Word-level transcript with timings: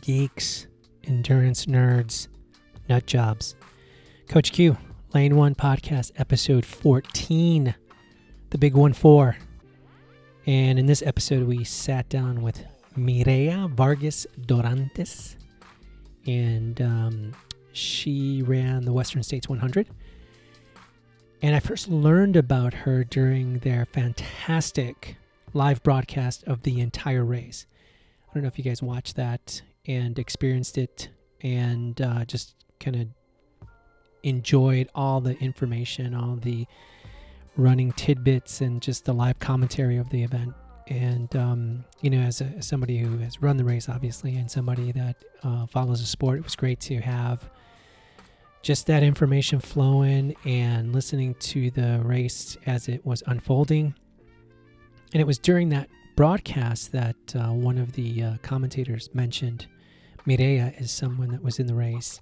geeks, 0.00 0.66
endurance 1.04 1.66
nerds, 1.66 2.28
nut 2.88 3.06
jobs. 3.06 3.54
Coach 4.28 4.52
Q, 4.52 4.76
Lane 5.14 5.36
One 5.36 5.54
Podcast, 5.54 6.12
episode 6.16 6.64
14, 6.64 7.74
the 8.50 8.58
big 8.58 8.74
one 8.74 8.92
four. 8.92 9.36
And 10.46 10.78
in 10.78 10.86
this 10.86 11.02
episode, 11.02 11.46
we 11.46 11.64
sat 11.64 12.08
down 12.08 12.42
with 12.42 12.64
Mireya 12.96 13.70
Vargas 13.70 14.26
Dorantes, 14.40 15.36
and 16.26 16.80
um, 16.80 17.32
she 17.72 18.42
ran 18.42 18.84
the 18.84 18.92
Western 18.92 19.22
States 19.22 19.48
100. 19.48 19.88
And 21.40 21.54
I 21.54 21.60
first 21.60 21.88
learned 21.88 22.36
about 22.36 22.74
her 22.74 23.04
during 23.04 23.60
their 23.60 23.86
fantastic 23.86 25.16
live 25.54 25.82
broadcast 25.82 26.44
of 26.44 26.62
the 26.62 26.80
entire 26.80 27.24
race. 27.24 27.66
I 28.28 28.34
don't 28.34 28.42
know 28.42 28.48
if 28.48 28.58
you 28.58 28.64
guys 28.64 28.82
watched 28.82 29.16
that 29.16 29.62
and 29.86 30.18
experienced 30.18 30.78
it 30.78 31.08
and 31.42 32.00
uh, 32.00 32.24
just 32.24 32.54
kind 32.80 32.96
of 32.96 33.08
enjoyed 34.22 34.88
all 34.94 35.20
the 35.20 35.36
information, 35.38 36.14
all 36.14 36.36
the 36.36 36.66
running 37.56 37.92
tidbits, 37.92 38.60
and 38.60 38.80
just 38.82 39.04
the 39.04 39.12
live 39.12 39.38
commentary 39.38 39.96
of 39.96 40.08
the 40.10 40.22
event. 40.22 40.54
And, 40.88 41.34
um, 41.36 41.84
you 42.00 42.08
know, 42.10 42.20
as, 42.20 42.40
a, 42.40 42.44
as, 42.44 42.66
somebody 42.66 42.98
who 42.98 43.18
has 43.18 43.42
run 43.42 43.56
the 43.56 43.64
race, 43.64 43.88
obviously, 43.88 44.36
and 44.36 44.50
somebody 44.50 44.90
that 44.92 45.16
uh, 45.42 45.66
follows 45.66 46.00
the 46.00 46.06
sport, 46.06 46.38
it 46.38 46.44
was 46.44 46.56
great 46.56 46.80
to 46.80 46.98
have 47.00 47.50
just 48.62 48.86
that 48.86 49.02
information 49.02 49.60
flowing 49.60 50.34
and 50.44 50.94
listening 50.94 51.34
to 51.34 51.70
the 51.72 52.00
race 52.04 52.56
as 52.66 52.88
it 52.88 53.04
was 53.04 53.22
unfolding. 53.26 53.94
And 55.12 55.20
it 55.20 55.26
was 55.26 55.38
during 55.38 55.68
that 55.70 55.88
broadcast 56.16 56.92
that 56.92 57.16
uh, 57.34 57.52
one 57.52 57.78
of 57.78 57.92
the 57.92 58.22
uh, 58.22 58.36
commentators 58.42 59.10
mentioned 59.14 59.66
Mireya 60.26 60.80
is 60.80 60.90
someone 60.90 61.30
that 61.30 61.42
was 61.42 61.58
in 61.58 61.66
the 61.66 61.74
race 61.74 62.20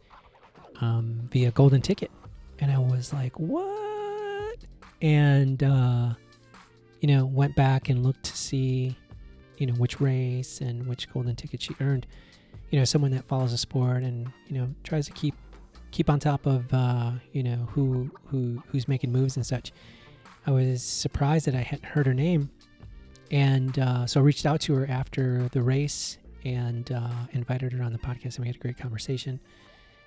um, 0.81 1.21
via 1.31 1.51
golden 1.51 1.81
ticket. 1.81 2.11
And 2.59 2.71
I 2.71 2.79
was 2.79 3.13
like, 3.13 3.39
what? 3.39 4.59
And, 5.03 5.63
uh, 5.63 6.15
you 7.01 7.09
know, 7.09 7.27
went 7.27 7.55
back 7.57 7.89
and 7.89 8.03
looked 8.03 8.25
to 8.25 8.37
see, 8.37 8.97
you 9.59 9.67
know, 9.67 9.75
which 9.75 10.01
race 10.01 10.61
and 10.61 10.87
which 10.87 11.13
golden 11.13 11.37
ticket 11.37 11.63
she 11.63 11.75
earned. 11.81 12.07
You 12.71 12.79
know, 12.79 12.85
someone 12.85 13.11
that 13.13 13.25
follows 13.25 13.53
the 13.53 13.59
sport 13.59 14.03
and, 14.03 14.33
you 14.49 14.59
know, 14.59 14.69
tries 14.83 15.07
to 15.07 15.13
keep 15.13 15.35
keep 15.97 16.11
on 16.11 16.21
top 16.21 16.45
of 16.45 16.73
uh, 16.75 17.13
you 17.33 17.43
know 17.43 17.67
who 17.71 18.11
who 18.27 18.63
who's 18.67 18.87
making 18.87 19.11
moves 19.11 19.37
and 19.37 19.47
such. 19.47 19.73
I 20.47 20.51
was 20.51 20.83
surprised 20.83 21.47
that 21.47 21.55
I 21.55 21.63
hadn't 21.63 21.87
heard 21.87 22.07
her 22.07 22.13
name, 22.13 22.51
and 23.31 23.79
uh, 23.79 24.07
so 24.07 24.21
I 24.21 24.23
reached 24.23 24.45
out 24.45 24.61
to 24.63 24.75
her 24.75 24.87
after 24.89 25.49
the 25.53 25.63
race 25.63 26.19
and 26.47 26.91
uh, 26.93 27.27
invited 27.33 27.73
her 27.73 27.83
on 27.83 27.93
the 27.93 27.99
podcast, 27.99 28.37
and 28.37 28.41
we 28.41 28.47
had 28.47 28.57
a 28.57 28.61
great 28.61 28.79
conversation. 28.79 29.41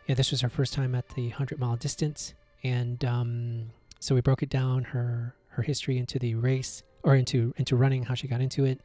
Yeah, 0.08 0.16
this 0.16 0.32
was 0.32 0.42
her 0.42 0.50
first 0.50 0.74
time 0.74 0.96
at 0.96 1.08
the 1.10 1.30
hundred 1.30 1.60
mile 1.60 1.76
distance, 1.76 2.34
and 2.64 3.04
um, 3.06 3.72
so 4.00 4.16
we 4.16 4.22
broke 4.22 4.42
it 4.42 4.50
down 4.50 4.86
her 4.86 5.36
her 5.50 5.64
history 5.64 5.98
into 5.98 6.18
the 6.18 6.36
race 6.36 6.84
or 7.04 7.16
into 7.16 7.54
into 7.58 7.76
running, 7.76 8.04
how 8.04 8.14
she 8.16 8.28
got 8.28 8.42
into 8.42 8.66
it, 8.66 8.82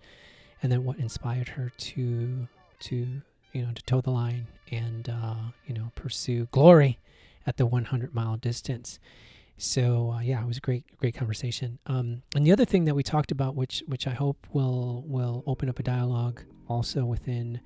and 0.62 0.70
then 0.70 0.84
what 0.84 0.98
inspired 0.98 1.48
her 1.48 1.72
to 1.78 2.48
to 2.80 3.22
you 3.54 3.62
know, 3.62 3.72
to 3.72 3.82
toe 3.84 4.02
the 4.02 4.10
line 4.10 4.48
and, 4.70 5.08
uh, 5.08 5.36
you 5.66 5.74
know, 5.74 5.92
pursue 5.94 6.48
glory 6.50 6.98
at 7.46 7.56
the 7.56 7.64
100 7.64 8.14
mile 8.14 8.36
distance. 8.36 8.98
So 9.56 10.12
uh, 10.16 10.20
yeah, 10.20 10.42
it 10.42 10.46
was 10.46 10.56
a 10.58 10.60
great, 10.60 10.84
great 10.98 11.14
conversation. 11.14 11.78
Um, 11.86 12.22
and 12.34 12.44
the 12.44 12.52
other 12.52 12.64
thing 12.64 12.84
that 12.84 12.96
we 12.96 13.04
talked 13.04 13.30
about, 13.30 13.54
which 13.54 13.84
which 13.86 14.08
I 14.08 14.10
hope 14.10 14.48
will 14.52 15.04
will 15.06 15.44
open 15.46 15.68
up 15.68 15.78
a 15.78 15.84
dialogue 15.84 16.42
also 16.68 17.04
within 17.04 17.60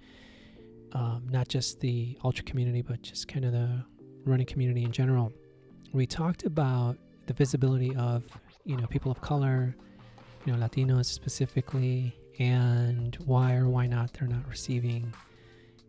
um, 0.92 1.26
not 1.30 1.48
just 1.48 1.80
the 1.80 2.16
ultra 2.24 2.44
community, 2.44 2.82
but 2.82 3.02
just 3.02 3.28
kind 3.28 3.44
of 3.44 3.52
the 3.52 3.84
running 4.24 4.46
community 4.46 4.84
in 4.84 4.92
general. 4.92 5.32
We 5.92 6.06
talked 6.06 6.44
about 6.44 6.96
the 7.26 7.34
visibility 7.34 7.94
of 7.96 8.24
you 8.64 8.76
know 8.76 8.86
people 8.86 9.10
of 9.10 9.20
color, 9.20 9.76
you 10.44 10.52
know 10.52 10.66
Latinos 10.66 11.06
specifically, 11.06 12.16
and 12.38 13.16
why 13.26 13.54
or 13.54 13.68
why 13.68 13.86
not 13.86 14.12
they're 14.12 14.28
not 14.28 14.48
receiving 14.48 15.12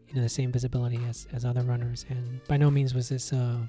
you 0.08 0.16
know 0.16 0.22
the 0.22 0.30
same 0.30 0.52
visibility 0.52 1.00
as, 1.08 1.28
as 1.34 1.46
other 1.46 1.62
runners 1.62 2.06
and 2.10 2.44
by 2.48 2.58
no 2.58 2.72
means 2.72 2.94
was 2.94 3.10
this 3.10 3.32
uh, 3.32 3.60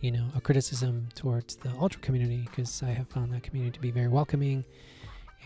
you 0.00 0.10
know 0.10 0.26
a 0.36 0.40
criticism 0.40 1.08
towards 1.14 1.56
the 1.56 1.70
ultra 1.80 2.00
community 2.00 2.48
because 2.50 2.82
i 2.82 2.90
have 2.90 3.08
found 3.08 3.32
that 3.32 3.42
community 3.42 3.72
to 3.72 3.80
be 3.80 3.90
very 3.90 4.08
welcoming 4.08 4.64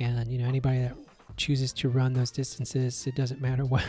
and 0.01 0.31
you 0.31 0.39
know 0.39 0.49
anybody 0.49 0.79
that 0.79 0.97
chooses 1.39 1.73
to 1.73 1.89
run 1.89 2.13
those 2.13 2.31
distances 2.31 3.07
it 3.07 3.15
doesn't 3.15 3.41
matter 3.41 3.65
what 3.65 3.83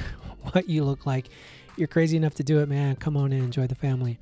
what 0.52 0.70
you 0.70 0.84
look 0.84 1.06
like. 1.06 1.30
You're 1.76 1.88
crazy 1.88 2.18
enough 2.18 2.36
to 2.36 2.44
do 2.44 2.60
it 2.60 2.70
man. 2.70 2.96
Come 2.96 3.18
on 3.18 3.32
and 3.34 3.44
enjoy 3.44 3.68
the 3.68 3.76
family. 3.76 4.20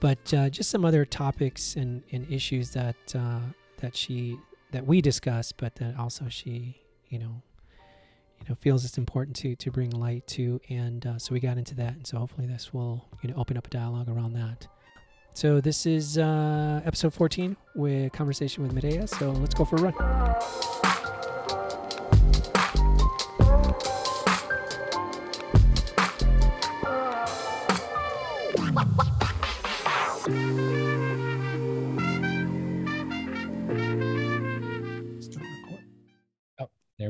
But 0.00 0.34
uh, 0.34 0.50
just 0.50 0.70
some 0.70 0.84
other 0.84 1.04
topics 1.04 1.76
and, 1.76 2.02
and 2.12 2.30
issues 2.30 2.70
that 2.70 2.96
uh, 3.14 3.40
that 3.78 3.96
she 3.96 4.38
that 4.72 4.86
we 4.86 5.00
discussed 5.00 5.56
but 5.56 5.76
that 5.76 5.96
also 5.98 6.26
she 6.28 6.80
you 7.08 7.18
know 7.18 7.42
you 8.40 8.46
know 8.48 8.54
feels 8.56 8.84
it's 8.84 8.98
important 8.98 9.36
to 9.36 9.54
to 9.56 9.70
bring 9.70 9.90
light 9.90 10.26
to. 10.28 10.60
And 10.68 11.06
uh, 11.06 11.18
so 11.18 11.32
we 11.32 11.40
got 11.40 11.58
into 11.58 11.74
that. 11.76 11.94
And 11.94 12.06
so 12.06 12.18
hopefully 12.18 12.46
this 12.46 12.72
will 12.72 13.06
you 13.22 13.30
know 13.30 13.36
open 13.36 13.56
up 13.56 13.66
a 13.66 13.70
dialogue 13.70 14.08
around 14.08 14.34
that. 14.34 14.66
So 15.34 15.60
this 15.60 15.84
is 15.84 16.16
uh, 16.16 16.80
episode 16.84 17.12
14 17.12 17.56
with 17.74 18.12
conversation 18.12 18.62
with 18.62 18.72
Mireya. 18.72 19.08
so 19.08 19.32
let's 19.32 19.54
go 19.54 19.64
for 19.64 19.74
a 19.76 19.82
run 19.82 20.83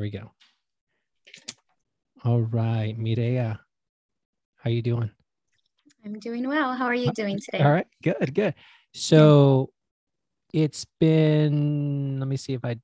we 0.04 0.10
go. 0.10 0.30
All 2.24 2.42
right, 2.42 2.94
Mireya, 2.98 3.58
how 4.58 4.70
are 4.70 4.70
you 4.70 4.82
doing? 4.82 5.10
I'm 6.04 6.18
doing 6.18 6.46
well. 6.46 6.74
How 6.74 6.84
are 6.84 6.94
you 6.94 7.10
doing 7.12 7.40
today? 7.42 7.64
All 7.64 7.72
right, 7.72 7.86
good, 8.02 8.34
good. 8.34 8.54
So 8.92 9.70
it's 10.52 10.84
been 11.00 12.20
let 12.20 12.28
me 12.28 12.36
see 12.36 12.52
if 12.52 12.64
I 12.64 12.76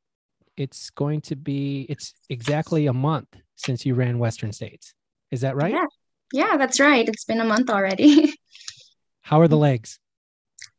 it's 0.56 0.88
going 0.88 1.20
to 1.22 1.36
be 1.36 1.84
it's 1.90 2.14
exactly 2.30 2.86
a 2.86 2.92
month 2.94 3.28
since 3.54 3.84
you 3.84 3.94
ran 3.94 4.18
Western 4.18 4.52
States. 4.52 4.94
Is 5.30 5.42
that 5.42 5.56
right? 5.56 5.74
Yeah. 5.74 5.86
Yeah, 6.32 6.56
that's 6.56 6.80
right. 6.80 7.06
It's 7.06 7.24
been 7.24 7.40
a 7.40 7.44
month 7.44 7.68
already. 7.68 8.32
How 9.20 9.40
are 9.40 9.48
the 9.48 9.58
legs? 9.58 9.98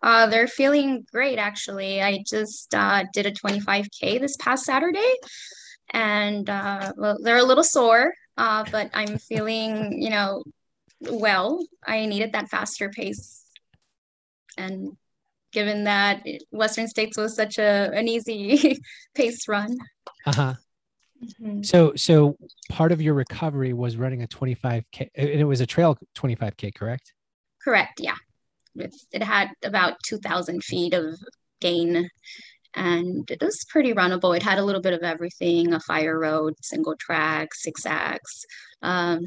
Uh, 0.01 0.25
they're 0.25 0.47
feeling 0.47 1.05
great, 1.11 1.37
actually. 1.37 2.01
I 2.01 2.23
just 2.27 2.73
uh, 2.73 3.03
did 3.13 3.25
a 3.25 3.31
25K 3.31 4.19
this 4.19 4.35
past 4.39 4.63
Saturday, 4.63 5.13
and 5.91 6.49
uh, 6.49 6.93
well, 6.97 7.17
they're 7.21 7.37
a 7.37 7.43
little 7.43 7.63
sore, 7.63 8.13
uh, 8.37 8.65
but 8.71 8.89
I'm 8.93 9.17
feeling, 9.17 10.01
you 10.01 10.09
know, 10.09 10.43
well. 11.01 11.65
I 11.85 12.05
needed 12.05 12.33
that 12.33 12.49
faster 12.49 12.89
pace, 12.89 13.43
and 14.57 14.97
given 15.51 15.85
that 15.85 16.23
Western 16.51 16.87
States 16.87 17.17
was 17.17 17.35
such 17.35 17.57
a 17.57 17.91
an 17.93 18.07
easy 18.07 18.79
pace 19.15 19.47
run. 19.47 19.77
Uh 20.25 20.33
huh. 20.33 20.53
Mm-hmm. 21.23 21.61
So, 21.63 21.93
so 21.95 22.35
part 22.69 22.91
of 22.91 23.01
your 23.01 23.13
recovery 23.13 23.73
was 23.73 23.97
running 23.97 24.23
a 24.23 24.27
25k, 24.27 25.09
and 25.15 25.29
it 25.29 25.43
was 25.43 25.61
a 25.61 25.67
trail 25.67 25.97
25k, 26.15 26.73
correct? 26.73 27.13
Correct. 27.63 27.99
Yeah, 27.99 28.15
it, 28.75 28.95
it 29.11 29.21
had 29.21 29.49
about 29.63 29.97
2,000 30.03 30.63
feet 30.63 30.93
of 30.93 31.19
gain 31.59 32.09
and 32.75 33.29
it 33.29 33.41
was 33.41 33.65
pretty 33.69 33.93
runnable. 33.93 34.35
It 34.35 34.43
had 34.43 34.57
a 34.57 34.63
little 34.63 34.81
bit 34.81 34.93
of 34.93 35.01
everything: 35.01 35.73
a 35.73 35.79
fire 35.79 36.19
road, 36.19 36.55
single 36.61 36.95
track, 36.95 37.55
zigzags, 37.55 38.45
um, 38.81 39.21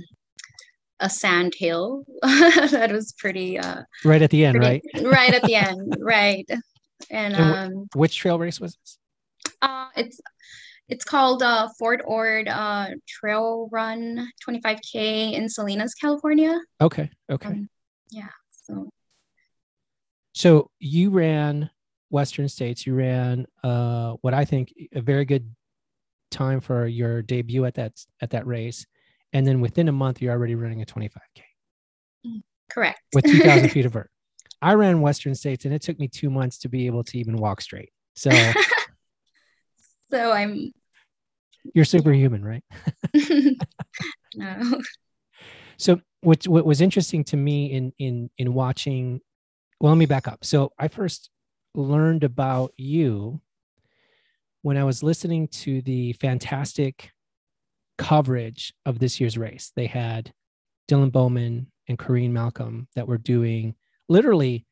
a 1.01 1.11
sand 1.11 1.55
hill 1.57 2.05
that 2.23 2.91
was 2.93 3.13
pretty. 3.19 3.59
Uh, 3.59 3.83
right 4.05 4.23
at 4.23 4.31
the 4.31 4.45
end, 4.45 4.57
pretty, 4.61 4.83
right? 4.95 5.07
right 5.07 5.35
at 5.35 5.43
the 5.43 5.55
end, 5.55 5.97
right. 6.01 6.47
And, 7.11 7.35
and 7.35 7.75
um, 7.75 7.89
which 7.95 8.17
trail 8.17 8.39
race 8.39 8.61
was 8.61 8.77
this? 8.77 8.99
Uh, 9.61 9.89
it's 9.97 10.21
it's 10.89 11.05
called 11.05 11.43
uh, 11.43 11.69
Fort 11.79 12.03
Ord 12.05 12.49
uh, 12.49 12.89
Trail 13.07 13.69
Run 13.73 14.29
25K 14.47 15.33
in 15.33 15.49
Salinas, 15.49 15.95
California. 15.95 16.61
Okay. 16.81 17.11
Okay. 17.31 17.49
Um, 17.49 17.69
yeah. 18.11 18.29
So. 18.51 18.91
So 20.33 20.71
you 20.81 21.11
ran 21.11 21.71
Western 22.15 22.49
States. 22.49 22.87
You 22.87 22.95
ran 22.95 23.47
uh, 23.63 24.13
what 24.23 24.33
I 24.33 24.45
think 24.47 24.73
a 24.95 25.03
very 25.03 25.25
good 25.25 25.55
time 26.31 26.61
for 26.61 26.87
your 26.87 27.21
debut 27.21 27.65
at 27.67 27.75
that 27.75 27.93
at 28.23 28.31
that 28.31 28.47
race, 28.47 28.87
and 29.33 29.47
then 29.47 29.61
within 29.61 29.89
a 29.89 29.93
month 29.93 30.23
you're 30.23 30.33
already 30.33 30.55
running 30.55 30.81
a 30.81 30.87
25k. 30.87 31.43
Correct. 32.71 33.01
With 33.13 33.25
2,000 33.25 33.69
feet 33.75 33.85
of 33.85 33.93
vert. 33.93 34.11
I 34.63 34.75
ran 34.75 35.03
Western 35.03 35.35
States, 35.35 35.67
and 35.67 35.75
it 35.75 35.83
took 35.83 35.99
me 35.99 36.09
two 36.09 36.31
months 36.31 36.59
to 36.59 36.69
be 36.69 36.87
able 36.87 37.05
to 37.05 37.19
even 37.19 37.37
walk 37.37 37.61
straight. 37.61 37.91
So. 38.15 38.31
so 40.11 40.33
I'm. 40.33 40.73
You're 41.75 41.85
superhuman, 41.85 42.45
right? 42.45 42.65
no. 44.35 44.81
So 45.77 46.01
what 46.21 46.47
what 46.47 46.65
was 46.65 46.81
interesting 46.81 47.25
to 47.25 47.37
me 47.37 47.73
in 47.73 47.93
in 47.99 48.31
in 48.39 48.55
watching 48.55 49.21
well 49.81 49.93
let 49.93 49.99
me 49.99 50.07
back 50.07 50.29
up. 50.29 50.45
So 50.45 50.73
I 50.79 50.89
first 50.89 51.31
learned 51.75 52.25
about 52.25 52.73
you 52.77 53.41
when 54.63 54.77
I 54.77 54.85
was 54.85 55.03
listening 55.03 55.49
to 55.49 55.83
the 55.83 56.13
fantastic 56.15 57.13
coverage 57.99 58.73
of 58.87 58.99
this 58.99 59.21
year's 59.21 59.37
race. 59.37 59.73
They 59.75 59.87
had 59.87 60.33
Dylan 60.89 61.13
Bowman 61.13 61.71
and 61.89 61.99
Corrine 61.99 62.31
Malcolm 62.31 62.89
that 62.95 63.07
were 63.07 63.19
doing 63.19 63.75
literally 64.09 64.67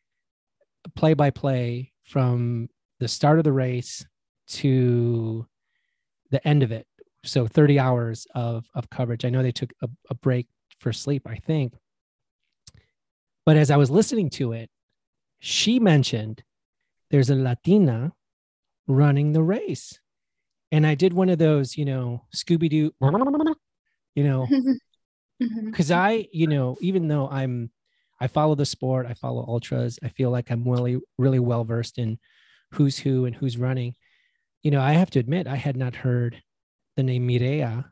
play 0.97 1.15
by 1.15 1.31
play 1.31 1.93
from 2.03 2.69
the 3.01 3.09
start 3.09 3.39
of 3.39 3.45
the 3.45 3.53
race 3.53 4.05
to 4.49 5.47
the 6.31 6.47
end 6.47 6.63
of 6.63 6.73
it. 6.73 6.87
So 7.25 7.47
30 7.47 7.79
hours 7.79 8.27
of, 8.35 8.67
of 8.75 8.91
coverage. 8.91 9.25
I 9.25 9.31
know 9.31 9.43
they 9.43 9.53
took 9.53 9.73
a, 9.83 9.89
a 10.11 10.15
break 10.15 10.49
for 10.79 10.93
sleep, 10.93 11.23
I 11.27 11.37
think. 11.37 11.75
But 13.45 13.57
as 13.57 13.71
I 13.71 13.77
was 13.77 13.91
listening 13.91 14.31
to 14.31 14.53
it, 14.53 14.71
she 15.39 15.79
mentioned 15.79 16.43
there's 17.13 17.31
a 17.31 17.37
Latina 17.37 18.13
running 18.89 19.33
the 19.33 19.43
race. 19.43 20.01
And 20.73 20.87
I 20.87 20.97
did 20.97 21.13
one 21.13 21.29
of 21.29 21.39
those, 21.39 21.77
you 21.77 21.85
know, 21.85 22.25
Scooby 22.35 22.71
Doo, 22.71 22.93
you 24.15 24.25
know, 24.25 24.47
because 25.39 25.91
mm-hmm. 25.91 25.93
I, 25.93 26.27
you 26.33 26.47
know, 26.47 26.79
even 26.81 27.07
though 27.09 27.29
I'm, 27.29 27.71
I 28.19 28.27
follow 28.27 28.55
the 28.55 28.65
sport, 28.65 29.07
I 29.07 29.15
follow 29.15 29.45
ultras, 29.47 29.99
I 30.03 30.09
feel 30.09 30.31
like 30.31 30.51
I'm 30.51 30.67
really, 30.67 30.99
really 31.19 31.39
well 31.39 31.65
versed 31.65 31.99
in 31.99 32.19
who's 32.73 32.99
who 32.99 33.27
and 33.27 33.37
who's 33.37 33.59
running. 33.59 33.95
You 34.63 34.71
know, 34.71 34.81
I 34.81 34.93
have 34.93 35.11
to 35.11 35.19
admit, 35.19 35.47
I 35.47 35.57
had 35.57 35.77
not 35.77 35.95
heard 35.95 36.43
the 36.97 37.03
name 37.03 37.29
Mireya 37.29 37.85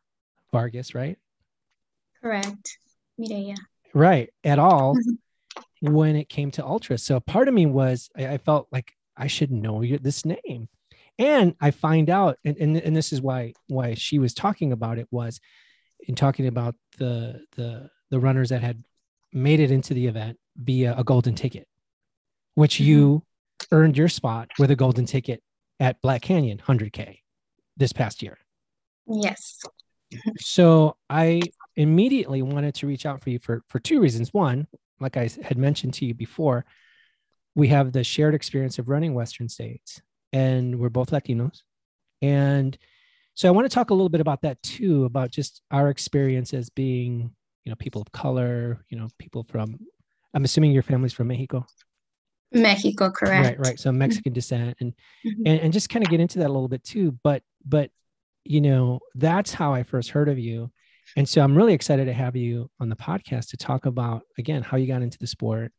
Vargas, 0.50 0.94
right? 0.94 1.18
Correct. 2.22 2.78
Mireya. 3.18 3.56
Right. 3.92 4.30
At 4.44 4.58
all 4.58 4.94
mm-hmm. 4.94 5.92
when 5.92 6.16
it 6.16 6.30
came 6.30 6.50
to 6.52 6.64
ultra. 6.64 6.96
So 6.96 7.20
part 7.20 7.48
of 7.48 7.54
me 7.54 7.66
was, 7.66 8.08
I, 8.16 8.28
I 8.28 8.38
felt 8.38 8.68
like 8.72 8.92
I 9.20 9.26
should 9.26 9.50
know 9.50 9.84
this 9.84 10.24
name. 10.24 10.68
And 11.18 11.54
I 11.60 11.70
find 11.70 12.08
out, 12.08 12.38
and, 12.44 12.56
and, 12.56 12.76
and 12.78 12.96
this 12.96 13.12
is 13.12 13.20
why 13.20 13.52
why 13.68 13.94
she 13.94 14.18
was 14.18 14.32
talking 14.32 14.72
about 14.72 14.98
it 14.98 15.06
was 15.10 15.38
in 16.00 16.14
talking 16.14 16.46
about 16.46 16.74
the 16.98 17.42
the 17.56 17.90
the 18.10 18.18
runners 18.18 18.48
that 18.48 18.62
had 18.62 18.82
made 19.32 19.60
it 19.60 19.70
into 19.70 19.94
the 19.94 20.06
event 20.06 20.38
via 20.56 20.94
a 20.96 21.04
golden 21.04 21.34
ticket, 21.34 21.68
which 22.54 22.76
mm-hmm. 22.76 22.84
you 22.84 23.22
earned 23.70 23.96
your 23.96 24.08
spot 24.08 24.48
with 24.58 24.70
a 24.70 24.76
golden 24.76 25.04
ticket 25.04 25.42
at 25.78 26.00
Black 26.02 26.22
Canyon 26.22 26.58
100K 26.58 27.18
this 27.76 27.92
past 27.92 28.22
year. 28.22 28.38
Yes. 29.06 29.58
so 30.38 30.96
I 31.08 31.42
immediately 31.76 32.42
wanted 32.42 32.74
to 32.76 32.86
reach 32.86 33.06
out 33.06 33.20
for 33.20 33.30
you 33.30 33.38
for, 33.38 33.62
for 33.68 33.78
two 33.78 34.00
reasons. 34.00 34.34
One, 34.34 34.66
like 34.98 35.16
I 35.16 35.30
had 35.42 35.58
mentioned 35.58 35.94
to 35.94 36.06
you 36.06 36.14
before, 36.14 36.64
we 37.54 37.68
have 37.68 37.92
the 37.92 38.04
shared 38.04 38.34
experience 38.34 38.78
of 38.78 38.88
running 38.88 39.14
Western 39.14 39.48
states, 39.48 40.00
and 40.32 40.78
we're 40.78 40.88
both 40.88 41.10
Latinos. 41.10 41.62
And 42.22 42.76
so 43.34 43.48
I 43.48 43.52
want 43.52 43.70
to 43.70 43.74
talk 43.74 43.90
a 43.90 43.94
little 43.94 44.08
bit 44.08 44.20
about 44.20 44.42
that 44.42 44.62
too, 44.62 45.04
about 45.04 45.30
just 45.30 45.62
our 45.70 45.88
experience 45.88 46.52
as 46.52 46.68
being, 46.68 47.30
you 47.64 47.70
know, 47.70 47.76
people 47.76 48.02
of 48.02 48.12
color, 48.12 48.84
you 48.90 48.98
know, 48.98 49.08
people 49.18 49.44
from, 49.48 49.78
I'm 50.34 50.44
assuming 50.44 50.72
your 50.72 50.82
family's 50.82 51.12
from 51.12 51.28
Mexico. 51.28 51.66
Mexico, 52.52 53.10
correct. 53.10 53.58
Right, 53.58 53.66
right. 53.66 53.80
So 53.80 53.92
Mexican 53.92 54.32
descent 54.32 54.76
and, 54.80 54.92
mm-hmm. 55.24 55.42
and 55.46 55.60
and 55.60 55.72
just 55.72 55.88
kind 55.88 56.04
of 56.04 56.10
get 56.10 56.20
into 56.20 56.40
that 56.40 56.48
a 56.48 56.52
little 56.52 56.68
bit 56.68 56.82
too. 56.82 57.16
But 57.22 57.42
but 57.64 57.90
you 58.44 58.60
know, 58.60 59.00
that's 59.14 59.52
how 59.52 59.72
I 59.72 59.82
first 59.84 60.10
heard 60.10 60.28
of 60.28 60.38
you. 60.38 60.70
And 61.16 61.28
so 61.28 61.42
I'm 61.42 61.56
really 61.56 61.74
excited 61.74 62.06
to 62.06 62.12
have 62.12 62.36
you 62.36 62.70
on 62.80 62.88
the 62.88 62.96
podcast 62.96 63.50
to 63.50 63.56
talk 63.56 63.86
about 63.86 64.22
again 64.38 64.62
how 64.62 64.76
you 64.76 64.86
got 64.86 65.02
into 65.02 65.18
the 65.18 65.26
sport 65.26 65.72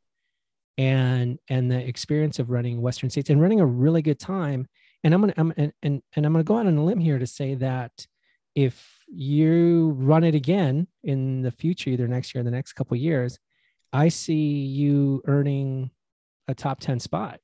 and 0.77 1.39
and 1.50 1.69
the 1.69 1.77
experience 1.77 2.39
of 2.39 2.50
running 2.50 2.81
Western 2.81 3.09
States 3.09 3.29
and 3.29 3.41
running 3.41 3.59
a 3.59 3.65
really 3.65 4.01
good 4.01 4.19
time. 4.19 4.68
And 5.03 5.13
I'm 5.13 5.21
gonna 5.21 5.33
I'm 5.38 5.53
and 5.57 5.73
and, 5.81 6.01
and 6.15 6.25
I'm 6.25 6.33
gonna 6.33 6.44
go 6.44 6.57
out 6.57 6.68
on 6.68 6.77
a 6.77 6.83
limb 6.83 7.00
here 7.00 7.19
to 7.19 7.27
say 7.27 7.56
that 7.56 8.06
if 8.56 9.00
you 9.07 9.91
run 9.97 10.23
it 10.23 10.35
again 10.35 10.88
in 11.03 11.41
the 11.41 11.51
future, 11.51 11.89
either 11.89 12.07
next 12.07 12.33
year 12.33 12.41
or 12.41 12.44
the 12.44 12.51
next 12.51 12.73
couple 12.73 12.97
years, 12.97 13.39
I 13.94 14.09
see 14.09 14.65
you 14.65 15.21
earning 15.25 15.91
a 16.47 16.56
top 16.56 16.79
10 16.79 17.00
spot. 17.00 17.39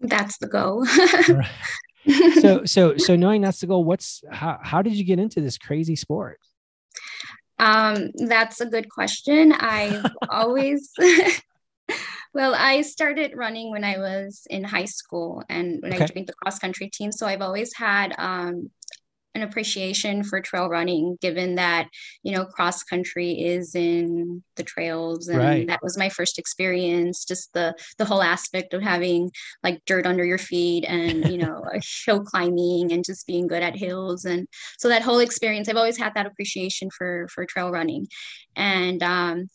That's 0.00 0.38
the 0.38 0.48
goal. 0.48 0.84
so 2.40 2.64
so 2.64 2.96
so 2.96 3.16
knowing 3.16 3.42
that's 3.42 3.60
the 3.60 3.66
goal, 3.66 3.84
what's 3.84 4.22
how 4.30 4.58
how 4.62 4.82
did 4.82 4.94
you 4.94 5.04
get 5.04 5.18
into 5.18 5.40
this 5.40 5.58
crazy 5.58 5.96
sport? 5.96 6.38
Um, 7.58 8.10
that's 8.14 8.60
a 8.60 8.66
good 8.66 8.90
question. 8.90 9.52
I've 9.52 10.04
always 10.28 10.90
well, 12.34 12.54
I 12.54 12.82
started 12.82 13.32
running 13.36 13.70
when 13.70 13.84
I 13.84 13.98
was 13.98 14.46
in 14.48 14.64
high 14.64 14.86
school 14.86 15.42
and 15.48 15.82
when 15.82 15.92
okay. 15.92 16.04
I 16.04 16.06
joined 16.06 16.26
the 16.28 16.34
cross 16.34 16.58
country 16.58 16.88
team. 16.88 17.12
So 17.12 17.26
I've 17.26 17.42
always 17.42 17.74
had 17.74 18.14
um, 18.18 18.70
an 19.34 19.42
appreciation 19.42 20.22
for 20.22 20.40
trail 20.40 20.68
running 20.68 21.16
given 21.20 21.54
that 21.54 21.88
you 22.22 22.32
know 22.32 22.44
cross 22.44 22.82
country 22.82 23.32
is 23.32 23.74
in 23.74 24.42
the 24.56 24.62
trails 24.62 25.28
and 25.28 25.38
right. 25.38 25.66
that 25.66 25.82
was 25.82 25.96
my 25.96 26.08
first 26.08 26.38
experience 26.38 27.24
just 27.24 27.52
the 27.54 27.74
the 27.98 28.04
whole 28.04 28.22
aspect 28.22 28.74
of 28.74 28.82
having 28.82 29.30
like 29.62 29.80
dirt 29.86 30.06
under 30.06 30.24
your 30.24 30.38
feet 30.38 30.84
and 30.84 31.30
you 31.30 31.38
know 31.38 31.64
hill 32.06 32.22
climbing 32.22 32.92
and 32.92 33.04
just 33.04 33.26
being 33.26 33.46
good 33.46 33.62
at 33.62 33.76
hills 33.76 34.24
and 34.24 34.46
so 34.78 34.88
that 34.88 35.02
whole 35.02 35.18
experience 35.18 35.68
i've 35.68 35.76
always 35.76 35.98
had 35.98 36.12
that 36.14 36.26
appreciation 36.26 36.90
for 36.90 37.26
for 37.32 37.46
trail 37.46 37.70
running 37.70 38.06
and 38.54 39.02
um 39.02 39.48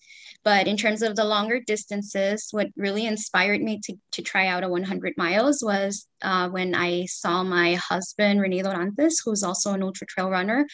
but 0.47 0.65
in 0.65 0.77
terms 0.77 1.01
of 1.01 1.17
the 1.17 1.25
longer 1.25 1.59
distances, 1.59 2.47
what 2.51 2.67
really 2.77 3.05
inspired 3.05 3.61
me 3.61 3.81
to, 3.83 3.93
to 4.13 4.21
try 4.21 4.47
out 4.47 4.63
a 4.63 4.69
100 4.69 5.13
miles 5.17 5.61
was 5.61 6.07
uh, 6.21 6.47
when 6.47 6.73
I 6.73 7.03
saw 7.07 7.43
my 7.43 7.73
husband, 7.73 8.39
Rene 8.39 8.63
Dorantes, 8.63 9.15
who's 9.25 9.43
also 9.43 9.73
an 9.73 9.83
ultra 9.83 10.07
trail 10.07 10.29
runner, 10.29 10.65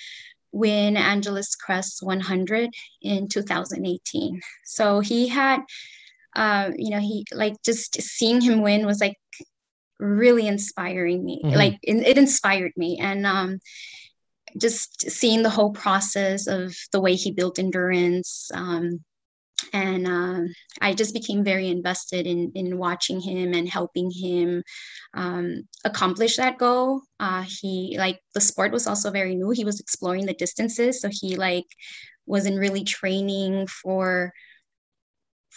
win 0.52 0.96
Angeles 0.96 1.56
Crest 1.56 2.04
100 2.04 2.70
in 3.02 3.28
2018. 3.28 4.42
So 4.64 5.00
he 5.00 5.28
had, 5.28 5.62
uh, 6.36 6.70
you 6.78 6.92
know, 6.92 7.00
he 7.00 7.26
like 7.34 7.56
just 7.66 8.00
seeing 8.00 8.42
him 8.42 8.62
win 8.62 8.86
was 8.86 9.02
like 9.02 9.18
really 10.00 10.46
inspiring 10.46 11.26
me. 11.26 11.42
Mm-hmm. 11.44 11.56
Like 11.56 11.80
it, 11.82 11.96
it, 11.96 12.20
inspired 12.20 12.74
me. 12.78 13.00
And, 13.02 13.26
um, 13.26 13.58
just 14.56 15.10
seeing 15.10 15.42
the 15.42 15.50
whole 15.50 15.72
process 15.72 16.46
of 16.46 16.76
the 16.92 17.02
way 17.02 17.16
he 17.16 17.32
built 17.32 17.58
endurance, 17.58 18.52
um, 18.54 19.00
and 19.72 20.08
uh, 20.08 20.42
I 20.82 20.94
just 20.94 21.14
became 21.14 21.44
very 21.44 21.68
invested 21.68 22.28
in 22.28 22.52
in 22.56 22.78
watching 22.78 23.22
him 23.22 23.54
and 23.54 23.68
helping 23.68 24.12
him 24.12 24.64
um, 25.14 25.68
accomplish 25.86 26.38
that 26.38 26.58
goal. 26.58 27.02
Uh, 27.20 27.44
he 27.44 27.96
like 27.98 28.20
the 28.34 28.42
sport 28.42 28.72
was 28.72 28.88
also 28.88 29.12
very 29.12 29.36
new. 29.36 29.52
He 29.52 29.66
was 29.66 29.80
exploring 29.80 30.26
the 30.26 30.34
distances, 30.34 31.02
so 31.02 31.10
he 31.12 31.36
like 31.36 31.68
wasn't 32.26 32.60
really 32.60 32.84
training 32.84 33.68
for 33.68 34.34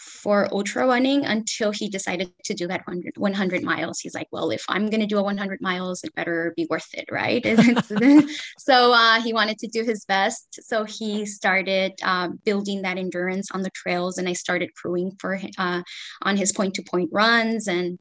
for 0.07 0.49
ultra 0.53 0.87
running 0.87 1.25
until 1.25 1.73
he 1.73 1.89
decided 1.89 2.31
to 2.45 2.55
do 2.55 2.67
that 2.69 2.87
100, 2.87 3.17
100 3.17 3.63
miles. 3.63 4.01
He's 4.01 4.15
like, 4.15 4.29
well, 4.31 4.51
if 4.51 4.65
I'm 4.69 4.89
going 4.89 5.01
to 5.01 5.07
do 5.07 5.19
a 5.19 5.23
100 5.23 5.61
miles, 5.61 6.05
it 6.05 6.15
better 6.15 6.55
be 6.57 6.67
worth 6.71 6.89
it, 6.95 7.07
right? 7.11 7.45
so 8.59 8.93
uh, 8.93 9.21
he 9.21 9.33
wanted 9.33 9.59
to 9.59 9.69
do 9.69 9.85
his 9.85 10.05
best. 10.05 10.61
So 10.63 10.85
he 10.85 11.27
started 11.27 11.93
uh, 12.03 12.29
building 12.45 12.83
that 12.83 12.99
endurance 12.99 13.51
on 13.51 13.63
the 13.63 13.71
trails, 13.71 14.19
and 14.19 14.29
I 14.29 14.33
started 14.33 14.75
crewing 14.75 15.13
for 15.19 15.39
uh, 15.59 15.83
on 16.23 16.37
his 16.37 16.53
point 16.53 16.75
to 16.75 16.83
point 16.83 17.11
runs, 17.13 17.67
and 17.69 17.99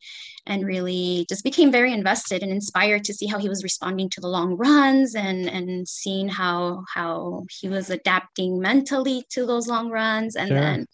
and 0.48 0.66
really 0.66 1.26
just 1.28 1.44
became 1.44 1.72
very 1.72 1.92
invested 1.92 2.44
and 2.44 2.52
inspired 2.52 3.04
to 3.06 3.14
see 3.14 3.26
how 3.26 3.40
he 3.40 3.50
was 3.50 3.64
responding 3.64 4.10
to 4.12 4.22
the 4.22 4.28
long 4.28 4.56
runs, 4.58 5.16
and 5.16 5.48
and 5.48 5.88
seeing 5.88 6.30
how 6.30 6.84
how 6.94 7.46
he 7.50 7.68
was 7.68 7.90
adapting 7.90 8.60
mentally 8.60 9.24
to 9.32 9.46
those 9.46 9.68
long 9.68 9.90
runs, 9.90 10.36
and 10.36 10.50
sure. 10.50 10.60
then 10.60 10.88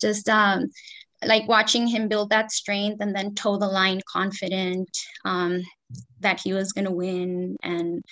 just 0.00 0.28
um, 0.54 0.70
like 1.24 1.48
watching 1.48 1.86
him 1.86 2.08
build 2.08 2.30
that 2.30 2.52
strength 2.52 3.00
and 3.00 3.14
then 3.14 3.34
toe 3.34 3.56
the 3.56 3.66
line 3.66 4.00
confident 4.10 4.88
um, 5.24 5.62
that 6.20 6.40
he 6.40 6.52
was 6.52 6.72
going 6.72 6.84
to 6.84 6.90
win 6.90 7.56
and 7.62 8.02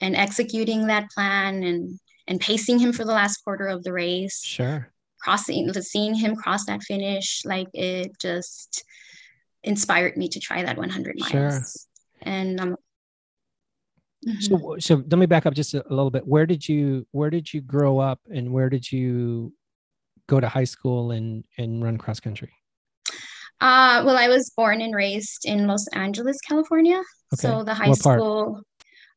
and 0.00 0.16
executing 0.16 0.86
that 0.86 1.10
plan 1.10 1.62
and 1.62 1.98
and 2.26 2.40
pacing 2.40 2.78
him 2.78 2.92
for 2.92 3.04
the 3.04 3.12
last 3.12 3.38
quarter 3.38 3.66
of 3.66 3.82
the 3.84 3.92
race 3.92 4.42
sure 4.44 4.90
crossing 5.20 5.72
seeing 5.74 6.14
him 6.14 6.36
cross 6.36 6.66
that 6.66 6.82
finish 6.82 7.42
like 7.44 7.68
it 7.72 8.12
just 8.20 8.84
inspired 9.62 10.16
me 10.16 10.28
to 10.28 10.38
try 10.38 10.62
that 10.62 10.76
100 10.76 11.16
miles 11.18 11.30
sure. 11.30 11.60
and 12.22 12.60
um 12.60 12.76
so 14.40 14.56
mm-hmm. 14.56 14.80
so 14.80 14.96
let 14.96 15.18
me 15.18 15.26
back 15.26 15.46
up 15.46 15.54
just 15.54 15.74
a, 15.74 15.86
a 15.88 15.94
little 15.94 16.10
bit 16.10 16.26
where 16.26 16.46
did 16.46 16.66
you 16.66 17.06
where 17.12 17.30
did 17.30 17.52
you 17.52 17.60
grow 17.60 17.98
up 17.98 18.20
and 18.30 18.50
where 18.52 18.68
did 18.68 18.90
you 18.90 19.52
go 20.26 20.40
to 20.40 20.48
high 20.48 20.64
school 20.64 21.10
and 21.10 21.44
and 21.58 21.82
run 21.82 21.98
cross 21.98 22.20
country? 22.20 22.52
Uh, 23.60 24.02
well, 24.04 24.16
I 24.16 24.28
was 24.28 24.50
born 24.56 24.80
and 24.80 24.94
raised 24.94 25.44
in 25.44 25.66
Los 25.66 25.86
Angeles, 25.88 26.36
California. 26.46 27.00
Okay. 27.32 27.48
So 27.48 27.64
the 27.64 27.74
high 27.74 27.88
what 27.88 27.98
school 27.98 28.62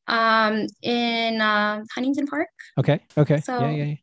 um, 0.06 0.66
in 0.82 1.40
uh, 1.40 1.82
Huntington 1.94 2.26
Park. 2.26 2.48
Okay. 2.78 3.00
Okay. 3.16 3.40
So, 3.40 3.60
yeah, 3.60 3.70
yeah. 3.70 3.84
yeah 3.84 3.94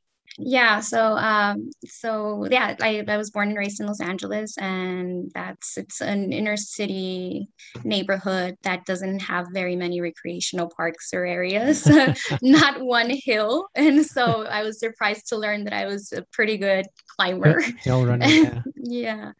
so 0.79 1.15
um 1.17 1.69
so 1.85 2.47
yeah 2.51 2.75
I, 2.81 3.03
I 3.07 3.17
was 3.17 3.31
born 3.31 3.49
and 3.49 3.57
raised 3.57 3.79
in 3.79 3.87
los 3.87 4.01
angeles 4.01 4.57
and 4.57 5.31
that's 5.33 5.77
it's 5.77 6.01
an 6.01 6.33
inner 6.33 6.57
city 6.57 7.47
neighborhood 7.83 8.57
that 8.63 8.85
doesn't 8.85 9.19
have 9.19 9.47
very 9.53 9.75
many 9.75 10.01
recreational 10.01 10.69
parks 10.75 11.13
or 11.13 11.25
areas 11.25 11.87
not 12.41 12.81
one 12.81 13.09
hill 13.09 13.67
and 13.75 14.05
so 14.05 14.45
i 14.45 14.63
was 14.63 14.79
surprised 14.79 15.27
to 15.29 15.37
learn 15.37 15.63
that 15.63 15.73
i 15.73 15.85
was 15.85 16.11
a 16.11 16.23
pretty 16.31 16.57
good 16.57 16.85
climber. 17.17 17.61
Hill 17.79 18.05
runner 18.05 18.25
yeah, 18.27 18.61
yeah. 18.75 19.31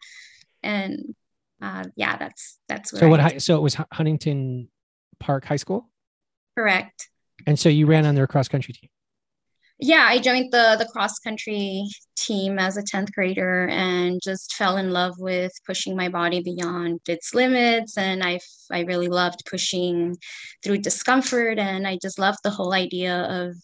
and 0.62 1.14
uh 1.60 1.84
yeah 1.94 2.16
that's 2.16 2.58
that's 2.68 2.90
so 2.90 3.08
what 3.08 3.20
high, 3.20 3.38
so 3.38 3.56
it 3.56 3.62
was 3.62 3.76
huntington 3.92 4.68
park 5.18 5.44
high 5.44 5.56
school? 5.56 5.88
Correct. 6.56 7.08
And 7.46 7.58
so 7.58 7.68
you 7.68 7.86
ran 7.86 8.06
on 8.06 8.14
their 8.14 8.26
cross 8.26 8.48
country 8.48 8.74
team 8.74 8.88
yeah, 9.78 10.06
I 10.08 10.18
joined 10.18 10.52
the 10.52 10.76
the 10.78 10.86
cross 10.86 11.18
country 11.18 11.86
team 12.16 12.58
as 12.58 12.78
a 12.78 12.82
10th 12.82 13.12
grader 13.12 13.68
and 13.68 14.20
just 14.22 14.54
fell 14.54 14.78
in 14.78 14.90
love 14.90 15.14
with 15.18 15.52
pushing 15.66 15.94
my 15.94 16.08
body 16.08 16.42
beyond 16.42 17.00
its 17.06 17.34
limits. 17.34 17.98
And 17.98 18.24
I 18.24 18.40
I 18.72 18.80
really 18.80 19.08
loved 19.08 19.42
pushing 19.48 20.16
through 20.64 20.78
discomfort. 20.78 21.58
And 21.58 21.86
I 21.86 21.98
just 22.00 22.18
loved 22.18 22.38
the 22.42 22.50
whole 22.50 22.72
idea 22.72 23.22
of 23.24 23.56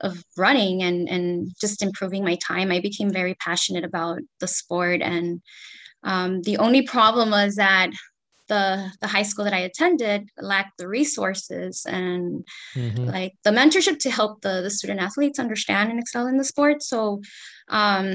of 0.00 0.22
running 0.36 0.82
and 0.82 1.08
and 1.08 1.50
just 1.60 1.82
improving 1.82 2.24
my 2.24 2.36
time. 2.36 2.70
I 2.70 2.80
became 2.80 3.10
very 3.10 3.34
passionate 3.34 3.84
about 3.84 4.18
the 4.40 4.48
sport. 4.48 5.00
And 5.00 5.40
um, 6.04 6.42
the 6.42 6.58
only 6.58 6.82
problem 6.82 7.30
was 7.30 7.56
that 7.56 7.90
the 8.52 8.92
the 9.00 9.08
high 9.14 9.26
school 9.28 9.44
that 9.46 9.54
I 9.60 9.68
attended 9.68 10.28
lacked 10.38 10.76
the 10.76 10.88
resources 10.98 11.86
and 11.86 12.46
mm-hmm. 12.74 13.04
like 13.16 13.32
the 13.44 13.50
mentorship 13.58 13.98
to 14.00 14.10
help 14.10 14.42
the 14.42 14.60
the 14.62 14.74
student 14.78 15.00
athletes 15.00 15.38
understand 15.38 15.90
and 15.90 15.98
excel 15.98 16.26
in 16.26 16.36
the 16.36 16.50
sport. 16.52 16.82
So 16.82 17.22
um 17.68 18.06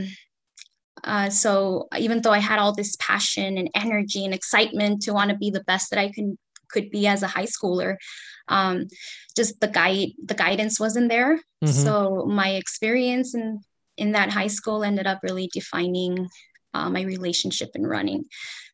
uh, 1.03 1.29
so 1.29 1.87
even 1.97 2.21
though 2.21 2.31
I 2.39 2.39
had 2.39 2.59
all 2.59 2.73
this 2.73 2.95
passion 2.99 3.57
and 3.59 3.69
energy 3.75 4.25
and 4.25 4.33
excitement 4.33 5.03
to 5.03 5.13
want 5.13 5.29
to 5.29 5.37
be 5.37 5.51
the 5.51 5.63
best 5.71 5.91
that 5.91 5.99
I 5.99 6.09
can 6.11 6.37
could 6.73 6.89
be 6.89 7.07
as 7.07 7.23
a 7.23 7.33
high 7.35 7.49
schooler, 7.55 7.95
um, 8.47 8.87
just 9.35 9.59
the 9.61 9.71
guide 9.79 10.09
the 10.31 10.39
guidance 10.45 10.79
wasn't 10.79 11.09
there. 11.09 11.35
Mm-hmm. 11.63 11.83
So 11.85 12.25
my 12.25 12.49
experience 12.61 13.35
in 13.35 13.61
in 13.97 14.11
that 14.13 14.31
high 14.31 14.51
school 14.57 14.83
ended 14.83 15.07
up 15.07 15.19
really 15.23 15.49
defining 15.53 16.27
uh, 16.73 16.89
my 16.89 17.01
relationship 17.01 17.69
in 17.75 17.85
running. 17.85 18.25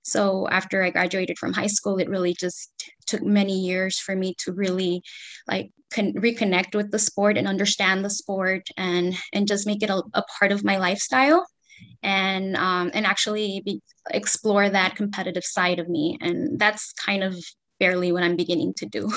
So 0.04 0.48
after 0.50 0.84
I 0.84 0.90
graduated 0.90 1.38
from 1.38 1.54
high 1.54 1.68
school, 1.68 1.98
it 1.98 2.10
really 2.10 2.36
just 2.38 2.70
took 3.08 3.24
many 3.24 3.60
years 3.60 4.00
for 4.00 4.16
me 4.16 4.36
to 4.40 4.52
really 4.52 5.02
like 5.48 5.72
con- 5.94 6.14
reconnect 6.14 6.76
with 6.76 6.92
the 6.92 7.00
sport 7.00 7.38
and 7.38 7.48
understand 7.48 8.04
the 8.04 8.10
sport 8.10 8.68
and 8.78 9.16
and 9.32 9.48
just 9.48 9.66
make 9.66 9.82
it 9.82 9.90
a, 9.90 10.04
a 10.14 10.24
part 10.40 10.52
of 10.52 10.64
my 10.64 10.78
lifestyle 10.78 11.46
and 12.02 12.56
um, 12.58 12.92
and 12.94 13.06
actually 13.06 13.62
be, 13.66 13.82
explore 14.12 14.70
that 14.70 14.96
competitive 14.96 15.44
side 15.44 15.80
of 15.80 15.88
me. 15.90 16.18
And 16.22 16.60
that's 16.60 16.94
kind 16.94 17.24
of 17.24 17.36
barely 17.80 18.12
what 18.12 18.24
I'm 18.24 18.36
beginning 18.36 18.74
to 18.76 18.86
do. 18.86 19.10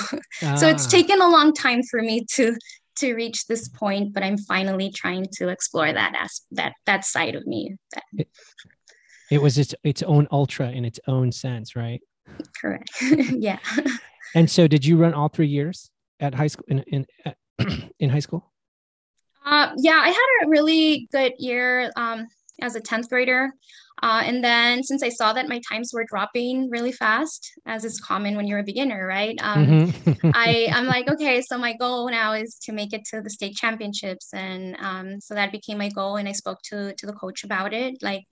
Ah. 0.43 0.55
so 0.55 0.67
it's 0.67 0.87
ah. 0.87 0.89
taken 0.89 1.21
a 1.21 1.29
long 1.29 1.53
time 1.53 1.83
for 1.83 2.01
me 2.01 2.25
to 2.35 2.55
to 2.97 3.13
reach 3.13 3.45
this 3.47 3.67
point, 3.67 4.13
but 4.13 4.23
I'm 4.23 4.37
finally 4.37 4.91
trying 4.91 5.27
to 5.33 5.49
explore 5.49 5.91
that 5.91 6.13
as 6.19 6.41
that 6.51 6.73
that 6.85 7.05
side 7.05 7.35
of 7.35 7.45
me. 7.45 7.75
That, 7.93 8.27
it 9.31 9.41
was 9.41 9.57
its 9.57 9.75
its 9.83 10.03
own 10.03 10.27
ultra 10.31 10.69
in 10.71 10.85
its 10.85 10.99
own 11.07 11.31
sense, 11.31 11.75
right? 11.75 12.01
Correct. 12.59 12.89
yeah. 13.01 13.59
And 14.35 14.49
so, 14.49 14.67
did 14.67 14.85
you 14.85 14.97
run 14.97 15.13
all 15.13 15.29
three 15.29 15.47
years 15.47 15.89
at 16.19 16.33
high 16.33 16.47
school 16.47 16.65
in 16.67 16.83
in 16.87 17.05
in 17.99 18.09
high 18.09 18.19
school? 18.19 18.51
Uh, 19.45 19.71
yeah, 19.77 20.01
I 20.03 20.09
had 20.09 20.45
a 20.45 20.49
really 20.49 21.07
good 21.11 21.33
year 21.39 21.91
um, 21.95 22.27
as 22.61 22.75
a 22.75 22.81
tenth 22.81 23.09
grader. 23.09 23.51
Uh, 24.03 24.21
and 24.25 24.43
then 24.43 24.83
since 24.83 25.01
I 25.01 25.09
saw 25.09 25.33
that 25.33 25.49
my 25.49 25.59
times 25.67 25.91
were 25.91 26.05
dropping 26.07 26.69
really 26.69 26.91
fast, 26.91 27.51
as 27.65 27.83
is 27.83 27.99
common 27.99 28.35
when 28.35 28.45
you're 28.45 28.59
a 28.59 28.63
beginner, 28.63 29.07
right? 29.07 29.35
Um, 29.41 29.65
mm-hmm. 29.65 30.31
I, 30.35 30.69
I'm 30.71 30.85
like, 30.85 31.09
okay, 31.09 31.41
so 31.41 31.57
my 31.57 31.73
goal 31.73 32.09
now 32.11 32.33
is 32.33 32.59
to 32.63 32.73
make 32.73 32.93
it 32.93 33.05
to 33.05 33.21
the 33.21 33.29
state 33.29 33.55
championships. 33.55 34.33
And 34.33 34.75
um, 34.79 35.19
so 35.19 35.33
that 35.33 35.51
became 35.51 35.79
my 35.79 35.89
goal. 35.89 36.17
And 36.17 36.29
I 36.29 36.33
spoke 36.33 36.59
to, 36.65 36.93
to 36.93 37.05
the 37.07 37.13
coach 37.13 37.43
about 37.43 37.73
it. 37.73 37.95
Like 38.03 38.23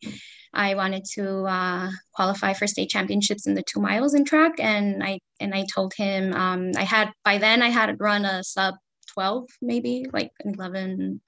I 0.54 0.76
wanted 0.76 1.04
to 1.16 1.46
uh, 1.46 1.90
qualify 2.14 2.54
for 2.54 2.68
state 2.68 2.90
championships 2.90 3.48
in 3.48 3.56
the 3.56 3.64
two 3.64 3.80
miles 3.80 4.14
in 4.14 4.24
track. 4.24 4.54
And 4.60 5.04
I, 5.04 5.20
and 5.40 5.56
I 5.56 5.66
told 5.74 5.94
him 5.98 6.32
um, 6.34 6.72
I 6.78 6.84
had, 6.84 7.10
by 7.24 7.40
then 7.40 7.64
I 7.64 7.70
had 7.70 8.00
run 8.00 8.24
a 8.24 8.44
sub 8.44 8.76
12, 9.14 9.48
maybe 9.64 10.06
like 10.14 10.30
11, 10.44 11.22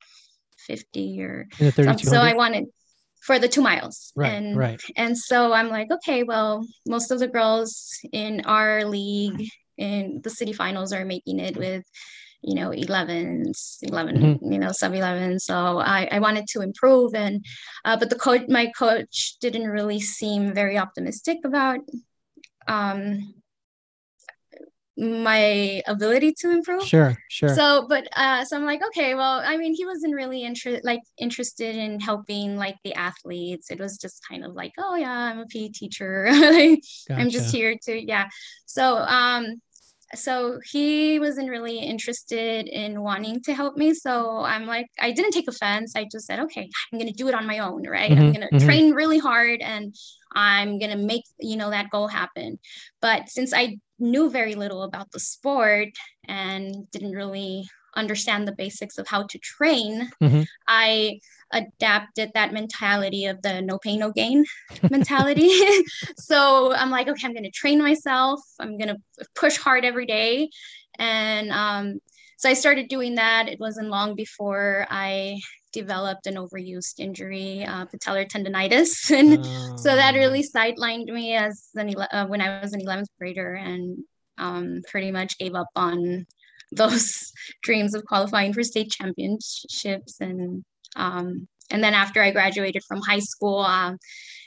50 0.67 1.21
or 1.21 1.47
so 1.97 2.17
I 2.17 2.33
wanted 2.33 2.65
for 3.27 3.37
the 3.37 3.47
two 3.49 3.61
miles. 3.61 4.13
Right, 4.15 4.31
and, 4.31 4.57
right. 4.57 4.81
And 4.95 5.15
so 5.17 5.51
I'm 5.51 5.69
like, 5.69 5.91
okay, 5.91 6.23
well, 6.23 6.65
most 6.87 7.11
of 7.11 7.19
the 7.19 7.27
girls 7.27 7.99
in 8.13 8.41
our 8.45 8.85
league 8.85 9.49
in 9.77 10.21
the 10.23 10.29
city 10.29 10.53
finals 10.53 10.93
are 10.93 11.03
making 11.03 11.39
it 11.39 11.57
with, 11.57 11.83
you 12.41 12.55
know, 12.55 12.69
11s, 12.69 13.79
11, 13.81 14.17
mm-hmm. 14.17 14.51
you 14.51 14.57
know, 14.57 14.71
sub 14.71 14.93
11. 14.93 15.39
So 15.41 15.77
I, 15.77 16.07
I 16.09 16.19
wanted 16.19 16.45
to 16.53 16.61
improve. 16.61 17.13
And, 17.13 17.43
uh, 17.83 17.97
but 17.97 18.09
the 18.09 18.15
coach, 18.15 18.45
my 18.47 18.71
coach 18.77 19.35
didn't 19.41 19.67
really 19.67 19.99
seem 19.99 20.53
very 20.53 20.77
optimistic 20.77 21.39
about 21.43 21.79
um, 22.69 23.33
my 24.97 25.81
ability 25.85 26.33
to 26.39 26.49
improve. 26.49 26.83
Sure, 26.83 27.15
sure. 27.29 27.49
So, 27.49 27.85
but 27.87 28.07
uh, 28.15 28.43
so 28.45 28.57
I'm 28.57 28.65
like, 28.65 28.81
okay, 28.87 29.13
well, 29.13 29.41
I 29.45 29.55
mean, 29.57 29.73
he 29.75 29.85
wasn't 29.85 30.15
really 30.15 30.43
interested, 30.43 30.83
like 30.83 31.01
interested 31.19 31.75
in 31.75 31.99
helping 31.99 32.57
like 32.57 32.77
the 32.83 32.95
athletes. 32.95 33.69
It 33.69 33.79
was 33.79 33.97
just 33.97 34.25
kind 34.27 34.43
of 34.43 34.53
like, 34.53 34.73
oh 34.79 34.95
yeah, 34.95 35.11
I'm 35.11 35.39
a 35.39 35.45
PE 35.45 35.69
teacher. 35.69 36.27
gotcha. 36.31 36.79
I'm 37.11 37.29
just 37.29 37.53
here 37.53 37.75
to, 37.83 38.07
yeah. 38.07 38.27
So, 38.65 38.97
um, 38.97 39.61
so 40.15 40.59
he 40.65 41.19
wasn't 41.19 41.49
really 41.49 41.79
interested 41.79 42.67
in 42.67 43.01
wanting 43.01 43.41
to 43.43 43.53
help 43.53 43.75
me. 43.75 43.93
So 43.93 44.39
I'm 44.39 44.65
like, 44.65 44.87
I 44.99 45.11
didn't 45.11 45.31
take 45.31 45.49
offense. 45.49 45.93
I 45.95 46.07
just 46.11 46.25
said, 46.25 46.39
okay, 46.39 46.69
I'm 46.91 46.99
gonna 46.99 47.11
do 47.11 47.27
it 47.27 47.35
on 47.35 47.45
my 47.45 47.59
own, 47.59 47.87
right? 47.87 48.09
Mm-hmm, 48.09 48.21
I'm 48.21 48.33
gonna 48.33 48.47
mm-hmm. 48.47 48.65
train 48.65 48.93
really 48.93 49.19
hard 49.19 49.61
and 49.61 49.93
I'm 50.33 50.79
gonna 50.79 50.97
make 50.97 51.23
you 51.39 51.57
know 51.57 51.71
that 51.71 51.89
goal 51.89 52.07
happen. 52.07 52.57
But 53.01 53.29
since 53.29 53.53
I 53.53 53.77
knew 53.99 54.29
very 54.29 54.55
little 54.55 54.83
about 54.83 55.11
the 55.11 55.19
sport 55.19 55.89
and 56.27 56.89
didn't 56.91 57.13
really 57.13 57.67
understand 57.95 58.47
the 58.47 58.55
basics 58.55 58.97
of 58.97 59.07
how 59.07 59.23
to 59.23 59.39
train, 59.39 60.09
mm-hmm. 60.21 60.43
I 60.67 61.19
adapted 61.51 62.31
that 62.33 62.53
mentality 62.53 63.25
of 63.25 63.41
the 63.41 63.61
no 63.61 63.77
pain, 63.79 63.99
no 63.99 64.11
gain 64.11 64.45
mentality. 64.91 65.51
so 66.17 66.73
I'm 66.73 66.91
like, 66.91 67.07
okay, 67.07 67.27
I'm 67.27 67.33
going 67.33 67.43
to 67.43 67.51
train 67.51 67.81
myself. 67.81 68.39
I'm 68.59 68.77
going 68.77 68.89
to 68.89 69.25
push 69.35 69.57
hard 69.57 69.83
every 69.83 70.05
day. 70.05 70.49
And 70.99 71.51
um, 71.51 71.99
so 72.37 72.49
I 72.49 72.53
started 72.53 72.87
doing 72.87 73.15
that. 73.15 73.47
It 73.49 73.59
wasn't 73.59 73.89
long 73.89 74.15
before 74.15 74.85
I 74.89 75.39
developed 75.77 76.25
an 76.27 76.35
overused 76.35 76.99
injury, 76.99 77.63
uh, 77.63 77.85
patellar 77.85 78.27
tendonitis, 78.27 79.11
and 79.19 79.39
oh. 79.41 79.75
so 79.77 79.95
that 79.95 80.15
oh. 80.15 80.17
really 80.17 80.43
sidelined 80.43 81.05
me 81.05 81.33
as 81.33 81.69
an 81.75 81.93
uh, 82.11 82.25
when 82.27 82.41
I 82.41 82.61
was 82.61 82.73
an 82.73 82.81
11th 82.81 83.11
grader, 83.19 83.53
and 83.53 83.99
um, 84.37 84.81
pretty 84.89 85.11
much 85.11 85.37
gave 85.37 85.55
up 85.55 85.69
on 85.75 86.25
those 86.71 87.31
dreams 87.63 87.93
of 87.93 88.05
qualifying 88.05 88.53
for 88.53 88.63
state 88.63 88.91
championships 88.91 90.19
and 90.19 90.63
um, 90.95 91.47
and 91.69 91.83
then 91.83 91.93
after 91.93 92.21
I 92.21 92.31
graduated 92.31 92.81
from 92.87 93.01
high 93.01 93.19
school, 93.19 93.59
um, 93.59 93.97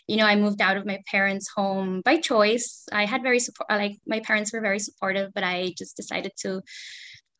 you 0.08 0.16
know, 0.16 0.24
I 0.24 0.36
moved 0.36 0.62
out 0.62 0.78
of 0.78 0.86
my 0.86 0.98
parents' 1.06 1.50
home 1.54 2.00
by 2.04 2.16
choice. 2.16 2.86
I 2.90 3.04
had 3.04 3.22
very 3.22 3.38
support, 3.38 3.70
like 3.70 3.98
my 4.06 4.20
parents 4.20 4.52
were 4.52 4.62
very 4.62 4.80
supportive, 4.80 5.30
but 5.34 5.44
I 5.44 5.74
just 5.76 5.96
decided 5.96 6.32
to 6.40 6.62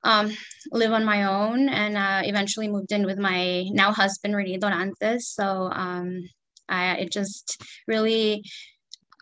um, 0.04 0.30
live 0.73 0.92
on 0.92 1.04
my 1.04 1.25
own 1.25 1.69
and 1.69 1.97
uh, 1.97 2.23
eventually 2.25 2.69
moved 2.69 2.92
in 2.92 3.04
with 3.04 3.19
my 3.19 3.64
now 3.71 3.92
husband, 3.92 4.35
Rene 4.35 4.59
Dorantes. 4.59 5.23
So 5.23 5.71
um, 5.73 6.23
I, 6.69 6.97
it 6.97 7.12
just 7.12 7.62
really 7.87 8.45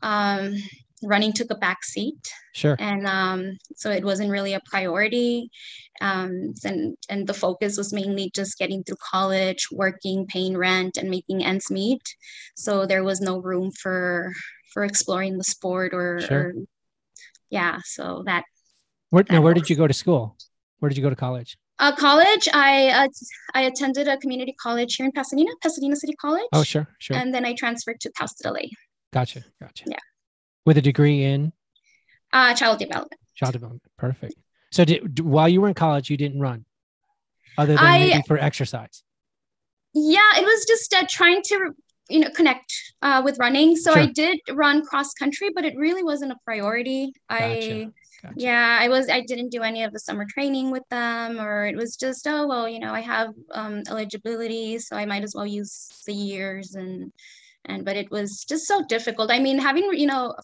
um, 0.02 0.54
running 1.02 1.32
took 1.32 1.50
a 1.50 1.56
back 1.56 1.84
seat. 1.84 2.18
Sure. 2.54 2.76
And 2.78 3.06
um, 3.06 3.56
so 3.76 3.90
it 3.90 4.04
wasn't 4.04 4.30
really 4.30 4.54
a 4.54 4.60
priority. 4.70 5.50
Um, 6.00 6.54
and, 6.64 6.96
and 7.08 7.26
the 7.26 7.34
focus 7.34 7.76
was 7.76 7.92
mainly 7.92 8.30
just 8.34 8.58
getting 8.58 8.84
through 8.84 8.96
college, 9.10 9.66
working, 9.72 10.26
paying 10.26 10.56
rent, 10.56 10.96
and 10.96 11.10
making 11.10 11.44
ends 11.44 11.70
meet. 11.70 12.02
So 12.56 12.86
there 12.86 13.04
was 13.04 13.20
no 13.20 13.38
room 13.38 13.70
for 13.72 14.32
for 14.72 14.84
exploring 14.84 15.38
the 15.38 15.44
sport 15.44 15.94
or, 15.94 16.20
sure. 16.20 16.38
or 16.38 16.54
yeah. 17.50 17.78
So 17.84 18.22
that. 18.26 18.44
Where, 19.10 19.24
that 19.24 19.32
now, 19.32 19.40
where 19.40 19.54
did 19.54 19.70
you 19.70 19.76
go 19.76 19.86
to 19.86 19.94
school? 19.94 20.36
Where 20.78 20.88
did 20.88 20.96
you 20.96 21.02
go 21.02 21.10
to 21.10 21.16
college? 21.16 21.56
Uh, 21.78 21.94
college, 21.94 22.48
I 22.52 22.88
uh, 22.88 23.08
I 23.54 23.62
attended 23.62 24.08
a 24.08 24.16
community 24.16 24.54
college 24.60 24.96
here 24.96 25.06
in 25.06 25.12
Pasadena, 25.12 25.50
Pasadena 25.62 25.96
City 25.96 26.14
College. 26.20 26.48
Oh, 26.52 26.62
sure, 26.64 26.88
sure. 26.98 27.16
And 27.16 27.32
then 27.32 27.44
I 27.44 27.54
transferred 27.54 28.00
to 28.00 28.10
Cal 28.12 28.26
State 28.28 28.50
LA. 28.50 28.60
Gotcha, 29.12 29.44
gotcha. 29.60 29.84
Yeah 29.86 29.96
with 30.66 30.76
a 30.76 30.82
degree 30.82 31.24
in 31.24 31.50
uh, 32.34 32.52
child 32.52 32.78
development. 32.78 33.18
Child 33.34 33.52
development. 33.54 33.82
Perfect. 33.96 34.34
So 34.70 34.84
did, 34.84 35.18
while 35.20 35.48
you 35.48 35.62
were 35.62 35.68
in 35.68 35.72
college, 35.72 36.10
you 36.10 36.18
didn't 36.18 36.40
run 36.40 36.66
other 37.56 37.74
than 37.74 37.82
I, 37.82 37.98
maybe 38.00 38.22
for 38.28 38.36
exercise. 38.36 39.02
yeah 39.94 40.20
it 40.36 40.44
was 40.44 40.66
just 40.66 40.92
uh, 40.92 41.06
trying 41.08 41.40
to 41.42 41.70
you 42.10 42.20
know 42.20 42.28
connect 42.36 42.70
uh, 43.00 43.22
with 43.24 43.38
running 43.38 43.76
so 43.76 43.92
Sure. 43.92 44.02
i 44.02 44.06
did 44.06 44.38
run 44.52 44.84
cross 44.84 45.14
country 45.14 45.48
but 45.54 45.64
it 45.64 45.74
really 45.76 46.02
wasn't 46.02 46.30
a 46.32 46.36
priority 46.44 47.12
i 47.30 47.88
Gotcha. 48.22 48.34
Yeah 48.36 48.78
i 48.80 48.88
was 48.88 49.08
i 49.08 49.20
didn't 49.20 49.50
do 49.50 49.62
any 49.62 49.84
of 49.84 49.92
the 49.92 50.00
summer 50.00 50.26
training 50.28 50.70
with 50.72 50.82
them 50.90 51.38
or 51.40 51.66
it 51.66 51.76
was 51.76 51.96
just 51.96 52.26
oh 52.26 52.46
well 52.48 52.68
you 52.68 52.80
know 52.80 52.92
i 52.92 53.00
have 53.00 53.28
um, 53.52 53.82
eligibility 53.88 54.78
so 54.80 54.96
i 54.96 55.04
might 55.06 55.22
as 55.22 55.34
well 55.36 55.46
use 55.46 55.88
the 56.06 56.12
years 56.14 56.74
and 56.74 57.12
and 57.64 57.84
but 57.84 57.96
it 57.96 58.10
was 58.10 58.44
just 58.48 58.66
so 58.66 58.82
difficult 58.88 59.30
i 59.30 59.38
mean 59.38 59.58
having 59.58 59.84
you 59.92 60.06
know 60.06 60.34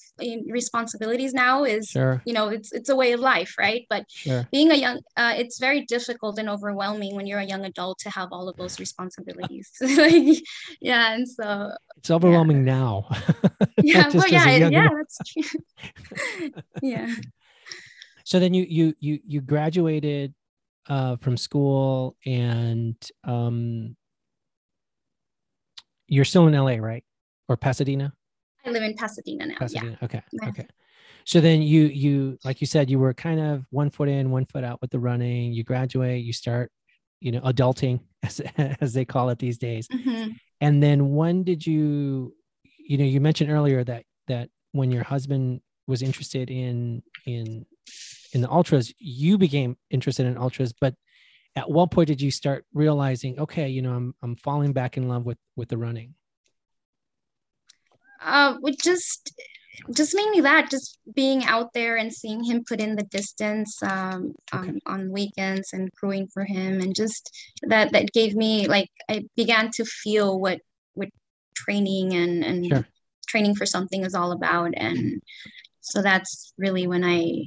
responsibilities 0.50 1.32
now 1.32 1.64
is 1.64 1.88
Sure. 1.88 2.22
you 2.26 2.32
know 2.32 2.48
it's 2.48 2.70
it's 2.72 2.88
a 2.90 2.96
way 2.96 3.12
of 3.12 3.20
life 3.20 3.54
right 3.58 3.86
but 3.88 4.04
Sure. 4.08 4.46
being 4.52 4.70
a 4.70 4.74
young 4.76 4.98
uh, 5.16 5.34
it's 5.36 5.58
very 5.58 5.84
difficult 5.86 6.38
and 6.38 6.48
overwhelming 6.48 7.14
when 7.16 7.26
you're 7.26 7.38
a 7.40 7.44
young 7.46 7.64
adult 7.64 7.98
to 8.00 8.10
have 8.10 8.28
all 8.30 8.48
of 8.48 8.56
those 8.56 8.78
responsibilities 8.78 9.70
like, 9.80 10.38
yeah 10.80 11.14
and 11.14 11.28
so 11.28 11.72
It's 11.96 12.10
overwhelming 12.10 12.64
now. 12.64 13.06
yeah 13.82 14.06
as 14.06 14.30
yeah 14.30 14.48
it- 14.50 14.60
young 14.60 14.72
yeah 14.72 14.86
adult. 14.86 14.96
that's 14.98 15.18
true 15.32 16.50
yeah 16.82 17.14
So 18.24 18.40
then 18.40 18.54
you 18.54 18.66
you 18.68 18.94
you 19.00 19.20
you 19.26 19.40
graduated 19.40 20.34
uh, 20.88 21.16
from 21.16 21.36
school 21.36 22.16
and 22.26 22.96
um, 23.22 23.96
you're 26.08 26.24
still 26.24 26.46
in 26.46 26.54
LA, 26.54 26.76
right? 26.76 27.04
Or 27.48 27.56
Pasadena? 27.56 28.12
i 28.66 28.70
live 28.70 28.82
in 28.82 28.94
pasadena 28.94 29.44
now 29.44 29.52
yeah 29.52 29.58
Pasadena. 29.58 29.98
Okay. 30.02 30.22
Yeah. 30.32 30.48
Okay. 30.48 30.66
So 31.26 31.40
then 31.40 31.60
you 31.60 31.84
you 31.84 32.38
like 32.44 32.60
you 32.60 32.66
said 32.66 32.90
you 32.90 32.98
were 32.98 33.12
kind 33.12 33.40
of 33.40 33.66
one 33.70 33.90
foot 33.90 34.08
in, 34.08 34.30
one 34.30 34.46
foot 34.46 34.64
out 34.64 34.80
with 34.80 34.90
the 34.90 34.98
running. 34.98 35.52
You 35.52 35.64
graduate, 35.64 36.24
you 36.24 36.32
start, 36.32 36.70
you 37.20 37.32
know, 37.32 37.40
adulting 37.40 38.00
as 38.22 38.40
as 38.56 38.92
they 38.94 39.04
call 39.04 39.28
it 39.30 39.38
these 39.38 39.58
days. 39.58 39.88
Mhm. 39.88 40.36
And 40.60 40.82
then 40.82 41.14
when 41.14 41.44
did 41.44 41.66
you 41.66 42.34
you 42.78 42.98
know, 42.98 43.04
you 43.04 43.20
mentioned 43.20 43.50
earlier 43.50 43.84
that 43.84 44.04
that 44.28 44.48
when 44.72 44.90
your 44.90 45.04
husband 45.04 45.60
was 45.86 46.02
interested 46.02 46.50
in 46.50 47.02
in 47.26 47.66
in 48.32 48.40
the 48.40 48.50
ultras, 48.50 48.92
you 48.98 49.38
became 49.38 49.76
interested 49.90 50.26
in 50.26 50.36
ultras, 50.36 50.72
but 50.72 50.94
at 51.56 51.70
what 51.70 51.90
point 51.90 52.08
did 52.08 52.20
you 52.20 52.30
start 52.30 52.64
realizing, 52.74 53.38
okay, 53.38 53.68
you 53.68 53.80
know, 53.82 53.92
I'm 53.94 54.14
I'm 54.22 54.36
falling 54.36 54.72
back 54.72 54.96
in 54.96 55.08
love 55.08 55.24
with 55.26 55.38
with 55.56 55.68
the 55.68 55.78
running? 55.78 56.14
uh 58.22 58.56
with 58.62 58.78
just 58.78 59.34
just 59.92 60.14
mainly 60.14 60.40
that 60.40 60.70
just 60.70 60.98
being 61.14 61.44
out 61.44 61.72
there 61.74 61.96
and 61.96 62.12
seeing 62.12 62.42
him 62.42 62.64
put 62.66 62.80
in 62.80 62.96
the 62.96 63.02
distance 63.04 63.82
um, 63.82 64.32
Okay. 64.54 64.68
um 64.68 64.78
on 64.86 65.10
weekends 65.10 65.72
and 65.72 65.92
crewing 65.92 66.26
for 66.32 66.44
him 66.44 66.80
and 66.80 66.94
just 66.94 67.30
that 67.62 67.92
that 67.92 68.12
gave 68.12 68.34
me 68.34 68.66
like 68.68 68.88
i 69.10 69.24
began 69.36 69.70
to 69.72 69.84
feel 69.84 70.38
what 70.40 70.60
what 70.94 71.08
training 71.54 72.14
and 72.14 72.44
and 72.44 72.66
Sure. 72.68 72.86
training 73.26 73.54
for 73.54 73.66
something 73.66 74.04
is 74.04 74.14
all 74.14 74.32
about 74.32 74.72
and 74.76 75.20
so 75.80 76.00
that's 76.00 76.52
really 76.56 76.86
when 76.86 77.04
i 77.04 77.42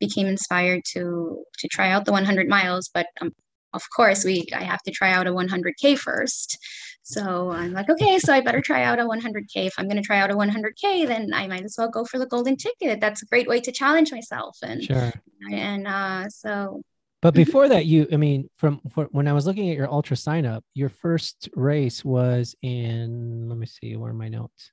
became 0.00 0.26
inspired 0.26 0.82
to 0.84 1.42
to 1.58 1.68
try 1.68 1.90
out 1.90 2.04
the 2.04 2.12
100 2.12 2.48
miles 2.48 2.90
but 2.92 3.06
um, 3.20 3.32
of 3.74 3.82
course 3.94 4.24
we 4.24 4.46
i 4.54 4.62
have 4.62 4.82
to 4.82 4.90
try 4.90 5.12
out 5.12 5.26
a 5.26 5.32
100k 5.32 5.96
first 5.98 6.58
so 7.02 7.50
i'm 7.50 7.72
like 7.72 7.88
okay 7.90 8.18
so 8.18 8.32
i 8.32 8.40
better 8.40 8.60
try 8.60 8.82
out 8.84 8.98
a 8.98 9.04
100k 9.04 9.66
if 9.66 9.74
i'm 9.78 9.86
going 9.86 9.96
to 9.96 10.02
try 10.02 10.18
out 10.18 10.30
a 10.30 10.34
100k 10.34 11.06
then 11.06 11.32
i 11.34 11.46
might 11.46 11.64
as 11.64 11.74
well 11.78 11.88
go 11.90 12.04
for 12.04 12.18
the 12.18 12.26
golden 12.26 12.56
ticket 12.56 13.00
that's 13.00 13.22
a 13.22 13.26
great 13.26 13.48
way 13.48 13.60
to 13.60 13.72
challenge 13.72 14.10
myself 14.12 14.56
and 14.62 14.82
Sure. 14.82 15.12
and 15.52 15.86
uh 15.86 16.28
so 16.28 16.80
But 17.20 17.34
Mhm. 17.34 17.44
before 17.44 17.68
that, 17.68 17.84
you, 17.86 18.06
I 18.12 18.16
mean, 18.16 18.48
from 18.54 18.80
for, 18.88 19.06
when 19.10 19.26
I 19.26 19.32
was 19.32 19.44
looking 19.44 19.70
at 19.70 19.76
your 19.76 19.90
ultra 19.90 20.16
sign 20.16 20.46
up, 20.46 20.62
your 20.74 20.88
first 20.88 21.48
race 21.56 22.04
was 22.04 22.54
in, 22.62 23.48
let 23.48 23.58
me 23.58 23.66
see, 23.66 23.96
where 23.96 24.12
are 24.12 24.14
my 24.14 24.28
notes? 24.28 24.70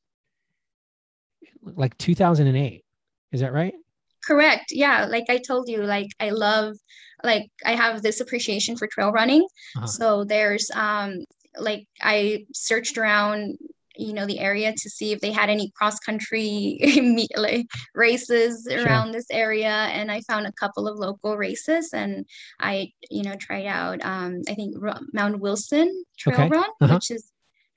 Like 1.64 1.98
2008. 1.98 2.84
Is 3.32 3.42
that 3.42 3.52
right? 3.52 3.74
Correct 4.26 4.66
yeah 4.72 5.06
like 5.06 5.26
i 5.30 5.38
told 5.38 5.68
you 5.70 5.84
like 5.84 6.08
i 6.20 6.30
love 6.30 6.76
like 7.24 7.48
i 7.66 7.74
have 7.76 8.02
this 8.02 8.20
appreciation 8.22 8.76
for 8.78 8.88
trail 8.88 9.12
running 9.12 9.46
Uh-huh. 9.78 9.86
so 9.88 10.24
there's 10.24 10.70
um 10.74 11.14
like 11.60 11.86
i 12.02 12.46
searched 12.54 12.98
around 12.98 13.58
you 13.98 14.14
know 14.14 14.26
the 14.26 14.40
area 14.40 14.74
to 14.76 14.90
see 14.90 15.14
if 15.14 15.22
they 15.22 15.32
had 15.32 15.50
any 15.50 15.72
cross 15.78 15.98
country 16.00 16.78
like 17.38 17.66
races 17.94 18.68
Sure. 18.70 18.84
around 18.86 19.12
this 19.12 19.28
area 19.32 19.70
and 19.98 20.12
i 20.12 20.20
found 20.28 20.46
a 20.46 20.52
couple 20.54 20.86
of 20.88 20.98
local 20.98 21.38
races 21.38 21.94
and 21.94 22.26
i 22.60 22.90
you 23.10 23.24
know 23.24 23.36
tried 23.40 23.66
out 23.68 24.04
um 24.04 24.42
i 24.50 24.54
think 24.54 24.76
mount 25.14 25.40
wilson 25.40 25.88
trail 26.18 26.40
Okay. 26.40 26.50
run 26.50 26.70
Uh-huh. 26.82 26.96
which 26.96 27.10
is 27.12 27.32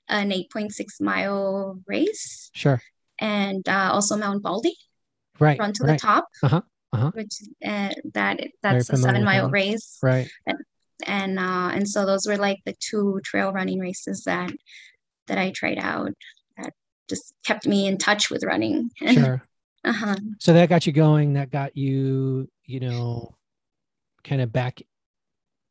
an 0.09 0.31
8.6 0.31 0.99
mile 0.99 1.79
race 1.87 2.51
Sure. 2.53 2.81
and 3.19 3.67
uh, 3.69 3.91
also 3.93 4.17
mount 4.17 4.43
baldy 4.43 4.75
Right. 5.39 5.59
run 5.59 5.73
to 5.73 5.83
right. 5.83 5.93
the 5.93 5.99
top 5.99 6.27
Uh-huh, 6.43 6.61
uh-huh. 6.93 7.11
which 7.13 7.33
uh, 7.65 7.89
that 8.13 8.39
that's 8.63 8.89
a 8.89 8.97
seven 8.97 9.23
mile 9.23 9.43
one. 9.43 9.51
race 9.51 9.97
Right. 10.03 10.29
and 11.07 11.39
uh 11.39 11.71
and 11.73 11.87
so 11.87 12.05
those 12.05 12.25
were 12.27 12.37
like 12.37 12.59
the 12.65 12.75
two 12.79 13.19
trail 13.23 13.51
running 13.51 13.79
races 13.79 14.23
that 14.25 14.51
that 15.27 15.37
I 15.37 15.51
tried 15.51 15.77
out 15.79 16.11
that 16.57 16.73
just 17.09 17.33
kept 17.45 17.65
me 17.67 17.87
in 17.87 17.97
touch 17.97 18.29
with 18.29 18.43
running 18.43 18.89
Sure. 19.13 19.41
uh-huh. 19.83 20.15
So 20.39 20.53
that 20.53 20.69
got 20.69 20.85
you 20.87 20.93
going. 20.93 21.33
That 21.33 21.51
got 21.51 21.77
you, 21.77 22.49
you 22.65 22.79
know, 22.81 23.35
kind 24.23 24.41
of 24.41 24.51
back 24.51 24.81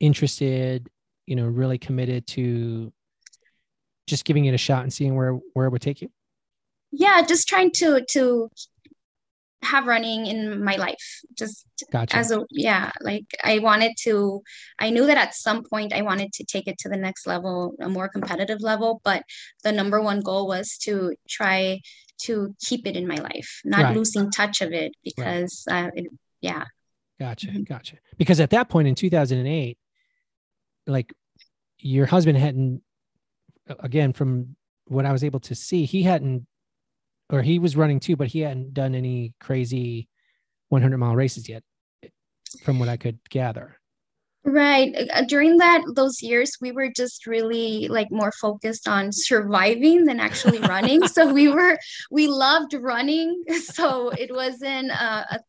interested, 0.00 0.88
you 1.26 1.37
know, 1.37 1.44
really 1.46 1.78
committed 1.78 2.26
to 2.28 2.92
just 4.07 4.24
giving 4.24 4.46
it 4.46 4.54
a 4.54 4.59
shot 4.59 4.83
and 4.85 4.92
seeing 4.92 5.14
where 5.16 5.33
where 5.52 5.66
it 5.66 5.70
would 5.70 5.83
take 5.83 6.00
you. 6.00 6.09
yeah 6.92 7.20
just 7.22 7.46
trying 7.48 7.70
to 7.72 8.00
to 8.09 8.50
have 9.62 9.87
running 9.87 10.27
in 10.27 10.62
my 10.62 10.77
life 10.77 11.21
just 11.37 11.66
Gotcha. 11.90 12.16
as 12.16 12.31
a 12.31 12.44
yeah 12.51 12.92
like 13.01 13.25
I 13.42 13.59
wanted 13.59 13.92
to 14.03 14.42
I 14.79 14.90
knew 14.90 15.07
that 15.07 15.18
at 15.18 15.35
some 15.35 15.64
point 15.64 15.92
I 15.92 16.03
wanted 16.03 16.33
to 16.35 16.44
take 16.44 16.68
it 16.68 16.79
to 16.79 16.88
the 16.88 16.97
next 16.97 17.27
level 17.27 17.75
a 17.81 17.88
more 17.88 18.09
competitive 18.09 18.61
level 18.61 19.01
but 19.05 19.25
the 19.64 19.73
number 19.73 20.01
one 20.01 20.21
goal 20.21 20.47
was 20.47 20.79
to 20.83 21.14
try 21.29 21.81
to 22.23 22.55
keep 22.61 22.87
it 22.87 22.97
in 22.97 23.07
my 23.09 23.16
life 23.16 23.61
not 23.64 23.83
Right. 23.83 23.97
losing 23.97 24.31
touch 24.31 24.61
of 24.61 24.73
it 24.73 24.92
because 25.05 25.64
uh, 25.71 25.90
it, 25.94 26.07
yeah 26.40 26.64
Gotcha. 27.21 27.49
Mhm. 27.49 27.66
Gotcha. 27.68 27.97
Because 28.16 28.38
at 28.38 28.51
that 28.51 28.68
point 28.68 28.87
in 28.87 28.94
2008, 28.94 29.77
like 30.87 31.12
your 31.81 32.07
husband 32.07 32.38
hadn't, 32.38 32.81
again, 33.81 34.12
from 34.12 34.55
what 34.87 35.05
I 35.05 35.11
was 35.11 35.25
able 35.25 35.40
to 35.40 35.55
see, 35.57 35.85
he 35.85 36.05
hadn't, 36.05 36.47
or 37.30 37.42
he 37.42 37.58
was 37.58 37.76
running 37.76 38.00
too, 38.00 38.16
but 38.16 38.28
he 38.28 38.40
hadn't 38.40 38.74
done 38.74 38.94
any 38.94 39.34
crazy 39.40 40.08
100 40.68 40.98
mile 40.98 41.16
races 41.16 41.48
yet, 41.48 41.62
from 42.62 42.78
what 42.78 42.88
I 42.88 42.96
could 42.96 43.18
gather. 43.28 43.78
Right. 44.44 44.94
Uh, 45.12 45.22
During 45.22 45.58
that 45.58 45.82
those 45.94 46.22
years, 46.22 46.52
we 46.60 46.72
were 46.72 46.88
just 46.88 47.26
really 47.26 47.88
like 47.88 48.10
more 48.10 48.32
focused 48.32 48.88
on 48.88 49.12
surviving 49.12 50.04
than 50.04 50.20
actually 50.20 50.58
running. 50.74 51.06
So 51.06 51.32
we 51.32 51.48
were 51.48 51.78
we 52.10 52.28
loved 52.28 52.74
running. 52.74 53.44
So 53.60 54.08
it 54.10 54.34
wasn't 54.34 54.90
a, 54.90 55.26
a 55.36 55.40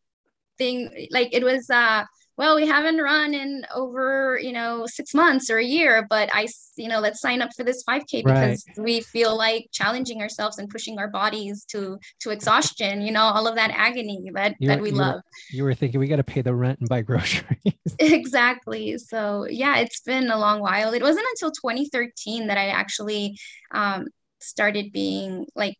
thing 0.57 1.07
like 1.11 1.29
it 1.31 1.43
was 1.43 1.69
uh 1.69 2.03
well, 2.39 2.55
we 2.55 2.65
haven't 2.65 2.99
run 2.99 3.33
in 3.33 3.65
over, 3.75 4.39
you 4.41 4.53
know, 4.53 4.85
six 4.87 5.13
months 5.13 5.49
or 5.49 5.57
a 5.57 5.63
year, 5.63 6.07
but 6.09 6.29
I, 6.33 6.47
you 6.77 6.87
know, 6.87 7.01
let's 7.01 7.19
sign 7.19 7.41
up 7.41 7.49
for 7.53 7.65
this 7.65 7.83
5K 7.83 8.23
because 8.23 8.63
we 8.77 9.01
feel 9.01 9.35
like 9.37 9.67
challenging 9.73 10.21
ourselves 10.21 10.57
and 10.57 10.69
pushing 10.69 10.97
our 10.99 11.09
bodies 11.09 11.65
to 11.65 11.99
to 12.21 12.29
exhaustion, 12.29 13.01
you 13.01 13.11
know, 13.11 13.23
all 13.23 13.45
of 13.45 13.55
that 13.55 13.71
agony 13.71 14.31
that 14.35 14.55
You 14.59 14.69
that 14.69 14.79
we 14.79 14.91
were- 14.91 14.97
love. 14.99 15.21
You 15.51 15.65
were 15.65 15.73
thinking 15.73 15.99
we 15.99 16.07
got 16.07 16.15
to 16.15 16.23
pay 16.23 16.41
the 16.41 16.55
rent 16.55 16.79
and 16.79 16.87
buy 16.87 17.01
groceries. 17.09 17.73
Exactly. 17.99 18.97
So 18.97 19.45
yeah, 19.49 19.79
it's 19.79 19.99
been 19.99 20.31
a 20.31 20.37
long 20.39 20.61
while. 20.61 20.93
It 20.93 21.01
wasn't 21.01 21.27
until 21.33 21.51
2013 21.51 22.47
that 22.47 22.57
I 22.57 22.67
actually 22.67 23.37
um, 23.71 24.07
started 24.39 24.93
being 24.93 25.45
like 25.55 25.75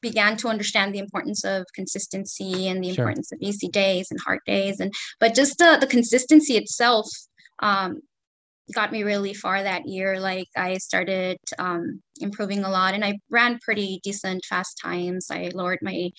began 0.00 0.36
to 0.38 0.48
understand 0.48 0.94
the 0.94 0.98
importance 0.98 1.44
of 1.44 1.64
consistency 1.74 2.68
and 2.68 2.82
the 2.82 2.92
Sure. 2.94 3.04
importance 3.04 3.32
of 3.32 3.38
easy 3.40 3.68
days 3.68 4.08
and 4.10 4.20
hard 4.20 4.40
days 4.46 4.80
and 4.80 4.92
but 5.20 5.34
just 5.34 5.58
the 5.58 5.76
the 5.80 5.86
consistency 5.86 6.56
itself 6.56 7.06
um, 7.60 8.00
got 8.74 8.92
me 8.92 9.02
really 9.02 9.34
far 9.34 9.62
that 9.62 9.86
year. 9.86 10.20
Like 10.20 10.48
I 10.56 10.78
started 10.78 11.38
um, 11.58 12.02
improving 12.20 12.64
a 12.64 12.70
lot 12.70 12.94
and 12.94 13.04
I 13.04 13.18
ran 13.30 13.58
pretty 13.60 14.00
decent 14.02 14.44
fast 14.44 14.78
times. 14.82 15.28
I 15.30 15.50
lowered 15.54 15.78
my 15.82 16.10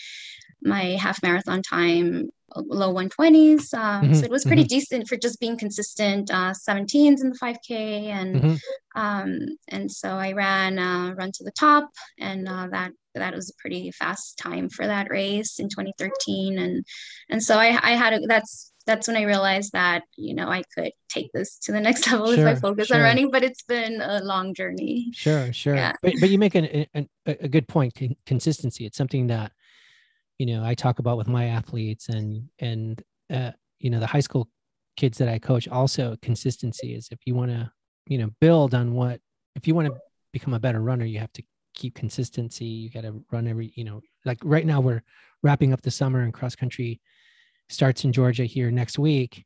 my 0.61 0.97
half 0.99 1.21
marathon 1.23 1.61
time 1.61 2.29
low 2.55 2.91
120s. 2.91 3.73
Um, 3.73 4.09
Mhm, 4.09 4.15
so 4.15 4.25
it 4.25 4.31
was 4.31 4.43
pretty 4.43 4.63
decent 4.63 5.07
for 5.07 5.15
just 5.15 5.39
being 5.39 5.57
consistent. 5.57 6.31
Uh, 6.31 6.53
17s 6.53 7.21
in 7.21 7.29
the 7.29 7.37
5K 7.37 8.07
and 8.07 8.41
Mhm. 8.43 8.59
um, 8.95 9.39
and 9.67 9.91
so 9.91 10.09
I 10.09 10.31
ran 10.33 10.79
uh, 10.79 11.13
run 11.15 11.31
to 11.33 11.43
the 11.43 11.51
top 11.51 11.89
and 12.19 12.47
uh, 12.49 12.67
that 12.71 12.91
that 13.19 13.36
was 13.36 13.49
a 13.49 13.62
pretty 13.62 13.91
fast 13.91 14.38
time 14.38 14.69
for 14.69 14.88
that 14.88 15.10
race 15.10 15.60
in 15.60 15.69
2013 15.69 16.58
and 16.58 16.86
and 17.29 17.43
so 17.43 17.58
I, 17.58 17.77
I 17.82 17.91
had 17.91 18.13
a, 18.13 18.19
that's 18.27 18.71
that's 18.89 19.08
when 19.08 19.17
I 19.17 19.23
realized 19.23 19.73
that 19.73 20.03
you 20.17 20.34
know 20.34 20.47
I 20.49 20.63
could 20.75 20.91
take 21.10 21.32
this 21.32 21.58
to 21.60 21.71
the 21.71 21.79
next 21.79 22.08
level 22.12 22.34
Sure, 22.34 22.47
if 22.47 22.58
I 22.58 22.60
focus 22.60 22.88
sure. 22.88 22.97
on 22.97 23.03
running. 23.03 23.29
But 23.32 23.43
it's 23.43 23.62
been 23.63 24.01
a 24.01 24.21
long 24.23 24.53
journey. 24.53 25.12
Sure, 25.13 25.53
sure. 25.53 25.75
Yeah. 25.75 25.93
But 26.01 26.15
but 26.19 26.29
you 26.29 26.39
make 26.39 26.55
an, 26.55 26.88
an, 26.93 27.08
a 27.27 27.38
a 27.41 27.47
good 27.47 27.67
point. 27.67 27.93
con- 27.95 28.15
Consistency. 28.25 28.86
It's 28.86 28.97
something 28.97 29.27
that 29.27 29.51
you 30.39 30.47
know 30.47 30.63
I 30.63 30.73
talk 30.73 30.99
about 30.99 31.17
with 31.17 31.27
my 31.27 31.45
athletes 31.45 32.10
and 32.10 32.49
and 32.60 33.01
uh, 33.32 33.51
you 33.79 33.91
know 33.91 33.99
the 33.99 34.08
high 34.08 34.21
school 34.21 34.49
kids 34.97 35.19
that 35.19 35.29
I 35.29 35.38
coach. 35.38 35.67
Also, 35.67 36.17
consistency 36.21 36.95
is 36.95 37.10
if 37.12 37.19
you 37.25 37.36
want 37.36 37.51
to 37.51 37.71
you 38.08 38.17
know 38.17 38.32
build 38.41 38.73
on 38.73 38.93
what 38.93 39.21
if 39.55 39.67
you 39.67 39.75
want 39.75 39.88
to 39.88 39.93
become 40.34 40.55
a 40.55 40.60
better 40.60 40.82
runner, 40.82 41.05
you 41.05 41.19
have 41.19 41.34
to 41.34 41.43
keep 41.79 41.95
consistency. 41.95 42.65
You 42.65 42.89
got 42.89 43.01
to 43.01 43.23
run 43.31 43.47
every 43.47 43.71
you 43.75 43.83
know 43.83 44.01
like 44.25 44.39
right 44.43 44.65
now 44.65 44.79
we're 44.81 45.03
wrapping 45.43 45.73
up 45.73 45.81
the 45.81 45.91
summer 45.91 46.21
and 46.21 46.33
cross 46.33 46.55
country 46.55 46.99
starts 47.69 48.03
in 48.03 48.11
Georgia 48.11 48.45
here 48.45 48.71
next 48.71 48.99
week. 48.99 49.45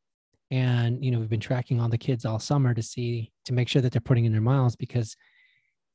And 0.52 1.04
you 1.04 1.12
know 1.12 1.20
we've 1.20 1.30
been 1.30 1.40
tracking 1.40 1.80
all 1.80 1.90
the 1.90 1.98
kids 1.98 2.26
all 2.26 2.40
summer 2.40 2.74
to 2.74 2.84
see 2.84 3.32
to 3.46 3.54
make 3.54 3.70
sure 3.70 3.82
that 3.82 3.92
they're 3.92 4.02
putting 4.02 4.26
in 4.26 4.32
their 4.32 4.42
miles 4.42 4.76
because 4.76 5.16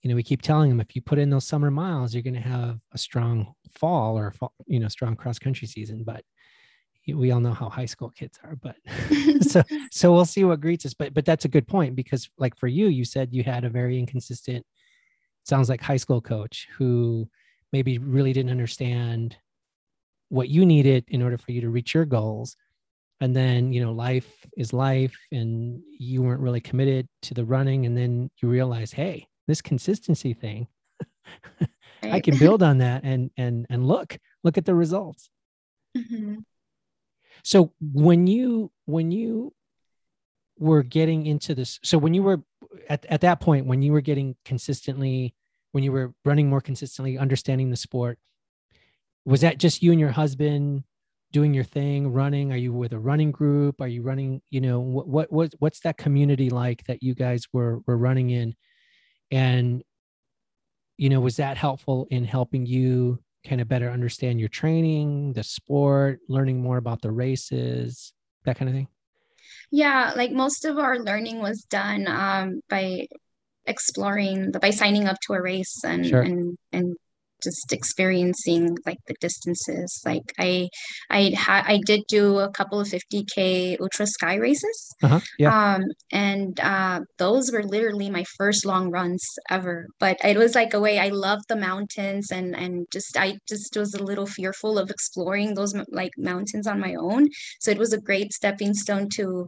you 0.03 0.11
know, 0.11 0.17
we 0.17 0.23
keep 0.23 0.43
telling 0.43 0.71
them 0.71 0.81
if 0.81 0.95
you 0.95 1.03
put 1.03 1.19
in 1.19 1.31
those 1.31 1.47
summer 1.47 1.71
miles, 1.71 2.15
you're 2.15 2.23
going 2.23 2.35
to 2.35 2.41
have 2.41 2.79
a 2.93 2.99
strong 2.99 3.55
fall 3.79 4.17
or, 4.17 4.31
fall, 4.31 4.53
you 4.67 4.79
know, 4.79 4.89
strong 4.89 5.17
cross 5.17 5.39
country 5.39 5.67
season. 5.67 6.05
But 6.05 6.23
we 7.07 7.31
all 7.31 7.41
know 7.41 7.53
how 7.53 7.69
high 7.69 7.87
school 7.87 8.11
kids 8.11 8.39
are. 8.45 8.57
But 8.57 8.77
so, 9.43 9.63
so 9.91 10.13
we'll 10.13 10.25
see 10.25 10.45
what 10.45 10.61
greets 10.61 10.87
us. 10.87 10.95
But, 10.95 11.15
but 11.15 11.25
that's 11.25 11.47
a 11.47 11.49
good 11.49 11.67
point 11.67 11.97
because, 11.97 12.29
like 12.39 12.57
for 12.57 12.69
you, 12.69 12.87
you 12.87 13.05
said 13.05 13.33
you 13.33 13.43
had 13.43 13.65
a 13.65 13.71
very 13.71 13.99
inconsistent, 13.99 14.65
sounds 15.49 15.69
like 15.69 15.81
high 15.81 15.97
school 15.97 16.21
coach 16.21 16.69
who 16.77 17.29
maybe 17.73 17.99
really 17.99 18.33
didn't 18.33 18.51
understand 18.51 19.37
what 20.29 20.49
you 20.49 20.67
needed 20.67 21.05
in 21.09 21.23
order 21.23 21.39
for 21.39 21.53
you 21.53 21.61
to 21.63 21.71
reach 21.71 21.95
your 21.95 22.05
goals. 22.05 22.57
And 23.21 23.35
then, 23.35 23.73
you 23.73 23.83
know, 23.83 23.93
life 23.93 24.47
is 24.57 24.73
life, 24.73 25.17
and 25.33 25.83
you 25.99 26.23
weren't 26.23 26.41
really 26.41 26.61
committed 26.61 27.09
to 27.23 27.35
the 27.35 27.45
running. 27.45 27.85
And 27.87 27.97
then 27.97 28.31
you 28.41 28.49
realize, 28.49 28.93
hey, 28.93 29.27
this 29.49 29.63
consistency 29.63 30.35
thing 30.35 30.69
i 32.03 32.21
can 32.21 32.37
build 32.39 32.63
on 32.63 32.79
that 32.79 33.03
and 33.03 33.31
and 33.39 33.67
and 33.71 33.89
look 33.89 34.19
look 34.45 34.59
at 34.59 34.67
the 34.67 34.75
results 34.75 35.31
Mhm. 35.97 36.45
so 37.43 37.73
when 37.81 38.27
you 38.27 38.71
when 38.85 39.11
you 39.11 39.55
were 40.59 40.83
getting 40.83 41.25
into 41.27 41.55
this 41.55 41.81
so 41.83 41.97
when 41.97 42.13
you 42.13 42.23
were 42.23 42.43
at, 42.91 43.07
at 43.07 43.23
that 43.23 43.41
point 43.41 43.67
when 43.67 43.81
you 43.81 43.93
were 43.93 44.03
getting 44.03 44.37
consistently 44.45 45.35
when 45.79 45.85
you 45.85 45.93
were 45.93 46.13
running 46.25 46.49
more 46.49 46.61
consistently 46.61 47.17
understanding 47.17 47.71
the 47.71 47.77
sport 47.77 48.19
was 49.25 49.43
that 49.43 49.59
just 49.59 49.81
you 49.81 49.93
and 49.93 50.01
your 50.01 50.11
husband 50.11 50.83
doing 51.31 51.55
your 51.55 51.63
thing 51.63 52.13
running? 52.13 52.51
Are 52.51 52.57
you 52.57 52.73
with 52.73 52.93
a 52.93 52.99
running 52.99 53.31
group? 53.31 53.81
Are 53.81 53.87
you 53.87 54.03
running 54.03 54.43
you 54.51 54.61
know 54.61 54.81
what 54.81 55.07
what, 55.07 55.33
what 55.33 55.53
what's 55.61 55.79
that 55.83 55.97
community 55.97 56.51
like 56.51 56.83
that 56.87 57.01
you 57.01 57.15
guys 57.15 57.45
were 57.53 57.79
were 57.87 57.97
running 57.97 58.31
in? 58.31 58.57
And 59.31 59.85
you 60.97 61.11
know 61.11 61.21
was 61.21 61.37
that 61.37 61.57
helpful 61.57 62.09
in 62.11 62.25
helping 62.25 62.67
you 62.67 63.21
kind 63.47 63.61
of 63.61 63.69
better 63.69 63.89
understand 63.89 64.41
your 64.41 64.49
training 64.49 65.35
the 65.35 65.45
sport 65.45 66.19
learning 66.29 66.61
more 66.61 66.79
about 66.79 67.03
the 67.03 67.13
races 67.13 68.13
that 68.47 68.59
kind 68.59 68.69
of 68.69 68.75
thing? 68.75 68.89
Yeah, 69.71 70.13
like 70.17 70.33
most 70.33 70.65
of 70.65 70.77
our 70.77 70.99
learning 70.99 71.39
was 71.39 71.63
done 71.63 72.09
um, 72.09 72.63
by 72.69 73.07
exploring 73.69 74.53
the 74.53 74.59
by 74.61 74.71
signing 74.71 75.07
up 75.07 75.19
to 75.27 75.35
a 75.35 75.43
race 75.43 75.77
and 75.85 76.07
Sure. 76.07 76.23
and 76.23 76.57
and 76.73 76.97
just 77.41 77.73
experiencing 77.73 78.77
like 78.85 78.99
the 79.07 79.15
distances. 79.21 80.03
Like 80.05 80.33
I 80.41 80.69
I 81.11 81.33
had 81.37 81.65
I 81.67 81.79
did 81.87 82.03
do 82.09 82.39
a 82.39 82.51
couple 82.51 82.81
of 82.81 82.89
50k 82.89 83.77
ultra 83.81 84.07
sky 84.09 84.35
races. 84.35 84.79
uh-huh 85.05 85.21
yeah 85.39 85.75
Um, 85.75 85.85
and 86.11 86.59
uh, 86.61 87.01
those 87.19 87.53
were 87.53 87.63
literally 87.63 88.11
my 88.11 88.25
first 88.37 88.67
long 88.67 88.91
runs 88.91 89.23
ever. 89.51 89.87
But 90.01 90.17
it 90.25 90.37
was 90.37 90.57
like 90.57 90.75
a 90.75 90.81
way 90.81 90.99
I 90.99 91.09
loved 91.09 91.45
the 91.49 91.57
mountains 91.71 92.33
and 92.33 92.57
and 92.57 92.87
just 92.91 93.17
I 93.17 93.39
just 93.49 93.77
was 93.77 93.95
a 93.95 94.03
little 94.03 94.27
fearful 94.27 94.79
of 94.79 94.91
exploring 94.91 95.55
those 95.55 95.73
like 96.01 96.15
mountains 96.19 96.67
on 96.67 96.81
my 96.81 96.95
own. 96.95 97.29
So 97.61 97.71
it 97.71 97.79
was 97.79 97.93
a 97.93 98.01
great 98.01 98.33
stepping 98.33 98.75
stone 98.75 99.09
to 99.19 99.47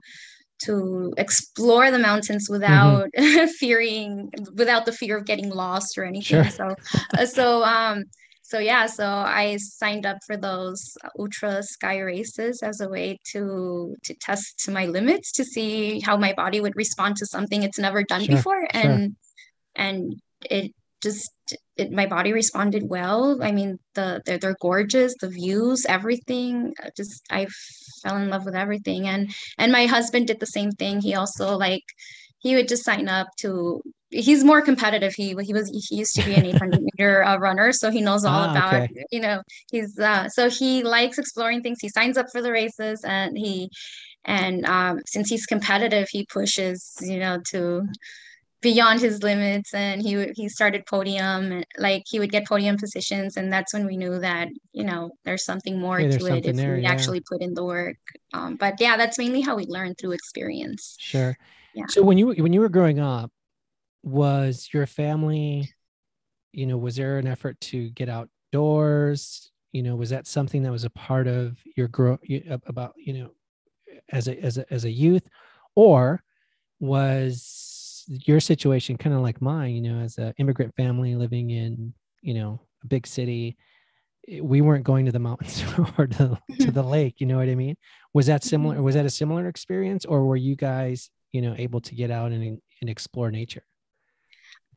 to 0.65 1.13
explore 1.17 1.91
the 1.91 1.99
mountains 1.99 2.49
without 2.51 3.09
fearing 3.59 4.31
without 4.55 4.85
the 4.87 4.93
fear 4.93 5.17
of 5.19 5.25
getting 5.27 5.51
lost 5.51 5.97
or 5.99 6.05
anything. 6.05 6.43
Sure. 6.43 6.51
So 6.51 6.75
uh, 7.19 7.27
so 7.27 7.63
um 7.65 8.05
so 8.43 8.59
yeah, 8.59 8.87
so 8.87 9.07
I 9.07 9.59
signed 9.59 10.07
up 10.07 10.19
for 10.27 10.37
those 10.37 10.83
ultra 11.17 11.63
sky 11.63 11.99
races 12.01 12.63
as 12.65 12.81
a 12.81 12.89
way 12.89 13.19
to 13.33 13.95
to 14.05 14.15
test 14.15 14.59
to 14.65 14.73
my 14.73 14.87
limits 14.87 15.31
to 15.33 15.45
see 15.45 16.01
how 16.01 16.17
my 16.17 16.33
body 16.33 16.61
would 16.61 16.75
respond 16.77 17.17
to 17.19 17.27
something 17.27 17.63
it's 17.63 17.79
never 17.79 18.03
done 18.03 18.25
Sure, 18.25 18.37
before 18.37 18.67
sure. 18.75 18.91
and 18.91 19.17
and 19.77 20.21
it 20.51 20.73
just 21.03 21.31
it, 21.77 21.93
my 21.93 22.07
body 22.07 22.33
responded 22.33 22.83
well. 22.89 23.43
I 23.43 23.53
mean 23.53 23.79
the 23.95 24.21
they're, 24.27 24.39
they're 24.39 24.57
gorgeous, 24.61 25.15
the 25.21 25.29
views, 25.29 25.87
everything. 25.89 26.75
uh, 26.85 26.91
Just 26.97 27.23
I 27.31 27.47
fell 28.03 28.17
in 28.17 28.29
love 28.31 28.45
with 28.45 28.55
everything 28.55 29.07
and 29.09 29.31
and 29.59 29.73
my 29.73 29.87
husband 29.87 30.27
did 30.27 30.41
the 30.41 30.47
same 30.47 30.71
thing. 30.73 31.01
He 31.01 31.15
also 31.15 31.57
like 31.57 31.83
he 32.39 32.55
would 32.55 32.69
just 32.69 32.85
sign 32.85 33.09
up 33.09 33.29
to 33.39 33.83
he's 34.11 34.45
more 34.45 34.63
competitive. 34.63 35.15
He 35.15 35.35
he 35.43 35.53
was 35.53 35.69
he 35.89 35.97
used 35.97 36.15
to 36.17 36.23
be 36.23 36.35
an 36.35 36.45
800 36.47 36.81
meter 36.97 37.23
uh, 37.25 37.37
runner, 37.39 37.73
so 37.73 37.91
he 37.91 38.01
knows 38.01 38.25
all 38.25 38.43
Ah, 38.43 38.51
about 38.51 38.83
okay. 38.85 39.05
you 39.11 39.21
know 39.21 39.43
he's 39.71 39.99
uh, 39.99 40.29
so 40.29 40.49
he 40.51 40.83
likes 40.83 41.19
exploring 41.19 41.63
things. 41.63 41.79
He 41.81 41.89
signs 41.89 42.17
up 42.19 42.27
for 42.33 42.43
the 42.43 42.53
races 42.53 43.03
and 43.05 43.37
he 43.39 43.71
and 44.25 44.65
um, 44.67 45.01
since 45.07 45.29
he's 45.31 45.47
competitive, 45.47 46.09
he 46.11 46.27
pushes 46.27 46.97
you 47.03 47.19
know 47.19 47.41
to 47.51 47.87
beyond 48.63 49.01
his 49.01 49.23
limits 49.23 49.73
and 49.73 50.03
he 50.03 50.31
he 50.35 50.49
started 50.49 50.85
podium 50.85 51.51
and 51.51 51.67
like 51.79 52.03
he 52.07 52.19
would 52.19 52.31
get 52.31 52.47
podium 52.47 52.77
positions 52.77 53.37
and 53.37 53.51
that's 53.53 53.73
when 53.73 53.87
we 53.87 53.97
knew 53.97 54.19
that 54.19 54.49
you 54.73 54.85
know 54.85 55.11
there's 55.25 55.45
something 55.45 55.81
more 55.81 56.01
there's 56.01 56.19
to 56.19 56.27
it 56.27 56.45
if 56.45 56.57
there, 56.57 56.75
we 56.75 56.83
yeah. 56.83 56.91
actually 56.91 57.23
put 57.27 57.41
in 57.41 57.55
the 57.55 57.65
work 57.65 57.97
um, 58.35 58.57
but 58.57 58.75
yeah 58.79 58.99
that's 58.99 59.19
mainly 59.19 59.41
how 59.41 59.57
we 59.57 59.65
learn 59.67 59.95
through 59.95 60.13
experience 60.13 60.97
Sure. 60.99 61.37
Yeah. 61.75 61.85
So 61.89 62.03
when 62.03 62.19
you 62.19 62.29
when 62.33 62.53
you 62.53 62.61
were 62.61 62.69
growing 62.69 63.01
up, 63.01 63.31
was 64.03 64.69
your 64.73 64.87
family, 64.87 65.71
you 66.53 66.67
know, 66.67 66.79
was 66.79 66.97
there 66.97 67.19
an 67.19 67.27
effort 67.27 67.61
to 67.61 67.91
get 67.91 68.09
outdoors? 68.09 69.51
You 69.73 69.83
know, 69.83 69.97
was 69.97 70.11
that 70.11 70.27
something 70.27 70.63
that 70.63 70.73
was 70.73 70.85
a 70.85 70.91
part 70.91 71.27
of 71.27 71.59
your 71.77 71.89
grow 71.89 72.19
about 72.67 72.95
you 72.97 73.13
know, 73.13 73.31
as 74.09 74.29
a 74.29 74.39
as 74.41 74.59
a 74.59 74.73
as 74.73 74.85
a 74.85 74.91
youth, 74.91 75.29
or 75.75 76.23
was 76.81 77.53
your 78.11 78.41
situation 78.41 78.97
kind 78.99 79.15
of 79.15 79.23
like 79.23 79.41
mine? 79.41 79.75
You 79.75 79.83
know, 79.83 80.01
as 80.01 80.19
an 80.19 80.35
immigrant 80.39 80.75
family 80.77 81.15
living 81.15 81.51
in 81.51 81.95
you 82.23 82.35
know 82.35 82.61
a 82.83 82.87
big 82.87 83.07
city, 83.07 83.57
eh, 84.29 84.41
we 84.41 84.61
weren't 84.61 84.85
going 84.85 85.07
to 85.07 85.13
the 85.13 85.19
mountains 85.19 85.63
or 85.99 86.07
to, 86.07 86.39
to 86.61 86.71
the 86.79 86.83
lake. 86.83 87.17
You 87.21 87.27
know 87.27 87.39
what 87.39 87.49
I 87.49 87.55
mean? 87.55 87.77
Was 88.13 88.27
that 88.27 88.43
similar? 88.45 88.83
Was 88.83 88.95
that 88.97 89.07
a 89.07 89.11
similar 89.11 89.47
experience, 89.49 90.05
or 90.05 90.25
were 90.25 90.37
you 90.37 90.57
guys, 90.57 91.11
you 91.33 91.41
know, 91.41 91.55
able 91.57 91.81
to 91.83 91.95
get 91.95 92.11
out 92.11 92.33
and 92.33 92.61
and 92.81 92.91
explore 92.91 93.31
nature? 93.31 93.63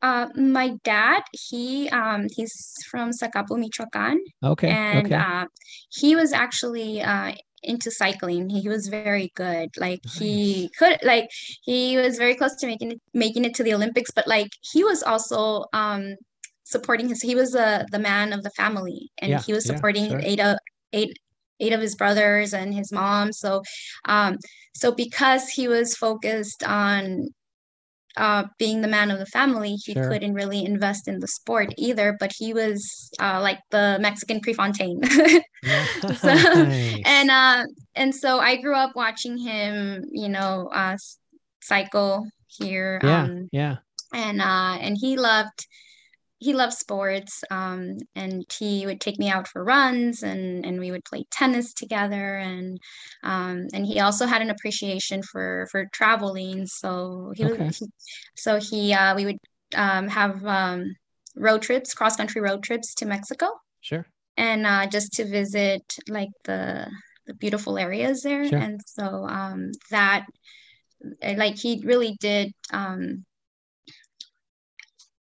uh, 0.02 0.28
my 0.36 0.76
dad 0.84 1.22
he 1.32 1.88
um, 1.88 2.26
he's 2.36 2.74
from 2.90 3.10
Zacapu, 3.10 3.58
Michoacan 3.58 4.20
Okay. 4.42 4.68
and 4.68 5.06
okay. 5.06 5.16
uh, 5.16 5.46
he 5.90 6.14
was 6.14 6.32
actually 6.32 7.00
uh, 7.00 7.32
into 7.64 7.90
cycling. 7.90 8.48
He 8.48 8.68
was 8.68 8.88
very 8.88 9.32
good. 9.34 9.70
Like 9.76 10.00
he 10.18 10.70
could, 10.78 10.98
like 11.02 11.30
he 11.62 11.96
was 11.96 12.18
very 12.18 12.34
close 12.34 12.54
to 12.56 12.66
making 12.66 12.92
it, 12.92 13.00
making 13.12 13.44
it 13.44 13.54
to 13.54 13.62
the 13.62 13.74
Olympics. 13.74 14.10
But 14.10 14.26
like 14.26 14.50
he 14.60 14.84
was 14.84 15.02
also 15.02 15.64
um, 15.72 16.16
supporting 16.64 17.08
his. 17.08 17.22
He 17.22 17.34
was 17.34 17.54
uh, 17.54 17.84
the 17.90 17.98
man 17.98 18.32
of 18.32 18.42
the 18.42 18.50
family, 18.50 19.10
and 19.18 19.30
Yeah, 19.30 19.42
he 19.42 19.52
was 19.52 19.66
yeah, 19.66 19.74
supporting 19.74 20.10
sure. 20.10 20.20
eight 20.22 20.40
of 20.40 20.58
eight 20.92 21.18
eight 21.60 21.72
of 21.72 21.80
his 21.80 21.94
brothers 21.94 22.52
and 22.52 22.74
his 22.74 22.92
mom. 22.92 23.32
So, 23.32 23.62
um, 24.06 24.38
so 24.74 24.92
because 24.92 25.48
he 25.48 25.68
was 25.68 25.96
focused 25.96 26.64
on 26.64 27.28
uh, 28.16 28.44
being 28.58 28.80
the 28.80 28.88
man 28.88 29.10
of 29.10 29.18
the 29.18 29.26
family, 29.26 29.74
he 29.74 29.92
Sure. 29.94 30.08
couldn't 30.08 30.34
really 30.34 30.64
invest 30.64 31.08
in 31.08 31.18
the 31.20 31.26
sport 31.28 31.74
either. 31.76 32.16
But 32.20 32.32
he 32.36 32.52
was 32.54 33.10
uh, 33.20 33.40
like 33.40 33.58
the 33.70 33.98
Mexican 34.00 34.40
Prefontaine. 34.40 35.00
So- 36.20 36.34
Nice. 36.34 37.00
and 37.06 37.30
uh, 37.30 37.64
and 37.94 38.14
so 38.14 38.38
I 38.38 38.56
grew 38.60 38.74
up 38.76 38.92
watching 38.94 39.38
him, 39.38 40.04
you 40.12 40.28
know, 40.28 40.68
uh, 40.72 40.96
cycle 41.62 42.28
here. 42.48 43.00
yeah, 43.02 43.22
Um, 43.24 43.48
yeah. 43.50 43.76
and 44.12 44.40
uh, 44.42 44.76
and 44.80 44.96
he 45.00 45.16
loved 45.16 45.66
he 46.44 46.52
loved 46.54 46.74
sports. 46.74 47.42
Um, 47.50 47.96
and 48.14 48.44
he 48.58 48.86
would 48.86 49.00
take 49.00 49.18
me 49.18 49.28
out 49.30 49.48
for 49.48 49.64
runs, 49.64 50.22
and 50.22 50.64
and 50.66 50.78
we 50.78 50.90
would 50.90 51.04
play 51.04 51.24
tennis 51.30 51.72
together. 51.74 52.36
And 52.36 52.78
um, 53.22 53.66
and 53.74 53.86
he 53.86 54.00
also 54.00 54.26
had 54.26 54.42
an 54.42 54.50
appreciation 54.50 55.22
for 55.22 55.66
for 55.72 55.86
traveling. 55.92 56.66
So 56.66 57.32
he 57.36 57.44
Okay. 57.44 57.70
he, 57.78 57.86
so 58.36 58.58
he 58.60 58.94
uh, 58.94 59.14
we 59.16 59.24
would 59.26 59.38
um, 59.74 60.08
have 60.08 60.44
um, 60.46 60.94
road 61.36 61.62
trips, 61.62 61.94
cross 61.94 62.16
country 62.16 62.40
road 62.40 62.62
trips 62.62 62.94
to 62.96 63.06
Mexico 63.06 63.48
Sure. 63.80 64.06
and 64.36 64.66
uh, 64.66 64.86
just 64.86 65.12
to 65.14 65.24
visit 65.24 65.82
like 66.08 66.30
the 66.44 66.86
the 67.26 67.34
beautiful 67.34 67.78
areas 67.78 68.22
there, 68.22 68.44
Sure. 68.44 68.58
and 68.58 68.80
so 68.86 69.04
um, 69.26 69.70
that 69.90 70.26
uh, 71.22 71.34
like 71.36 71.56
he 71.58 71.82
really 71.84 72.16
did 72.20 72.52
um, 72.72 73.24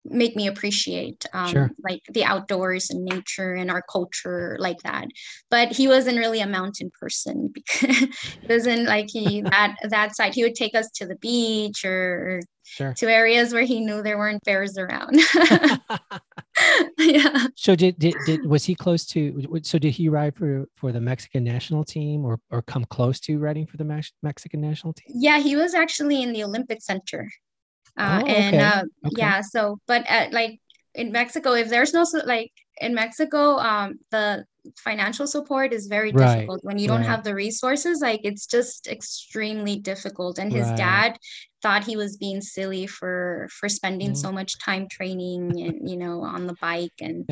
make 0.06 0.36
me 0.36 0.48
appreciate 0.48 1.26
um, 1.34 1.48
Sure. 1.52 1.72
like 1.84 2.02
the 2.12 2.24
outdoors 2.24 2.90
and 2.90 3.06
nature 3.06 3.54
and 3.54 3.70
our 3.70 3.84
culture 3.84 4.58
like 4.60 4.82
that 4.82 5.08
but 5.50 5.72
he 5.72 5.88
wasn't 5.88 6.18
really 6.18 6.40
a 6.42 6.48
mountain 6.48 6.90
person 7.00 7.52
because 7.54 7.98
he 7.98 8.48
wasn't 8.50 8.88
like 8.88 9.10
he 9.10 9.42
that 9.52 9.76
that 9.90 10.16
side 10.16 10.34
he 10.34 10.44
would 10.44 10.56
take 10.56 10.74
us 10.76 10.90
to 10.96 11.06
the 11.06 11.16
beach 11.16 11.86
or 11.86 12.42
Sure. 12.64 12.94
to 12.94 13.12
areas 13.12 13.54
where 13.54 13.64
he 13.64 13.82
knew 13.82 14.02
there 14.02 14.18
weren't 14.18 14.42
bears 14.46 14.78
around 14.78 15.20
yeah 16.98 17.48
so 17.56 17.76
did, 17.76 17.98
did 18.00 18.16
did 18.26 18.46
was 18.46 18.64
he 18.66 18.76
close 18.76 19.06
to? 19.08 19.60
So 19.64 19.80
did 19.80 19.92
he 19.92 20.10
ride 20.10 20.36
for 20.36 20.66
for 20.76 20.92
the 20.92 21.02
Mexican 21.02 21.44
national 21.44 21.84
team 21.84 22.24
or 22.24 22.40
or 22.50 22.62
come 22.62 22.86
close 22.86 23.20
to 23.22 23.40
riding 23.40 23.66
for 23.66 23.78
the 23.78 23.84
Mex- 23.84 24.14
Mexican 24.24 24.62
national 24.62 24.94
team? 24.94 25.16
yeah 25.20 25.40
he 25.40 25.56
was 25.56 25.74
actually 25.74 26.22
in 26.22 26.32
the 26.34 26.44
olympic 26.44 26.82
center 26.82 27.30
uh, 27.98 28.22
Oh, 28.22 28.26
and 28.26 28.62
uh, 28.62 28.84
Okay. 29.06 29.18
yeah 29.18 29.42
so 29.42 29.80
but 29.88 30.04
at, 30.08 30.32
like 30.34 30.60
in 30.96 31.12
mexico 31.12 31.54
if 31.54 31.70
there's 31.70 31.94
no 31.94 32.06
like 32.26 32.52
in 32.80 32.94
mexico 32.94 33.58
um 33.58 34.00
the 34.12 34.46
financial 34.78 35.26
support 35.26 35.74
is 35.74 35.88
very 35.88 36.12
Right, 36.12 36.18
difficult 36.20 36.60
when 36.64 36.78
you 36.78 36.88
don't 36.88 37.02
right. 37.02 37.08
have 37.08 37.24
the 37.24 37.34
resources 37.34 38.00
like 38.02 38.22
it's 38.24 38.46
just 38.46 38.88
extremely 38.88 39.78
difficult 39.78 40.38
and 40.38 40.52
his 40.54 40.72
Right. 40.72 40.74
dad 40.74 41.18
thought 41.64 41.84
he 41.84 41.96
was 41.96 42.18
being 42.18 42.42
silly 42.42 42.86
for 42.88 43.48
for 43.60 43.68
spending 43.70 44.14
Mm. 44.14 44.16
so 44.16 44.32
much 44.32 44.60
time 44.64 44.88
training 44.90 45.60
and 45.62 45.90
you 45.90 45.98
know 45.98 46.22
on 46.22 46.46
the 46.48 46.56
bike 46.62 46.94
and 47.02 47.26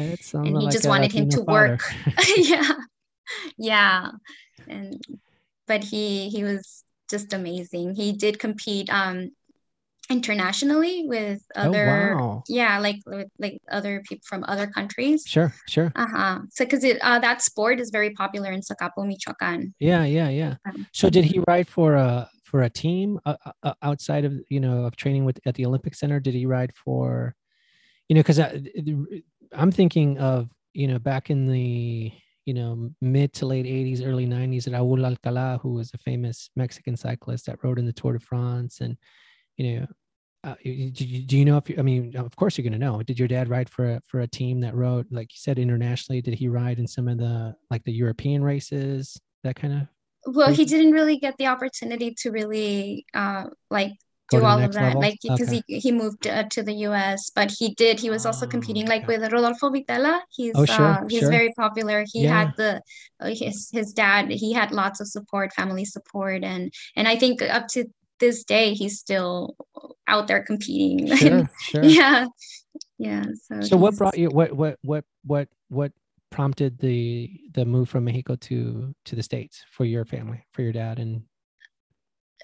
and 0.44 0.58
he 0.58 0.66
like 0.66 0.74
just 0.74 0.88
wanted 0.88 1.12
him 1.12 1.28
to 1.30 1.42
work. 1.42 1.80
yeah 2.38 2.74
yeah 3.58 4.12
and 4.68 4.98
but 5.68 5.84
he 5.84 6.30
he 6.30 6.44
was 6.44 6.84
just 7.10 7.34
amazing 7.34 7.96
he 7.96 8.14
did 8.14 8.40
compete 8.40 8.90
um 8.94 9.30
internationally 10.10 11.06
with 11.08 11.42
oh 11.56 11.70
other 11.70 12.16
wow! 12.18 12.44
yeah 12.48 12.80
like 12.80 12.98
with 13.06 13.28
like 13.38 13.62
other 13.72 14.02
people 14.08 14.24
from 14.28 14.44
other 14.48 14.66
countries 14.66 15.24
Sure, 15.28 15.54
sure. 15.68 15.92
uh-huh 15.96 16.40
so 16.50 16.66
because 16.66 16.84
it 16.84 16.98
uh, 17.02 17.20
that 17.20 17.42
sport 17.42 17.80
is 17.80 17.90
very 17.92 18.10
popular 18.12 18.52
in 18.52 18.62
Zacapu, 18.62 19.06
Michoacan. 19.06 19.74
Yeah, 19.80 20.04
yeah, 20.06 20.30
yeah. 20.30 20.56
Um, 20.68 20.88
So 20.94 21.10
did 21.10 21.26
he 21.26 21.40
ride 21.48 21.68
for 21.68 21.96
a 21.96 22.30
for 22.44 22.64
a 22.64 22.70
team 22.70 23.20
uh, 23.26 23.36
uh, 23.46 23.52
uh, 23.64 23.74
outside 23.84 24.26
of 24.26 24.34
you 24.50 24.60
know 24.60 24.86
of 24.86 24.96
training 24.96 25.26
with 25.26 25.40
at 25.46 25.56
the 25.56 25.66
Olympic 25.66 25.94
Center? 25.96 26.20
Did 26.20 26.34
he 26.34 26.46
ride 26.46 26.74
for, 26.76 27.36
you 28.08 28.16
know, 28.16 28.22
because 28.22 28.40
I'm 28.40 29.72
thinking 29.72 30.18
of 30.18 30.50
you 30.74 30.88
know 30.88 31.00
back 31.00 31.30
in 31.30 31.48
the 31.48 32.12
you 32.46 32.54
know 32.54 32.90
mid 33.02 33.34
to 33.34 33.46
late 33.46 33.66
80s, 33.66 34.06
early 34.06 34.26
90s, 34.26 34.68
Raúl 34.68 35.06
Alcalá, 35.06 35.60
who 35.62 35.74
was 35.74 35.92
a 35.94 35.98
famous 35.98 36.50
Mexican 36.56 36.98
cyclist 36.98 37.46
that 37.46 37.64
rode 37.64 37.80
in 37.80 37.86
the 37.86 37.94
Tour 37.94 38.14
de 38.14 38.20
France, 38.20 38.82
and 38.82 38.98
you 39.58 39.80
know. 39.82 39.88
Uh, 40.44 40.56
do 40.64 40.70
you, 41.06 41.22
do 41.26 41.38
you 41.38 41.44
know 41.44 41.58
if 41.58 41.70
you, 41.70 41.76
I 41.78 41.82
mean, 41.82 42.16
of 42.16 42.34
course 42.38 42.58
you're 42.58 42.64
going 42.64 42.80
to 42.80 42.86
know. 42.86 43.04
Did 43.04 43.20
your 43.20 43.28
dad 43.28 43.50
ride 43.50 43.70
for 43.70 43.96
a, 43.96 44.02
for 44.08 44.22
a 44.22 44.28
team 44.28 44.62
that 44.62 44.74
rode, 44.74 45.06
like 45.12 45.34
you 45.34 45.38
said, 45.38 45.60
internationally? 45.60 46.22
Did 46.22 46.36
he 46.36 46.48
ride 46.48 46.80
in 46.80 46.88
some 46.88 47.10
of 47.10 47.18
the 47.18 47.56
like 47.70 47.84
the 47.84 47.92
European 47.92 48.42
races, 48.44 49.20
that 49.44 49.58
kind 49.58 49.74
of 49.74 49.88
well 50.26 50.52
he 50.52 50.66
didn't 50.66 50.92
really 50.92 51.18
get 51.18 51.36
the 51.38 51.48
opportunity 51.48 52.14
to 52.20 52.32
really 52.32 53.06
uh 53.14 53.46
like 53.70 53.94
do 54.30 54.44
all 54.46 54.62
of 54.64 54.74
that 54.74 54.82
level? 54.94 55.02
like 55.02 55.18
because 55.24 55.50
Okay. 55.50 55.60
he 55.68 55.80
he 55.80 55.92
moved 55.92 56.28
uh, 56.28 56.44
to 56.50 56.62
the 56.62 56.74
US 56.88 57.32
but 57.34 57.52
he 57.58 57.74
did 57.76 58.00
he 58.00 58.10
was 58.10 58.26
also 58.26 58.46
Oh, 58.46 58.50
competing 58.52 58.88
like 58.88 59.04
okay. 59.04 59.08
with 59.08 59.32
Rodolfo 59.32 59.70
Vitella. 59.72 60.22
he's 60.36 60.56
Oh, 60.56 60.66
sure, 60.66 60.94
uh 60.96 61.02
he's 61.10 61.22
sure. 61.22 61.30
very 61.30 61.52
popular 61.58 62.06
he 62.12 62.26
Yeah. 62.26 62.36
had 62.36 62.52
the 62.58 62.82
uh, 63.22 63.28
his 63.34 63.70
his 63.72 63.94
dad 63.94 64.30
he 64.30 64.54
had 64.54 64.72
lots 64.72 65.00
of 65.00 65.08
support 65.08 65.54
family 65.54 65.86
support 65.86 66.44
and 66.44 66.72
and 66.96 67.08
I 67.08 67.16
think 67.16 67.42
up 67.42 67.68
to 67.70 67.86
this 68.20 68.44
day 68.44 68.74
he's 68.74 69.00
still 69.00 69.56
out 70.08 70.28
there 70.28 70.44
competing 70.44 71.08
Sure, 71.16 71.50
sure. 71.62 71.84
yeah 71.84 72.26
yeah 72.98 73.26
so 73.48 73.62
So 73.62 73.78
what 73.78 73.96
brought 73.96 74.18
you 74.18 74.30
what 74.30 74.54
what 74.54 74.78
what 74.82 75.06
what 75.26 75.48
what 75.70 75.92
prompted 76.30 76.78
the 76.80 77.30
the 77.54 77.66
move 77.66 77.90
from 77.90 78.06
Mexico 78.06 78.36
to 78.36 78.94
to 79.06 79.16
the 79.16 79.24
States 79.24 79.66
for 79.72 79.84
your 79.86 80.06
family, 80.06 80.46
for 80.52 80.62
your 80.62 80.72
dad 80.74 81.00
and 81.00 81.24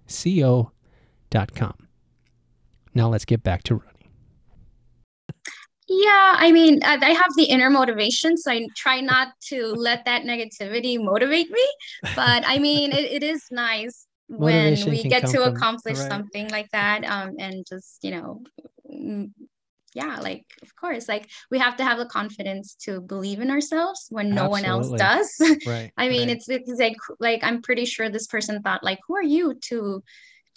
Now 2.95 3.09
let's 3.09 3.25
get 3.25 3.43
back 3.43 3.63
to 3.65 3.77
running. 3.77 3.95
yeah 5.89 6.35
i 6.37 6.51
mean 6.53 6.81
I, 6.85 6.97
I 7.01 7.11
have 7.11 7.33
the 7.37 7.45
inner 7.45 7.71
motivation 7.71 8.37
so 8.37 8.51
i 8.51 8.67
try 8.77 9.01
not 9.01 9.29
to 9.49 9.73
let 9.73 10.05
that 10.05 10.23
negativity 10.25 11.03
motivate 11.03 11.51
me 11.51 11.67
but 12.15 12.45
i 12.47 12.59
mean 12.59 12.93
it, 12.93 13.05
it 13.13 13.23
is 13.23 13.45
nice 13.51 14.07
when 14.29 14.75
Motivation 14.75 14.91
we 14.91 15.03
get 15.05 15.27
to 15.27 15.39
from- 15.39 15.55
accomplish 15.55 15.99
right. 15.99 16.11
something 16.11 16.49
like 16.51 16.69
that 16.73 17.05
um 17.05 17.37
and 17.39 17.65
just 17.67 17.99
you 18.03 18.11
know 18.11 18.43
yeah 19.99 20.19
like 20.21 20.45
of 20.63 20.71
course 20.77 21.09
like 21.09 21.29
we 21.51 21.59
have 21.59 21.77
to 21.77 21.85
have 21.85 21.99
the 21.99 22.07
confidence 22.07 22.75
to 22.75 23.01
believe 23.01 23.41
in 23.41 23.51
ourselves 23.51 24.07
when 24.11 24.35
no 24.35 24.49
one 24.49 24.65
else 24.65 24.93
does 24.93 25.29
Right. 25.67 25.93
I 25.97 26.09
mean, 26.09 26.29
it's, 26.31 26.49
it's 26.49 26.71
like 26.79 26.97
like 27.19 27.41
I'm 27.43 27.61
pretty 27.61 27.85
sure 27.85 28.09
this 28.09 28.29
person 28.29 28.63
thought 28.63 28.85
like, 28.85 29.01
who 29.07 29.17
are 29.17 29.23
you 29.37 29.55
to 29.69 30.03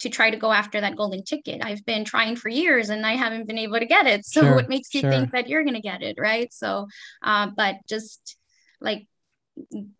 to 0.00 0.08
try 0.08 0.30
to 0.30 0.36
go 0.36 0.52
after 0.52 0.80
that 0.80 0.96
golden 0.96 1.22
ticket? 1.24 1.64
I've 1.64 1.84
been 1.84 2.04
trying 2.04 2.36
for 2.36 2.48
years 2.48 2.90
and 2.90 3.06
I 3.06 3.12
haven't 3.16 3.46
been 3.46 3.58
able 3.58 3.78
to 3.78 3.86
get 3.86 4.06
it. 4.06 4.22
So 4.26 4.42
Sure, 4.42 4.54
what 4.54 4.68
makes 4.68 4.94
you 4.94 5.00
sure. 5.00 5.10
think 5.10 5.32
that 5.32 5.48
you're 5.48 5.64
gonna 5.64 5.80
get 5.80 6.02
it, 6.02 6.16
right? 6.18 6.52
So, 6.52 6.86
uh, 7.22 7.48
but 7.56 7.76
just 7.88 8.36
like 8.80 9.06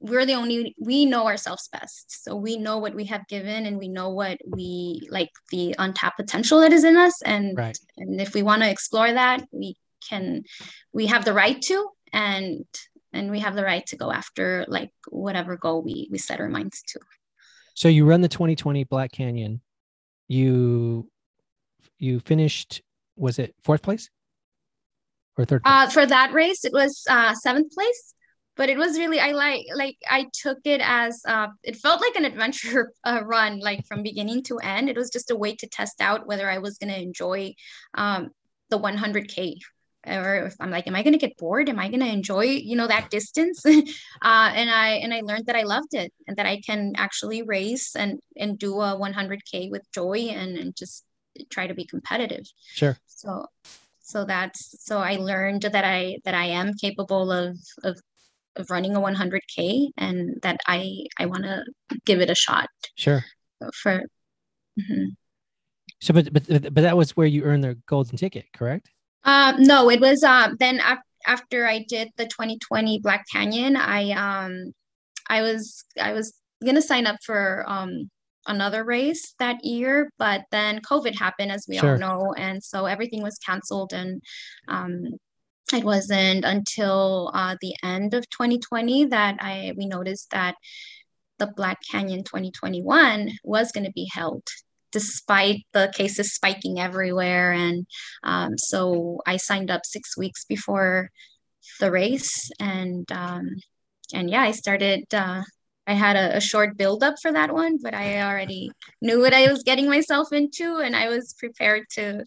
we're 0.00 0.26
the 0.26 0.34
only 0.34 0.74
we 0.78 1.04
know 1.04 1.26
ourselves 1.26 1.68
best 1.72 2.24
so 2.24 2.34
we 2.34 2.56
know 2.56 2.78
what 2.78 2.94
we 2.94 3.04
have 3.04 3.26
given 3.28 3.66
and 3.66 3.78
we 3.78 3.88
know 3.88 4.10
what 4.10 4.38
we 4.46 5.06
like 5.10 5.30
the 5.50 5.74
untapped 5.78 6.16
potential 6.16 6.60
that 6.60 6.72
is 6.72 6.84
in 6.84 6.96
us 6.96 7.20
and 7.22 7.56
Right. 7.56 7.78
and 7.96 8.20
if 8.20 8.34
we 8.34 8.42
want 8.42 8.62
to 8.62 8.70
explore 8.70 9.12
that 9.12 9.46
we 9.52 9.76
can 10.08 10.42
we 10.92 11.06
have 11.06 11.24
the 11.24 11.32
right 11.32 11.60
to 11.62 11.88
and 12.12 12.64
and 13.12 13.30
we 13.30 13.40
have 13.40 13.54
the 13.54 13.64
right 13.64 13.84
to 13.86 13.96
go 13.96 14.10
after 14.10 14.64
like 14.68 14.90
whatever 15.10 15.56
goal 15.56 15.82
we 15.82 16.08
we 16.10 16.18
set 16.18 16.40
our 16.40 16.48
minds 16.48 16.82
to 16.88 17.00
So 17.74 17.88
you 17.88 18.04
run 18.04 18.20
the 18.20 18.28
2020 18.28 18.84
Black 18.84 19.12
Canyon. 19.12 19.60
You 20.28 21.08
you 21.98 22.20
finished 22.20 22.82
was 23.16 23.38
it 23.38 23.54
fourth 23.62 23.82
place 23.82 24.10
or 25.36 25.44
third 25.44 25.62
place? 25.62 25.72
uh 25.74 25.88
for 25.90 26.06
that 26.06 26.32
race 26.32 26.64
it 26.64 26.72
was 26.72 27.02
uh 27.08 27.34
seventh 27.34 27.72
place 27.72 28.14
but 28.56 28.68
it 28.68 28.76
was 28.76 28.98
really 28.98 29.20
i 29.20 29.32
like 29.32 29.64
like 29.74 29.96
i 30.10 30.26
took 30.32 30.58
it 30.64 30.80
as 30.82 31.22
uh 31.26 31.48
it 31.62 31.76
felt 31.76 32.00
like 32.00 32.16
an 32.16 32.24
adventure 32.24 32.92
uh, 33.04 33.20
run 33.24 33.58
like 33.60 33.84
from 33.86 34.02
beginning 34.02 34.42
to 34.42 34.58
end. 34.58 34.88
It 34.88 34.96
was 34.96 35.10
just 35.10 35.30
a 35.30 35.36
way 35.36 35.54
to 35.56 35.66
test 35.66 36.00
out 36.00 36.26
whether 36.26 36.48
i 36.50 36.58
was 36.58 36.78
going 36.78 36.92
to 36.92 37.00
enjoy 37.00 37.54
um 37.94 38.30
the 38.70 38.78
100k 38.78 39.58
or 40.06 40.46
if 40.46 40.56
i'm 40.60 40.70
like 40.70 40.86
am 40.86 40.96
i 40.96 41.02
going 41.02 41.12
to 41.12 41.18
get 41.18 41.36
bored? 41.36 41.68
Am 41.68 41.78
i 41.78 41.88
going 41.88 42.00
to 42.00 42.12
enjoy 42.12 42.44
you 42.44 42.76
know 42.76 42.86
that 42.86 43.10
distance? 43.10 43.64
Uh 44.22 44.50
and 44.54 44.70
i 44.70 44.90
and 45.02 45.12
i 45.12 45.20
learned 45.20 45.46
that 45.46 45.56
i 45.56 45.62
loved 45.62 45.94
it 45.94 46.12
and 46.26 46.36
that 46.36 46.46
i 46.46 46.60
can 46.60 46.92
actually 46.96 47.42
race 47.42 47.96
and 47.96 48.20
and 48.36 48.58
do 48.58 48.80
a 48.80 48.96
100k 48.96 49.70
with 49.70 49.82
joy 49.92 50.28
and, 50.30 50.56
and 50.56 50.76
just 50.76 51.04
try 51.50 51.66
to 51.66 51.74
be 51.74 51.86
competitive. 51.86 52.44
Sure. 52.74 52.96
so 53.06 53.46
so 54.00 54.24
that's 54.24 54.76
so 54.84 54.98
i 54.98 55.16
learned 55.16 55.62
that 55.62 55.84
i 55.84 56.18
that 56.24 56.34
i 56.34 56.44
am 56.44 56.74
capable 56.74 57.32
of 57.32 57.56
of 57.82 58.00
of 58.56 58.70
running 58.70 58.94
a 58.96 59.00
100k 59.00 59.90
and 59.96 60.36
that 60.42 60.58
i 60.66 61.06
i 61.18 61.26
want 61.26 61.44
to 61.44 61.64
give 62.06 62.20
it 62.20 62.30
a 62.30 62.34
shot 62.34 62.68
Sure. 62.96 63.24
for 63.82 64.02
Mhm. 64.78 65.16
So 66.00 66.14
but 66.14 66.32
but 66.32 66.44
but 66.74 66.82
that 66.82 66.96
was 66.96 67.16
where 67.16 67.26
you 67.26 67.42
earned 67.44 67.62
the 67.64 67.74
golden 67.86 68.16
ticket, 68.16 68.46
correct? 68.54 68.90
uh 69.24 69.52
no 69.58 69.88
it 69.90 70.00
was 70.00 70.24
uh 70.24 70.48
then 70.58 70.80
af- 70.80 70.98
after 71.26 71.66
i 71.66 71.84
did 71.88 72.08
the 72.16 72.24
2020 72.26 72.98
black 73.00 73.24
canyon 73.32 73.76
i 73.76 74.10
um 74.12 74.72
i 75.30 75.42
was 75.42 75.84
i 76.00 76.12
was 76.12 76.32
gonna 76.64 76.82
sign 76.82 77.06
up 77.06 77.18
for 77.24 77.64
um 77.68 78.10
another 78.48 78.82
race 78.82 79.34
that 79.38 79.64
year, 79.64 80.10
but 80.18 80.42
then 80.50 80.80
COVID 80.80 81.14
happened, 81.16 81.52
as 81.52 81.64
we 81.68 81.78
Sure. 81.78 81.92
all 81.92 81.98
know, 81.98 82.34
and 82.36 82.60
so 82.64 82.86
everything 82.86 83.22
was 83.22 83.38
canceled. 83.38 83.92
And 83.92 84.20
um, 84.66 85.04
it 85.72 85.84
wasn't 85.84 86.44
until 86.44 87.30
uh, 87.34 87.56
the 87.60 87.74
end 87.82 88.14
of 88.14 88.28
2020 88.30 89.06
that 89.06 89.36
I 89.40 89.72
we 89.76 89.86
noticed 89.86 90.30
that 90.30 90.56
the 91.38 91.46
Black 91.46 91.78
Canyon 91.90 92.24
2021 92.24 93.30
was 93.42 93.72
going 93.72 93.84
to 93.84 93.92
be 93.92 94.08
held. 94.12 94.44
Despite 94.92 95.64
the 95.72 95.90
cases 95.94 96.34
spiking 96.34 96.78
everywhere, 96.78 97.52
and 97.52 97.86
um, 98.22 98.58
so 98.58 99.22
I 99.26 99.38
signed 99.38 99.70
up 99.70 99.86
six 99.86 100.18
weeks 100.18 100.44
before 100.44 101.10
the 101.80 101.90
race, 101.90 102.50
and 102.60 103.10
um, 103.10 103.48
and 104.12 104.28
yeah, 104.28 104.42
I 104.42 104.50
started. 104.50 105.04
Uh, 105.12 105.42
I 105.86 105.94
had 105.94 106.16
a, 106.16 106.36
a 106.36 106.40
short 106.40 106.76
build 106.76 107.02
up 107.02 107.14
for 107.20 107.32
that 107.32 107.52
one, 107.52 107.78
but 107.82 107.94
I 107.94 108.22
already 108.22 108.70
knew 109.00 109.20
what 109.20 109.34
I 109.34 109.50
was 109.50 109.62
getting 109.62 109.88
myself 109.88 110.30
into, 110.30 110.76
and 110.76 110.94
I 110.94 111.08
was 111.08 111.34
prepared 111.38 111.84
to 111.92 112.24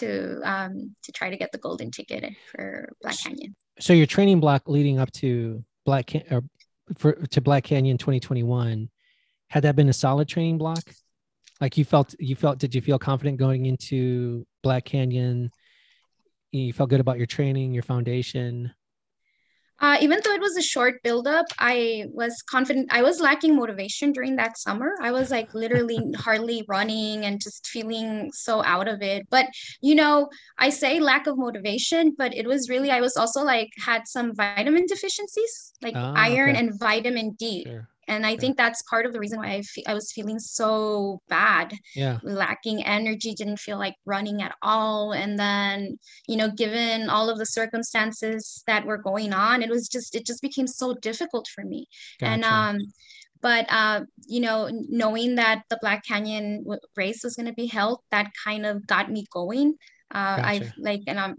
to 0.00 0.40
um, 0.44 0.94
to 1.02 1.12
try 1.12 1.30
to 1.30 1.36
get 1.36 1.52
the 1.52 1.58
golden 1.58 1.90
ticket 1.90 2.24
for 2.50 2.92
Black 3.00 3.18
Canyon. 3.18 3.54
So 3.78 3.92
your 3.92 4.06
training 4.06 4.40
block 4.40 4.68
leading 4.68 4.98
up 4.98 5.10
to 5.12 5.64
Black 5.84 6.06
Can- 6.06 6.24
or 6.30 6.42
for 6.98 7.12
to 7.12 7.40
Black 7.40 7.64
Canyon 7.64 7.98
2021 7.98 8.88
had 9.48 9.64
that 9.64 9.76
been 9.76 9.88
a 9.88 9.92
solid 9.92 10.28
training 10.28 10.58
block? 10.58 10.82
Like 11.60 11.76
you 11.76 11.84
felt 11.84 12.14
you 12.18 12.36
felt 12.36 12.58
did 12.58 12.74
you 12.74 12.80
feel 12.80 12.98
confident 12.98 13.38
going 13.38 13.66
into 13.66 14.46
Black 14.62 14.84
Canyon? 14.84 15.50
You 16.52 16.72
felt 16.72 16.90
good 16.90 17.00
about 17.00 17.18
your 17.18 17.26
training, 17.26 17.72
your 17.72 17.82
foundation. 17.82 18.72
Uh, 19.80 19.96
even 20.00 20.20
though 20.22 20.32
it 20.32 20.40
was 20.40 20.56
a 20.56 20.62
short 20.62 21.02
buildup, 21.02 21.46
I 21.58 22.04
was 22.12 22.42
confident. 22.42 22.88
I 22.92 23.02
was 23.02 23.18
lacking 23.20 23.56
motivation 23.56 24.12
during 24.12 24.36
that 24.36 24.58
summer. 24.58 24.92
I 25.00 25.10
was 25.10 25.30
like 25.30 25.48
literally 25.54 25.98
hardly 26.16 26.64
running 26.68 27.24
and 27.24 27.40
just 27.40 27.66
feeling 27.66 28.30
so 28.32 28.62
out 28.62 28.88
of 28.88 29.00
it. 29.00 29.26
But, 29.30 29.46
you 29.80 29.94
know, 29.94 30.28
I 30.58 30.70
say 30.70 31.00
lack 31.00 31.26
of 31.26 31.38
motivation, 31.38 32.14
but 32.16 32.34
it 32.34 32.46
was 32.46 32.68
really, 32.68 32.90
I 32.90 33.00
was 33.00 33.16
also 33.16 33.42
like 33.42 33.70
had 33.84 34.02
some 34.06 34.34
vitamin 34.34 34.84
deficiencies, 34.86 35.72
like 35.82 35.94
Ah, 35.96 36.12
iron 36.14 36.50
okay. 36.50 36.58
and 36.58 36.78
vitamin 36.78 37.32
D. 37.38 37.64
Sure. 37.66 37.88
And 38.10 38.26
I 38.26 38.36
think 38.36 38.56
that's 38.56 38.82
part 38.82 39.06
of 39.06 39.12
the 39.12 39.20
reason 39.20 39.38
why 39.38 39.52
I, 39.52 39.62
fe- 39.62 39.84
I 39.86 39.94
was 39.94 40.12
feeling 40.12 40.38
so 40.38 41.20
bad 41.28 41.72
Yeah. 41.94 42.18
lacking 42.22 42.84
energy, 42.84 43.34
didn't 43.34 43.58
feel 43.58 43.78
like 43.78 43.94
running 44.04 44.42
at 44.42 44.54
all. 44.62 45.12
And 45.12 45.38
then, 45.38 45.98
you 46.28 46.36
know, 46.36 46.50
given 46.50 47.08
all 47.08 47.30
of 47.30 47.38
the 47.38 47.46
circumstances 47.46 48.62
that 48.66 48.84
were 48.84 48.98
going 48.98 49.32
on, 49.32 49.62
it 49.62 49.70
was 49.70 49.88
just, 49.88 50.14
it 50.14 50.26
just 50.26 50.42
became 50.42 50.66
so 50.66 50.94
difficult 50.94 51.48
for 51.54 51.64
me. 51.64 51.86
And, 52.22 52.44
um, 52.44 52.78
but, 53.40 53.66
uh, 53.70 54.02
you 54.26 54.40
know, 54.40 54.68
knowing 54.88 55.36
that 55.36 55.62
the 55.70 55.78
Black 55.80 56.04
Canyon 56.06 56.64
race 56.96 57.24
was 57.24 57.36
going 57.36 57.46
to 57.46 57.54
be 57.54 57.66
held, 57.66 58.00
that 58.10 58.30
kind 58.44 58.66
of 58.66 58.86
got 58.86 59.10
me 59.10 59.24
going. 59.32 59.74
Uh, 60.12 60.40
I've 60.42 60.72
like, 60.78 61.00
and 61.06 61.18
I'm, 61.18 61.36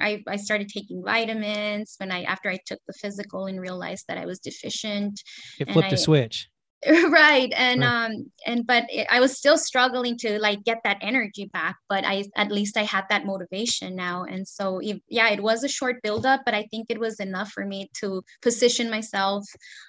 I, 0.00 0.22
I 0.26 0.36
started 0.36 0.68
taking 0.68 1.02
vitamins 1.04 1.94
when 1.98 2.10
I, 2.10 2.22
after 2.24 2.50
I 2.50 2.58
took 2.66 2.80
the 2.86 2.92
physical 2.94 3.46
and 3.46 3.60
realized 3.60 4.06
that 4.08 4.18
I 4.18 4.26
was 4.26 4.38
deficient 4.40 5.20
it 5.58 5.70
flipped 5.70 5.92
a 5.92 5.96
I- 5.96 5.96
switch. 5.96 6.48
right 7.08 7.50
and 7.56 7.80
Right. 7.80 8.04
um 8.04 8.30
and 8.46 8.66
but 8.66 8.84
it, 8.90 9.06
i 9.10 9.18
was 9.18 9.38
still 9.38 9.56
struggling 9.56 10.18
to 10.18 10.38
like 10.38 10.62
get 10.64 10.80
that 10.84 10.98
energy 11.00 11.48
back 11.50 11.76
but 11.88 12.04
i 12.04 12.24
at 12.36 12.52
least 12.52 12.76
i 12.76 12.82
had 12.82 13.04
that 13.08 13.24
motivation 13.24 13.96
now 13.96 14.24
and 14.24 14.46
so 14.46 14.80
if, 14.82 14.98
yeah 15.08 15.30
it 15.30 15.42
was 15.42 15.64
a 15.64 15.68
short 15.68 16.02
buildup 16.02 16.42
but 16.44 16.52
i 16.52 16.64
think 16.70 16.86
it 16.90 17.00
was 17.00 17.20
enough 17.20 17.50
for 17.52 17.64
me 17.64 17.90
to 17.94 18.22
position 18.42 18.90
myself 18.90 19.46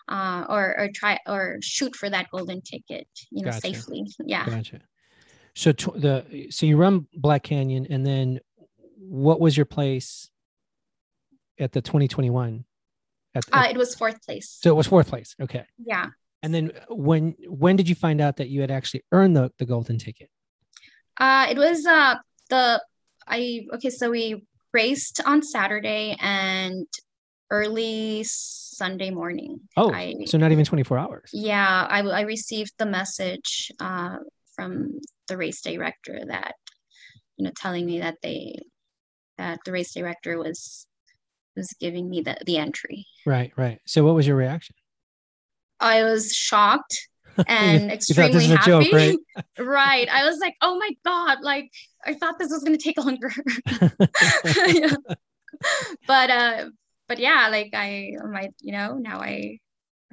uh 0.08 0.46
or 0.48 0.76
or 0.80 0.90
try 0.94 1.20
or 1.28 1.58
shoot 1.62 1.94
for 1.98 2.10
that 2.10 2.30
golden 2.32 2.62
ticket 2.62 3.08
you 3.30 3.44
know 3.44 3.52
Gotcha. 3.52 3.68
safely 3.68 4.06
yeah 4.26 4.46
Gotcha. 4.46 4.80
So 5.54 5.72
the 5.72 6.48
so 6.50 6.66
you 6.66 6.76
run 6.76 7.08
Black 7.16 7.44
Canyon, 7.44 7.88
and 7.90 8.06
then 8.06 8.40
what 9.10 9.40
was 9.40 9.56
your 9.56 9.66
place 9.66 10.30
at 11.60 11.72
the 11.72 11.82
2021? 11.82 12.66
At, 13.34 13.44
uh 13.52 13.68
it 13.70 13.78
was 13.78 13.96
fourth 13.96 14.26
place 14.26 14.58
so 14.62 14.70
it 14.70 14.76
was 14.76 14.88
fourth 14.88 15.10
place. 15.10 15.36
Okay. 15.42 15.66
yeah 15.84 16.08
And 16.42 16.54
then 16.54 16.72
when 16.90 17.36
when 17.48 17.76
did 17.76 17.90
you 17.90 17.96
find 17.96 18.22
out 18.22 18.38
that 18.38 18.50
you 18.50 18.62
had 18.62 18.72
actually 18.72 19.04
earned 19.12 19.36
the, 19.36 19.52
the 19.58 19.66
golden 19.66 19.98
ticket? 19.98 20.30
Uh, 21.20 21.48
it 21.50 21.58
was 21.58 21.86
uh 21.86 22.16
the 22.50 22.82
I 23.28 23.66
okay, 23.76 23.90
so 23.90 24.12
we 24.12 24.46
raced 24.74 25.22
on 25.26 25.42
Saturday 25.42 26.16
and 26.20 26.86
early 27.50 28.24
Sunday 28.26 29.10
morning. 29.12 29.62
Oh, 29.78 29.92
I 29.92 30.16
so 30.28 30.38
not 30.38 30.52
even 30.52 30.66
24 30.66 30.98
hours. 30.98 31.30
yeah, 31.34 31.88
I 31.90 32.00
I 32.02 32.22
received 32.22 32.74
the 32.78 32.86
message 32.86 33.72
uh 33.80 34.18
from 34.56 35.00
the 35.28 35.38
race 35.38 35.62
director 35.62 36.20
that 36.28 36.54
you 37.38 37.46
know 37.46 37.52
telling 37.56 37.86
me 37.86 38.00
that 38.00 38.18
they 38.22 38.56
that 39.38 39.60
the 39.66 39.72
race 39.72 39.94
director 39.94 40.38
was 40.38 40.88
was 41.56 41.74
giving 41.80 42.10
me 42.10 42.22
the 42.22 42.38
the 42.46 42.58
entry. 42.58 43.06
Right, 43.26 43.52
right. 43.56 43.80
So 43.86 44.04
what 44.04 44.16
was 44.16 44.28
your 44.28 44.36
reaction? 44.36 44.76
I 45.80 46.04
was 46.04 46.34
shocked 46.34 47.08
and 47.48 47.92
extremely 47.92 48.32
this 48.34 48.44
is 48.46 48.52
a 48.52 48.58
happy. 48.58 48.72
joke, 48.72 48.94
right? 48.94 49.18
right. 49.60 50.08
I 50.10 50.26
was 50.26 50.40
like, 50.40 50.56
oh 50.62 50.78
my 50.78 50.92
God, 51.06 51.40
like 51.42 51.70
I 52.06 52.14
thought 52.14 52.40
this 52.40 52.50
was 52.50 52.64
gonna 52.64 52.78
take 52.78 52.98
longer. 53.04 53.32
Yeah. 54.68 54.96
But 56.08 56.30
uh 56.30 56.66
but 57.08 57.20
yeah, 57.20 57.48
like 57.50 57.70
I 57.74 58.12
might, 58.30 58.54
you 58.62 58.72
know, 58.72 58.98
now 58.98 59.20
I 59.22 59.60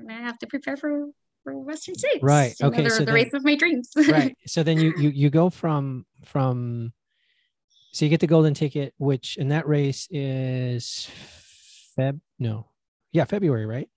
I 0.09 0.13
have 0.13 0.39
to 0.39 0.47
prepare 0.47 0.77
for 0.77 1.07
for 1.43 1.59
Western 1.59 1.97
States. 1.97 2.23
Right, 2.23 2.55
know, 2.61 2.69
okay, 2.69 2.85
the, 2.85 2.91
so 2.91 2.99
the 3.01 3.05
then- 3.07 3.15
race 3.15 3.35
of 3.35 3.45
my 3.45 3.57
dreams. 3.57 3.91
right. 4.09 4.37
So 4.47 4.63
then 4.63 4.79
you 4.79 4.95
you 4.97 5.11
you 5.11 5.31
go 5.31 5.51
from 5.51 6.07
from 6.25 6.93
so 7.93 8.05
you 8.05 8.09
get 8.09 8.21
the 8.21 8.27
golden 8.27 8.55
ticket, 8.55 8.95
which 8.99 9.37
in 9.37 9.49
that 9.49 9.67
race 9.69 10.09
is 10.11 11.09
Feb 11.99 12.21
no. 12.39 12.67
Yeah, 13.13 13.25
February, 13.25 13.67
right? 13.67 13.89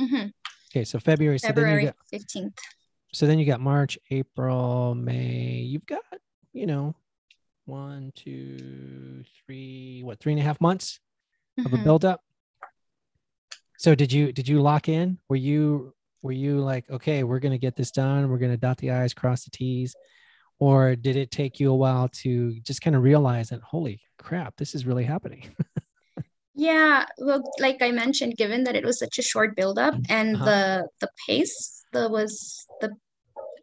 Mhm. 0.00 0.32
Okay, 0.72 0.84
so 0.84 0.98
February. 0.98 1.38
So 1.38 1.46
then 1.48 1.54
February 1.54 1.84
got 1.84 1.96
fifteenth. 2.10 2.58
so 3.12 3.26
then 3.26 3.38
you 3.38 3.46
got 3.46 3.60
March, 3.60 3.96
April, 4.10 4.94
May. 4.96 5.58
You've 5.58 5.86
got, 5.86 6.02
you 6.52 6.66
know, 6.66 6.96
one, 7.66 8.12
two, 8.16 9.24
three, 9.46 10.02
what, 10.02 10.18
three 10.20 10.32
and 10.32 10.40
a 10.40 10.44
half 10.44 10.60
months 10.60 10.98
of 11.64 11.72
a 11.72 11.76
Mhm. 11.78 11.84
build-up. 11.84 12.20
So 13.78 13.94
did 13.94 14.12
you 14.12 14.32
did 14.32 14.48
you 14.48 14.60
lock 14.62 14.88
in? 14.88 15.18
Were 15.28 15.36
you 15.36 15.94
were 16.22 16.32
you 16.32 16.58
like, 16.60 16.88
okay, 16.90 17.22
we're 17.22 17.38
gonna 17.38 17.58
get 17.58 17.76
this 17.76 17.90
done, 17.90 18.28
we're 18.30 18.38
gonna 18.38 18.56
dot 18.56 18.78
the 18.78 18.90
I's, 18.90 19.12
cross 19.14 19.44
the 19.44 19.50
T's, 19.50 19.94
or 20.58 20.96
did 20.96 21.16
it 21.16 21.30
take 21.30 21.60
you 21.60 21.70
a 21.70 21.76
while 21.76 22.08
to 22.22 22.58
just 22.60 22.80
kind 22.82 22.96
of 22.96 23.02
realize 23.02 23.48
that 23.50 23.60
holy 23.62 24.00
crap, 24.18 24.56
this 24.56 24.74
is 24.74 24.86
really 24.86 25.04
happening? 25.04 25.44
Yeah, 26.56 27.06
well, 27.18 27.42
like 27.58 27.82
I 27.82 27.90
mentioned, 27.90 28.36
given 28.36 28.64
that 28.64 28.76
it 28.76 28.84
was 28.84 28.98
such 28.98 29.18
a 29.18 29.22
short 29.22 29.56
buildup 29.56 29.94
and 30.08 30.36
Uh-huh. 30.36 30.44
the 30.44 30.88
the 31.00 31.08
pace 31.26 31.84
that 31.92 32.10
was 32.10 32.66
the 32.80 32.90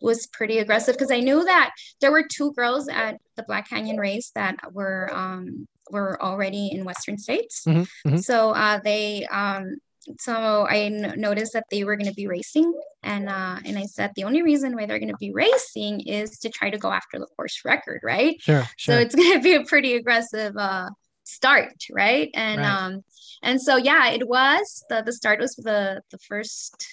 was 0.01 0.27
pretty 0.27 0.57
aggressive 0.57 0.95
because 0.95 1.11
I 1.11 1.19
knew 1.21 1.43
that 1.45 1.71
there 2.01 2.11
were 2.11 2.23
two 2.27 2.51
girls 2.53 2.89
at 2.89 3.17
the 3.37 3.43
Black 3.43 3.69
Canyon 3.69 3.97
race 3.97 4.31
that 4.35 4.57
were 4.73 5.09
um 5.13 5.67
were 5.89 6.21
already 6.21 6.69
in 6.73 6.83
Western 6.83 7.17
states. 7.17 7.63
Mhm, 7.65 7.87
mhm. 8.05 8.23
So 8.23 8.51
uh 8.51 8.79
they 8.83 9.25
um 9.31 9.75
so 10.19 10.65
I 10.67 10.89
noticed 10.89 11.53
that 11.53 11.65
they 11.71 11.83
were 11.83 11.95
going 11.95 12.09
to 12.09 12.15
be 12.15 12.27
racing 12.27 12.73
and 13.03 13.29
uh 13.29 13.57
and 13.65 13.77
I 13.77 13.85
said 13.85 14.11
the 14.15 14.23
only 14.23 14.41
reason 14.41 14.75
why 14.75 14.85
they're 14.85 14.99
going 14.99 15.09
to 15.09 15.17
be 15.27 15.31
racing 15.31 16.01
is 16.01 16.39
to 16.39 16.49
try 16.49 16.69
to 16.71 16.77
go 16.77 16.91
after 16.91 17.19
the 17.19 17.27
course 17.35 17.61
record, 17.63 18.01
right? 18.03 18.35
Sure, 18.41 18.63
sure. 18.77 18.95
so 18.95 18.99
it's 19.01 19.15
going 19.19 19.33
to 19.33 19.39
be 19.41 19.53
a 19.55 19.63
pretty 19.63 19.93
aggressive 19.95 20.55
uh 20.57 20.89
start 21.23 21.73
right 21.91 22.29
and 22.33 22.59
Right. 22.61 22.67
um 22.67 23.03
and 23.43 23.61
so 23.61 23.77
yeah 23.77 24.09
it 24.09 24.27
was 24.27 24.83
the 24.89 25.03
the 25.05 25.13
start 25.13 25.39
was 25.39 25.55
the 25.55 26.01
the 26.11 26.17
first 26.17 26.85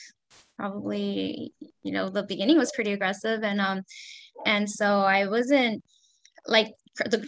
probably 0.58 1.52
you 1.82 1.92
know 1.92 2.08
the 2.10 2.22
beginning 2.24 2.58
was 2.58 2.70
pretty 2.72 2.92
aggressive 2.92 3.42
and 3.42 3.60
um 3.60 3.82
and 4.44 4.68
so 4.70 5.00
i 5.00 5.26
wasn't 5.26 5.82
like 6.46 6.68
the 7.06 7.26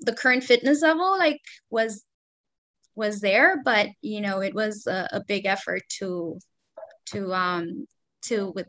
the 0.00 0.12
current 0.14 0.44
fitness 0.44 0.82
level 0.82 1.18
like 1.18 1.40
was 1.70 2.04
was 2.94 3.20
there 3.20 3.60
but 3.64 3.88
you 4.00 4.20
know 4.20 4.40
it 4.40 4.54
was 4.54 4.86
a, 4.86 5.08
a 5.12 5.22
big 5.26 5.46
effort 5.46 5.82
to 5.88 6.38
to 7.06 7.32
um 7.32 7.86
to 8.22 8.52
with 8.54 8.66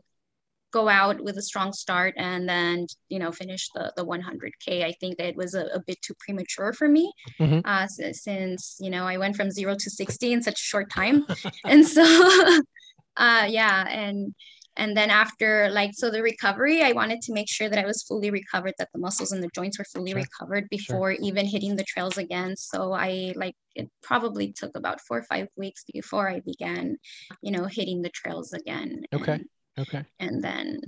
go 0.72 0.88
out 0.88 1.22
with 1.22 1.36
a 1.36 1.42
strong 1.42 1.72
start 1.72 2.14
and 2.16 2.48
then 2.48 2.86
you 3.08 3.18
know 3.18 3.30
finish 3.30 3.68
the 3.74 3.92
the 3.96 4.04
100k 4.04 4.84
i 4.84 4.92
think 5.00 5.16
that 5.18 5.28
it 5.28 5.36
was 5.36 5.54
a, 5.54 5.66
a 5.66 5.80
bit 5.86 6.00
too 6.02 6.14
premature 6.18 6.72
for 6.72 6.88
me 6.88 7.12
Mhm. 7.40 7.62
uh 7.64 7.86
since 7.86 8.76
you 8.80 8.90
know 8.90 9.04
i 9.06 9.16
went 9.16 9.36
from 9.36 9.50
0 9.50 9.76
to 9.78 9.90
60 9.90 10.32
in 10.32 10.42
such 10.42 10.60
a 10.60 10.68
short 10.72 10.90
time 10.90 11.24
and 11.64 11.86
so 11.86 12.02
uh 13.16 13.46
yeah 13.48 13.86
and 13.88 14.34
and 14.76 14.96
then 14.96 15.10
after 15.10 15.68
like 15.70 15.90
so 15.94 16.10
the 16.10 16.22
recovery 16.22 16.82
i 16.82 16.92
wanted 16.92 17.20
to 17.20 17.32
make 17.32 17.48
sure 17.48 17.68
that 17.68 17.78
i 17.78 17.86
was 17.86 18.02
fully 18.02 18.30
recovered 18.30 18.74
that 18.78 18.88
the 18.92 18.98
muscles 18.98 19.32
and 19.32 19.42
the 19.42 19.48
joints 19.54 19.78
were 19.78 19.84
fully 19.92 20.12
Sure. 20.12 20.20
recovered 20.20 20.68
before 20.70 21.12
Sure. 21.14 21.20
even 21.22 21.46
hitting 21.46 21.76
the 21.76 21.84
trails 21.84 22.18
again 22.18 22.56
so 22.56 22.92
i 22.92 23.32
like 23.36 23.54
it 23.74 23.88
probably 24.02 24.52
took 24.52 24.76
about 24.76 25.00
four 25.00 25.18
or 25.18 25.22
five 25.24 25.48
weeks 25.56 25.84
before 25.92 26.28
i 26.28 26.40
began 26.40 26.96
you 27.42 27.52
know 27.52 27.64
hitting 27.64 28.02
the 28.02 28.10
trails 28.10 28.52
again 28.52 29.04
Okay. 29.12 29.32
and, 29.32 29.44
Okay. 29.78 30.04
and 30.20 30.42
then 30.42 30.80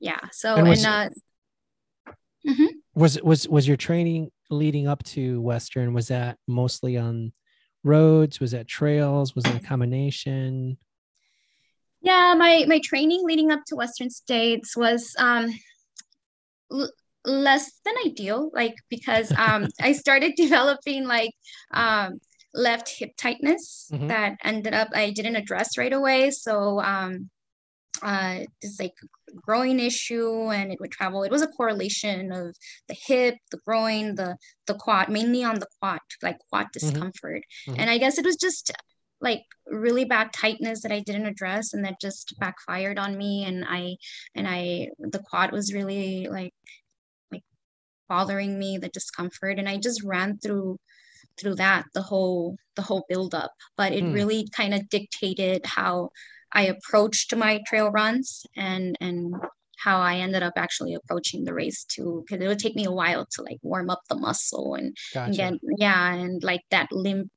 yeah 0.00 0.20
so 0.32 0.56
And 0.56 0.68
was- 0.68 0.84
and 0.84 1.10
uh 2.46 2.50
mhm. 2.50 2.68
Was 2.94 3.20
was 3.22 3.48
was 3.48 3.66
your 3.66 3.76
training 3.76 4.30
leading 4.50 4.86
up 4.86 5.02
to 5.02 5.40
Western? 5.40 5.94
Was 5.94 6.08
that 6.08 6.38
mostly 6.46 6.96
on 6.96 7.32
roads? 7.82 8.38
Was 8.38 8.52
that 8.52 8.68
trails? 8.68 9.34
Was 9.34 9.46
it 9.46 9.56
a 9.56 9.60
combination? 9.60 10.78
Yeah, 12.04 12.34
my 12.36 12.64
my 12.68 12.80
training 12.84 13.22
leading 13.24 13.50
up 13.50 13.60
to 13.68 13.76
Western 13.76 14.10
States 14.10 14.76
was 14.76 15.14
um 15.18 15.50
l- 16.72 16.92
less 17.24 17.70
than 17.84 17.94
ideal, 18.06 18.50
like 18.54 18.74
because 18.90 19.32
um 19.38 19.68
I 19.80 19.92
started 19.92 20.34
developing 20.36 21.06
like 21.06 21.32
um 21.72 22.20
left 22.54 22.88
hip 22.98 23.10
tightness 23.18 23.90
Mhm. 23.92 24.08
that 24.08 24.36
ended 24.44 24.74
up 24.74 24.88
I 24.94 25.10
didn't 25.10 25.36
address 25.36 25.76
right 25.78 25.92
away. 25.92 26.30
So 26.30 26.80
um 26.80 27.30
uh 28.02 28.40
this 28.62 28.78
like 28.80 28.94
growing 29.46 29.80
issue 29.80 30.50
and 30.52 30.72
it 30.72 30.80
would 30.80 30.92
travel. 30.92 31.24
It 31.24 31.32
was 31.32 31.42
a 31.42 31.48
correlation 31.48 32.32
of 32.32 32.54
the 32.88 32.96
hip, 33.06 33.36
the 33.52 33.58
groin, 33.66 34.14
the 34.16 34.36
the 34.66 34.74
quad, 34.74 35.08
mainly 35.10 35.44
on 35.44 35.60
the 35.60 35.68
quad, 35.80 36.00
like 36.22 36.38
quad 36.50 36.66
discomfort. 36.72 37.42
Mhm. 37.68 37.76
And 37.78 37.90
I 37.90 37.98
guess 37.98 38.18
it 38.18 38.26
was 38.26 38.36
just 38.36 38.72
like 39.24 39.42
really 39.66 40.04
bad 40.04 40.32
tightness 40.32 40.82
that 40.82 40.92
I 40.92 41.00
didn't 41.00 41.26
address 41.26 41.72
and 41.74 41.84
that 41.84 42.00
just 42.00 42.34
backfired 42.38 42.98
on 42.98 43.18
me 43.18 43.44
and 43.46 43.64
I 43.66 43.96
and 44.36 44.46
I 44.48 44.90
the 45.00 45.20
quad 45.28 45.52
was 45.52 45.74
really 45.74 46.28
like 46.30 46.52
like 47.32 47.42
bothering 48.08 48.58
me 48.58 48.78
the 48.78 48.90
discomfort 48.90 49.58
and 49.58 49.68
I 49.68 49.78
just 49.78 50.02
ran 50.04 50.38
through 50.38 50.78
through 51.40 51.56
that 51.56 51.86
the 51.94 52.02
whole 52.02 52.56
the 52.76 52.82
whole 52.82 53.04
buildup 53.08 53.52
but 53.76 53.92
it 53.92 54.04
Hmm. 54.04 54.12
really 54.12 54.48
kind 54.54 54.74
of 54.74 54.88
dictated 54.88 55.64
how 55.66 56.10
I 56.52 56.66
approached 56.66 57.34
my 57.34 57.60
trail 57.66 57.90
runs 57.90 58.44
and 58.56 58.96
and 59.00 59.34
how 59.78 60.00
I 60.00 60.16
ended 60.16 60.42
up 60.42 60.54
actually 60.56 60.94
approaching 60.94 61.44
the 61.44 61.54
race 61.54 61.84
too 61.84 62.24
because 62.26 62.42
it 62.44 62.48
would 62.48 62.58
take 62.60 62.76
me 62.76 62.84
a 62.84 62.92
while 62.92 63.26
to 63.32 63.42
like 63.42 63.58
warm 63.62 63.90
up 63.90 64.02
the 64.08 64.16
muscle 64.16 64.74
and 64.74 64.96
Gotcha. 65.12 65.26
and 65.26 65.36
get 65.36 65.78
yeah 65.78 66.14
and 66.14 66.42
like 66.44 66.62
that 66.70 66.92
limp 66.92 67.32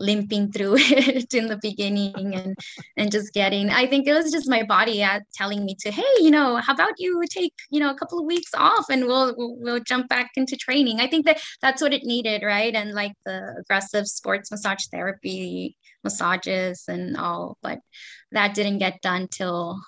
limping 0.00 0.52
through 0.52 0.76
it 0.78 1.32
in 1.34 1.46
the 1.46 1.58
beginning 1.62 2.34
and 2.34 2.56
and 2.96 3.10
just 3.10 3.32
getting 3.32 3.70
i 3.70 3.86
think 3.86 4.06
it 4.06 4.12
was 4.12 4.30
just 4.30 4.48
my 4.48 4.62
body 4.62 5.02
uh, 5.02 5.20
telling 5.34 5.64
me 5.64 5.76
to 5.78 5.90
hey 5.90 6.02
you 6.18 6.30
know 6.30 6.56
how 6.56 6.72
about 6.72 6.92
you 6.98 7.22
take 7.30 7.54
you 7.70 7.80
know 7.80 7.90
a 7.90 7.94
couple 7.96 8.18
of 8.18 8.26
weeks 8.26 8.50
off 8.54 8.86
and 8.90 9.06
we'll 9.06 9.34
we'll, 9.36 9.56
we'll 9.58 9.80
jump 9.80 10.08
back 10.08 10.30
into 10.36 10.56
training 10.56 11.00
i 11.00 11.06
think 11.06 11.24
that 11.24 11.40
that's 11.62 11.82
what 11.82 11.94
it 11.94 12.04
needed 12.04 12.42
right 12.42 12.74
and 12.74 12.92
like 12.92 13.12
the 13.24 13.54
aggressive 13.58 14.06
sports 14.06 14.50
massage 14.50 14.84
therapy 14.90 15.76
massages 16.04 16.84
and 16.88 17.16
all 17.16 17.58
but 17.62 17.78
that 18.32 18.54
didn't 18.54 18.78
get 18.78 19.00
done 19.00 19.26
till 19.30 19.80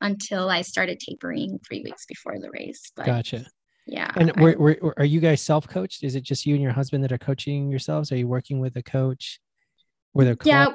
until 0.00 0.48
i 0.48 0.62
started 0.62 0.98
tapering 0.98 1.58
three 1.66 1.82
weeks 1.82 2.06
before 2.06 2.38
the 2.38 2.50
race 2.50 2.92
but 2.96 3.06
Gotcha. 3.06 3.46
Yeah 3.86 4.10
And 4.16 4.32
were, 4.36 4.54
were, 4.58 4.94
are 4.96 5.04
you 5.04 5.20
guys 5.20 5.42
self-coached? 5.42 6.02
Is 6.04 6.14
it 6.14 6.22
just 6.22 6.46
you 6.46 6.54
and 6.54 6.62
your 6.62 6.72
husband 6.72 7.02
that 7.04 7.12
are 7.12 7.18
coaching 7.18 7.70
yourselves? 7.70 8.12
Are 8.12 8.16
you 8.16 8.28
working 8.28 8.60
with 8.60 8.76
a 8.76 8.82
coach? 8.82 9.40
With 10.14 10.28
a 10.28 10.36
Yeah. 10.44 10.68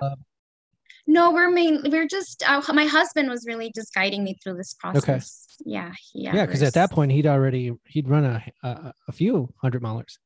No, 1.09 1.31
we're 1.31 1.49
main. 1.49 1.89
We're 1.89 2.07
just. 2.07 2.43
Uh, 2.45 2.61
my 2.73 2.85
husband 2.85 3.29
was 3.29 3.45
really 3.47 3.71
just 3.73 3.93
guiding 3.93 4.25
me 4.25 4.37
through 4.43 4.57
this 4.57 4.73
process. 4.73 5.03
okay. 5.03 5.21
Yeah, 5.65 5.93
yeah. 6.13 6.35
Yeah, 6.35 6.45
because 6.45 6.61
at 6.61 6.73
that 6.73 6.91
point 6.91 7.13
he'd 7.13 7.25
already 7.25 7.71
he'd 7.85 8.09
run 8.09 8.25
a 8.25 8.43
a, 8.61 8.93
a 9.07 9.11
few 9.13 9.53
hundred 9.61 9.81
milers. 9.81 10.17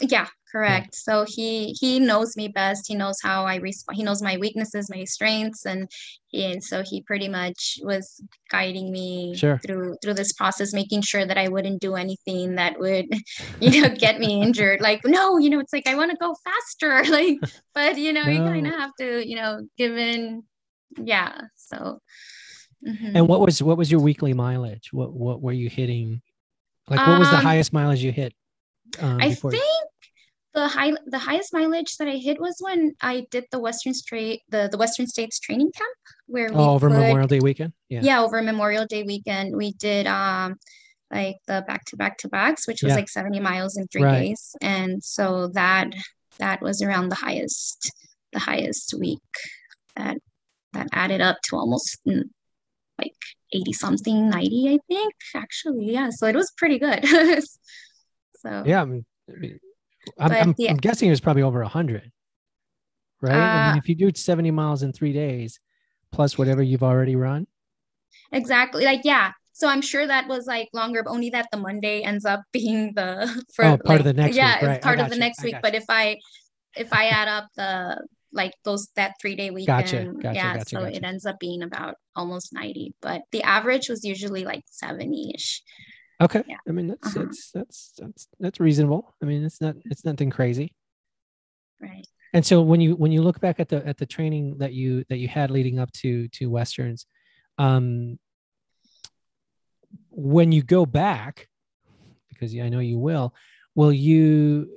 Yeah, 0.00 0.26
correct. 0.54 0.94
So 0.94 1.24
he 1.28 1.72
he 1.80 1.98
knows 1.98 2.36
me 2.36 2.46
best. 2.48 2.86
He 2.88 2.94
knows 2.94 3.18
how 3.22 3.44
I 3.44 3.56
respond. 3.56 3.96
He 3.96 4.04
knows 4.04 4.22
my 4.22 4.36
weaknesses, 4.36 4.88
my 4.88 5.04
strengths, 5.04 5.66
and 5.66 5.90
he, 6.28 6.44
and 6.52 6.62
so 6.62 6.82
he 6.82 7.02
pretty 7.02 7.28
much 7.28 7.78
was 7.82 8.22
guiding 8.50 8.92
me 8.92 9.34
Sure. 9.36 9.58
through 9.66 9.96
through 10.02 10.14
this 10.14 10.32
process, 10.32 10.72
making 10.72 11.02
sure 11.02 11.26
that 11.26 11.38
I 11.38 11.48
wouldn't 11.48 11.80
do 11.80 11.94
anything 11.96 12.54
that 12.54 12.78
would, 12.78 13.06
you 13.60 13.80
know, 13.82 13.88
get 13.94 14.20
me 14.20 14.40
injured. 14.42 14.80
Like, 14.80 15.00
no, 15.04 15.38
you 15.38 15.50
know, 15.50 15.60
it's 15.60 15.72
like 15.72 15.88
I 15.88 15.96
want 15.96 16.10
to 16.12 16.16
go 16.16 16.34
faster. 16.44 17.04
Like, 17.14 17.38
but 17.74 17.98
you 17.98 18.12
know, 18.12 18.26
you 18.26 18.38
kind 18.38 18.66
of 18.66 18.74
have 18.74 18.92
to, 19.00 19.26
you 19.28 19.36
know, 19.36 19.66
give 19.76 19.96
in. 19.96 20.42
Yeah. 20.96 21.32
So. 21.56 21.98
mhm. 22.86 23.12
And 23.16 23.28
what 23.28 23.40
was 23.40 23.62
what 23.62 23.76
was 23.76 23.90
your 23.90 24.00
weekly 24.00 24.32
mileage? 24.34 24.92
What 24.92 25.12
what 25.12 25.40
were 25.42 25.52
you 25.52 25.68
hitting? 25.68 26.22
Like 26.88 27.06
what 27.06 27.18
was 27.18 27.30
the 27.30 27.38
Um, 27.38 27.42
highest 27.44 27.72
mileage 27.72 28.02
you 28.04 28.12
hit? 28.12 28.34
Um, 29.00 29.18
I 29.20 29.32
think 29.34 29.64
the 30.54 30.68
high 30.68 30.92
the 31.06 31.18
highest 31.18 31.52
mileage 31.52 31.96
that 31.98 32.08
I 32.08 32.12
hit 32.16 32.40
was 32.40 32.56
when 32.60 32.92
I 33.02 33.26
did 33.30 33.44
the 33.50 33.58
Western 33.58 33.94
Straight 33.94 34.42
the 34.48 34.68
the 34.70 34.78
Western 34.78 35.06
States 35.06 35.38
training 35.40 35.72
camp 35.76 35.96
where 36.26 36.48
we 36.48 36.54
oh, 36.56 36.70
over 36.74 36.88
could- 36.88 36.98
Memorial 36.98 37.26
Day 37.28 37.40
weekend. 37.40 37.72
Yeah. 37.88 38.00
yeah 38.02 38.20
over 38.22 38.40
Memorial 38.42 38.86
Day 38.86 39.02
weekend 39.02 39.56
we 39.56 39.72
did 39.72 40.06
um 40.06 40.54
like 41.10 41.36
the 41.46 41.62
back 41.66 41.84
to 41.86 41.96
back 41.96 42.18
to 42.18 42.28
backs 42.28 42.66
which 42.66 42.82
was 42.82 42.90
Yeah. 42.90 42.96
like 42.96 43.08
70 43.08 43.40
miles 43.40 43.76
in 43.76 43.86
three 43.88 44.02
Right. 44.02 44.20
days 44.20 44.56
and 44.62 45.02
so 45.02 45.48
that 45.48 45.92
that 46.38 46.60
was 46.62 46.82
around 46.82 47.08
the 47.10 47.16
highest 47.16 47.90
the 48.32 48.38
highest 48.40 48.94
week 48.98 49.20
that 49.96 50.16
that 50.72 50.88
added 50.92 51.20
up 51.20 51.38
to 51.44 51.56
almost 51.56 51.98
mm, 52.08 52.22
like 52.98 53.14
80 53.52 53.72
something 53.72 54.30
90 54.30 54.68
I 54.74 54.78
think 54.88 55.14
actually 55.36 55.92
yeah 55.92 56.10
so 56.10 56.26
it 56.26 56.34
was 56.36 56.50
pretty 56.56 56.78
good 56.78 57.04
so 58.36 58.62
Yeah. 58.66 58.82
I 58.82 58.84
mean, 58.84 59.04
I'm, 60.18 60.28
But 60.28 60.40
I'm, 60.42 60.54
yeah. 60.58 60.70
I'm 60.70 60.76
guessing 60.76 61.08
it 61.08 61.12
was 61.12 61.20
probably 61.20 61.42
over 61.42 61.62
a 61.62 61.68
hundred, 61.68 62.10
right? 63.20 63.34
I 63.34 63.68
Uh, 63.68 63.68
mean, 63.70 63.78
if 63.78 63.88
you 63.88 63.94
do 63.94 64.10
70 64.14 64.50
miles 64.50 64.82
in 64.82 64.92
three 64.92 65.12
days, 65.12 65.60
plus 66.12 66.38
whatever 66.38 66.62
you've 66.62 66.82
already 66.82 67.16
run. 67.16 67.46
Exactly. 68.32 68.84
Like, 68.84 69.00
yeah. 69.04 69.32
So 69.52 69.68
I'm 69.68 69.82
sure 69.82 70.06
that 70.06 70.26
was 70.28 70.46
like 70.46 70.68
longer, 70.72 71.02
but 71.02 71.10
only 71.10 71.30
that 71.30 71.46
the 71.52 71.58
Monday 71.58 72.02
ends 72.02 72.24
up 72.24 72.42
being 72.52 72.92
the 72.94 73.44
for 73.54 73.64
Oh, 73.64 73.78
part 73.78 74.00
of 74.00 74.04
the 74.04 74.12
next 74.12 74.36
yeah, 74.36 74.56
week, 74.56 74.62
right. 74.62 74.76
It's 74.76 74.84
part 74.84 74.98
of 75.00 75.08
the 75.08 75.14
you. 75.16 75.20
next 75.20 75.42
week. 75.42 75.56
But 75.62 75.74
if 75.74 75.84
I 75.88 76.18
if 76.76 76.92
I 76.92 77.06
add 77.06 77.28
up 77.28 77.46
the 77.56 78.04
like 78.32 78.52
those 78.64 78.88
that 78.96 79.14
three 79.20 79.36
day 79.36 79.50
weekend, 79.50 79.84
Gotcha, 79.84 80.12
gotcha, 80.20 80.34
yeah, 80.34 80.56
gotcha, 80.56 80.68
so 80.68 80.82
it 80.82 81.04
ends 81.04 81.24
up 81.24 81.38
being 81.38 81.62
about 81.62 81.94
almost 82.16 82.52
90. 82.52 82.92
But 83.00 83.22
the 83.30 83.44
average 83.44 83.88
was 83.88 84.04
usually 84.04 84.44
like 84.44 84.64
70-ish. 84.82 85.62
Okay. 86.20 86.42
Yeah. 86.46 86.56
I 86.68 86.72
mean, 86.72 86.88
that's, 86.88 87.06
Uh-huh. 87.08 87.24
that's, 87.24 87.50
that's, 87.50 87.92
that's, 87.98 88.28
that's 88.38 88.60
reasonable. 88.60 89.14
I 89.22 89.26
mean, 89.26 89.44
it's 89.44 89.60
not, 89.60 89.76
it's 89.84 90.04
nothing 90.04 90.30
crazy. 90.30 90.74
Right. 91.80 92.06
And 92.32 92.44
so 92.44 92.62
when 92.62 92.80
you, 92.80 92.96
when 92.96 93.12
you 93.12 93.22
look 93.22 93.40
back 93.40 93.60
at 93.60 93.68
the, 93.68 93.86
at 93.86 93.96
the 93.98 94.06
training 94.06 94.58
that 94.58 94.72
you, 94.72 95.04
that 95.08 95.18
you 95.18 95.28
had 95.28 95.50
leading 95.50 95.78
up 95.78 95.90
to, 95.92 96.28
to 96.28 96.50
Westerns, 96.50 97.06
um, 97.58 98.18
when 100.10 100.52
you 100.52 100.62
go 100.62 100.86
back, 100.86 101.48
because 102.28 102.56
I 102.56 102.68
know 102.68 102.80
you 102.80 102.98
will, 102.98 103.34
will 103.74 103.92
you, 103.92 104.68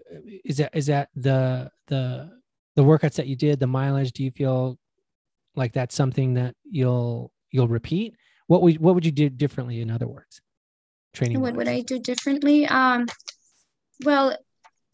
is 0.43 0.57
that, 0.57 0.75
is 0.75 0.87
that 0.87 1.09
the, 1.15 1.71
the, 1.87 2.31
the 2.75 2.83
workouts 2.83 3.15
that 3.15 3.27
you 3.27 3.35
did, 3.35 3.59
the 3.59 3.67
mileage, 3.67 4.11
do 4.11 4.23
you 4.23 4.31
feel 4.31 4.77
like 5.55 5.73
that's 5.73 5.95
something 5.95 6.35
that 6.35 6.55
you'll, 6.63 7.31
you'll 7.51 7.67
repeat? 7.67 8.15
What 8.47 8.61
would, 8.61 8.79
what 8.79 8.93
would 8.95 9.05
you 9.05 9.11
do 9.11 9.29
differently? 9.29 9.81
In 9.81 9.89
other 9.89 10.07
words, 10.07 10.41
training. 11.17 11.41
What 11.41 11.55
would? 11.55 11.67
I 11.67 11.81
do 11.81 11.99
differently? 11.99 12.67
Um, 12.67 13.05
well, 14.05 14.37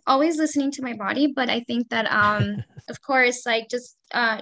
always 0.07 0.37
listening 0.37 0.71
to 0.71 0.81
my 0.81 0.93
body, 0.93 1.33
but 1.35 1.49
I 1.49 1.61
think 1.61 1.89
that 1.89 2.11
um, 2.11 2.57
of 2.89 3.01
course, 3.01 3.45
like 3.45 3.69
just 3.69 3.97
uh, 4.13 4.41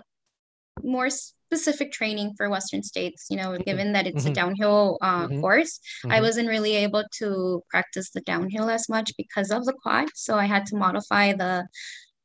more 0.84 1.10
specific 1.10 1.92
training 1.92 2.34
for 2.38 2.50
Western 2.50 2.84
states. 2.84 3.28
You 3.30 3.38
know, 3.38 3.58
given 3.58 3.94
that 3.94 4.08
it's 4.08 4.26
mhm. 4.26 4.32
a 4.32 4.34
downhill 4.34 4.98
uh, 5.02 5.28
Mhm. 5.28 5.42
course, 5.42 5.80
I 6.10 6.20
Mhm. 6.20 6.22
wasn't 6.22 6.50
really 6.50 6.76
able 6.76 7.04
to 7.20 7.64
practice 7.70 8.12
the 8.12 8.22
downhill 8.22 8.70
as 8.70 8.88
much 8.88 9.12
because 9.18 9.52
of 9.52 9.66
the 9.66 9.74
quad. 9.74 10.08
So 10.16 10.38
I 10.38 10.46
had 10.46 10.66
to 10.68 10.76
modify 10.78 11.34
the 11.34 11.68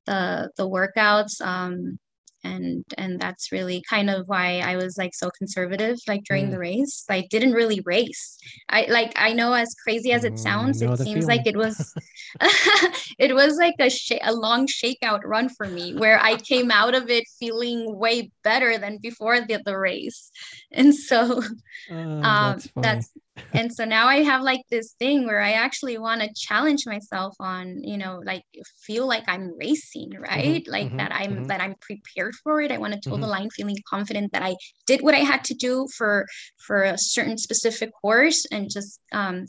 the 0.07 0.51
the 0.57 0.69
workouts. 0.69 1.41
Um, 1.41 1.99
and 2.47 2.85
and 2.99 3.21
that's 3.21 3.53
really 3.53 3.83
kind 3.89 4.11
of 4.11 4.27
why 4.29 4.61
I 4.61 4.77
was 4.77 4.97
like 4.99 5.15
so 5.15 5.31
conservative 5.39 5.97
like 6.09 6.23
during 6.29 6.47
Mm. 6.47 6.51
the 6.51 6.59
race. 6.59 7.05
I 7.11 7.27
didn't 7.31 7.53
really 7.53 7.81
race. 7.85 8.39
I 8.69 8.87
like 8.89 9.13
I 9.17 9.33
know 9.33 9.53
as 9.55 9.75
crazy 9.85 10.13
as 10.13 10.25
Mm, 10.25 10.31
it 10.31 10.39
sounds, 10.39 10.81
know 10.81 10.93
it 10.93 10.97
seems 10.97 11.27
like 11.27 11.43
it 11.47 11.57
was 11.57 11.97
it 13.19 13.35
was 13.35 13.57
like 13.59 13.75
a 13.81 13.91
sh- 13.91 14.21
a 14.23 14.35
long 14.35 14.67
shakeout 14.67 15.21
run 15.25 15.49
for 15.49 15.69
me 15.71 15.95
where 15.97 16.19
I 16.23 16.37
came 16.37 16.71
out 16.71 16.95
of 16.95 17.11
it 17.11 17.25
feeling 17.39 17.85
way 17.99 18.31
better 18.45 18.79
than 18.79 18.99
before 19.03 19.41
the, 19.41 19.61
the 19.65 19.79
race. 19.79 20.31
And 20.73 20.95
so 20.95 21.43
Oh, 21.89 21.95
um 22.23 22.63
that's 22.73 22.73
that's 22.83 23.11
and 23.53 23.73
so 23.73 23.85
now 23.85 24.07
I 24.07 24.23
have 24.23 24.43
like 24.43 24.63
this 24.71 24.95
thing 24.99 25.27
where 25.27 25.41
I 25.41 25.53
actually 25.53 25.99
want 25.99 26.21
to 26.23 26.29
challenge 26.37 26.85
myself 26.87 27.35
on, 27.41 27.83
you 27.83 27.97
know, 27.97 28.21
like 28.25 28.43
feel 28.83 29.07
like 29.07 29.25
I'm 29.29 29.57
racing, 29.59 30.11
right? 30.19 30.63
Mhm, 30.65 30.71
like 30.71 30.89
mhm, 30.93 30.97
that 30.99 31.13
I'm 31.15 31.37
mhm. 31.37 31.47
that 31.49 31.61
I'm 31.61 31.75
prepared 31.81 32.35
for 32.43 32.61
it. 32.61 32.71
I 32.71 32.79
want 32.79 32.95
to 32.95 33.01
toe 33.01 33.17
the 33.17 33.27
Mhm. 33.27 33.31
line 33.31 33.51
feeling 33.51 33.77
confident 33.89 34.33
that 34.33 34.43
I 34.43 34.57
did 34.87 35.01
what 35.03 35.15
I 35.15 35.21
had 35.21 35.45
to 35.45 35.55
do 35.55 35.87
for 35.97 36.27
for 36.59 36.83
a 36.83 36.99
certain 36.99 37.39
specific 37.39 37.91
course 38.03 38.47
and 38.51 38.71
just 38.71 39.01
um 39.13 39.47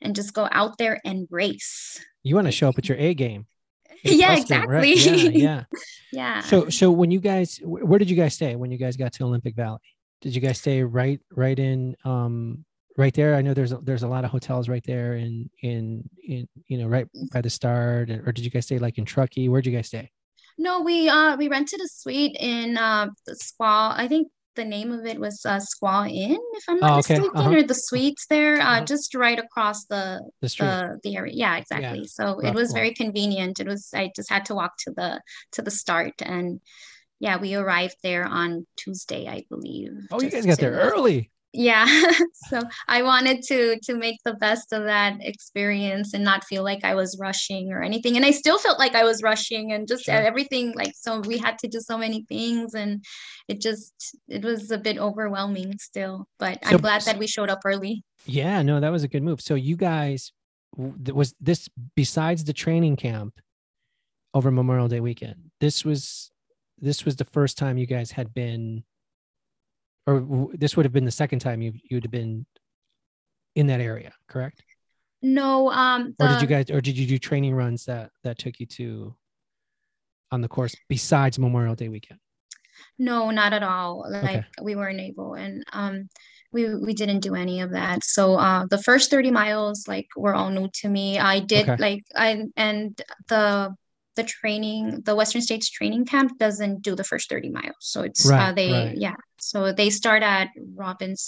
and 0.00 0.14
just 0.14 0.34
go 0.34 0.48
out 0.50 0.78
there 0.78 1.00
and 1.04 1.26
race. 1.30 2.00
You 2.22 2.34
want 2.34 2.46
to 2.46 2.52
show 2.52 2.68
up 2.68 2.78
at 2.78 2.88
your 2.88 2.98
A 2.98 3.14
game. 3.14 3.46
Yeah, 4.04 4.38
game, 4.44 4.66
right? 4.66 4.86
Yeah, 4.86 5.12
exactly. 5.12 5.40
yeah. 5.40 5.64
yeah. 6.12 6.40
So, 6.42 6.68
so 6.68 6.90
when 6.90 7.10
you 7.10 7.20
guys, 7.20 7.58
where 7.62 7.98
did 7.98 8.10
you 8.10 8.16
guys 8.16 8.34
stay 8.34 8.54
when 8.56 8.70
you 8.70 8.78
guys 8.78 8.96
got 8.96 9.12
to 9.14 9.24
Olympic 9.24 9.54
Valley? 9.54 9.78
Did 10.20 10.34
you 10.34 10.40
guys 10.40 10.58
stay 10.58 10.82
right, 10.82 11.20
right 11.30 11.58
in, 11.58 11.96
um, 12.04 12.64
right 12.96 13.14
there? 13.14 13.34
I 13.34 13.42
know 13.42 13.54
there's 13.54 13.72
a, 13.72 13.78
there's 13.78 14.02
a 14.02 14.08
lot 14.08 14.24
of 14.24 14.30
hotels 14.30 14.68
right 14.68 14.84
there 14.86 15.14
in 15.16 15.50
in 15.62 16.08
in 16.26 16.48
you 16.66 16.78
know 16.78 16.86
right 16.86 17.06
by 17.32 17.40
the 17.40 17.50
start, 17.50 18.10
or 18.10 18.32
did 18.32 18.44
you 18.44 18.50
guys 18.50 18.66
stay 18.66 18.78
like 18.78 18.98
in 18.98 19.04
Truckee? 19.04 19.48
Where'd 19.48 19.66
you 19.66 19.72
guys 19.72 19.88
stay? 19.88 20.10
No, 20.58 20.82
we 20.82 21.08
uh 21.08 21.36
we 21.36 21.48
rented 21.48 21.80
a 21.80 21.88
suite 21.88 22.36
in 22.38 22.76
uh 22.76 23.08
the 23.26 23.34
Squaw. 23.34 23.94
I 23.96 24.06
think 24.08 24.28
the 24.56 24.64
name 24.64 24.92
of 24.92 25.04
it 25.04 25.18
was 25.18 25.44
uh 25.44 25.58
Squaw 25.58 26.08
Inn, 26.08 26.38
if 26.52 26.64
I'm 26.68 26.78
not 26.78 26.92
Oh, 26.92 26.98
okay. 27.00 27.18
mistaken, 27.18 27.36
Uh-huh. 27.36 27.50
or 27.56 27.62
the 27.64 27.74
suites 27.74 28.26
there, 28.26 28.60
uh 28.60 28.76
Uh-huh. 28.76 28.84
just 28.84 29.14
right 29.14 29.38
across 29.38 29.84
the 29.86 30.20
The 30.40 30.48
the 30.58 31.00
the 31.02 31.16
area. 31.16 31.32
Yeah, 31.34 31.56
exactly. 31.56 32.06
So 32.06 32.38
it 32.38 32.54
was 32.54 32.72
very 32.72 32.94
convenient. 32.94 33.58
It 33.58 33.66
was 33.66 33.90
I 33.92 34.12
just 34.14 34.30
had 34.30 34.44
to 34.46 34.54
walk 34.54 34.76
to 34.84 34.92
the 34.92 35.20
to 35.52 35.62
the 35.62 35.72
start 35.72 36.14
and 36.22 36.60
yeah, 37.20 37.38
we 37.38 37.54
arrived 37.54 37.96
there 38.02 38.24
on 38.24 38.66
Tuesday, 38.76 39.26
I 39.28 39.44
believe. 39.48 39.92
oh, 40.12 40.20
you 40.20 40.30
guys 40.30 40.44
got 40.46 40.58
there 40.58 40.72
early. 40.72 41.30
Yeah 41.56 41.86
so 42.50 42.60
i 42.88 43.00
wanted 43.02 43.40
to 43.42 43.78
to 43.80 43.94
make 43.94 44.18
the 44.24 44.34
best 44.34 44.72
of 44.72 44.82
that 44.84 45.14
experience 45.20 46.12
and 46.12 46.24
not 46.24 46.42
feel 46.44 46.64
like 46.64 46.84
i 46.84 46.94
was 46.94 47.16
rushing 47.20 47.70
or 47.72 47.80
anything 47.80 48.16
and 48.16 48.24
i 48.26 48.30
still 48.32 48.58
felt 48.58 48.78
like 48.78 48.94
i 48.96 49.04
was 49.04 49.22
rushing 49.22 49.70
and 49.72 49.86
just 49.86 50.04
Sure. 50.04 50.14
everything 50.14 50.72
like 50.74 50.92
so 50.96 51.20
we 51.20 51.38
had 51.38 51.56
to 51.60 51.68
do 51.68 51.78
so 51.80 51.96
many 51.96 52.24
things 52.28 52.74
and 52.74 53.04
it 53.46 53.60
just 53.60 53.94
it 54.28 54.42
was 54.44 54.70
a 54.72 54.78
bit 54.78 54.98
overwhelming 54.98 55.78
still 55.78 56.26
but 56.40 56.58
So- 56.64 56.70
i'm 56.70 56.76
glad 56.78 57.02
that 57.02 57.18
we 57.18 57.26
showed 57.28 57.48
up 57.50 57.60
early 57.64 58.02
Yeah, 58.26 58.62
no, 58.62 58.80
that 58.80 58.90
was 58.90 59.04
a 59.04 59.08
good 59.08 59.22
move. 59.22 59.40
So 59.42 59.54
you 59.54 59.76
guys, 59.76 60.32
was 60.76 61.34
this 61.40 61.68
besides 61.94 62.42
the 62.44 62.54
training 62.54 62.96
camp 62.96 63.38
over 64.32 64.50
Memorial 64.50 64.88
Day 64.88 65.00
weekend? 65.00 65.50
This 65.60 65.84
was 65.84 66.30
this 66.80 67.04
was 67.04 67.16
the 67.16 67.26
first 67.36 67.58
time 67.58 67.76
you 67.76 67.86
guys 67.86 68.10
had 68.12 68.32
been, 68.32 68.82
or 70.06 70.20
w- 70.20 70.56
this 70.56 70.76
would 70.76 70.84
have 70.84 70.92
been 70.92 71.04
the 71.04 71.10
second 71.10 71.38
time 71.40 71.62
you 71.62 71.72
you'd 71.90 72.04
have 72.04 72.10
been 72.10 72.46
in 73.54 73.66
that 73.68 73.80
area, 73.80 74.12
correct? 74.28 74.62
no 75.22 75.70
um 75.70 76.14
Or 76.18 76.28
did 76.28 76.40
you 76.42 76.46
guys, 76.46 76.70
or 76.70 76.80
did 76.80 76.98
you 76.98 77.06
do 77.06 77.18
training 77.18 77.54
runs 77.54 77.86
that 77.86 78.10
that 78.24 78.38
took 78.38 78.60
you 78.60 78.66
to 78.66 79.14
on 80.30 80.40
the 80.40 80.48
course 80.48 80.74
besides 80.88 81.38
Memorial 81.38 81.74
Day 81.74 81.88
weekend? 81.88 82.20
No, 82.98 83.30
not 83.30 83.52
at 83.52 83.62
all. 83.62 84.06
Like 84.10 84.44
we 84.60 84.74
weren't 84.76 85.00
able 85.00 85.34
and 85.34 85.64
um 85.72 86.08
we 86.52 86.74
we 86.74 86.92
didn't 86.94 87.20
do 87.20 87.34
any 87.34 87.60
of 87.60 87.70
that. 87.70 88.04
So 88.04 88.34
uh 88.34 88.66
the 88.68 88.82
first 88.82 89.10
30 89.10 89.30
miles 89.30 89.88
like 89.88 90.08
were 90.16 90.34
all 90.34 90.50
new 90.50 90.68
to 90.80 90.88
me. 90.88 91.18
I 91.18 91.40
did 91.40 91.68
Okay. 91.68 91.76
like 91.78 92.04
I 92.14 92.44
and 92.56 93.00
the 93.28 93.74
the 94.16 94.22
training, 94.24 95.00
the 95.04 95.14
Western 95.16 95.42
States 95.42 95.68
training 95.70 96.04
camp 96.06 96.38
doesn't 96.38 96.82
do 96.82 96.94
the 96.94 97.04
first 97.04 97.28
30 97.28 97.50
miles. 97.50 97.74
So 97.80 98.02
it's 98.02 98.28
uh 98.30 98.52
they 98.52 98.72
right. 98.72 98.96
yeah. 98.96 99.14
So 99.38 99.72
they 99.72 99.90
start 99.90 100.22
at 100.22 100.48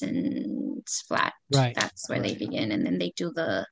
Robinson's 0.00 1.02
Flat. 1.08 1.32
Right, 1.54 1.74
That's 1.76 2.08
where 2.08 2.20
they 2.20 2.34
begin 2.34 2.72
and 2.72 2.84
then 2.84 2.98
they 2.98 3.12
do 3.16 3.30
the 3.34 3.66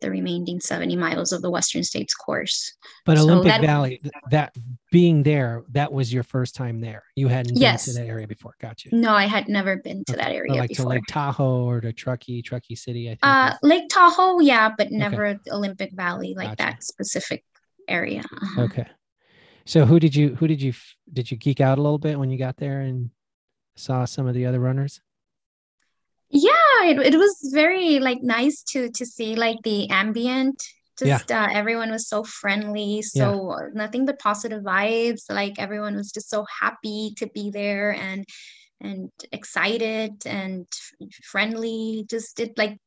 the 0.00 0.10
remaining 0.10 0.60
70 0.60 0.96
miles 0.96 1.32
of 1.32 1.42
the 1.42 1.50
Western 1.50 1.82
States 1.84 2.14
course. 2.14 2.74
But 3.04 3.16
So 3.18 3.24
Olympic 3.24 3.48
that- 3.52 3.60
Valley, 3.60 4.00
that 4.30 4.54
being 4.90 5.22
there, 5.22 5.62
that 5.72 5.92
was 5.92 6.12
your 6.12 6.22
first 6.22 6.54
time 6.54 6.80
there. 6.80 7.02
You 7.16 7.28
hadn't 7.28 7.58
been 7.58 7.76
to 7.78 7.92
that 7.94 8.06
area 8.06 8.26
before. 8.26 8.54
Gotcha. 8.60 8.88
No, 8.92 9.12
I 9.12 9.26
had 9.26 9.48
never 9.48 9.76
been 9.76 10.04
to 10.06 10.12
Okay. 10.14 10.22
that 10.22 10.30
Or 10.32 10.34
area 10.36 10.54
like 10.54 10.68
before. 10.70 10.84
to 10.84 10.88
Lake 10.90 11.04
Tahoe 11.08 11.64
or 11.64 11.80
to 11.80 11.92
Truckee, 11.92 12.42
Truckee 12.42 12.76
City. 12.76 13.08
I 13.08 13.12
think. 13.12 13.18
Uh, 13.22 13.54
Lake 13.62 13.88
Tahoe, 13.90 14.40
yeah, 14.40 14.70
but 14.76 14.90
never 14.90 15.38
Olympic 15.50 15.92
Valley, 15.94 16.34
like 16.36 16.56
Gotcha. 16.56 16.62
that 16.72 16.82
specific 16.84 17.44
area. 17.88 18.20
Uh-huh. 18.20 18.62
okay. 18.62 18.86
So 19.64 19.86
who 19.86 20.00
did 20.00 20.14
you 20.14 20.34
who 20.34 20.48
did 20.48 20.60
you 20.60 20.74
did 21.12 21.30
you 21.30 21.36
geek 21.36 21.60
out 21.60 21.78
a 21.78 21.82
little 21.82 21.98
bit 21.98 22.18
when 22.18 22.30
you 22.30 22.38
got 22.38 22.56
there 22.56 22.80
and 22.80 23.10
saw 23.76 24.04
some 24.04 24.26
of 24.26 24.34
the 24.34 24.46
other 24.46 24.60
runners? 24.60 25.00
Yeah, 26.30 26.84
it, 26.84 26.98
it 27.14 27.16
was 27.16 27.50
very 27.52 28.00
like 28.00 28.22
nice 28.22 28.62
to 28.70 28.90
to 28.90 29.06
see 29.06 29.36
like 29.36 29.58
the 29.62 29.88
ambient. 29.90 30.62
Yeah. 31.00 31.18
Just 31.18 31.32
uh, 31.32 31.48
everyone 31.50 31.90
was 31.90 32.08
so 32.08 32.22
friendly, 32.22 33.02
so 33.02 33.50
uh, 33.50 33.68
nothing 33.72 34.06
but 34.06 34.18
positive 34.18 34.62
vibes. 34.62 35.22
Like 35.28 35.58
everyone 35.58 35.96
was 35.96 36.12
just 36.12 36.28
so 36.28 36.44
happy 36.60 37.14
to 37.16 37.26
be 37.28 37.50
there 37.50 37.92
and 37.92 38.24
and 38.80 39.10
excited 39.32 40.26
and 40.26 40.66
friendly. 41.24 42.04
Just 42.08 42.40
it 42.40 42.56
like 42.56 42.78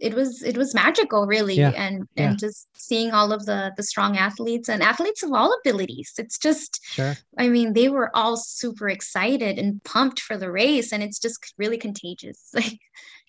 it 0.00 0.14
was 0.14 0.42
it 0.42 0.56
was 0.56 0.74
magical 0.74 1.26
really 1.26 1.54
Yeah, 1.54 1.70
and 1.70 2.08
yeah. 2.16 2.30
and 2.30 2.38
just 2.38 2.68
seeing 2.76 3.12
all 3.12 3.32
of 3.32 3.46
the 3.46 3.72
the 3.76 3.82
strong 3.82 4.16
athletes 4.16 4.68
and 4.68 4.82
athletes 4.82 5.22
of 5.22 5.32
all 5.32 5.56
abilities 5.60 6.12
it's 6.18 6.38
just 6.38 6.80
Sure. 6.84 7.16
I 7.38 7.48
mean, 7.48 7.72
they 7.72 7.88
were 7.88 8.10
all 8.14 8.36
super 8.36 8.88
excited 8.88 9.58
and 9.58 9.82
pumped 9.84 10.20
for 10.20 10.36
the 10.36 10.50
race, 10.50 10.92
and 10.92 11.02
it's 11.02 11.18
just 11.18 11.54
really 11.58 11.78
contagious. 11.78 12.50
Like, 12.54 12.78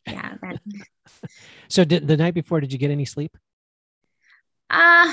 yeah, 0.08 0.36
that. 0.42 0.60
So 1.68 1.84
did 1.84 2.08
the 2.08 2.16
night 2.18 2.36
before? 2.36 2.60
Did 2.62 2.72
you 2.72 2.78
get 2.78 2.92
any 2.92 3.06
sleep? 3.06 3.36
Uh, 4.70 5.12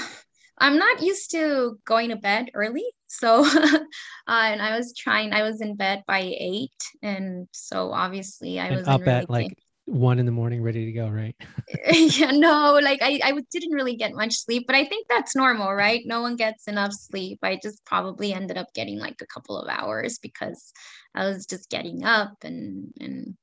I'm 0.58 0.78
not 0.78 1.02
used 1.02 1.30
to 1.30 1.78
going 1.86 2.10
to 2.10 2.16
bed 2.16 2.50
early, 2.52 2.84
so, 3.06 3.44
uh, 3.62 3.78
and 4.26 4.60
I 4.60 4.76
was 4.76 4.94
trying. 4.94 5.32
I 5.32 5.42
was 5.42 5.60
in 5.62 5.76
bed 5.76 6.02
by 6.06 6.20
eight, 6.20 6.80
and 7.02 7.48
so 7.52 7.90
obviously 7.92 8.60
I 8.60 8.66
And 8.66 8.76
was 8.76 8.88
up 8.88 9.06
at 9.08 9.30
like 9.30 9.56
one 9.92 10.18
in 10.18 10.24
the 10.24 10.32
morning, 10.32 10.62
ready 10.62 10.86
to 10.86 10.92
go, 10.92 11.08
right? 11.08 11.36
yeah, 11.92 12.30
no, 12.30 12.78
like 12.82 13.00
I, 13.02 13.20
I 13.22 13.32
didn't 13.50 13.72
really 13.72 13.96
get 13.96 14.14
much 14.14 14.34
sleep, 14.34 14.64
but 14.66 14.74
I 14.74 14.84
think 14.86 15.06
that's 15.08 15.36
normal, 15.36 15.72
right? 15.72 16.02
No 16.06 16.22
one 16.22 16.36
gets 16.36 16.66
enough 16.66 16.92
sleep. 16.92 17.38
I 17.42 17.58
just 17.62 17.84
probably 17.84 18.32
ended 18.32 18.56
up 18.56 18.72
getting 18.74 18.98
like 18.98 19.20
a 19.20 19.26
couple 19.26 19.58
of 19.58 19.68
hours 19.68 20.18
because 20.18 20.72
I 21.14 21.26
was 21.26 21.46
just 21.46 21.68
getting 21.68 22.04
up 22.04 22.36
and 22.42 22.92
and 23.00 23.36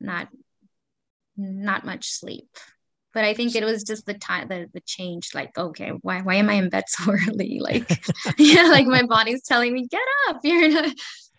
not 0.00 0.28
not 1.36 1.84
much 1.84 2.10
sleep. 2.10 2.48
But 3.12 3.24
I 3.24 3.34
think 3.34 3.54
it 3.54 3.64
was 3.64 3.82
just 3.82 4.06
the 4.06 4.14
time, 4.14 4.48
the 4.48 4.68
the 4.72 4.80
change. 4.80 5.30
Like, 5.34 5.58
okay, 5.58 5.90
why 6.02 6.22
why 6.22 6.36
am 6.36 6.48
I 6.48 6.54
in 6.54 6.70
bed 6.70 6.84
so 6.86 7.10
early? 7.28 7.58
Like, 7.60 7.90
yeah, 8.38 8.64
like 8.64 8.86
my 8.86 9.02
body's 9.02 9.42
telling 9.42 9.72
me, 9.72 9.88
get 9.88 10.00
up. 10.28 10.38
You're 10.44 10.68
not, 10.68 10.94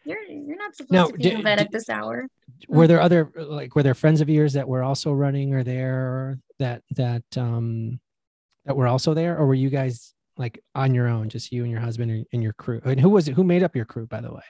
you're 0.06 0.22
you're 0.24 0.58
not 0.58 0.76
supposed 0.76 0.92
Now, 0.92 1.08
to 1.08 1.14
be 1.14 1.24
did- 1.24 1.34
in 1.34 1.44
bed 1.44 1.58
did- 1.58 1.68
at 1.68 1.72
this 1.72 1.90
hour. 1.90 2.28
Were 2.70 2.88
there 2.88 3.02
other 3.02 3.30
like 3.36 3.76
were 3.76 3.84
there 3.84 3.94
friends 3.94 4.22
of 4.22 4.30
yours 4.30 4.54
that 4.54 4.68
were 4.68 4.84
also 4.84 5.12
running 5.12 5.54
or 5.54 5.64
there 5.64 6.38
that 6.60 6.82
that 6.96 7.24
um 7.38 8.00
that 8.66 8.76
were 8.78 8.88
also 8.88 9.14
there, 9.14 9.38
or 9.38 9.46
were 9.46 9.54
you 9.54 9.70
guys 9.70 10.14
like 10.38 10.64
on 10.74 10.94
your 10.96 11.08
own, 11.08 11.28
just 11.30 11.52
you 11.52 11.64
and 11.64 11.72
your 11.72 11.82
husband 11.82 12.10
and, 12.12 12.26
and 12.32 12.42
your 12.42 12.54
crew? 12.54 12.80
And 12.86 13.00
who 13.00 13.10
was 13.10 13.28
it? 13.28 13.34
Who 13.34 13.44
made 13.44 13.64
up 13.64 13.76
your 13.76 13.86
crew, 13.86 14.08
by 14.08 14.22
the 14.22 14.32
way? 14.34 14.44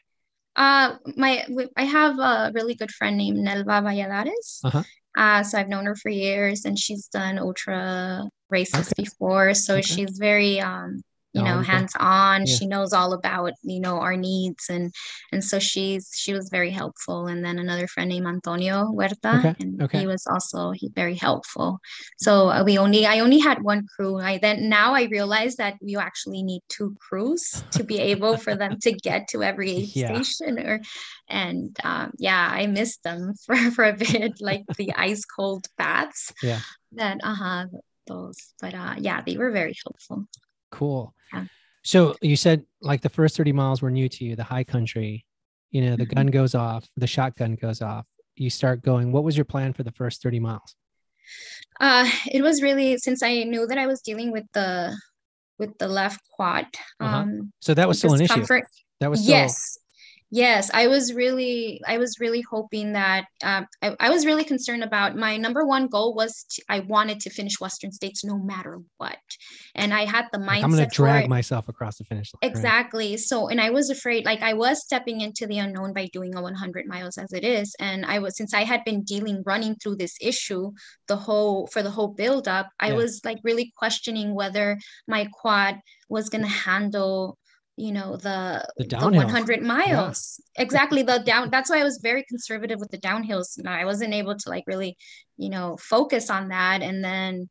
Uh, 0.56 0.98
my 1.18 1.44
I 1.76 1.84
have 1.86 2.20
a 2.20 2.52
really 2.54 2.76
good 2.76 2.92
friend 2.92 3.18
named 3.18 3.38
Nelva 3.40 3.82
Valladares. 3.82 4.60
Uh-huh. 4.64 4.84
Uh, 5.18 5.42
so 5.44 5.58
I've 5.58 5.70
known 5.70 5.86
her 5.86 5.96
for 5.96 6.10
years, 6.10 6.66
and 6.66 6.78
she's 6.78 7.08
done 7.08 7.40
ultra 7.40 8.28
races 8.52 8.92
Okay. 8.92 9.04
before. 9.04 9.54
So 9.56 9.74
Okay. 9.74 9.82
she's 9.82 10.18
very 10.20 10.60
um, 10.62 11.02
you 11.34 11.42
know, 11.44 11.62
hands 11.62 11.94
on. 12.00 12.46
Yeah. 12.46 12.56
She 12.56 12.68
knows 12.68 12.94
all 12.94 13.14
about 13.14 13.54
you 13.64 13.80
know 13.80 14.00
our 14.00 14.16
needs, 14.16 14.70
and 14.70 14.94
and 15.32 15.44
so 15.44 15.60
she's 15.60 16.12
she 16.16 16.34
was 16.34 16.50
very 16.50 16.70
helpful. 16.72 17.28
And 17.28 17.44
then 17.44 17.58
another 17.60 17.88
friend 17.88 18.10
named 18.10 18.28
Antonio 18.28 18.86
Huerta, 18.88 19.40
Okay, 19.40 19.56
and 19.60 19.82
okay. 19.82 20.00
he 20.00 20.08
was 20.08 20.26
also 20.28 20.72
he 20.72 20.90
very 20.96 21.16
helpful. 21.16 21.80
So 22.20 22.50
uh, 22.50 22.64
we 22.64 22.78
only 22.78 23.06
I 23.06 23.20
only 23.20 23.40
had 23.40 23.64
one 23.64 23.86
crew. 23.96 24.20
I 24.20 24.38
then 24.38 24.70
now 24.70 24.94
I 24.94 25.04
realize 25.04 25.56
that 25.56 25.76
you 25.82 26.00
actually 26.00 26.44
need 26.44 26.62
two 26.70 26.96
crews 27.00 27.64
to 27.72 27.84
be 27.84 28.00
able 28.00 28.38
for 28.38 28.56
them 28.56 28.78
to 28.82 28.92
get 28.94 29.28
to 29.30 29.44
every 29.44 29.72
aid 29.72 29.90
Yeah. 29.96 30.22
station 30.22 30.60
or 30.60 30.82
and 31.30 31.76
um, 31.84 32.12
yeah 32.18 32.50
I 32.52 32.68
missed 32.68 33.02
them 33.04 33.34
for 33.46 33.56
for 33.72 33.86
a 33.86 33.94
bit 33.94 34.40
like 34.40 34.64
the 34.78 34.94
ice 34.94 35.26
cold 35.26 35.68
baths 35.78 36.32
Yeah. 36.44 36.60
that 36.94 37.18
uh-huh 37.24 37.66
those 38.06 38.36
but 38.62 38.74
uh 38.74 38.96
yeah 39.00 39.22
they 39.26 39.38
were 39.38 39.52
very 39.52 39.74
helpful 39.86 40.28
Cool. 40.74 41.14
Yeah. 41.34 41.46
So 41.84 42.16
you 42.22 42.36
said 42.36 42.66
like 42.82 43.02
the 43.02 43.10
first 43.10 43.38
30 43.38 43.52
miles 43.54 43.82
were 43.82 43.92
new 43.92 44.10
to 44.10 44.26
you, 44.26 44.36
the 44.36 44.44
high 44.44 44.64
country, 44.64 45.26
you 45.72 45.82
know, 45.86 45.96
the 45.96 46.06
Mhm. 46.06 46.16
gun 46.16 46.28
goes 46.28 46.56
off, 46.56 46.88
the 46.98 47.08
shotgun 47.08 47.56
goes 47.56 47.82
off. 47.82 48.06
You 48.36 48.50
start 48.50 48.82
going, 48.82 49.12
what 49.12 49.24
was 49.24 49.38
your 49.38 49.46
plan 49.46 49.74
for 49.74 49.84
the 49.84 49.92
first 49.92 50.22
30 50.24 50.40
miles? 50.40 50.76
uh 51.80 52.08
it 52.32 52.42
was 52.42 52.62
really 52.62 52.98
since 52.98 53.24
I 53.24 53.44
knew 53.44 53.66
that 53.68 53.78
I 53.78 53.88
was 53.88 54.02
dealing 54.02 54.32
with 54.32 54.44
the 54.54 54.96
with 55.58 55.78
the 55.78 55.88
left 55.88 56.22
quad 56.36 56.66
Uh-huh. 57.00 57.18
um 57.18 57.54
So 57.62 57.74
that 57.74 57.88
was 57.88 57.98
still 58.00 58.14
an 58.14 58.22
issue. 58.22 58.46
That 59.00 59.10
was 59.10 59.22
still 59.22 59.36
yes 59.38 59.78
Yes, 60.36 60.72
I 60.74 60.88
was 60.88 61.14
really, 61.14 61.80
I 61.86 62.00
was 62.00 62.20
really 62.20 62.42
hoping 62.42 62.94
that 62.94 63.26
um, 63.44 63.68
I, 63.84 63.96
I 64.00 64.10
was 64.10 64.26
really 64.26 64.44
concerned 64.44 64.84
about 64.84 65.16
my 65.16 65.38
number 65.38 65.64
one 65.64 65.86
goal 65.86 66.16
was 66.16 66.46
to, 66.54 66.64
I 66.68 66.80
wanted 66.80 67.20
to 67.20 67.30
finish 67.30 67.62
Western 67.62 67.92
States 67.92 68.26
no 68.26 68.40
matter 68.40 68.80
what, 68.98 69.20
and 69.76 69.94
I 69.94 70.06
had 70.06 70.26
the 70.32 70.40
mindset. 70.40 70.48
Like 70.48 70.64
I'm 70.64 70.72
going 70.72 70.90
to 70.90 70.96
drag 70.96 71.30
myself 71.30 71.70
across 71.70 72.00
the 72.00 72.06
finish 72.06 72.32
line. 72.34 72.50
Exactly. 72.50 73.12
Right? 73.12 73.20
So, 73.20 73.48
and 73.50 73.62
I 73.62 73.70
was 73.70 73.92
afraid, 73.92 74.26
like 74.26 74.42
I 74.42 74.54
was 74.54 74.84
stepping 74.84 75.22
into 75.22 75.46
the 75.46 75.60
unknown 75.60 75.94
by 75.94 76.10
doing 76.12 76.34
a 76.34 76.42
100 76.42 76.88
miles 76.88 77.20
as 77.20 77.32
it 77.32 77.44
is, 77.44 77.76
and 77.80 78.04
I 78.04 78.18
was 78.18 78.36
since 78.36 78.56
I 78.56 78.64
had 78.64 78.84
been 78.86 79.04
dealing, 79.04 79.44
running 79.46 79.76
through 79.76 79.98
this 79.98 80.18
issue 80.20 80.72
the 81.08 81.16
whole 81.16 81.68
for 81.68 81.84
the 81.84 81.92
whole 81.92 82.08
build 82.08 82.48
up, 82.48 82.70
I 82.80 82.88
yeah. 82.88 82.96
was 82.96 83.22
like 83.24 83.38
really 83.44 83.72
questioning 83.78 84.34
whether 84.34 84.80
my 85.08 85.28
quad 85.32 85.76
was 86.10 86.30
going 86.30 86.44
to 86.44 86.50
handle 86.50 87.38
you 87.76 87.92
know 87.92 88.16
the 88.18 88.64
the, 88.78 88.86
the 88.86 88.98
100 88.98 89.64
miles 89.64 90.40
yeah. 90.56 90.62
exactly 90.62 91.02
the 91.02 91.20
down 91.20 91.50
that's 91.50 91.70
why 91.70 91.80
i 91.80 91.84
was 91.84 92.00
very 92.04 92.24
conservative 92.30 92.80
with 92.80 92.92
the 92.92 93.00
downhills 93.00 93.62
know 93.64 93.72
i 93.72 93.86
wasn't 93.86 94.14
able 94.14 94.36
to 94.36 94.50
like 94.50 94.64
really 94.68 94.96
you 95.38 95.50
know 95.50 95.76
focus 95.78 96.30
on 96.30 96.50
that 96.50 96.84
and 96.84 97.04
then 97.04 97.50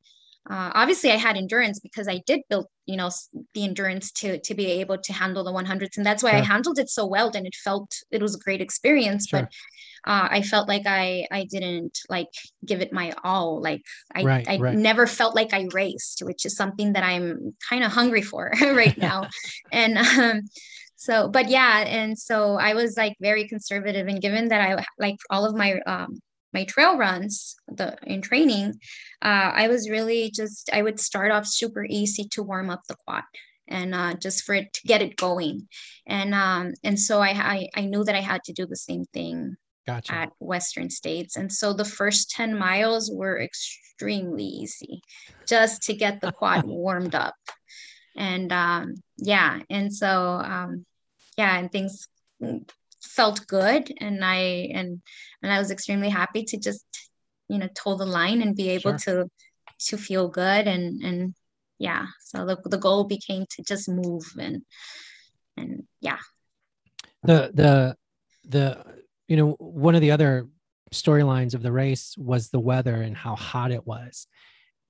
uh, 0.50 0.70
obviously 0.74 1.10
i 1.10 1.16
had 1.16 1.36
endurance 1.36 1.78
because 1.80 2.08
i 2.08 2.20
did 2.26 2.40
build 2.48 2.66
you 2.86 2.96
know 2.96 3.10
the 3.54 3.64
endurance 3.64 4.10
to 4.10 4.38
to 4.40 4.54
be 4.54 4.66
able 4.66 4.98
to 4.98 5.12
handle 5.12 5.44
the 5.44 5.52
100s 5.52 5.96
and 5.96 6.06
that's 6.06 6.22
why 6.22 6.30
sure. 6.30 6.38
i 6.40 6.42
handled 6.42 6.78
it 6.78 6.88
so 6.88 7.06
well 7.06 7.30
and 7.34 7.46
it 7.46 7.54
felt 7.54 7.90
it 8.10 8.20
was 8.20 8.34
a 8.34 8.38
great 8.38 8.60
experience 8.60 9.28
sure. 9.28 9.42
but 9.42 9.52
uh, 10.04 10.26
I 10.30 10.42
felt 10.42 10.66
like 10.66 10.82
I 10.84 11.26
I 11.30 11.44
didn't 11.44 12.00
like 12.08 12.26
give 12.66 12.80
it 12.80 12.92
my 12.92 13.12
all. 13.22 13.60
Like 13.62 13.82
I 14.12 14.24
right, 14.24 14.48
I 14.48 14.58
right. 14.58 14.76
never 14.76 15.06
felt 15.06 15.36
like 15.36 15.54
I 15.54 15.68
raced, 15.72 16.22
which 16.24 16.44
is 16.44 16.56
something 16.56 16.94
that 16.94 17.04
I'm 17.04 17.54
kind 17.68 17.84
of 17.84 17.92
hungry 17.92 18.22
for 18.22 18.50
right 18.60 18.98
now. 18.98 19.28
and 19.70 19.98
um, 19.98 20.42
so, 20.96 21.28
but 21.28 21.48
yeah, 21.48 21.84
and 21.86 22.18
so 22.18 22.54
I 22.54 22.74
was 22.74 22.96
like 22.96 23.16
very 23.20 23.46
conservative, 23.48 24.08
and 24.08 24.20
given 24.20 24.48
that 24.48 24.60
I 24.60 24.84
like 24.98 25.16
all 25.30 25.44
of 25.44 25.54
my 25.54 25.80
um, 25.86 26.20
my 26.52 26.64
trail 26.64 26.96
runs 26.96 27.56
the 27.68 27.96
in 28.04 28.22
training, 28.22 28.74
uh, 29.22 29.52
I 29.54 29.68
was 29.68 29.90
really 29.90 30.30
just 30.30 30.70
I 30.72 30.82
would 30.82 31.00
start 31.00 31.32
off 31.32 31.46
super 31.46 31.84
easy 31.84 32.24
to 32.32 32.42
warm 32.42 32.70
up 32.70 32.82
the 32.88 32.96
quad 33.04 33.24
and 33.68 33.94
uh, 33.94 34.14
just 34.14 34.44
for 34.44 34.54
it 34.54 34.72
to 34.72 34.80
get 34.86 35.02
it 35.02 35.16
going 35.16 35.68
and 36.06 36.34
um, 36.34 36.74
and 36.82 36.98
so 36.98 37.20
I, 37.20 37.30
I 37.30 37.68
i 37.76 37.84
knew 37.84 38.02
that 38.04 38.16
i 38.16 38.20
had 38.20 38.42
to 38.44 38.52
do 38.52 38.66
the 38.66 38.76
same 38.76 39.04
thing 39.14 39.56
gotcha. 39.86 40.14
at 40.14 40.32
Western 40.38 40.90
States. 40.90 41.36
And 41.36 41.52
so 41.52 41.72
the 41.72 41.84
first 41.84 42.30
10 42.30 42.58
miles 42.58 43.10
were 43.10 43.40
extremely 43.40 44.44
easy 44.44 45.02
just 45.46 45.82
to 45.84 45.94
get 45.94 46.20
the 46.20 46.32
quad 46.32 46.64
warmed 46.66 47.14
up. 47.14 47.34
And 48.16 48.52
um, 48.52 48.94
yeah, 49.16 49.60
and 49.70 49.94
so 49.94 50.08
um, 50.08 50.84
yeah, 51.38 51.58
and 51.58 51.72
things 51.72 52.06
felt 53.16 53.46
good 53.46 53.92
and 53.98 54.24
I 54.24 54.70
and 54.72 55.00
and 55.42 55.52
I 55.52 55.58
was 55.58 55.70
extremely 55.70 56.08
happy 56.08 56.44
to 56.44 56.56
just 56.56 56.84
you 57.48 57.58
know 57.58 57.68
toe 57.74 57.96
the 57.96 58.06
line 58.06 58.42
and 58.42 58.56
be 58.56 58.70
able 58.70 58.96
sure. 58.98 59.24
to 59.24 59.30
to 59.88 59.96
feel 59.96 60.28
good 60.28 60.66
and 60.66 61.02
and 61.02 61.34
yeah 61.78 62.06
so 62.24 62.46
the, 62.46 62.56
the 62.64 62.78
goal 62.78 63.04
became 63.04 63.44
to 63.50 63.62
just 63.62 63.88
move 63.88 64.24
and 64.38 64.62
and 65.56 65.84
yeah 66.00 66.18
the 67.22 67.50
the 67.54 67.96
the 68.48 68.84
you 69.32 69.38
know, 69.38 69.56
one 69.58 69.94
of 69.94 70.02
the 70.02 70.10
other 70.10 70.46
storylines 70.92 71.54
of 71.54 71.62
the 71.62 71.72
race 71.72 72.14
was 72.18 72.50
the 72.50 72.60
weather 72.60 72.96
and 72.96 73.16
how 73.16 73.34
hot 73.34 73.72
it 73.72 73.86
was. 73.86 74.26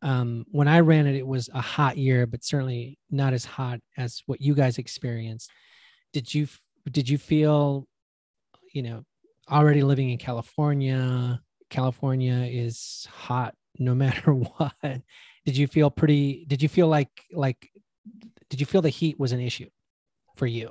Um, 0.02 0.46
when 0.50 0.66
I 0.66 0.80
ran 0.80 1.06
it, 1.06 1.14
it 1.14 1.24
was 1.24 1.48
a 1.54 1.60
hot 1.60 1.96
year, 1.96 2.26
but 2.26 2.42
certainly 2.42 2.98
not 3.08 3.34
as 3.34 3.44
hot 3.44 3.78
as 3.96 4.20
what 4.26 4.40
you 4.40 4.56
guys 4.56 4.78
experienced. 4.78 5.48
Did 6.12 6.34
you 6.34 6.48
did 6.90 7.08
you 7.08 7.18
feel, 7.18 7.86
you 8.72 8.82
know, 8.82 9.04
already 9.50 9.82
living 9.82 10.10
in 10.10 10.18
California? 10.18 11.40
California 11.70 12.46
is 12.50 13.06
hot 13.10 13.54
no 13.78 13.94
matter 14.04 14.32
what. 14.32 14.74
Did 15.44 15.56
you 15.56 15.66
feel 15.66 15.90
pretty? 15.90 16.44
Did 16.46 16.62
you 16.62 16.68
feel 16.68 16.88
like 16.88 17.10
like? 17.32 17.70
Did 18.50 18.60
you 18.60 18.66
feel 18.66 18.82
the 18.82 18.90
heat 18.90 19.18
was 19.18 19.32
an 19.32 19.40
issue 19.40 19.68
for 20.36 20.46
you? 20.46 20.70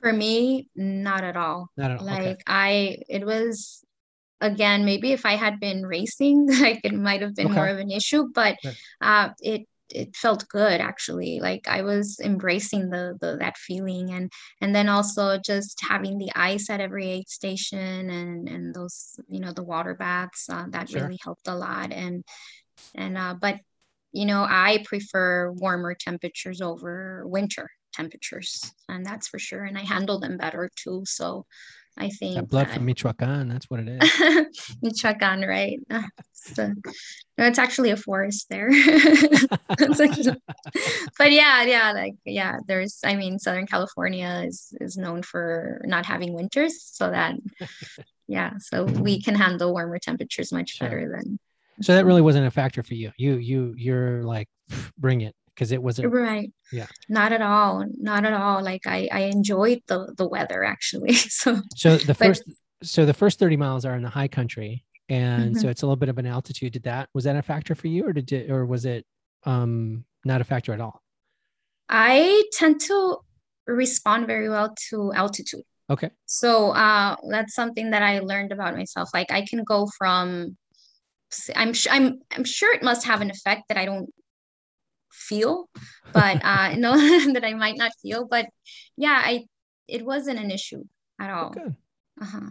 For 0.00 0.12
me, 0.12 0.68
not 0.74 1.24
at 1.24 1.36
all. 1.36 1.68
Not 1.76 1.92
at 1.92 2.00
all. 2.00 2.06
Like 2.06 2.20
okay. 2.20 2.42
I, 2.46 2.98
it 3.08 3.24
was 3.24 3.84
again 4.40 4.84
maybe 4.84 5.12
if 5.12 5.24
I 5.24 5.36
had 5.36 5.60
been 5.60 5.86
racing, 5.86 6.48
like 6.60 6.80
it 6.84 6.92
might 6.92 7.22
have 7.22 7.34
been 7.34 7.46
okay. 7.46 7.54
more 7.54 7.68
of 7.68 7.78
an 7.78 7.90
issue, 7.90 8.28
but 8.34 8.56
uh, 9.00 9.30
it 9.40 9.66
it 9.90 10.14
felt 10.16 10.48
good 10.48 10.80
actually 10.80 11.40
like 11.40 11.66
i 11.68 11.82
was 11.82 12.18
embracing 12.20 12.90
the, 12.90 13.16
the 13.20 13.36
that 13.38 13.56
feeling 13.56 14.10
and 14.10 14.32
and 14.60 14.74
then 14.74 14.88
also 14.88 15.38
just 15.38 15.80
having 15.86 16.18
the 16.18 16.30
ice 16.34 16.70
at 16.70 16.80
every 16.80 17.08
aid 17.08 17.28
station 17.28 18.10
and 18.10 18.48
and 18.48 18.74
those 18.74 19.16
you 19.28 19.40
know 19.40 19.52
the 19.52 19.62
water 19.62 19.94
baths 19.94 20.48
uh, 20.50 20.64
that 20.70 20.88
sure. 20.88 21.02
really 21.02 21.18
helped 21.22 21.48
a 21.48 21.54
lot 21.54 21.92
and 21.92 22.24
and 22.94 23.18
uh 23.18 23.34
but 23.40 23.56
you 24.12 24.24
know 24.24 24.46
i 24.48 24.82
prefer 24.84 25.50
warmer 25.52 25.94
temperatures 25.94 26.60
over 26.60 27.22
winter 27.26 27.70
temperatures, 27.94 28.72
and 28.88 29.06
that's 29.06 29.28
for 29.28 29.38
sure. 29.38 29.64
And 29.64 29.78
I 29.78 29.82
handle 29.82 30.20
them 30.20 30.36
better 30.36 30.70
too. 30.76 31.02
So 31.06 31.46
I 31.96 32.08
think 32.08 32.34
that 32.34 32.48
blood 32.48 32.66
that, 32.66 32.74
from 32.74 32.86
Michoacan, 32.86 33.48
that's 33.48 33.70
what 33.70 33.80
it 33.80 33.88
is. 33.88 34.76
Michoacan, 34.82 35.42
right? 35.42 35.78
Ah, 35.90 36.06
it's 36.18 36.58
a, 36.58 36.74
no, 37.38 37.46
it's 37.46 37.58
actually 37.58 37.90
a 37.90 37.96
forest 37.96 38.46
there. 38.50 38.68
actually, 39.70 40.42
but 41.18 41.30
yeah, 41.30 41.62
yeah, 41.62 41.92
like 41.92 42.14
yeah, 42.24 42.56
there's. 42.66 42.98
I 43.04 43.14
mean, 43.14 43.38
Southern 43.38 43.66
California 43.66 44.42
is 44.46 44.74
is 44.80 44.96
known 44.96 45.22
for 45.22 45.80
not 45.84 46.04
having 46.04 46.34
winters, 46.34 46.82
so 46.82 47.10
that 47.10 47.36
yeah, 48.26 48.52
so 48.58 48.84
we 48.84 49.22
can 49.22 49.36
handle 49.36 49.72
warmer 49.72 49.98
temperatures 49.98 50.52
much 50.52 50.70
sure. 50.70 50.88
better 50.88 51.08
than. 51.16 51.38
So 51.80 51.94
that 51.94 52.04
really 52.04 52.22
wasn't 52.22 52.46
a 52.46 52.50
factor 52.50 52.82
for 52.82 52.94
you. 52.94 53.12
You 53.16 53.36
you 53.36 53.74
you're 53.76 54.24
like, 54.24 54.48
bring 54.98 55.20
it 55.20 55.36
because 55.54 55.72
it 55.72 55.82
wasn't 55.82 56.12
right. 56.12 56.52
Yeah. 56.72 56.86
Not 57.08 57.32
at 57.32 57.42
all 57.42 57.84
not 57.98 58.24
at 58.24 58.32
all 58.32 58.62
like 58.62 58.86
i 58.86 59.08
i 59.12 59.20
enjoyed 59.22 59.80
the 59.86 60.12
the 60.16 60.28
weather 60.28 60.64
actually 60.64 61.12
so 61.14 61.60
so 61.76 61.96
the 61.96 62.14
first 62.14 62.42
so 62.82 63.06
the 63.06 63.14
first 63.14 63.38
30 63.38 63.56
miles 63.56 63.84
are 63.84 63.94
in 63.94 64.02
the 64.02 64.10
high 64.10 64.28
country 64.28 64.84
and 65.08 65.52
mm-hmm. 65.52 65.60
so 65.60 65.68
it's 65.68 65.82
a 65.82 65.86
little 65.86 65.96
bit 65.96 66.08
of 66.08 66.18
an 66.18 66.26
altitude. 66.26 66.72
Did 66.72 66.84
that 66.84 67.08
was 67.14 67.24
that 67.24 67.36
a 67.36 67.42
factor 67.42 67.74
for 67.74 67.88
you 67.88 68.06
or 68.06 68.12
did 68.12 68.32
it 68.32 68.50
or 68.50 68.64
was 68.64 68.84
it 68.84 69.04
um 69.44 70.04
not 70.24 70.40
a 70.40 70.44
factor 70.44 70.72
at 70.72 70.80
all? 70.80 71.02
I 71.88 72.44
tend 72.52 72.80
to 72.82 73.18
respond 73.66 74.26
very 74.26 74.48
well 74.48 74.74
to 74.90 75.12
altitude. 75.12 75.62
Okay. 75.90 76.10
So 76.26 76.70
uh 76.70 77.16
that's 77.30 77.54
something 77.54 77.90
that 77.90 78.02
i 78.02 78.20
learned 78.20 78.52
about 78.52 78.74
myself 78.74 79.10
like 79.12 79.30
i 79.30 79.44
can 79.44 79.64
go 79.64 79.86
from 79.98 80.56
I'm 81.54 81.72
I'm 81.90 82.20
I'm 82.30 82.44
sure 82.44 82.72
it 82.72 82.82
must 82.82 83.06
have 83.06 83.20
an 83.20 83.30
effect 83.30 83.64
that 83.68 83.76
I 83.76 83.84
don't 83.84 84.08
feel, 85.14 85.68
but 86.12 86.44
uh, 86.44 86.74
no, 86.76 86.92
that 87.32 87.44
I 87.44 87.54
might 87.54 87.76
not 87.76 87.92
feel. 88.02 88.26
But 88.26 88.46
yeah, 88.96 89.20
I 89.24 89.46
it 89.88 90.04
wasn't 90.04 90.38
an 90.38 90.50
issue 90.50 90.84
at 91.20 91.30
all. 91.30 91.50
Good. 91.50 91.76
Uh-huh. 92.20 92.50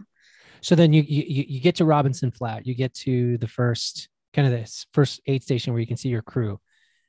So 0.60 0.74
then 0.74 0.92
you, 0.92 1.02
you 1.02 1.44
you 1.46 1.60
get 1.60 1.76
to 1.76 1.84
Robinson 1.84 2.30
Flat. 2.30 2.66
You 2.66 2.74
get 2.74 2.94
to 2.94 3.38
the 3.38 3.48
first 3.48 4.08
kind 4.32 4.46
of 4.46 4.52
this 4.52 4.86
first 4.92 5.20
aid 5.26 5.42
station 5.42 5.72
where 5.72 5.80
you 5.80 5.86
can 5.86 5.96
see 5.96 6.08
your 6.08 6.22
crew. 6.22 6.60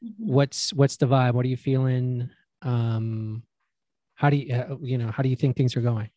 Mm-hmm. 0.03 0.31
What's 0.31 0.73
what's 0.73 0.97
the 0.97 1.07
vibe? 1.07 1.33
What 1.33 1.45
are 1.45 1.49
you 1.49 1.57
feeling? 1.57 2.29
Um, 2.61 3.43
how 4.15 4.29
do 4.29 4.37
you 4.37 4.53
uh, 4.53 4.75
you 4.81 4.97
know 4.97 5.11
how 5.11 5.23
do 5.23 5.29
you 5.29 5.35
think 5.35 5.55
things 5.55 5.75
are 5.75 5.81
going? 5.81 6.09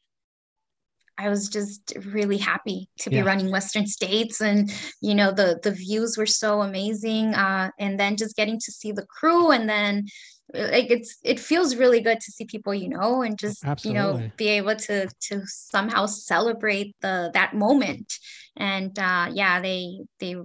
I 1.19 1.29
was 1.29 1.49
just 1.49 1.95
really 2.13 2.39
happy 2.39 2.89
to 3.01 3.11
be 3.11 3.17
yeah. 3.17 3.23
running 3.23 3.51
Western 3.51 3.87
States, 3.87 4.41
and 4.41 4.71
you 5.01 5.15
know 5.15 5.33
the 5.33 5.59
the 5.63 5.73
views 5.73 6.17
were 6.17 6.27
so 6.27 6.63
amazing. 6.63 7.35
Uh, 7.35 7.71
and 7.79 7.99
then 7.99 8.17
just 8.17 8.37
getting 8.37 8.59
to 8.61 8.73
see 8.73 8.93
the 8.93 9.07
crew, 9.07 9.51
and 9.51 9.69
then 9.69 10.07
like 10.55 10.91
it's 10.91 11.19
it 11.25 11.41
feels 11.41 11.77
really 11.77 12.01
good 12.01 12.21
to 12.21 12.33
see 12.33 12.45
people 12.45 12.75
you 12.75 12.89
know, 12.89 13.23
and 13.23 13.39
just 13.39 13.65
Absolutely. 13.65 13.89
you 13.89 14.03
know 14.03 14.31
be 14.37 14.49
able 14.49 14.77
to 14.77 15.09
to 15.29 15.43
somehow 15.47 16.07
celebrate 16.07 16.95
the 17.01 17.31
that 17.35 17.55
moment. 17.55 18.15
And 18.57 18.97
uh, 18.99 19.31
yeah, 19.33 19.61
they 19.61 20.01
they 20.21 20.37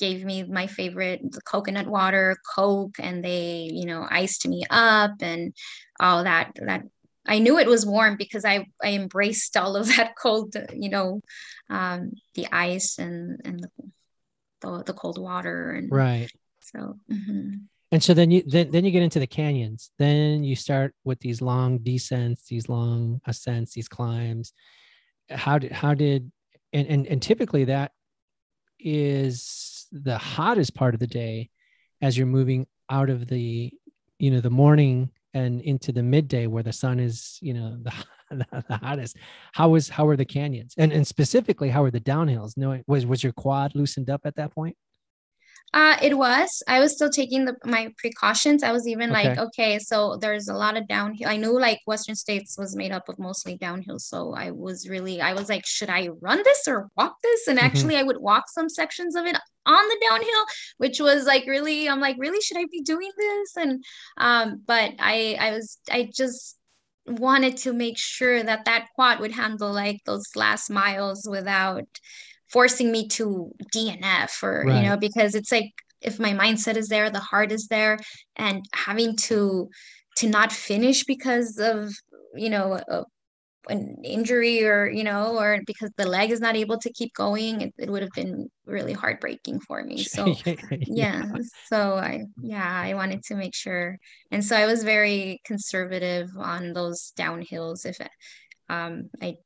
gave 0.00 0.24
me 0.24 0.42
my 0.42 0.66
favorite 0.66 1.20
the 1.30 1.42
coconut 1.42 1.86
water 1.86 2.36
coke 2.56 2.96
and 2.98 3.22
they 3.22 3.68
you 3.70 3.84
know 3.84 4.06
iced 4.10 4.48
me 4.48 4.64
up 4.70 5.12
and 5.20 5.54
all 6.00 6.24
that 6.24 6.52
that 6.56 6.82
I 7.26 7.38
knew 7.38 7.58
it 7.58 7.68
was 7.68 7.86
warm 7.86 8.16
because 8.16 8.44
I, 8.44 8.66
I 8.82 8.92
embraced 8.92 9.56
all 9.56 9.76
of 9.76 9.86
that 9.96 10.14
cold, 10.16 10.56
you 10.74 10.88
know, 10.88 11.20
um, 11.68 12.12
the 12.34 12.46
ice 12.52 12.98
and, 12.98 13.40
and 13.44 13.60
the, 13.60 13.70
the, 14.60 14.82
the 14.84 14.92
cold 14.92 15.18
water. 15.18 15.72
And 15.72 15.90
right. 15.90 16.30
So, 16.60 16.96
mm-hmm. 17.10 17.56
and 17.90 18.02
so 18.02 18.14
then 18.14 18.30
you, 18.30 18.42
then, 18.46 18.70
then 18.70 18.84
you 18.84 18.90
get 18.90 19.02
into 19.02 19.18
the 19.18 19.26
canyons, 19.26 19.90
then 19.98 20.44
you 20.44 20.54
start 20.54 20.94
with 21.04 21.18
these 21.20 21.42
long 21.42 21.78
descents, 21.78 22.46
these 22.46 22.68
long 22.68 23.20
ascents, 23.26 23.74
these 23.74 23.88
climbs. 23.88 24.52
How 25.28 25.58
did, 25.58 25.72
how 25.72 25.94
did, 25.94 26.30
and, 26.72 26.86
and, 26.86 27.06
and 27.06 27.22
typically 27.22 27.64
that 27.64 27.92
is 28.78 29.86
the 29.92 30.18
hottest 30.18 30.74
part 30.74 30.94
of 30.94 31.00
the 31.00 31.06
day 31.06 31.50
as 32.00 32.16
you're 32.16 32.26
moving 32.26 32.66
out 32.88 33.10
of 33.10 33.26
the, 33.26 33.72
you 34.18 34.30
know, 34.30 34.40
the 34.40 34.50
morning 34.50 35.10
and 35.34 35.60
into 35.60 35.92
the 35.92 36.02
midday 36.02 36.46
where 36.46 36.62
the 36.62 36.72
sun 36.72 37.00
is, 37.00 37.38
you 37.40 37.54
know, 37.54 37.78
the 38.30 38.46
the 38.68 38.76
hottest. 38.76 39.16
How 39.52 39.70
was 39.70 39.88
how 39.88 40.04
were 40.04 40.16
the 40.16 40.24
canyons? 40.24 40.74
And 40.78 40.92
and 40.92 41.06
specifically, 41.06 41.68
how 41.70 41.82
were 41.82 41.90
the 41.90 42.00
downhills? 42.00 42.56
No, 42.56 42.80
was 42.86 43.06
was 43.06 43.22
your 43.22 43.32
quad 43.32 43.74
loosened 43.74 44.10
up 44.10 44.22
at 44.24 44.36
that 44.36 44.54
point? 44.54 44.76
Uh, 45.72 45.96
it 46.02 46.18
was. 46.18 46.62
I 46.66 46.80
was 46.80 46.92
still 46.92 47.10
taking 47.10 47.44
the 47.44 47.54
my 47.64 47.92
precautions. 47.96 48.64
I 48.64 48.72
was 48.72 48.88
even 48.88 49.12
okay. 49.12 49.28
like, 49.28 49.38
okay, 49.38 49.78
so 49.78 50.16
there's 50.16 50.48
a 50.48 50.54
lot 50.54 50.76
of 50.76 50.88
downhill. 50.88 51.28
I 51.28 51.36
knew 51.36 51.58
like 51.58 51.78
Western 51.86 52.16
States 52.16 52.58
was 52.58 52.74
made 52.74 52.90
up 52.90 53.08
of 53.08 53.20
mostly 53.20 53.56
downhill, 53.56 54.00
so 54.00 54.34
I 54.34 54.50
was 54.50 54.88
really, 54.88 55.20
I 55.20 55.32
was 55.32 55.48
like, 55.48 55.64
should 55.64 55.88
I 55.88 56.08
run 56.20 56.42
this 56.42 56.66
or 56.66 56.90
walk 56.96 57.16
this? 57.22 57.46
And 57.46 57.58
mm-hmm. 57.58 57.66
actually, 57.66 57.94
mm-hmm. 57.94 58.04
I 58.04 58.08
would 58.08 58.18
walk 58.20 58.48
some 58.48 58.68
sections 58.68 59.14
of 59.14 59.26
it 59.26 59.36
on 59.64 59.88
the 59.88 60.06
downhill, 60.08 60.44
which 60.78 60.98
was 60.98 61.24
like 61.24 61.46
really, 61.46 61.88
I'm 61.88 62.00
like, 62.00 62.16
really, 62.18 62.40
should 62.40 62.58
I 62.58 62.64
be 62.70 62.82
doing 62.82 63.10
this? 63.16 63.56
And 63.56 63.84
um, 64.16 64.62
but 64.66 64.94
I, 64.98 65.36
I 65.38 65.52
was, 65.52 65.78
I 65.88 66.10
just 66.12 66.56
wanted 67.06 67.56
to 67.58 67.72
make 67.72 67.98
sure 67.98 68.42
that 68.42 68.64
that 68.64 68.88
quad 68.94 69.20
would 69.20 69.32
handle 69.32 69.72
like 69.72 70.00
those 70.04 70.26
last 70.34 70.68
miles 70.68 71.28
without 71.30 71.86
forcing 72.52 72.90
me 72.90 73.08
to 73.08 73.52
DNF 73.74 74.42
or, 74.42 74.64
right. 74.66 74.76
you 74.76 74.88
know, 74.88 74.96
because 74.96 75.34
it's 75.34 75.52
like 75.52 75.72
if 76.00 76.18
my 76.18 76.32
mindset 76.32 76.76
is 76.76 76.88
there, 76.88 77.10
the 77.10 77.20
heart 77.20 77.52
is 77.52 77.68
there, 77.68 77.98
and 78.36 78.64
having 78.74 79.16
to 79.16 79.68
to 80.16 80.28
not 80.28 80.52
finish 80.52 81.04
because 81.04 81.58
of 81.58 81.94
you 82.34 82.50
know 82.50 82.80
a, 82.88 83.04
an 83.68 83.96
injury 84.04 84.64
or 84.64 84.88
you 84.88 85.04
know 85.04 85.38
or 85.38 85.60
because 85.66 85.90
the 85.96 86.06
leg 86.06 86.30
is 86.30 86.40
not 86.40 86.56
able 86.56 86.78
to 86.78 86.92
keep 86.92 87.12
going 87.14 87.60
it, 87.60 87.74
it 87.78 87.90
would 87.90 88.02
have 88.02 88.10
been 88.14 88.48
really 88.64 88.92
heartbreaking 88.92 89.60
for 89.60 89.82
me. 89.84 90.04
So 90.04 90.34
yeah 90.86 91.24
so 91.68 91.94
i 91.94 92.24
yeah 92.42 92.80
i 92.84 92.94
wanted 92.94 93.22
to 93.24 93.34
make 93.34 93.54
sure. 93.54 93.98
And 94.30 94.44
so 94.44 94.56
i 94.56 94.66
was 94.66 94.82
very 94.82 95.40
conservative 95.44 96.30
on 96.36 96.72
those 96.72 97.12
downhills. 97.16 97.86
If 97.86 97.98
um 98.68 99.10
i 99.22 99.36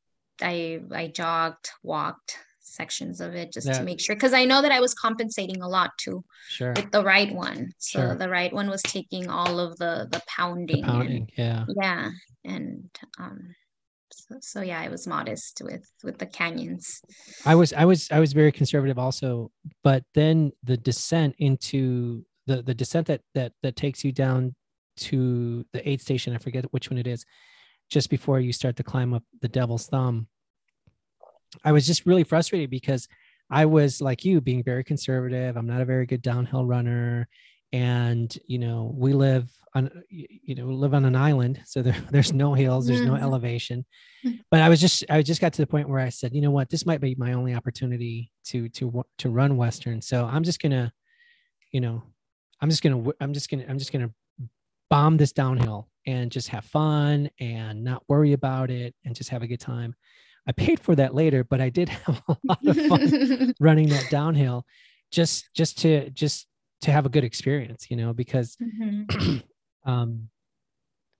i 0.40 0.80
i 0.92 1.06
jogged 1.08 1.70
walked 1.82 2.38
sections 2.74 3.20
of 3.20 3.34
it 3.34 3.52
just 3.52 3.66
yeah. 3.66 3.78
to 3.78 3.84
make 3.84 4.00
sure 4.00 4.16
because 4.16 4.32
I 4.32 4.44
know 4.44 4.62
that 4.62 4.72
I 4.72 4.80
was 4.80 4.94
compensating 4.94 5.62
a 5.62 5.68
lot 5.68 5.90
too 5.98 6.24
sure. 6.48 6.72
with 6.74 6.90
the 6.90 7.02
right 7.02 7.32
one. 7.34 7.72
So 7.78 8.00
sure. 8.00 8.14
the 8.16 8.28
right 8.28 8.52
one 8.52 8.68
was 8.68 8.82
taking 8.82 9.28
all 9.28 9.58
of 9.58 9.76
the 9.78 10.08
the 10.10 10.22
pounding. 10.26 10.82
The 10.82 10.86
pounding, 10.86 11.16
and, 11.16 11.32
yeah. 11.36 11.64
Yeah. 11.80 12.10
And 12.44 12.90
um 13.18 13.54
so, 14.12 14.36
so 14.40 14.60
yeah, 14.60 14.80
I 14.80 14.88
was 14.88 15.06
modest 15.06 15.60
with 15.64 15.90
with 16.02 16.18
the 16.18 16.26
canyons. 16.26 17.02
I 17.44 17.54
was 17.54 17.72
I 17.72 17.84
was 17.84 18.08
I 18.10 18.20
was 18.20 18.32
very 18.32 18.52
conservative 18.52 18.98
also, 18.98 19.50
but 19.82 20.04
then 20.14 20.52
the 20.62 20.76
descent 20.76 21.34
into 21.38 22.24
the 22.46 22.62
the 22.62 22.74
descent 22.74 23.06
that 23.08 23.22
that 23.34 23.52
that 23.62 23.76
takes 23.76 24.04
you 24.04 24.12
down 24.12 24.54
to 24.96 25.64
the 25.72 25.86
aid 25.88 26.00
station, 26.00 26.34
I 26.34 26.38
forget 26.38 26.72
which 26.72 26.90
one 26.90 26.98
it 26.98 27.06
is, 27.06 27.24
just 27.90 28.10
before 28.10 28.40
you 28.40 28.52
start 28.52 28.76
to 28.76 28.82
climb 28.82 29.12
up 29.12 29.24
the 29.40 29.48
devil's 29.48 29.86
thumb 29.86 30.28
I 31.64 31.72
was 31.72 31.86
just 31.86 32.06
really 32.06 32.24
frustrated 32.24 32.70
because 32.70 33.08
I 33.50 33.66
was 33.66 34.00
like 34.00 34.24
you, 34.24 34.40
being 34.40 34.62
very 34.62 34.84
conservative. 34.84 35.56
I'm 35.56 35.66
not 35.66 35.80
a 35.80 35.84
very 35.84 36.06
good 36.06 36.22
downhill 36.22 36.64
runner. 36.64 37.28
And, 37.72 38.36
you 38.46 38.58
know, 38.58 38.94
we 38.96 39.12
live 39.12 39.50
on, 39.74 39.90
you 40.08 40.54
know, 40.54 40.66
live 40.66 40.94
on 40.94 41.04
an 41.04 41.16
island. 41.16 41.60
So 41.66 41.82
there, 41.82 41.96
there's 42.10 42.32
no 42.32 42.54
hills, 42.54 42.86
there's 42.86 43.00
no 43.00 43.14
mm-hmm. 43.14 43.24
elevation. 43.24 43.84
Mm. 44.24 44.40
But 44.50 44.60
I 44.60 44.68
was 44.68 44.80
just, 44.80 45.04
I 45.10 45.22
just 45.22 45.40
got 45.40 45.52
to 45.54 45.62
the 45.62 45.66
point 45.66 45.88
where 45.88 46.00
I 46.00 46.08
said, 46.08 46.34
you 46.34 46.40
know 46.40 46.52
what, 46.52 46.70
this 46.70 46.86
might 46.86 47.00
be 47.00 47.14
my 47.16 47.32
only 47.32 47.54
opportunity 47.54 48.30
to, 48.46 48.68
to, 48.70 49.04
to 49.18 49.30
run 49.30 49.56
Western. 49.56 50.00
So 50.00 50.24
I'm 50.24 50.44
just 50.44 50.60
going 50.60 50.72
to, 50.72 50.92
you 51.72 51.80
know, 51.80 52.02
I'm 52.60 52.70
just 52.70 52.82
going 52.82 53.04
to, 53.04 53.14
I'm 53.20 53.32
just 53.32 53.50
going 53.50 53.64
to, 53.64 53.70
I'm 53.70 53.78
just 53.78 53.92
going 53.92 54.08
to 54.08 54.14
bomb 54.88 55.16
this 55.16 55.32
downhill 55.32 55.88
and 56.06 56.30
just 56.30 56.48
have 56.48 56.64
fun 56.64 57.30
and 57.40 57.82
not 57.82 58.02
worry 58.08 58.32
about 58.32 58.70
it 58.70 58.94
and 59.04 59.14
just 59.14 59.30
have 59.30 59.42
a 59.42 59.46
good 59.46 59.60
time. 59.60 59.94
I 60.46 60.52
paid 60.52 60.80
for 60.80 60.94
that 60.94 61.14
later, 61.14 61.44
but 61.44 61.60
I 61.60 61.70
did 61.70 61.88
have 62.06 62.22
a 62.28 62.36
lot 62.44 62.66
of 62.66 62.76
fun 62.86 63.54
running 63.60 63.88
that 63.88 64.10
downhill 64.10 64.66
just 65.10 65.48
just 65.54 65.78
to 65.78 66.10
just 66.10 66.46
to 66.82 66.92
have 66.92 67.06
a 67.06 67.08
good 67.08 67.24
experience, 67.24 67.86
you 67.90 67.96
know, 67.96 68.12
because 68.12 68.56
mm-hmm. 68.56 69.38
um 69.90 70.28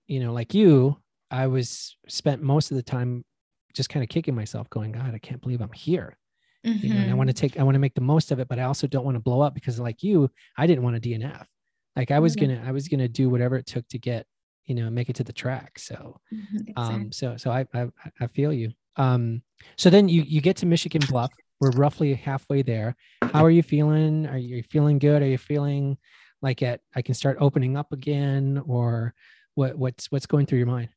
you 0.07 0.19
know, 0.19 0.33
like 0.33 0.53
you, 0.53 0.97
I 1.31 1.47
was 1.47 1.97
spent 2.07 2.43
most 2.43 2.69
of 2.69 2.77
the 2.77 2.83
time 2.83 3.25
just 3.73 3.89
kind 3.89 4.03
of 4.03 4.09
kicking 4.09 4.35
myself 4.35 4.69
going, 4.69 4.91
God, 4.91 5.15
I 5.15 5.17
can't 5.17 5.41
believe 5.41 5.61
I'm 5.61 5.71
here. 5.71 6.15
Mm-hmm. 6.63 6.85
You 6.85 6.93
know, 6.93 6.99
and 6.99 7.11
I 7.11 7.13
want 7.15 7.29
to 7.29 7.33
mm-hmm. 7.33 7.41
take 7.41 7.59
I 7.59 7.63
want 7.63 7.75
to 7.75 7.79
make 7.79 7.95
the 7.95 8.01
most 8.01 8.31
of 8.31 8.39
it, 8.39 8.47
but 8.47 8.59
I 8.59 8.63
also 8.63 8.87
don't 8.87 9.05
want 9.05 9.15
to 9.15 9.21
blow 9.21 9.41
up 9.41 9.53
because 9.53 9.79
like 9.79 10.03
you, 10.03 10.29
I 10.57 10.67
didn't 10.67 10.83
want 10.83 11.01
to 11.01 11.09
DNF. 11.09 11.45
Like 11.95 12.11
I 12.11 12.19
was 12.19 12.35
mm-hmm. 12.35 12.53
gonna 12.53 12.67
I 12.67 12.71
was 12.71 12.87
gonna 12.87 13.07
do 13.07 13.29
whatever 13.29 13.55
it 13.55 13.65
took 13.65 13.87
to 13.89 13.99
get 13.99 14.25
you 14.65 14.75
know 14.75 14.89
make 14.89 15.09
it 15.09 15.15
to 15.15 15.23
the 15.23 15.33
track 15.33 15.77
so 15.79 16.19
mm-hmm, 16.33 16.57
exactly. 16.67 16.73
um 16.75 17.11
so 17.11 17.37
so 17.37 17.51
I, 17.51 17.65
I 17.73 17.87
i 18.19 18.27
feel 18.27 18.51
you 18.51 18.71
um, 18.97 19.41
so 19.77 19.89
then 19.89 20.09
you 20.09 20.23
you 20.23 20.41
get 20.41 20.57
to 20.57 20.65
Michigan 20.65 21.01
Bluff. 21.07 21.31
We're 21.59 21.71
roughly 21.71 22.13
halfway 22.13 22.61
there. 22.61 22.95
How 23.21 23.43
are 23.45 23.49
you 23.49 23.63
feeling? 23.63 24.27
Are 24.27 24.37
you 24.37 24.63
feeling 24.63 24.99
good? 24.99 25.21
Are 25.21 25.27
you 25.27 25.37
feeling 25.37 25.97
like 26.41 26.61
at 26.61 26.81
I 26.95 27.01
can 27.01 27.15
start 27.15 27.37
opening 27.39 27.77
up 27.77 27.91
again, 27.91 28.61
or 28.67 29.13
what 29.55 29.77
what's 29.77 30.11
what's 30.11 30.25
going 30.25 30.45
through 30.45 30.59
your 30.59 30.67
mind? 30.67 30.89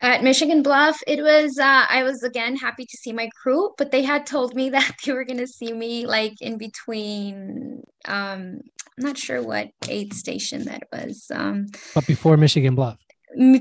At 0.00 0.22
Michigan 0.22 0.62
Bluff, 0.62 0.98
it 1.06 1.22
was 1.22 1.58
uh, 1.58 1.86
I 1.88 2.02
was 2.02 2.22
again 2.22 2.56
happy 2.56 2.84
to 2.84 2.96
see 2.96 3.12
my 3.12 3.30
crew, 3.42 3.70
but 3.78 3.90
they 3.90 4.02
had 4.02 4.26
told 4.26 4.54
me 4.54 4.70
that 4.70 4.96
they 5.04 5.12
were 5.12 5.24
gonna 5.24 5.46
see 5.46 5.72
me 5.72 6.06
like 6.06 6.34
in 6.40 6.58
between. 6.58 7.82
Um, 8.06 8.60
I'm 8.96 9.04
not 9.04 9.18
sure 9.18 9.42
what 9.42 9.70
aid 9.88 10.14
station 10.14 10.66
that 10.66 10.84
was. 10.92 11.26
Um, 11.32 11.66
but 11.94 12.06
before 12.06 12.36
Michigan 12.36 12.74
Bluff 12.74 12.98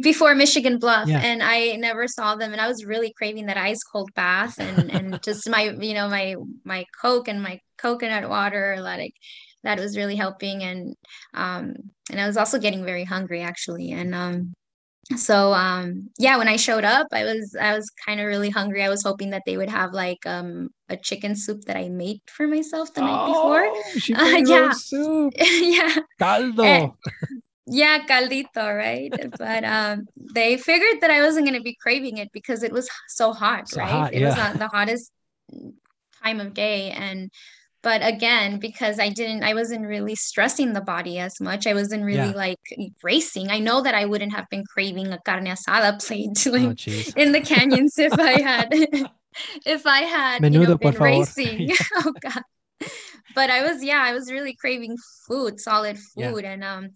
before 0.02 0.36
Michigan 0.36 0.78
Bluff, 0.80 1.08
yeah. 1.08 1.20
and 1.20 1.42
I 1.42 1.76
never 1.76 2.08
saw 2.08 2.36
them, 2.36 2.52
and 2.52 2.62
I 2.62 2.68
was 2.68 2.86
really 2.86 3.14
craving 3.14 3.48
that 3.48 3.58
ice 3.58 3.84
cold 3.84 4.14
bath, 4.14 4.60
and 4.60 4.92
and 4.92 5.22
just 5.24 5.50
my 5.50 5.70
you 5.70 5.94
know 5.94 6.10
my 6.10 6.36
my 6.64 6.86
Coke 7.02 7.28
and 7.28 7.42
my 7.42 7.60
coconut 7.78 8.30
water, 8.30 8.78
like 8.80 9.14
that 9.64 9.80
was 9.80 9.98
really 9.98 10.16
helping, 10.16 10.64
and 10.64 10.96
um 11.34 11.76
and 12.10 12.20
I 12.20 12.28
was 12.28 12.38
also 12.38 12.60
getting 12.60 12.86
very 12.86 13.04
hungry 13.04 13.42
actually, 13.42 13.92
and 13.92 14.14
um 14.14 14.54
so 15.18 15.54
um 15.54 16.10
yeah 16.18 16.38
when 16.38 16.48
i 16.48 16.56
showed 16.56 16.86
up 16.86 17.08
i 17.12 17.26
was 17.26 17.54
i 17.60 17.76
was 17.76 17.92
kind 18.06 18.22
of 18.22 18.26
really 18.26 18.50
hungry. 18.50 18.84
I 18.84 18.90
was 18.90 19.04
hoping 19.04 19.32
that 19.32 19.44
they 19.46 19.58
would 19.58 19.70
have 19.70 19.92
like 19.92 20.26
um 20.26 20.70
a 20.88 20.96
chicken 20.96 21.36
soup 21.36 21.66
that 21.66 21.76
i 21.76 21.90
made 21.90 22.22
for 22.28 22.48
myself 22.48 22.94
the 22.94 23.02
night 23.02 23.26
oh, 23.28 23.28
before 23.28 24.18
uh, 24.18 24.38
yeah 24.46 24.72
soup. 24.72 25.34
yeah. 25.38 25.96
Caldo. 26.22 26.64
And, 26.64 26.92
yeah 27.66 28.06
caldito 28.06 28.78
right? 28.78 29.12
But 29.38 29.64
um 29.64 30.06
they 30.34 30.58
figured 30.58 31.02
that 31.02 31.12
i 31.12 31.22
wasn't 31.22 31.46
going 31.46 31.58
to 31.58 31.64
be 31.64 31.76
craving 31.76 32.18
it 32.18 32.32
because 32.32 32.64
it 32.64 32.72
was 32.72 32.90
so 33.08 33.34
hot 33.34 33.70
so 33.70 33.80
right? 33.80 33.90
hot, 33.90 34.14
it 34.14 34.22
yeah. 34.22 34.28
was 34.30 34.38
not 34.38 34.60
the 34.60 34.68
hottest 34.68 35.12
time 36.24 36.40
of 36.40 36.54
day 36.54 36.92
and 36.92 37.32
but 37.82 38.06
again 38.06 38.60
because 38.60 39.00
i 39.00 39.10
didn't 39.10 39.44
i 39.44 39.54
wasn't 39.54 39.86
really 39.86 40.16
stressing 40.16 40.74
the 40.74 40.82
body 40.82 41.20
as 41.20 41.40
much. 41.40 41.68
I 41.68 41.74
wasn't 41.74 42.04
really 42.04 42.30
yeah. 42.30 42.46
like 42.48 42.60
racing. 43.04 43.50
I 43.50 43.60
know 43.60 43.82
that 43.82 43.94
i 43.94 44.06
wouldn't 44.06 44.34
have 44.34 44.50
been 44.50 44.64
craving 44.66 45.12
a 45.12 45.20
carne 45.20 45.46
asada 45.46 46.04
plate 46.04 46.46
like 46.52 46.80
oh, 46.88 47.22
in 47.22 47.32
the 47.32 47.42
canyons 47.42 47.98
if 47.98 48.14
i 48.14 48.42
had 48.50 48.70
if 49.66 49.86
i 49.86 50.02
had 50.02 50.42
Menudo, 50.42 50.54
you 50.54 50.68
know, 50.68 50.78
been 50.78 50.96
racing. 50.96 51.72
Oh 51.98 52.14
god. 52.22 52.44
But 53.36 53.50
i 53.50 53.64
was 53.64 53.84
yeah 53.84 54.02
i 54.04 54.14
was 54.14 54.32
really 54.32 54.54
craving 54.54 54.98
food 55.28 55.60
solid 55.60 55.98
food 55.98 56.44
yeah. 56.44 56.52
and 56.52 56.64
um 56.64 56.90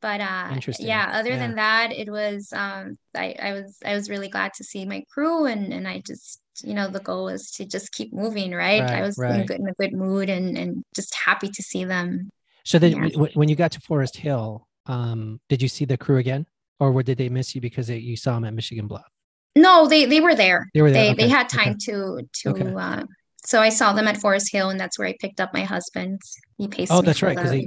but 0.00 0.20
uh 0.20 0.54
yeah 0.78 1.10
other 1.12 1.30
yeah. 1.30 1.38
than 1.38 1.54
that 1.56 1.92
it 1.92 2.10
was 2.10 2.52
um 2.52 2.98
I, 3.14 3.34
I 3.40 3.52
was 3.52 3.78
i 3.84 3.94
was 3.94 4.10
really 4.10 4.28
glad 4.28 4.52
to 4.54 4.64
see 4.64 4.84
my 4.84 5.04
crew 5.10 5.46
and 5.46 5.72
and 5.72 5.86
i 5.86 6.02
just 6.04 6.40
you 6.62 6.74
know 6.74 6.88
the 6.88 7.00
goal 7.00 7.26
was 7.26 7.50
to 7.52 7.64
just 7.64 7.92
keep 7.92 8.12
moving 8.12 8.52
right, 8.52 8.80
right 8.80 8.90
i 8.90 9.02
was 9.02 9.16
right. 9.18 9.40
in, 9.40 9.46
good, 9.46 9.60
in 9.60 9.68
a 9.68 9.74
good 9.74 9.92
mood 9.92 10.28
and 10.28 10.56
and 10.56 10.82
just 10.94 11.14
happy 11.14 11.48
to 11.48 11.62
see 11.62 11.84
them 11.84 12.30
so 12.64 12.78
then 12.78 12.92
yeah. 12.92 13.08
w- 13.10 13.32
when 13.34 13.48
you 13.48 13.56
got 13.56 13.72
to 13.72 13.80
forest 13.80 14.16
hill 14.16 14.66
um 14.86 15.40
did 15.48 15.62
you 15.62 15.68
see 15.68 15.84
the 15.84 15.96
crew 15.96 16.18
again 16.18 16.46
or 16.78 17.02
did 17.02 17.18
they 17.18 17.28
miss 17.28 17.54
you 17.54 17.60
because 17.60 17.86
they, 17.88 17.98
you 17.98 18.16
saw 18.16 18.34
them 18.34 18.44
at 18.44 18.54
michigan 18.54 18.86
bluff 18.86 19.08
no 19.56 19.86
they 19.86 20.04
they 20.06 20.20
were 20.20 20.34
there 20.34 20.68
they 20.74 20.82
were 20.82 20.90
there 20.90 21.04
they, 21.04 21.10
okay. 21.10 21.22
they 21.24 21.28
had 21.28 21.48
time 21.48 21.70
okay. 21.70 21.78
to 21.78 22.28
to 22.32 22.50
okay. 22.50 22.74
uh 22.74 23.04
so 23.44 23.60
I 23.60 23.70
saw 23.70 23.92
them 23.92 24.06
at 24.06 24.18
Forest 24.18 24.52
Hill, 24.52 24.70
and 24.70 24.78
that's 24.78 24.98
where 24.98 25.08
I 25.08 25.16
picked 25.18 25.40
up 25.40 25.54
my 25.54 25.64
husband. 25.64 26.20
He 26.60 26.68
paced. 26.68 26.92
Oh, 26.92 27.00
that's 27.00 27.22
right. 27.22 27.34
Because 27.34 27.52
he. 27.52 27.66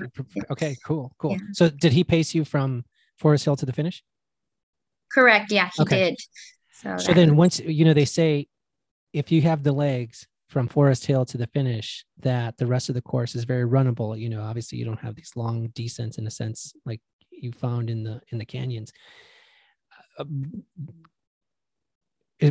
Okay, 0.52 0.78
cool, 0.86 1.12
cool. 1.18 1.32
Yeah. 1.32 1.38
So 1.54 1.68
did 1.68 1.94
he 1.94 2.04
pace 2.04 2.36
you 2.36 2.46
from 2.46 2.86
Forest 3.18 3.44
Hill 3.44 3.56
to 3.56 3.66
the 3.66 3.74
finish? 3.74 4.04
Correct. 5.12 5.52
Yeah, 5.52 5.72
he 5.76 5.82
okay. 5.82 6.12
did. 6.12 6.20
So, 6.74 6.98
so 6.98 7.14
then, 7.14 7.36
once 7.36 7.60
you 7.60 7.86
know, 7.86 7.96
they 7.96 8.06
say 8.06 8.48
if 9.12 9.32
you 9.32 9.42
have 9.42 9.64
the 9.64 9.72
legs 9.72 10.28
from 10.48 10.68
Forest 10.68 11.08
Hill 11.08 11.26
to 11.26 11.40
the 11.40 11.48
finish, 11.48 12.06
that 12.20 12.58
the 12.58 12.68
rest 12.68 12.90
of 12.90 12.94
the 12.94 13.02
course 13.02 13.34
is 13.34 13.46
very 13.46 13.68
runnable. 13.68 14.20
You 14.20 14.30
know, 14.30 14.44
obviously, 14.44 14.78
you 14.78 14.86
don't 14.86 15.00
have 15.00 15.16
these 15.16 15.32
long 15.36 15.70
descents 15.70 16.20
in 16.20 16.28
a 16.28 16.32
sense 16.32 16.74
like 16.86 17.02
you 17.32 17.52
found 17.52 17.90
in 17.90 18.04
the 18.04 18.22
in 18.30 18.38
the 18.38 18.46
canyons. 18.46 18.94
Uh, 20.20 20.26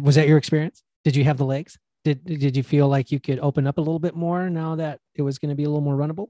was 0.03 0.16
that 0.16 0.26
your 0.26 0.38
experience? 0.38 0.82
Did 1.05 1.14
you 1.14 1.22
have 1.22 1.36
the 1.36 1.45
legs? 1.45 1.78
Did 2.05 2.24
did 2.24 2.57
you 2.57 2.62
feel 2.62 2.88
like 2.88 3.12
you 3.12 3.20
could 3.20 3.38
open 3.38 3.66
up 3.66 3.78
a 3.78 3.80
little 3.80 4.00
bit 4.00 4.16
more 4.16 4.50
now 4.50 4.76
that 4.76 5.00
it 5.14 5.22
was 5.22 5.38
going 5.38 5.50
to 5.50 5.55
be 5.55 5.64
a 5.64 5.68
little 5.68 5.82
more 5.82 5.96
runnable 5.96 6.28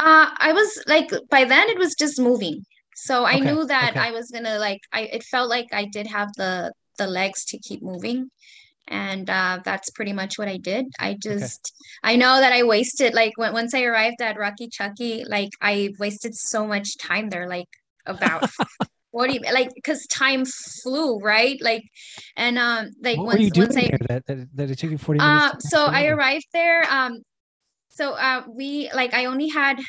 uh 0.00 0.28
i 0.38 0.52
was 0.52 0.82
like 0.86 1.10
by 1.30 1.44
then 1.44 1.68
it 1.68 1.78
was 1.78 1.94
just 1.94 2.20
moving 2.20 2.64
so 2.94 3.24
i 3.24 3.36
okay. 3.36 3.44
knew 3.44 3.64
that 3.64 3.90
okay. 3.90 4.00
i 4.00 4.10
was 4.10 4.30
gonna 4.30 4.58
like 4.58 4.80
i 4.92 5.02
it 5.02 5.22
felt 5.22 5.48
like 5.48 5.68
i 5.72 5.84
did 5.84 6.06
have 6.06 6.28
the 6.36 6.72
the 6.98 7.06
legs 7.06 7.44
to 7.44 7.58
keep 7.58 7.82
moving 7.82 8.28
and 8.90 9.28
uh, 9.28 9.60
that's 9.64 9.90
pretty 9.90 10.14
much 10.14 10.38
what 10.38 10.48
I 10.48 10.56
did. 10.56 10.86
I 10.98 11.16
just 11.22 11.74
okay. 12.04 12.14
I 12.14 12.16
know 12.16 12.40
that 12.40 12.54
I 12.54 12.62
wasted 12.62 13.12
like 13.14 13.32
when, 13.36 13.52
once 13.52 13.74
I 13.74 13.82
arrived 13.82 14.22
at 14.22 14.38
Rucky 14.38 14.72
Chucky, 14.72 15.24
like 15.28 15.50
I 15.60 15.90
wasted 15.98 16.34
so 16.34 16.66
much 16.66 16.96
time 16.96 17.28
there, 17.28 17.46
like 17.46 17.68
about 18.06 18.48
what 19.10 19.28
do 19.28 19.34
you 19.34 19.40
like? 19.52 19.74
Because 19.74 20.06
time 20.06 20.44
flew, 20.44 21.18
right? 21.18 21.58
Like, 21.60 21.84
and 22.36 22.58
um, 22.58 22.90
like 23.02 23.16
what 23.16 23.26
once, 23.26 23.40
you 23.40 23.50
doing 23.50 23.68
once 23.68 23.76
I, 23.76 23.96
that, 24.08 24.26
that, 24.26 24.48
that 24.54 24.70
it 24.70 24.78
took 24.78 24.90
you 24.90 24.98
forty 24.98 25.18
minutes? 25.18 25.54
Uh, 25.54 25.58
so 25.60 25.84
I 25.84 26.06
arrived 26.06 26.46
there. 26.52 26.84
Um, 26.90 27.22
so 27.88 28.12
uh, 28.12 28.42
we 28.48 28.90
like 28.94 29.14
I 29.14 29.24
only 29.24 29.48
had 29.48 29.80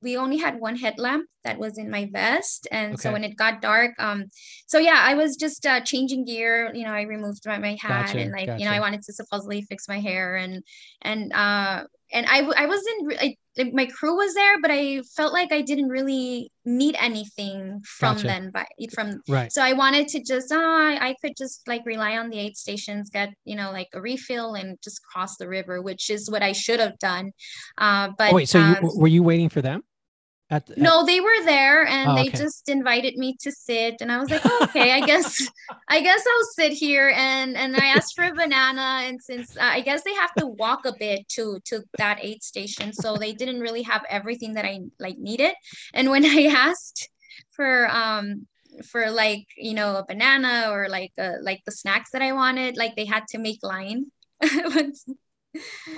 we 0.00 0.16
only 0.16 0.38
had 0.38 0.60
one 0.60 0.76
headlamp 0.76 1.28
that 1.44 1.58
was 1.58 1.78
in 1.78 1.90
my 1.90 2.08
vest 2.12 2.68
and 2.70 2.94
okay. 2.94 3.00
so 3.00 3.12
when 3.12 3.24
it 3.24 3.36
got 3.36 3.60
dark 3.60 3.92
um 3.98 4.24
so 4.66 4.78
yeah 4.78 5.00
i 5.02 5.14
was 5.14 5.36
just 5.36 5.66
uh, 5.66 5.80
changing 5.80 6.24
gear 6.24 6.70
you 6.74 6.84
know 6.84 6.92
i 6.92 7.02
removed 7.02 7.42
my, 7.46 7.58
my 7.58 7.76
hat 7.80 8.06
gotcha, 8.06 8.18
and 8.18 8.32
like 8.32 8.46
gotcha. 8.46 8.60
you 8.60 8.68
know 8.68 8.74
i 8.74 8.80
wanted 8.80 9.02
to 9.02 9.12
supposedly 9.12 9.62
fix 9.62 9.88
my 9.88 9.98
hair 9.98 10.36
and 10.36 10.62
and 11.02 11.32
uh 11.32 11.84
and 12.12 12.26
I, 12.28 12.38
I 12.40 12.66
wasn't 12.66 13.14
I, 13.20 13.36
like 13.56 13.72
my 13.72 13.86
crew 13.86 14.16
was 14.16 14.34
there 14.34 14.60
but 14.60 14.70
i 14.70 15.02
felt 15.16 15.32
like 15.32 15.52
i 15.52 15.60
didn't 15.60 15.88
really 15.88 16.50
need 16.64 16.96
anything 16.98 17.80
from 17.84 18.16
gotcha. 18.16 18.26
them 18.26 18.50
but 18.52 18.66
from 18.94 19.20
right 19.28 19.52
so 19.52 19.62
i 19.62 19.72
wanted 19.72 20.08
to 20.08 20.22
just 20.22 20.52
uh, 20.52 20.56
i 20.56 21.14
could 21.20 21.32
just 21.36 21.66
like 21.66 21.82
rely 21.84 22.16
on 22.16 22.30
the 22.30 22.38
aid 22.38 22.56
stations 22.56 23.10
get 23.10 23.30
you 23.44 23.56
know 23.56 23.70
like 23.72 23.88
a 23.94 24.00
refill 24.00 24.54
and 24.54 24.78
just 24.82 25.02
cross 25.02 25.36
the 25.36 25.48
river 25.48 25.82
which 25.82 26.10
is 26.10 26.30
what 26.30 26.42
i 26.42 26.52
should 26.52 26.80
have 26.80 26.98
done 26.98 27.32
uh 27.78 28.08
but 28.16 28.32
oh, 28.32 28.36
wait 28.36 28.48
so 28.48 28.58
you, 28.58 28.92
were 28.96 29.08
you 29.08 29.22
waiting 29.22 29.48
for 29.48 29.62
them 29.62 29.82
at, 30.50 30.70
at... 30.70 30.78
No, 30.78 31.04
they 31.04 31.20
were 31.20 31.44
there 31.44 31.86
and 31.86 32.10
oh, 32.10 32.14
they 32.14 32.28
okay. 32.28 32.38
just 32.38 32.68
invited 32.68 33.16
me 33.16 33.36
to 33.40 33.52
sit 33.52 33.96
and 34.00 34.10
I 34.10 34.18
was 34.18 34.30
like, 34.30 34.40
oh, 34.44 34.58
okay, 34.62 34.92
I 34.92 35.00
guess 35.00 35.46
I 35.88 36.00
guess 36.00 36.24
I'll 36.26 36.48
sit 36.54 36.72
here. 36.72 37.12
And 37.14 37.56
and 37.56 37.76
I 37.76 37.86
asked 37.88 38.14
for 38.14 38.24
a 38.24 38.34
banana 38.34 39.02
and 39.04 39.22
since 39.22 39.56
uh, 39.56 39.60
I 39.62 39.80
guess 39.80 40.02
they 40.04 40.14
have 40.14 40.32
to 40.34 40.46
walk 40.46 40.86
a 40.86 40.94
bit 40.98 41.28
to 41.30 41.58
to 41.66 41.82
that 41.98 42.18
aid 42.22 42.42
station 42.42 42.92
so 42.92 43.16
they 43.16 43.32
didn't 43.32 43.60
really 43.60 43.82
have 43.82 44.04
everything 44.08 44.54
that 44.54 44.64
I 44.64 44.80
like 44.98 45.18
needed. 45.18 45.52
And 45.92 46.10
when 46.10 46.24
I 46.24 46.46
asked 46.50 47.08
for 47.50 47.88
um 47.90 48.46
for 48.86 49.10
like 49.10 49.46
you 49.56 49.74
know 49.74 49.96
a 49.96 50.04
banana 50.06 50.68
or 50.70 50.88
like 50.88 51.12
uh, 51.18 51.32
like 51.42 51.62
the 51.66 51.72
snacks 51.72 52.10
that 52.12 52.22
I 52.22 52.32
wanted 52.32 52.76
like 52.76 52.96
they 52.96 53.04
had 53.04 53.24
to 53.30 53.38
make 53.38 53.58
line. 53.62 54.06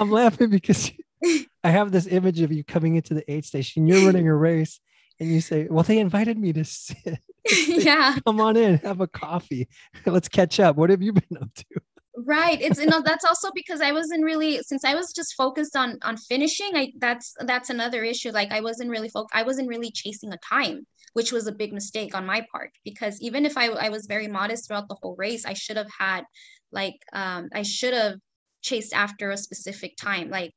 I'm 0.01 0.11
laughing 0.11 0.51
because 0.51 0.91
I 1.23 1.71
have 1.71 1.93
this 1.93 2.07
image 2.07 2.41
of 2.41 2.53
you 2.53 2.65
coming 2.65 2.97
into 2.97 3.15
the 3.15 3.31
aid 3.31 3.45
station. 3.45 3.87
You're 3.87 4.07
running 4.07 4.29
a 4.29 4.35
race, 4.35 4.81
and 5.19 5.29
you 5.31 5.41
say, 5.41 5.67
"Well, 5.71 5.85
they 5.85 5.99
invited 5.99 6.39
me 6.39 6.53
to 6.55 6.65
sit. 6.65 7.19
yeah, 7.67 8.17
come 8.27 8.41
on 8.41 8.57
in, 8.57 8.79
have 8.79 9.01
a 9.01 9.07
coffee. 9.07 9.69
Let's 10.07 10.29
catch 10.29 10.61
up. 10.61 10.77
What 10.77 10.91
have 10.91 11.03
you 11.03 11.13
been 11.13 11.39
up 11.41 11.53
to?" 11.55 11.65
right 12.27 12.61
it's 12.61 12.81
you 12.81 12.87
know 12.87 13.01
that's 13.01 13.25
also 13.25 13.51
because 13.55 13.81
i 13.81 13.93
wasn't 13.93 14.23
really 14.23 14.61
since 14.63 14.85
i 14.85 14.95
was 14.95 15.13
just 15.13 15.35
focused 15.35 15.77
on 15.77 15.99
on 16.03 16.17
finishing 16.17 16.71
i 16.75 16.93
that's 16.99 17.35
that's 17.41 17.71
another 17.71 18.03
issue 18.05 18.31
like 18.31 18.51
i 18.51 18.61
wasn't 18.61 18.89
really 18.89 19.09
focused 19.09 19.35
i 19.35 19.43
wasn't 19.43 19.69
really 19.69 19.91
chasing 19.91 20.33
a 20.33 20.39
time 20.39 20.87
which 21.13 21.33
was 21.33 21.47
a 21.47 21.53
big 21.53 21.73
mistake 21.73 22.15
on 22.15 22.27
my 22.27 22.45
part 22.53 22.73
because 22.85 23.21
even 23.21 23.47
if 23.47 23.57
i 23.57 23.67
i 23.67 23.89
was 23.89 24.07
very 24.07 24.27
modest 24.27 24.67
throughout 24.67 24.89
the 24.89 24.97
whole 25.01 25.15
race 25.19 25.47
i 25.47 25.53
should 25.53 25.77
have 25.77 25.91
had 25.99 26.25
like 26.73 26.97
um 27.13 27.49
i 27.55 27.63
should 27.63 27.95
have 27.95 28.17
chased 28.63 28.93
after 28.93 29.31
a 29.31 29.37
specific 29.37 29.97
time 29.97 30.29
like 30.29 30.53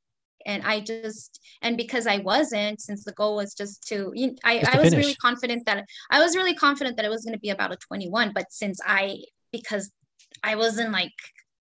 and 0.46 0.64
i 0.64 0.80
just 0.80 1.40
and 1.62 1.78
because 1.78 2.08
i 2.08 2.18
wasn't 2.18 2.80
since 2.82 3.04
the 3.04 3.12
goal 3.14 3.36
was 3.36 3.54
just 3.54 3.88
to 3.88 4.12
you 4.14 4.28
know, 4.28 4.36
i, 4.44 4.60
just 4.60 4.76
I 4.76 4.80
was 4.80 4.90
finish. 4.90 5.06
really 5.06 5.16
confident 5.16 5.66
that 5.66 5.86
i 6.12 6.22
was 6.22 6.36
really 6.36 6.56
confident 6.56 6.98
that 6.98 7.06
it 7.06 7.10
was 7.10 7.24
going 7.24 7.34
to 7.34 7.40
be 7.40 7.50
about 7.50 7.72
a 7.72 7.78
21 7.78 8.32
but 8.34 8.52
since 8.52 8.80
i 8.86 9.18
because 9.52 9.92
i 10.44 10.56
wasn't 10.56 10.92
like 10.92 11.12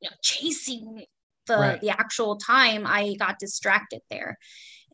you 0.00 0.10
know 0.10 0.16
chasing 0.22 1.04
the 1.46 1.56
right. 1.56 1.80
the 1.80 1.90
actual 1.90 2.36
time 2.36 2.84
i 2.86 3.14
got 3.18 3.38
distracted 3.38 4.00
there 4.10 4.36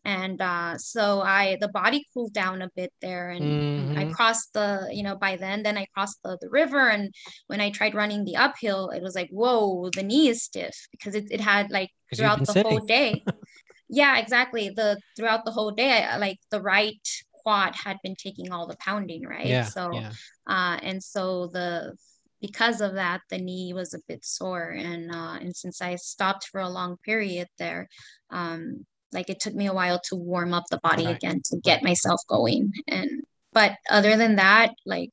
and 0.05 0.41
uh, 0.41 0.77
so 0.77 1.21
i 1.21 1.57
the 1.61 1.67
body 1.69 2.05
cooled 2.13 2.33
down 2.33 2.61
a 2.61 2.69
bit 2.75 2.91
there 3.01 3.29
and, 3.29 3.43
mm-hmm. 3.43 3.97
i 3.97 4.05
crossed 4.11 4.53
the 4.53 4.87
you 4.91 5.03
know 5.03 5.15
by 5.15 5.35
then 5.35 5.63
then 5.63 5.77
i 5.77 5.85
crossed 5.95 6.19
the, 6.23 6.37
the 6.41 6.49
river 6.49 6.89
and 6.89 7.13
when 7.47 7.61
i 7.61 7.69
tried 7.69 7.95
running 7.95 8.25
the 8.25 8.35
uphill 8.35 8.89
it 8.89 9.01
was 9.01 9.15
like 9.15 9.29
whoa 9.31 9.89
the 9.95 10.03
knee 10.03 10.29
is 10.29 10.43
stiff 10.43 10.75
because 10.91 11.15
it, 11.15 11.25
it 11.31 11.39
had 11.39 11.71
like 11.71 11.89
throughout 12.15 12.39
the 12.39 12.45
sitting. 12.45 12.71
whole 12.71 12.85
day 12.85 13.23
yeah 13.89 14.17
exactly 14.17 14.69
the 14.69 14.99
throughout 15.15 15.45
the 15.45 15.51
whole 15.51 15.71
day 15.71 16.03
I, 16.03 16.17
like 16.17 16.39
the 16.51 16.61
right 16.61 17.07
quad 17.31 17.75
had 17.75 17.97
been 18.03 18.15
taking 18.15 18.51
all 18.51 18.67
the 18.67 18.77
pounding 18.77 19.23
right 19.23 19.45
yeah, 19.45 19.63
so 19.63 19.91
yeah. 19.91 20.11
uh 20.47 20.77
and 20.81 21.03
so 21.03 21.47
the 21.47 21.95
because 22.41 22.81
of 22.81 22.95
that 22.95 23.21
the 23.29 23.37
knee 23.37 23.73
was 23.73 23.93
a 23.93 23.99
bit 24.07 24.23
sore 24.25 24.69
and 24.69 25.11
uh 25.11 25.37
and 25.39 25.55
since 25.55 25.81
i 25.81 25.95
stopped 25.95 26.47
for 26.47 26.61
a 26.61 26.69
long 26.69 26.97
period 27.03 27.47
there 27.57 27.87
um 28.31 28.85
like 29.11 29.29
it 29.29 29.39
took 29.39 29.53
me 29.53 29.67
a 29.67 29.73
while 29.73 29.99
to 30.05 30.15
warm 30.15 30.53
up 30.53 30.63
the 30.69 30.79
body 30.79 31.05
right. 31.05 31.15
again 31.15 31.41
to 31.45 31.59
get 31.59 31.83
myself 31.83 32.19
going 32.27 32.71
and 32.87 33.09
but 33.51 33.73
other 33.89 34.17
than 34.17 34.37
that 34.37 34.71
like 34.85 35.11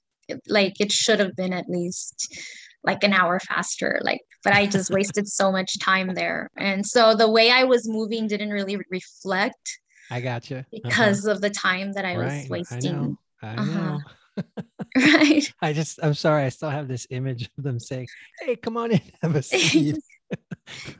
like 0.48 0.80
it 0.80 0.92
should 0.92 1.20
have 1.20 1.36
been 1.36 1.52
at 1.52 1.68
least 1.68 2.38
like 2.84 3.02
an 3.04 3.12
hour 3.12 3.38
faster 3.40 4.00
like 4.02 4.22
but 4.44 4.52
i 4.52 4.66
just 4.66 4.90
wasted 4.90 5.28
so 5.28 5.50
much 5.50 5.78
time 5.78 6.14
there. 6.14 6.50
And 6.56 6.86
so 6.86 7.14
the 7.14 7.30
way 7.30 7.50
i 7.50 7.64
was 7.64 7.88
moving 7.88 8.26
didn't 8.26 8.50
really 8.50 8.78
reflect 8.90 9.80
i 10.10 10.20
got 10.20 10.50
you 10.50 10.58
uh-huh. 10.58 10.80
because 10.82 11.26
of 11.26 11.40
the 11.40 11.50
time 11.50 11.92
that 11.92 12.04
i 12.04 12.16
right. 12.16 12.42
was 12.42 12.50
wasting. 12.50 12.94
i 12.94 12.96
know, 12.96 13.16
I 13.42 13.54
uh-huh. 13.54 13.98
right. 14.96 15.52
I 15.60 15.72
just 15.72 15.98
i'm 16.02 16.14
sorry 16.14 16.44
i 16.44 16.48
still 16.48 16.70
have 16.70 16.88
this 16.88 17.06
image 17.10 17.50
of 17.58 17.64
them 17.64 17.78
saying 17.78 18.06
hey 18.40 18.56
come 18.56 18.76
on 18.76 18.92
in 18.92 19.00
have 19.22 19.36
a 19.36 19.42
seat. 19.42 19.98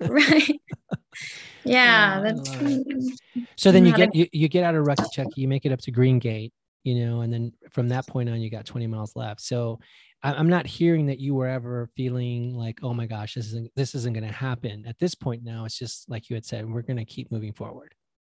Right. 0.01 0.61
Yeah 1.65 2.21
that's 2.21 2.51
so 3.57 3.71
then 3.71 3.87
you 3.87 3.93
get 3.93 4.13
you, 4.15 4.27
you 4.33 4.49
get 4.49 4.65
out 4.65 4.75
of 4.75 4.85
Rucky 4.85 5.07
Chucky, 5.13 5.43
you 5.43 5.47
make 5.47 5.65
it 5.65 5.71
up 5.71 5.81
to 5.83 5.93
Green 5.93 6.19
Gate, 6.19 6.53
you 6.83 7.07
know, 7.07 7.21
and 7.21 7.33
then 7.33 7.53
from 7.71 7.89
that 7.89 8.07
point 8.07 8.29
on, 8.29 8.41
you 8.41 8.51
got 8.51 8.65
20 8.65 8.87
miles 8.87 9.15
left. 9.15 9.41
So 9.41 9.79
I'm 10.23 10.49
not 10.49 10.67
hearing 10.67 11.07
that 11.07 11.19
you 11.19 11.35
were 11.35 11.47
ever 11.47 11.89
feeling 11.97 12.55
like, 12.55 12.81
oh 12.83 12.93
my 12.93 13.07
gosh, 13.07 13.35
this 13.35 13.47
isn't 13.47 13.71
this 13.75 13.95
isn't 13.95 14.13
going 14.13 14.27
to 14.27 14.33
happen. 14.33 14.85
At 14.87 14.99
this 14.99 15.15
point 15.15 15.43
now, 15.43 15.65
it's 15.65 15.79
just 15.79 16.11
like 16.11 16.29
you 16.29 16.37
had 16.37 16.45
said, 16.45 16.69
we're 16.71 16.83
going 16.83 16.99
to 16.99 17.07
keep 17.07 17.33
moving 17.33 17.55
forward. 17.55 17.95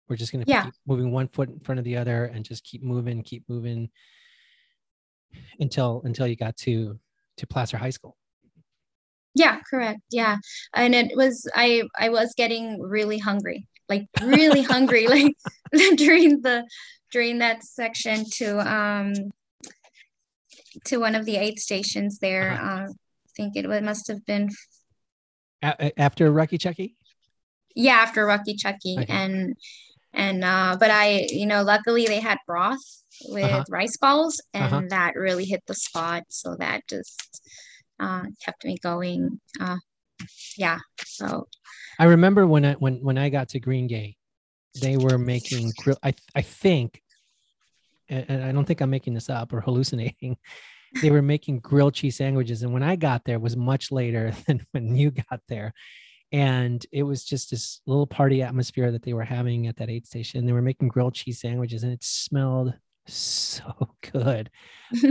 We're 0.07 0.15
just 0.15 0.31
going 0.31 0.45
to 0.45 0.49
yeah. 0.49 0.65
keep 0.65 0.73
moving 0.87 1.11
one 1.11 1.27
foot 1.27 1.49
in 1.49 1.59
front 1.59 1.79
of 1.79 1.85
the 1.85 1.97
other 1.97 2.25
and 2.25 2.45
just 2.45 2.63
keep 2.63 2.83
moving, 2.83 3.21
keep 3.21 3.43
moving 3.49 3.89
until 5.59 6.01
until 6.05 6.25
you 6.25 6.37
got 6.37 6.55
to 6.57 6.99
to 7.37 7.47
Placer 7.47 7.77
High 7.77 7.89
School. 7.89 8.15
Yeah, 9.35 9.59
correct. 9.69 10.01
Yeah, 10.09 10.37
and 10.73 10.95
it 10.95 11.11
was 11.15 11.47
I 11.53 11.83
I 11.99 12.09
was 12.09 12.33
getting 12.37 12.81
really 12.81 13.17
hungry, 13.17 13.67
like 13.89 14.05
really 14.21 14.61
hungry, 14.61 15.07
like 15.09 15.35
during 15.97 16.41
the 16.41 16.65
during 17.11 17.39
that 17.39 17.63
section 17.63 18.25
to 18.35 18.59
um 18.59 19.13
to 20.85 20.97
one 20.97 21.15
of 21.15 21.25
the 21.25 21.37
aid 21.37 21.59
stations 21.59 22.19
there. 22.19 22.51
Uh-huh. 22.51 22.65
Uh, 22.65 22.87
I 22.87 23.29
think 23.35 23.55
it 23.55 23.67
must 23.83 24.07
have 24.07 24.25
been 24.25 24.49
a- 25.61 25.99
after 25.99 26.31
Rucky 26.31 26.59
Chucky. 26.59 26.95
Yeah, 27.75 27.95
after 27.95 28.25
Rucky 28.25 28.57
Chucky, 28.57 28.97
okay. 28.99 29.05
and 29.09 29.55
and 30.13 30.43
uh, 30.43 30.77
but 30.79 30.91
I, 30.91 31.27
you 31.29 31.45
know, 31.45 31.63
luckily 31.63 32.05
they 32.05 32.19
had 32.19 32.37
broth 32.45 33.03
with 33.25 33.45
uh-huh. 33.45 33.63
rice 33.69 33.97
balls, 33.97 34.41
and 34.53 34.63
uh-huh. 34.63 34.81
that 34.89 35.15
really 35.15 35.45
hit 35.45 35.63
the 35.65 35.73
spot. 35.73 36.23
So 36.29 36.55
that 36.59 36.81
just 36.87 37.41
uh, 37.99 38.23
kept 38.43 38.63
me 38.65 38.77
going. 38.77 39.39
Uh, 39.59 39.77
yeah. 40.57 40.79
So 41.05 41.47
I 41.97 42.05
remember 42.05 42.45
when 42.45 42.65
I 42.65 42.73
when 42.73 42.97
when 42.97 43.17
I 43.17 43.29
got 43.29 43.49
to 43.49 43.59
Green 43.59 43.87
Gate, 43.87 44.17
they 44.81 44.97
were 44.97 45.17
making 45.17 45.71
grill. 45.77 45.97
I 46.03 46.13
I 46.35 46.41
think 46.41 47.01
and 48.09 48.43
I 48.43 48.51
don't 48.51 48.65
think 48.65 48.81
I'm 48.81 48.89
making 48.89 49.13
this 49.13 49.29
up 49.29 49.53
or 49.53 49.61
hallucinating. 49.61 50.37
They 51.01 51.09
were 51.09 51.23
making 51.23 51.61
grilled 51.61 51.95
cheese 51.95 52.17
sandwiches. 52.17 52.61
And 52.61 52.71
when 52.71 52.83
I 52.83 52.95
got 52.95 53.23
there, 53.25 53.39
was 53.39 53.57
much 53.57 53.91
later 53.91 54.31
than 54.45 54.63
when 54.73 54.95
you 54.95 55.09
got 55.09 55.39
there. 55.47 55.73
And 56.31 56.85
it 56.91 57.01
was 57.01 57.23
just 57.23 57.49
this 57.49 57.81
little 57.87 58.05
party 58.05 58.43
atmosphere 58.43 58.91
that 58.91 59.01
they 59.01 59.13
were 59.13 59.23
having 59.23 59.65
at 59.65 59.77
that 59.77 59.89
aid 59.89 60.05
station. 60.05 60.45
They 60.45 60.51
were 60.51 60.61
making 60.61 60.89
grilled 60.89 61.15
cheese 61.15 61.41
sandwiches 61.41 61.81
and 61.81 61.91
it 61.91 62.03
smelled 62.03 62.75
so 63.07 63.89
good. 64.11 64.49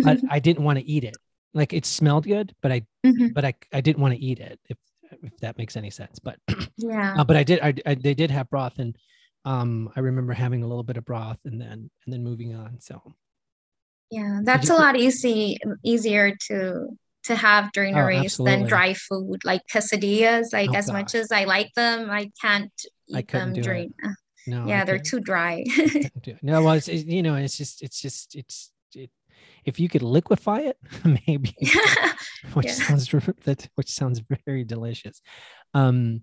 but 0.04 0.20
I 0.30 0.38
didn't 0.38 0.64
want 0.64 0.78
to 0.78 0.84
eat 0.84 1.02
it. 1.02 1.16
Like 1.54 1.72
it 1.72 1.84
smelled 1.84 2.26
good, 2.26 2.54
but 2.62 2.72
I 2.72 2.82
mm-hmm. 3.04 3.28
but 3.34 3.44
I, 3.44 3.54
I 3.72 3.80
didn't 3.80 4.00
want 4.00 4.14
to 4.14 4.20
eat 4.20 4.38
it 4.38 4.58
if 4.68 4.78
if 5.22 5.36
that 5.38 5.58
makes 5.58 5.76
any 5.76 5.90
sense. 5.90 6.18
But 6.18 6.38
yeah, 6.76 7.16
uh, 7.18 7.24
but 7.24 7.36
I 7.36 7.42
did 7.42 7.60
I, 7.60 7.74
I 7.84 7.94
they 7.94 8.14
did 8.14 8.30
have 8.30 8.48
broth 8.48 8.78
and 8.78 8.96
um, 9.44 9.90
I 9.96 10.00
remember 10.00 10.32
having 10.32 10.62
a 10.62 10.66
little 10.66 10.84
bit 10.84 10.96
of 10.96 11.04
broth 11.04 11.38
and 11.44 11.60
then 11.60 11.90
and 12.04 12.12
then 12.12 12.22
moving 12.22 12.54
on. 12.54 12.80
So 12.80 13.00
yeah, 14.10 14.40
that's 14.42 14.70
a 14.70 14.74
lot 14.74 14.96
easy 14.96 15.58
easier 15.82 16.36
to 16.48 16.88
to 17.24 17.36
have 17.36 17.72
during 17.72 17.94
a 17.94 18.02
oh, 18.02 18.06
race 18.06 18.24
absolutely. 18.24 18.56
than 18.58 18.66
dry 18.68 18.94
food 18.94 19.38
like 19.44 19.62
quesadillas. 19.72 20.52
Like 20.52 20.70
oh, 20.70 20.76
as 20.76 20.90
much 20.90 21.14
as 21.14 21.30
I 21.32 21.44
like 21.44 21.72
them, 21.74 22.10
I 22.10 22.30
can't 22.40 22.72
eat 23.08 23.16
I 23.16 23.22
them 23.38 23.52
during. 23.52 23.94
It. 24.02 24.16
No, 24.46 24.66
yeah, 24.66 24.84
they're 24.84 24.98
too 24.98 25.20
dry. 25.20 25.64
no, 26.42 26.64
well, 26.64 26.72
it's, 26.72 26.88
it's, 26.88 27.04
you 27.04 27.22
know, 27.22 27.36
it's 27.36 27.56
just, 27.56 27.80
it's 27.80 28.00
just, 28.00 28.34
it's, 28.34 28.72
it, 28.92 29.08
if 29.64 29.78
you 29.78 29.88
could 29.88 30.02
liquefy 30.02 30.62
it, 30.62 30.76
maybe. 31.28 31.54
which 32.54 32.66
Yeah. 32.66 32.72
sounds 32.72 33.08
that 33.44 33.68
which 33.76 33.90
sounds 33.90 34.20
very 34.44 34.64
delicious. 34.64 35.22
Um, 35.74 36.22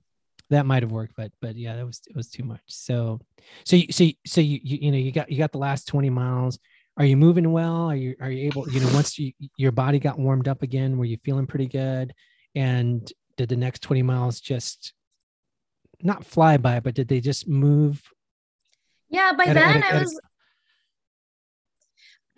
that 0.49 0.65
might 0.65 0.83
have 0.83 0.91
worked, 0.91 1.13
but 1.15 1.31
but 1.41 1.55
yeah, 1.55 1.75
that 1.75 1.85
was 1.85 2.01
it 2.07 2.15
was 2.15 2.29
too 2.29 2.43
much. 2.43 2.61
So 2.67 3.19
so 3.65 3.75
you 3.75 3.91
so 3.91 4.03
you, 4.03 4.13
so 4.25 4.41
you 4.41 4.59
you, 4.63 4.77
you 4.81 4.91
know 4.91 4.97
you 4.97 5.11
got 5.11 5.31
you 5.31 5.37
got 5.37 5.51
the 5.51 5.57
last 5.59 5.87
twenty 5.87 6.09
miles. 6.09 6.59
Are 6.97 7.05
you 7.05 7.15
moving 7.15 7.51
well? 7.51 7.89
Are 7.89 7.95
you 7.95 8.15
are 8.19 8.29
you 8.29 8.47
able? 8.47 8.69
You 8.69 8.81
know, 8.81 8.93
once 8.93 9.17
you, 9.17 9.31
your 9.57 9.71
body 9.71 9.99
got 9.99 10.19
warmed 10.19 10.47
up 10.47 10.63
again, 10.63 10.97
were 10.97 11.05
you 11.05 11.17
feeling 11.23 11.47
pretty 11.47 11.67
good? 11.67 12.13
And 12.55 13.09
did 13.37 13.47
the 13.49 13.55
next 13.55 13.81
twenty 13.81 14.01
miles 14.01 14.41
just 14.41 14.93
not 16.01 16.25
fly 16.25 16.57
by, 16.57 16.79
but 16.79 16.95
did 16.95 17.07
they 17.07 17.21
just 17.21 17.47
move? 17.47 18.01
Yeah, 19.09 19.33
by 19.33 19.45
At 19.45 19.53
then 19.53 19.83
I 19.83 19.87
at 19.87 19.95
a- 19.95 19.99
was 19.99 20.19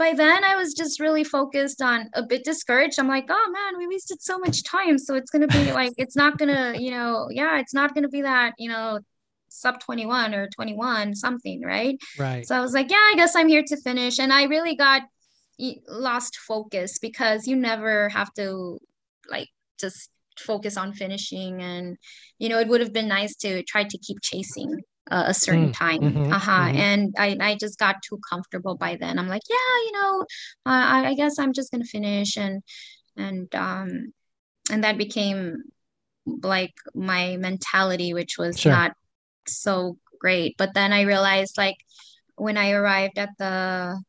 by 0.02 0.14
then 0.14 0.44
I 0.44 0.56
was 0.56 0.74
just 0.74 1.00
really 1.00 1.24
focused 1.24 1.80
on 1.80 2.10
a 2.14 2.24
bit 2.24 2.44
discouraged. 2.44 3.00
I'm 3.00 3.08
like, 3.08 3.28
oh 3.30 3.52
man, 3.54 3.78
we 3.78 3.88
wasted 3.88 4.20
so 4.20 4.40
much 4.40 4.64
time. 4.64 4.98
So 4.98 5.14
it's 5.14 5.30
gonna 5.30 5.48
be 5.48 5.72
like 5.82 5.94
it's 5.96 6.16
not 6.16 6.40
gonna, 6.40 6.74
you 6.76 6.90
know, 6.90 7.28
yeah, 7.30 7.60
it's 7.60 7.74
not 7.74 7.94
gonna 7.94 8.10
be 8.10 8.24
that, 8.24 8.54
you 8.58 8.68
know, 8.68 9.00
sub 9.50 9.80
21 9.80 10.34
or 10.34 10.50
21 10.50 11.14
something, 11.14 11.62
right? 11.62 12.00
Right. 12.18 12.48
So 12.48 12.56
I 12.56 12.62
was 12.62 12.74
like, 12.74 12.90
yeah, 12.90 13.06
I 13.12 13.14
guess 13.16 13.36
I'm 13.36 13.48
here 13.48 13.64
to 13.68 13.78
finish. 13.78 14.18
And 14.18 14.34
I 14.34 14.46
really 14.46 14.76
got 14.76 15.04
lost 15.88 16.38
focus 16.38 16.98
because 16.98 17.48
you 17.48 17.56
never 17.56 18.10
have 18.10 18.34
to 18.34 18.80
like 19.30 19.50
just 19.80 20.10
focus 20.40 20.78
on 20.78 20.94
finishing. 20.94 21.62
And, 21.62 21.98
you 22.40 22.50
know, 22.50 22.58
it 22.58 22.68
would 22.68 22.82
have 22.82 22.94
been 22.94 23.08
nice 23.08 23.36
to 23.38 23.62
try 23.64 23.84
to 23.84 23.98
keep 24.00 24.18
chasing 24.24 24.82
uh, 25.12 25.26
a 25.28 25.34
certain 25.34 25.70
Mm, 25.70 25.78
time. 25.78 26.00
mhm, 26.00 26.34
uh-huh. 26.34 26.72
mhm. 26.72 26.76
And 26.76 27.16
I, 27.18 27.38
I 27.40 27.56
just 27.56 27.78
got 27.78 27.98
too 28.08 28.20
comfortable 28.30 28.76
by 28.76 28.98
then. 29.00 29.20
I'm 29.20 29.28
like, 29.28 29.44
yeah, 29.50 29.76
you 29.86 29.92
know, 29.92 30.22
uh, 30.66 31.06
I, 31.10 31.14
guess 31.16 31.38
I'm 31.38 31.54
just 31.54 31.72
going 31.72 31.84
to 31.84 31.88
finish. 31.88 32.38
And, 32.38 32.64
and, 33.18 33.54
um, 33.54 34.14
and 34.72 34.84
that 34.84 34.98
became 34.98 35.58
like 36.26 36.74
my 36.96 37.38
mentality, 37.38 38.14
which 38.14 38.38
was 38.38 38.58
Sure. 38.58 38.72
not 38.72 38.94
so 39.48 39.98
great. 40.20 40.56
But 40.58 40.74
then 40.74 40.94
I 40.94 41.02
realized 41.02 41.58
like 41.58 41.78
when 42.36 42.58
I 42.58 42.72
arrived 42.72 43.18
at 43.20 43.30
the 43.38 44.02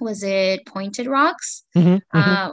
was 0.00 0.22
it 0.22 0.66
Pointed 0.66 1.06
Rocks? 1.06 1.64
Mhm, 1.76 2.00
mhm. 2.00 2.02
Uh 2.12 2.52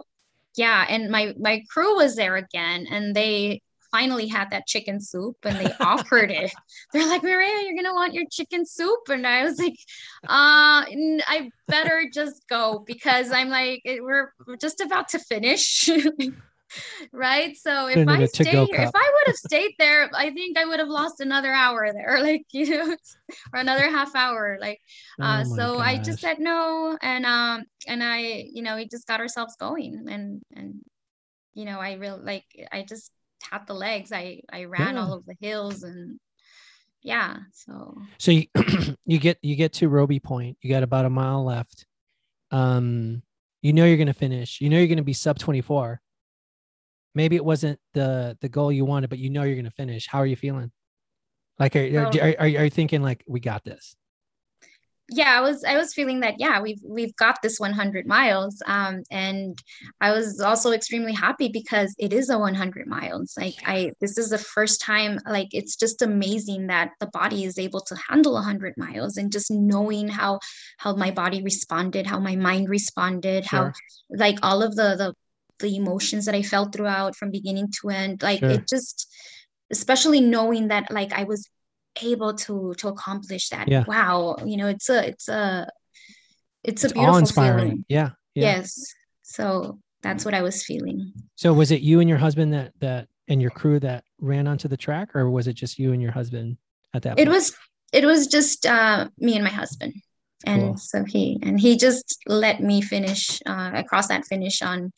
yeah, 0.56 0.86
and 0.88 1.10
my 1.10 1.34
my 1.40 1.62
crew 1.70 1.98
was 1.98 2.16
there 2.16 2.38
again 2.38 2.88
and 2.90 3.14
they 3.16 3.62
finally 3.96 4.28
had 4.28 4.50
that 4.52 4.68
chicken 4.68 5.00
soup 5.00 5.38
and 5.44 5.58
they 5.58 5.72
offered 5.80 6.30
it. 6.32 6.52
They're 6.94 7.08
like, 7.08 7.24
Maria, 7.24 7.64
you're 7.64 7.76
gonna 7.76 7.94
want 7.96 8.14
your 8.14 8.26
chicken 8.30 8.66
soup. 8.66 9.00
And 9.10 9.26
I 9.26 9.44
was 9.44 9.58
like, 9.58 9.78
uh 10.24 10.84
I 10.88 11.50
better 11.68 12.10
just 12.14 12.48
go 12.50 12.84
because 12.86 13.32
I'm 13.32 13.50
like 13.50 13.82
we're 13.86 14.32
we're 14.46 14.58
just 14.58 14.82
about 14.82 15.10
to 15.10 15.20
finish. 15.20 15.90
right 17.14 17.56
so 17.56 17.88
if 17.88 17.96
I 17.96 18.00
it 18.00 18.02
in 18.02 18.10
i 18.10 18.22
a 18.24 18.28
stay 18.28 18.66
here 18.66 18.82
if 18.82 18.92
i 18.96 19.12
would 19.14 19.28
have 19.28 19.36
stayed 19.36 19.74
there 19.78 20.10
i 20.14 20.32
think 20.32 20.58
i 20.58 20.66
would 20.66 20.80
have 20.80 20.90
lost 20.90 21.22
another 21.22 21.54
hour 21.54 21.94
there 21.94 22.20
like 22.30 22.44
you 22.52 22.70
know 22.70 22.98
or 23.54 23.60
another 23.60 23.90
half 23.90 24.14
hour 24.16 24.58
like 24.60 24.82
uh 25.22 25.44
Oh 25.46 25.56
so 25.56 25.80
i 25.80 25.98
just 25.98 26.20
said 26.20 26.40
no 26.40 26.98
and 27.02 27.26
um 27.26 27.64
and 27.88 28.04
i 28.04 28.18
you 28.52 28.64
know 28.64 28.76
we 28.76 28.88
just 28.88 29.08
got 29.08 29.22
ourselves 29.22 29.56
going 29.58 30.06
and 30.10 30.42
and 30.56 30.82
you 31.54 31.66
know 31.66 31.80
i 31.80 31.94
real 31.94 32.20
like 32.22 32.46
i 32.72 32.82
just 32.82 33.12
had 33.42 33.66
the 33.68 33.74
legs 33.74 34.12
i 34.12 34.42
i 34.52 34.64
ran 34.66 34.96
Yeah. 34.96 35.02
all 35.02 35.14
of 35.14 35.26
the 35.26 35.36
hills 35.40 35.84
and 35.84 36.20
yeah 37.02 37.38
so 37.54 37.96
So 38.18 38.32
you, 38.32 38.48
you 39.06 39.20
get 39.20 39.38
you 39.44 39.56
get 39.56 39.74
to 39.74 39.88
Robie 39.90 40.20
Point. 40.20 40.58
You 40.62 40.70
got 40.72 40.82
about 40.84 41.06
a 41.06 41.10
mile 41.10 41.44
left. 41.46 41.86
Um, 42.52 43.22
you 43.62 43.74
know 43.74 43.86
you're 43.86 43.98
going 43.98 44.08
to 44.08 44.14
finish. 44.14 44.60
You 44.62 44.70
know 44.70 44.78
you're 44.78 44.88
going 44.88 44.98
to 44.98 45.04
be 45.04 45.14
sub 45.14 45.38
24. 45.38 46.02
Maybe 47.14 47.36
it 47.36 47.46
wasn't 47.46 47.80
the 47.94 48.38
the 48.42 48.50
goal 48.50 48.72
you 48.72 48.86
wanted, 48.86 49.10
but 49.10 49.20
you 49.20 49.30
know 49.30 49.44
you're 49.44 49.56
going 49.56 49.66
to 49.66 49.72
finish. 49.72 50.08
How 50.08 50.20
are 50.20 50.26
you 50.26 50.36
feeling? 50.36 50.72
Like, 51.60 51.76
are, 51.76 51.80
are, 52.08 52.12
So- 52.12 52.20
are, 52.20 52.36
are 52.40 52.48
you 52.66 52.70
thinking 52.70 53.02
like 53.04 53.24
we 53.28 53.40
got 53.40 53.64
this? 53.64 53.96
Yeah 55.10 55.38
i 55.38 55.42
was 55.42 55.64
i 55.64 55.78
was 55.78 55.94
feeling 55.94 56.22
that 56.22 56.36
yeah 56.40 56.60
we've 56.60 56.82
we've 56.84 57.16
got 57.16 57.40
this 57.44 57.60
100 57.60 58.08
miles 58.08 58.62
um 58.66 59.04
and 59.12 59.62
i 60.02 60.12
was 60.12 60.40
also 60.42 60.72
extremely 60.72 61.14
happy 61.14 61.48
because 61.48 61.94
it 62.00 62.12
is 62.12 62.30
a 62.30 62.40
100 62.40 62.88
miles. 62.88 63.36
Like 63.38 63.54
i 63.66 63.92
this 64.02 64.18
is 64.18 64.30
the 64.30 64.40
first 64.40 64.82
time 64.82 65.20
like 65.30 65.50
it's 65.52 65.76
just 65.76 66.02
amazing 66.02 66.68
that 66.68 66.92
the 67.00 67.08
body 67.08 67.44
is 67.44 67.60
able 67.60 67.82
to 67.82 67.96
handle 68.10 68.34
100 68.34 68.74
miles 68.78 69.18
and 69.18 69.32
just 69.32 69.52
knowing 69.52 70.08
how 70.08 70.40
how 70.80 70.96
my 70.96 71.12
body 71.12 71.44
responded 71.44 72.08
how 72.08 72.20
my 72.20 72.36
mind 72.36 72.70
responded 72.70 73.46
how 73.46 73.72
like 74.10 74.40
all 74.42 74.64
of 74.64 74.76
the 74.76 74.96
the 74.96 75.14
the 75.60 75.76
emotions 75.76 76.26
that 76.26 76.36
i 76.36 76.42
felt 76.42 76.74
throughout 76.74 77.16
from 77.16 77.32
beginning 77.32 77.70
to 77.82 77.90
end 77.90 78.24
like 78.24 78.40
Sure. 78.40 78.50
it 78.50 78.68
just 78.68 79.08
especially 79.72 80.20
knowing 80.20 80.70
that 80.70 80.92
like 80.92 81.14
i 81.14 81.24
was 81.24 81.48
able 82.02 82.34
to 82.34 82.74
to 82.78 82.88
accomplish 82.88 83.50
that 83.50 83.68
Yeah. 83.68 83.84
wow 83.88 84.38
you 84.46 84.58
know 84.58 84.68
it's 84.68 84.90
a 84.90 85.08
it's 85.08 85.28
a 85.30 85.68
it's 86.64 86.84
a 86.84 86.88
beautiful 86.90 87.14
awe-inspiring. 87.16 87.60
feeling 87.70 87.86
Yeah. 87.88 88.10
Yeah. 88.34 88.58
yes 88.58 88.94
so 89.24 89.80
that's 90.02 90.26
what 90.26 90.34
i 90.34 90.42
was 90.42 90.64
feeling 90.64 91.14
So 91.36 91.54
was 91.54 91.72
it 91.72 91.82
you 91.82 92.00
and 92.00 92.10
your 92.10 92.18
husband 92.20 92.54
that 92.54 92.74
that 92.80 93.08
and 93.28 93.42
your 93.42 93.52
crew 93.52 93.80
that 93.80 94.04
ran 94.22 94.48
onto 94.48 94.68
the 94.68 94.78
track, 94.78 95.16
or 95.16 95.30
was 95.32 95.48
it 95.48 95.54
just 95.54 95.80
you 95.80 95.94
and 95.94 96.02
your 96.02 96.12
husband 96.12 96.58
at 96.94 97.02
that? 97.04 97.14
it 97.20 97.26
point? 97.26 97.30
was 97.30 97.56
it 97.92 98.06
was 98.06 98.28
just 98.28 98.66
uh 98.66 99.08
me 99.18 99.34
and 99.36 99.44
my 99.44 99.50
husband 99.50 99.94
and 100.46 100.62
Cool. 100.62 100.78
so 100.78 101.04
he 101.06 101.40
and 101.42 101.60
he 101.60 101.76
just 101.78 102.18
let 102.28 102.62
me 102.62 102.82
finish 102.82 103.40
uh 103.48 103.72
across 103.74 104.08
that 104.10 104.26
finish 104.26 104.62
on 104.62 104.92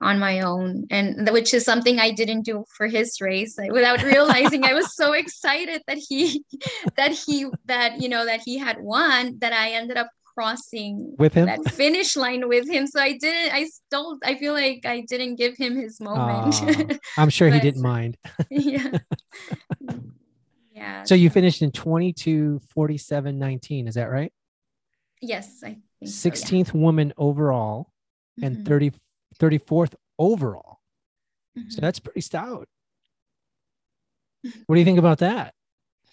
on 0.00 0.18
my 0.18 0.40
own 0.40 0.86
and 0.90 1.28
which 1.30 1.52
is 1.52 1.64
something 1.64 1.98
i 2.00 2.10
didn't 2.10 2.42
do 2.42 2.64
for 2.76 2.86
his 2.86 3.20
race 3.20 3.58
I- 3.58 3.70
without 3.70 4.02
realizing 4.02 4.64
i 4.64 4.72
was 4.72 4.94
so 4.94 5.12
excited 5.22 5.82
that 5.86 5.98
he 5.98 6.42
that 6.96 7.12
he 7.12 7.46
that 7.66 8.00
you 8.00 8.08
know 8.08 8.24
that 8.24 8.40
he 8.44 8.56
had 8.58 8.80
won 8.80 9.36
that 9.40 9.52
i 9.52 9.72
ended 9.72 9.96
up 9.96 10.08
crossing 10.34 11.14
with 11.18 11.34
him. 11.34 11.46
that 11.46 11.62
finish 11.72 12.16
line 12.16 12.48
with 12.48 12.66
him 12.68 12.86
so 12.86 13.00
i 13.00 13.12
didn't 13.18 13.52
i 13.52 13.64
still 13.64 14.18
i 14.24 14.34
feel 14.36 14.52
like 14.54 14.86
i 14.86 15.00
didn't 15.08 15.34
give 15.36 15.56
him 15.56 15.76
his 15.76 16.00
moment 16.00 16.54
Aw, 16.54 16.84
I'm 17.18 17.28
sure 17.30 17.48
he 17.50 17.60
didn't 17.60 17.82
mind. 17.82 18.16
yeah 18.48 18.92
yeah 20.72 21.02
So 21.04 21.14
you 21.14 21.30
finished 21.30 21.62
in 21.62 21.72
22, 21.72 22.60
47, 22.72 23.38
19. 23.38 23.88
Is 23.88 23.94
that 23.96 24.10
right? 24.10 24.32
yes 25.20 25.62
i 25.62 25.76
think 25.98 26.10
so, 26.10 26.28
yeah. 26.28 26.34
16th 26.34 26.72
woman 26.72 27.12
overall 27.18 27.92
and 28.42 28.56
Mhm, 28.56 28.64
30, 28.64 28.92
34th 29.40 29.94
overall. 30.18 30.78
So 31.56 31.78
mhm. 31.78 31.80
that's 31.80 31.98
pretty 31.98 32.20
stout. 32.20 32.68
What 34.66 34.74
do 34.74 34.78
you 34.78 34.84
think 34.84 34.98
about 34.98 35.18
that? 35.18 35.54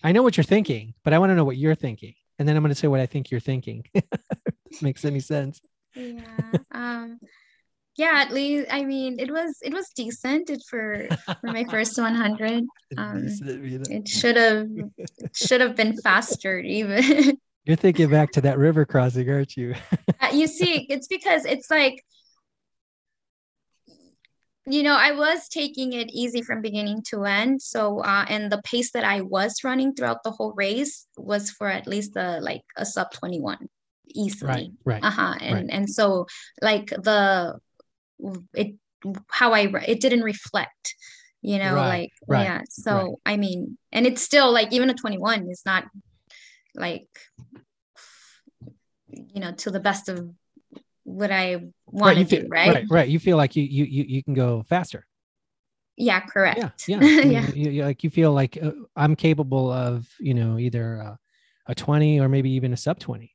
I 0.03 0.11
know 0.11 0.23
what 0.23 0.35
you're 0.37 0.43
thinking, 0.43 0.93
but 1.03 1.13
I 1.13 1.19
want 1.19 1.29
to 1.31 1.35
know 1.35 1.45
what 1.45 1.57
you're 1.57 1.75
thinking. 1.75 2.13
And 2.39 2.47
then 2.47 2.55
I'm 2.55 2.63
going 2.63 2.69
to 2.69 2.75
say 2.75 2.87
what 2.87 2.99
I 2.99 3.05
think 3.05 3.31
you're 3.31 3.39
thinking. 3.39 3.85
Makes 4.81 5.05
any 5.05 5.19
sense? 5.19 5.61
yeah 5.97 6.51
um 6.71 7.19
yeah 7.95 8.13
at 8.15 8.31
least 8.31 8.67
i 8.71 8.83
mean 8.83 9.19
it 9.19 9.31
was 9.31 9.57
it 9.63 9.73
was 9.73 9.89
decent 9.95 10.49
it 10.49 10.61
for 10.69 11.07
for 11.41 11.51
my 11.51 11.65
first 11.65 11.97
100 11.99 12.63
Um, 12.97 13.23
it 13.25 14.07
should 14.07 14.35
have 14.37 14.67
should 15.33 15.61
have 15.61 15.75
been 15.75 15.97
faster 15.97 16.59
even 16.59 17.37
You're 17.65 17.75
thinking 17.75 18.09
back 18.09 18.31
to 18.31 18.41
that 18.41 18.57
river 18.57 18.85
crossing, 18.85 19.29
aren't 19.29 19.57
you? 19.57 19.75
Uh, 20.21 20.29
you 20.31 20.47
see 20.47 20.87
it's 20.89 21.07
because 21.07 21.43
it's 21.43 21.69
like 21.69 22.01
you 24.69 24.83
know 24.83 24.95
i 24.95 25.11
was 25.11 25.47
taking 25.47 25.93
it 25.93 26.09
easy 26.11 26.41
from 26.41 26.61
beginning 26.61 27.01
to 27.01 27.23
end 27.23 27.61
so 27.61 27.99
uh 27.99 28.25
and 28.27 28.51
the 28.51 28.61
pace 28.63 28.91
that 28.91 29.05
i 29.05 29.21
was 29.21 29.63
running 29.63 29.93
throughout 29.93 30.21
the 30.23 30.31
whole 30.31 30.53
race 30.53 31.07
was 31.17 31.49
for 31.49 31.67
at 31.67 31.87
least 31.87 32.13
the 32.13 32.39
like 32.41 32.61
a 32.75 32.85
sub 32.85 33.09
21 33.11 33.57
easily 34.09 34.71
right, 34.85 35.01
right. 35.01 35.03
uh-huh 35.03 35.35
and 35.41 35.53
Right. 35.53 35.67
and 35.69 35.89
so 35.89 36.25
like 36.61 36.87
the 36.89 37.57
it 38.53 38.75
how 39.29 39.53
i 39.53 39.61
it 39.87 40.01
didn't 40.01 40.23
reflect 40.23 40.95
you 41.41 41.59
know 41.59 41.75
Right, 41.75 41.87
like 41.87 42.11
right, 42.27 42.43
yeah 42.43 42.61
so 42.69 43.19
i 43.25 43.37
mean 43.37 43.77
and 43.91 44.05
it's 44.05 44.21
still 44.21 44.51
like 44.51 44.73
even 44.73 44.89
a 44.89 44.93
21 44.95 45.49
is 45.49 45.61
not 45.65 45.85
like 46.75 47.07
you 49.11 49.39
know 49.39 49.53
to 49.53 49.71
the 49.71 49.79
best 49.79 50.09
of 50.09 50.29
what 51.07 51.31
i 51.31 51.55
want 51.87 52.17
right, 52.17 52.17
to 52.17 52.25
feel, 52.25 52.41
do 52.43 52.47
right? 52.49 52.73
right, 52.73 52.85
right. 52.89 53.07
You 53.09 53.17
feel 53.19 53.37
like 53.37 53.55
you 53.55 53.63
you 53.63 53.85
you, 53.85 54.03
you 54.07 54.23
can 54.23 54.33
go 54.33 54.63
faster. 54.67 55.07
yeah 55.95 56.19
correct 56.19 56.59
Yeah, 56.59 56.69
yeah. 56.87 56.97
I 56.97 56.99
mean, 57.01 57.31
yeah 57.31 57.47
You, 57.55 57.69
you- 57.71 57.83
like 57.85 58.03
you 58.03 58.09
feel 58.11 58.33
like 58.33 58.57
uh, 58.61 58.71
I'm 58.95 59.15
capable 59.15 59.71
of, 59.71 60.05
you 60.19 60.33
know, 60.33 60.59
either 60.59 61.01
uh, 61.01 61.15
a 61.67 61.73
20 61.75 62.19
or 62.19 62.27
maybe 62.29 62.51
even 62.51 62.73
a 62.73 62.77
sub 62.77 62.99
20. 62.99 63.31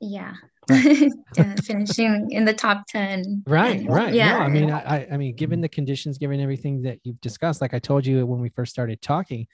yeah 0.00 0.34
Right. 0.68 1.12
Yeah, 1.36 1.54
finishing 1.62 2.28
in 2.30 2.44
the 2.44 2.54
top 2.54 2.86
10 2.88 3.44
Right, 3.46 3.86
right. 3.88 4.14
yeah 4.14 4.38
No, 4.38 4.44
I 4.46 4.48
mean, 4.48 4.70
I- 4.70 5.06
I 5.12 5.16
mean, 5.16 5.36
given 5.36 5.60
the 5.60 5.68
conditions, 5.68 6.18
given 6.18 6.40
everything 6.40 6.82
that 6.82 6.98
you've 7.04 7.20
discussed, 7.20 7.60
like 7.60 7.74
I 7.74 7.78
told 7.78 8.06
you 8.06 8.24
when 8.26 8.40
we 8.40 8.48
first 8.48 8.72
started 8.72 9.00
talking, 9.02 9.46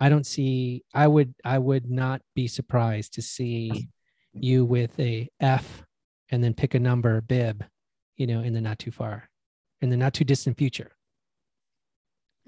I 0.00 0.08
don't 0.08 0.26
see. 0.26 0.84
I 0.94 1.06
would, 1.06 1.34
I 1.44 1.58
would 1.58 1.90
not 1.90 2.22
be 2.34 2.46
surprised 2.48 3.14
to 3.14 3.22
see 3.22 3.88
you 4.34 4.64
with 4.64 4.98
a 5.00 5.28
F, 5.40 5.84
and 6.30 6.42
then 6.42 6.54
pick 6.54 6.74
a 6.74 6.78
number 6.78 7.20
bib, 7.20 7.64
you 8.16 8.26
know, 8.26 8.40
in 8.40 8.52
the 8.52 8.60
not 8.60 8.78
too 8.78 8.90
far. 8.90 9.28
in 9.80 9.90
the 9.90 9.96
not 9.96 10.12
too 10.12 10.24
distant 10.24 10.58
future. 10.58 10.90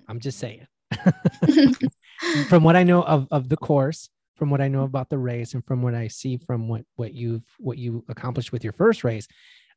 I'm 0.08 0.20
just 0.20 0.38
saying. 0.38 0.66
from 2.48 2.64
what 2.64 2.76
I 2.76 2.82
know 2.82 3.02
of, 3.02 3.28
of 3.30 3.48
the 3.48 3.56
course, 3.56 4.10
from 4.34 4.50
what 4.50 4.60
I 4.60 4.68
know 4.68 4.82
about 4.82 5.08
the 5.08 5.18
race, 5.18 5.54
and 5.54 5.64
from 5.64 5.82
what 5.82 5.94
I 5.94 6.08
see 6.08 6.36
from 6.36 6.68
what 6.68 6.82
what 6.96 7.14
you've 7.14 7.44
what 7.58 7.78
you 7.78 8.04
accomplished 8.08 8.52
with 8.52 8.64
your 8.64 8.72
first 8.72 9.04
race, 9.04 9.28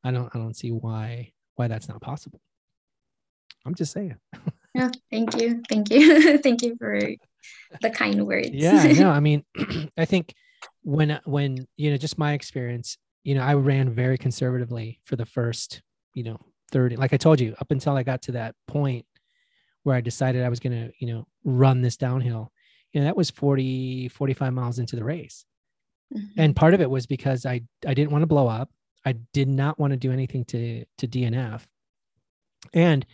I 0.03 0.11
don't 0.11 0.33
I 0.33 0.39
don't 0.39 0.55
see 0.55 0.71
why 0.71 1.33
why 1.55 1.67
that's 1.67 1.87
not 1.87 2.01
possible. 2.01 2.41
I'm 3.65 3.75
just 3.75 3.91
saying. 3.91 4.15
yeah, 4.75 4.89
thank 5.11 5.39
you, 5.39 5.61
thank 5.69 5.89
you, 5.91 6.37
thank 6.39 6.61
you 6.61 6.75
for 6.77 6.99
the 7.81 7.89
kind 7.89 8.25
words. 8.25 8.49
yeah, 8.51 8.83
no, 8.93 9.09
I 9.09 9.19
mean, 9.19 9.43
I 9.97 10.05
think 10.05 10.33
when 10.81 11.19
when 11.25 11.67
you 11.77 11.91
know 11.91 11.97
just 11.97 12.17
my 12.17 12.33
experience, 12.33 12.97
you 13.23 13.35
know, 13.35 13.41
I 13.41 13.53
ran 13.53 13.89
very 13.89 14.17
conservatively 14.17 14.99
for 15.03 15.15
the 15.15 15.25
first 15.25 15.81
you 16.13 16.23
know 16.23 16.39
30 16.71 16.95
like 16.95 17.13
i 17.13 17.17
told 17.17 17.39
you 17.39 17.55
up 17.59 17.71
until 17.71 17.95
i 17.95 18.03
got 18.03 18.21
to 18.23 18.33
that 18.33 18.55
point 18.67 19.05
where 19.83 19.95
i 19.95 20.01
decided 20.01 20.43
i 20.43 20.49
was 20.49 20.59
going 20.59 20.73
to 20.73 20.91
you 20.99 21.13
know 21.13 21.25
run 21.43 21.81
this 21.81 21.97
downhill 21.97 22.51
you 22.91 22.99
know 22.99 23.05
that 23.05 23.17
was 23.17 23.29
40 23.29 24.09
45 24.09 24.53
miles 24.53 24.79
into 24.79 24.95
the 24.95 25.03
race 25.03 25.45
mm-hmm. 26.13 26.25
and 26.37 26.55
part 26.55 26.73
of 26.73 26.81
it 26.81 26.89
was 26.89 27.05
because 27.05 27.45
i 27.45 27.61
i 27.85 27.93
didn't 27.93 28.11
want 28.11 28.21
to 28.21 28.27
blow 28.27 28.47
up 28.47 28.69
i 29.05 29.13
did 29.33 29.47
not 29.47 29.79
want 29.79 29.91
to 29.91 29.97
do 29.97 30.11
anything 30.11 30.45
to 30.45 30.85
to 30.97 31.07
dnf 31.07 31.63
and 32.73 33.05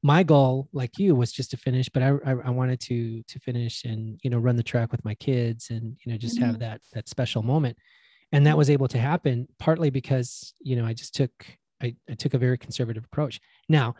my 0.00 0.22
goal 0.22 0.68
like 0.72 0.98
you 0.98 1.16
was 1.16 1.32
just 1.32 1.50
to 1.50 1.56
finish 1.56 1.88
but 1.88 2.04
I, 2.04 2.10
I, 2.24 2.30
I 2.30 2.50
wanted 2.50 2.78
to 2.82 3.22
to 3.24 3.40
finish 3.40 3.84
and 3.84 4.20
you 4.22 4.30
know 4.30 4.38
run 4.38 4.54
the 4.54 4.62
track 4.62 4.92
with 4.92 5.04
my 5.04 5.14
kids 5.16 5.70
and 5.70 5.96
you 6.04 6.12
know 6.12 6.18
just 6.18 6.36
mm-hmm. 6.36 6.44
have 6.44 6.58
that 6.60 6.82
that 6.92 7.08
special 7.08 7.42
moment 7.42 7.76
and 8.32 8.46
that 8.46 8.58
was 8.58 8.70
able 8.70 8.88
to 8.88 8.98
happen 8.98 9.48
partly 9.58 9.90
because 9.90 10.52
you 10.60 10.76
know 10.76 10.84
i 10.84 10.92
just 10.92 11.14
took 11.14 11.46
I, 11.82 11.94
I 12.08 12.14
took 12.14 12.34
a 12.34 12.38
very 12.38 12.58
conservative 12.58 13.04
approach. 13.04 13.40
Now, 13.68 13.94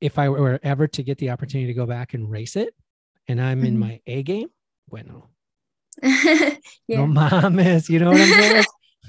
if 0.00 0.18
I 0.18 0.28
were 0.28 0.58
ever 0.62 0.86
to 0.88 1.02
get 1.02 1.18
the 1.18 1.30
opportunity 1.30 1.68
to 1.68 1.74
go 1.74 1.86
back 1.86 2.14
and 2.14 2.30
race 2.30 2.56
it, 2.56 2.74
and 3.28 3.40
I'm 3.40 3.58
mm-hmm. 3.58 3.66
in 3.66 3.78
my 3.78 4.00
A 4.06 4.22
game, 4.22 4.48
bueno. 4.88 5.28
yeah. 6.02 6.56
No 6.88 7.06
mames, 7.06 7.88
you 7.88 7.98
know 7.98 8.10
what 8.10 8.20
I'm 8.20 8.28
saying? 8.28 8.64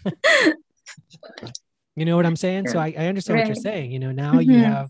you 1.95 2.05
know 2.05 2.15
what 2.15 2.25
I'm 2.25 2.35
saying? 2.35 2.65
Sure. 2.65 2.73
So 2.73 2.79
I, 2.79 2.93
I 2.97 3.07
understand 3.07 3.39
right. 3.39 3.47
what 3.47 3.55
you're 3.55 3.63
saying. 3.63 3.91
You 3.91 3.99
know, 3.99 4.11
now 4.11 4.33
mm-hmm. 4.33 4.51
you 4.51 4.59
have 4.59 4.89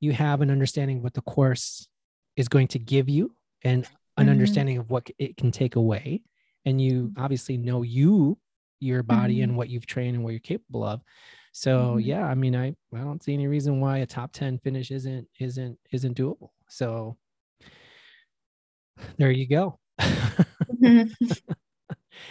you 0.00 0.12
have 0.12 0.40
an 0.40 0.50
understanding 0.50 0.98
of 0.98 1.02
what 1.02 1.14
the 1.14 1.22
course 1.22 1.88
is 2.36 2.48
going 2.48 2.68
to 2.68 2.78
give 2.78 3.08
you 3.08 3.34
and 3.62 3.84
an 4.16 4.24
mm-hmm. 4.24 4.30
understanding 4.30 4.78
of 4.78 4.90
what 4.90 5.08
it 5.18 5.36
can 5.36 5.50
take 5.50 5.76
away. 5.76 6.22
And 6.64 6.80
you 6.80 7.12
obviously 7.16 7.56
know 7.56 7.82
you, 7.82 8.38
your 8.80 9.02
body, 9.02 9.36
mm-hmm. 9.36 9.44
and 9.44 9.56
what 9.56 9.68
you've 9.68 9.86
trained 9.86 10.14
and 10.14 10.24
what 10.24 10.30
you're 10.30 10.40
capable 10.40 10.84
of. 10.84 11.00
So 11.52 11.78
mm-hmm. 11.78 12.00
yeah, 12.00 12.24
I 12.24 12.34
mean, 12.34 12.54
I 12.54 12.74
I 12.94 12.98
don't 12.98 13.22
see 13.22 13.34
any 13.34 13.46
reason 13.46 13.80
why 13.80 13.98
a 13.98 14.06
top 14.06 14.32
10 14.32 14.58
finish 14.58 14.90
isn't 14.90 15.26
isn't 15.40 15.78
isn't 15.90 16.16
doable. 16.16 16.50
So 16.68 17.16
there 19.16 19.30
you 19.30 19.48
go. 19.48 19.78
mm-hmm. 20.00 21.26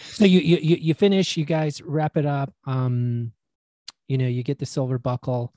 so 0.01 0.25
you, 0.25 0.39
you 0.39 0.77
you 0.79 0.93
finish, 0.93 1.37
you 1.37 1.45
guys 1.45 1.81
wrap 1.81 2.17
it 2.17 2.25
up. 2.25 2.53
Um, 2.65 3.31
you 4.07 4.17
know, 4.17 4.27
you 4.27 4.43
get 4.43 4.59
the 4.59 4.65
silver 4.65 4.97
buckle, 4.97 5.53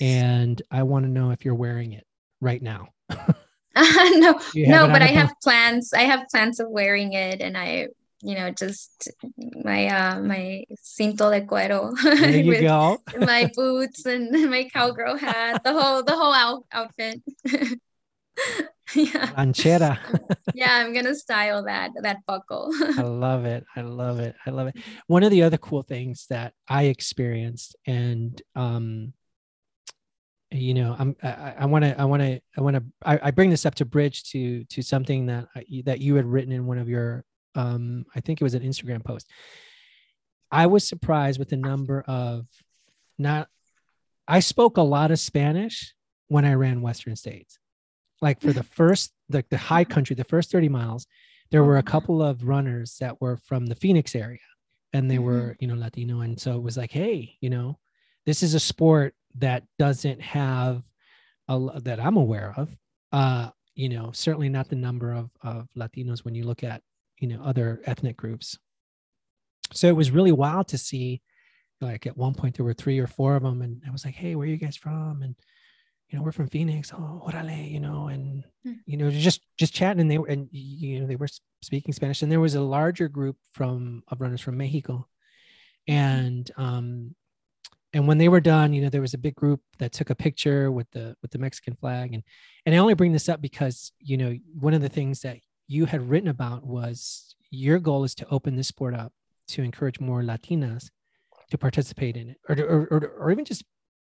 and 0.00 0.60
I 0.70 0.84
want 0.84 1.04
to 1.04 1.10
know 1.10 1.30
if 1.30 1.44
you're 1.44 1.54
wearing 1.54 1.92
it 1.92 2.06
right 2.40 2.62
now. 2.62 2.88
uh, 3.10 3.16
no, 3.76 4.40
no, 4.54 4.86
but 4.86 5.02
I 5.02 5.06
have 5.06 5.32
plans. 5.42 5.92
I 5.92 6.02
have 6.02 6.28
plans 6.30 6.60
of 6.60 6.68
wearing 6.68 7.12
it, 7.14 7.40
and 7.40 7.56
I 7.56 7.88
you 8.22 8.34
know, 8.34 8.50
just 8.50 9.10
my 9.64 9.86
uh 9.86 10.20
my 10.20 10.64
cinto 10.82 11.30
de 11.30 11.46
cuero 11.46 11.92
there 12.02 12.36
you 12.44 12.60
go. 12.60 12.98
my 13.18 13.50
boots 13.56 14.04
and 14.06 14.30
my 14.50 14.68
cowgirl 14.72 15.16
hat, 15.16 15.62
the 15.64 15.72
whole 15.72 16.02
the 16.02 16.14
whole 16.14 16.32
out- 16.34 16.64
outfit. 16.72 17.20
yeah. 18.94 19.26
Ranchera. 19.36 19.98
yeah, 20.54 20.72
I'm 20.72 20.92
gonna 20.92 21.14
style 21.14 21.64
that 21.64 21.90
that 22.02 22.18
buckle. 22.26 22.70
I 22.98 23.02
love 23.02 23.44
it. 23.44 23.64
I 23.76 23.82
love 23.82 24.18
it. 24.20 24.34
I 24.46 24.50
love 24.50 24.68
it. 24.68 24.76
One 25.06 25.22
of 25.22 25.30
the 25.30 25.42
other 25.42 25.58
cool 25.58 25.82
things 25.82 26.26
that 26.28 26.52
I 26.68 26.84
experienced, 26.84 27.76
and 27.86 28.40
um, 28.54 29.12
you 30.50 30.74
know, 30.74 30.96
I'm 30.98 31.16
I 31.22 31.66
want 31.66 31.84
to 31.84 31.98
I 32.00 32.04
want 32.04 32.22
to 32.22 32.40
I 32.56 32.60
want 32.60 32.76
to 32.76 32.84
I, 33.04 33.18
I 33.24 33.30
bring 33.30 33.50
this 33.50 33.64
up 33.64 33.76
to 33.76 33.84
bridge 33.84 34.24
to 34.32 34.64
to 34.64 34.82
something 34.82 35.26
that 35.26 35.46
I, 35.54 35.64
that 35.86 36.00
you 36.00 36.16
had 36.16 36.26
written 36.26 36.52
in 36.52 36.66
one 36.66 36.78
of 36.78 36.88
your 36.88 37.24
um, 37.54 38.06
I 38.14 38.20
think 38.20 38.40
it 38.40 38.44
was 38.44 38.54
an 38.54 38.62
Instagram 38.62 39.04
post. 39.04 39.26
I 40.50 40.66
was 40.66 40.86
surprised 40.86 41.38
with 41.38 41.48
the 41.48 41.56
number 41.56 42.02
of 42.02 42.46
not, 43.18 43.48
I 44.26 44.40
spoke 44.40 44.76
a 44.76 44.82
lot 44.82 45.10
of 45.10 45.20
Spanish 45.20 45.94
when 46.28 46.44
I 46.44 46.54
ran 46.54 46.82
Western 46.82 47.16
States. 47.16 47.58
Like 48.20 48.40
for 48.40 48.52
the 48.52 48.62
first, 48.78 49.12
like 49.28 49.48
the 49.48 49.58
high 49.58 49.84
country, 49.84 50.16
the 50.16 50.24
first 50.24 50.50
30 50.50 50.68
miles, 50.68 51.06
there 51.50 51.64
were 51.64 51.78
a 51.78 51.82
couple 51.82 52.22
of 52.22 52.44
runners 52.44 52.96
that 53.00 53.20
were 53.20 53.36
from 53.36 53.66
the 53.66 53.74
Phoenix 53.74 54.14
area 54.14 54.38
and 54.92 55.10
they 55.10 55.18
were, 55.18 55.40
mm-hmm. 55.40 55.52
you 55.60 55.68
know, 55.68 55.74
Latino. 55.74 56.20
And 56.20 56.40
so 56.40 56.56
it 56.56 56.62
was 56.62 56.76
like, 56.76 56.92
hey, 56.92 57.36
you 57.40 57.50
know, 57.50 57.78
this 58.26 58.42
is 58.42 58.54
a 58.54 58.60
sport 58.60 59.14
that 59.36 59.64
doesn't 59.78 60.20
have 60.20 60.82
a, 61.48 61.80
that 61.82 62.00
I'm 62.00 62.16
aware 62.16 62.54
of. 62.56 62.76
Uh, 63.12 63.50
you 63.74 63.88
know, 63.88 64.10
certainly 64.12 64.48
not 64.48 64.68
the 64.68 64.76
number 64.76 65.12
of, 65.12 65.30
of 65.42 65.68
Latinos 65.76 66.24
when 66.24 66.34
you 66.34 66.44
look 66.44 66.62
at 66.62 66.82
you 67.20 67.28
know 67.28 67.40
other 67.44 67.80
ethnic 67.84 68.16
groups. 68.16 68.58
So 69.72 69.86
it 69.86 69.96
was 69.96 70.10
really 70.10 70.32
wild 70.32 70.68
to 70.68 70.78
see 70.78 71.22
like 71.80 72.06
at 72.06 72.16
one 72.16 72.34
point 72.34 72.56
there 72.56 72.64
were 72.64 72.74
three 72.74 72.98
or 72.98 73.06
four 73.06 73.36
of 73.36 73.42
them 73.42 73.62
and 73.62 73.80
i 73.86 73.90
was 73.90 74.04
like 74.04 74.14
hey 74.14 74.34
where 74.34 74.46
are 74.46 74.50
you 74.50 74.56
guys 74.56 74.76
from? 74.76 75.22
And 75.22 75.36
you 76.08 76.18
know 76.18 76.24
we're 76.24 76.32
from 76.32 76.48
phoenix. 76.48 76.92
Oh 76.92 77.22
orale 77.26 77.70
you 77.70 77.78
know 77.78 78.08
and 78.08 78.44
hmm. 78.64 78.72
you 78.86 78.96
know 78.96 79.10
just 79.10 79.42
just 79.58 79.74
chatting 79.74 80.00
and 80.00 80.10
they 80.10 80.18
were 80.18 80.26
and 80.26 80.48
you 80.50 81.00
know 81.00 81.06
they 81.06 81.16
were 81.16 81.28
speaking 81.62 81.92
spanish. 81.92 82.22
And 82.22 82.32
there 82.32 82.40
was 82.40 82.56
a 82.56 82.60
larger 82.60 83.08
group 83.08 83.36
from 83.52 84.02
of 84.08 84.20
runners 84.20 84.40
from 84.40 84.56
mexico. 84.56 85.06
And 85.86 86.50
um 86.56 87.14
and 87.92 88.06
when 88.06 88.18
they 88.18 88.28
were 88.28 88.40
done 88.40 88.72
you 88.72 88.82
know 88.82 88.88
there 88.88 89.00
was 89.00 89.14
a 89.14 89.18
big 89.18 89.34
group 89.34 89.60
that 89.78 89.92
took 89.92 90.10
a 90.10 90.14
picture 90.14 90.70
with 90.72 90.90
the 90.92 91.16
with 91.22 91.30
the 91.32 91.38
mexican 91.38 91.76
flag. 91.76 92.14
And 92.14 92.22
and 92.64 92.74
i 92.74 92.78
only 92.78 92.94
bring 92.94 93.12
this 93.12 93.28
up 93.28 93.42
because 93.42 93.92
you 94.00 94.16
know 94.16 94.34
one 94.58 94.74
of 94.74 94.80
the 94.80 94.88
things 94.88 95.20
that 95.20 95.38
you 95.70 95.86
had 95.86 96.10
written 96.10 96.28
about 96.28 96.66
was 96.66 97.36
your 97.52 97.78
goal 97.78 98.02
is 98.02 98.16
to 98.16 98.28
open 98.28 98.56
this 98.56 98.66
sport 98.66 98.92
up 98.92 99.12
to 99.46 99.62
encourage 99.62 100.00
more 100.00 100.20
Latinas 100.20 100.90
to 101.52 101.56
participate 101.56 102.16
in 102.16 102.30
it 102.30 102.38
or, 102.48 102.56
or, 102.58 102.88
or, 102.90 103.06
or 103.20 103.30
even 103.30 103.44
just 103.44 103.64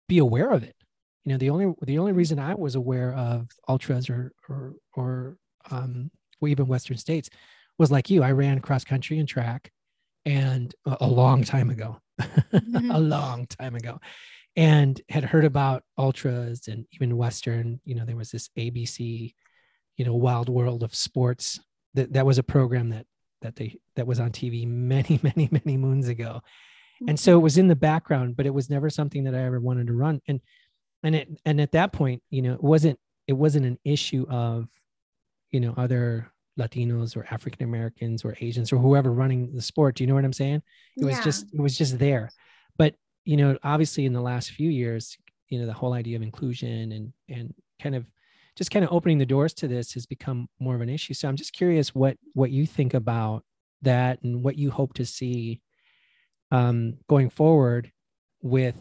be 0.07 0.18
aware 0.18 0.50
of 0.50 0.62
it. 0.62 0.76
You 1.24 1.32
know, 1.32 1.38
the 1.38 1.48
only 1.48 1.74
the 1.82 1.98
only 1.98 2.12
reason 2.12 2.38
I 2.38 2.54
was 2.54 2.74
aware 2.74 3.14
of 3.14 3.48
ultras 3.68 4.11
or 4.11 4.32
or 4.50 4.74
or 4.94 5.38
um, 5.70 6.11
or 6.42 6.48
even 6.48 6.66
Western 6.66 6.98
states 6.98 7.30
was 7.78 7.90
like 7.90 8.11
you. 8.11 8.22
I 8.22 8.32
ran 8.32 8.61
cross 8.61 8.84
country 8.84 9.18
and 9.18 9.26
track, 9.26 9.72
and 10.26 10.74
a, 10.86 10.98
a 11.00 11.09
long 11.09 11.42
time 11.42 11.70
ago, 11.70 11.98
mm-hmm. 12.20 12.90
a 12.90 13.00
long 13.00 13.46
time 13.46 13.74
ago, 13.74 13.98
and 14.57 15.00
had 15.09 15.24
heard 15.24 15.46
about 15.46 15.82
ultras 15.98 16.68
and 16.68 16.87
even 16.92 17.16
Western. 17.16 17.80
You 17.84 17.95
know, 17.95 18.04
there 18.04 18.14
was 18.14 18.30
this 18.30 18.50
ABC 18.57 19.33
you 19.96 20.04
know 20.04 20.14
wild 20.14 20.48
world 20.48 20.82
of 20.82 20.94
sports. 20.94 21.60
That 21.94 22.12
that 22.12 22.26
was 22.26 22.38
a 22.38 22.42
program 22.42 22.90
that 22.90 23.06
that 23.42 23.56
they 23.56 23.78
that 23.96 24.06
was 24.06 24.20
on 24.20 24.30
tv 24.30 24.66
many 24.66 25.20
many 25.22 25.48
many 25.50 25.76
moons 25.76 26.08
ago. 26.08 26.42
And 27.06 27.20
so 27.20 27.36
it 27.38 27.42
was 27.42 27.58
in 27.58 27.68
the 27.68 27.76
background 27.76 28.36
but 28.36 28.46
it 28.46 28.54
was 28.54 28.70
never 28.70 28.88
something 28.88 29.24
that 29.24 29.34
i 29.34 29.40
ever 29.40 29.60
wanted 29.60 29.86
to 29.88 29.92
run. 29.92 30.20
And 30.28 30.40
and 31.02 31.14
it 31.14 31.28
and 31.44 31.60
at 31.60 31.72
that 31.72 31.92
point 31.92 32.22
you 32.30 32.42
know 32.42 32.54
it 32.54 32.62
wasn't 32.62 32.98
it 33.26 33.34
wasn't 33.34 33.66
an 33.66 33.78
issue 33.84 34.26
of 34.30 34.68
you 35.50 35.60
know 35.60 35.74
other 35.76 36.32
latinos 36.58 37.16
or 37.16 37.26
african 37.30 37.62
americans 37.64 38.24
or 38.24 38.34
asians 38.40 38.72
or 38.72 38.78
whoever 38.78 39.12
running 39.12 39.54
the 39.54 39.62
sport. 39.62 39.96
Do 39.96 40.04
you 40.04 40.08
know 40.08 40.14
what 40.14 40.24
i'm 40.24 40.32
saying? 40.32 40.62
It 40.96 41.04
was 41.04 41.20
just 41.20 41.46
it 41.52 41.60
was 41.60 41.76
just 41.76 41.98
there. 41.98 42.30
But 42.78 42.94
you 43.24 43.36
know 43.36 43.58
obviously 43.62 44.06
in 44.06 44.12
the 44.12 44.20
last 44.20 44.50
few 44.50 44.70
years 44.70 45.16
you 45.48 45.60
know 45.60 45.66
the 45.66 45.72
whole 45.72 45.92
idea 45.92 46.16
of 46.16 46.22
inclusion 46.22 46.92
and 46.92 47.12
and 47.28 47.54
kind 47.80 47.94
of 47.94 48.06
just 48.57 48.70
kind 48.70 48.84
of 48.84 48.92
opening 48.92 49.18
the 49.18 49.26
doors 49.26 49.53
to 49.54 49.68
this 49.68 49.92
has 49.92 50.07
become 50.07 50.49
more 50.58 50.74
of 50.74 50.80
an 50.80 50.88
issue. 50.88 51.14
So 51.14 51.28
I'm 51.28 51.37
just 51.37 51.53
curious 51.53 51.95
what 51.95 52.16
what 52.33 52.50
you 52.50 52.66
think 52.66 52.95
about 52.95 53.45
that 53.83 54.22
and 54.22 54.42
what 54.42 54.57
you 54.57 54.70
hope 54.70 54.95
to 54.95 55.04
see 55.04 55.61
um, 56.50 56.95
going 57.08 57.30
forward 57.30 57.92
with 58.42 58.76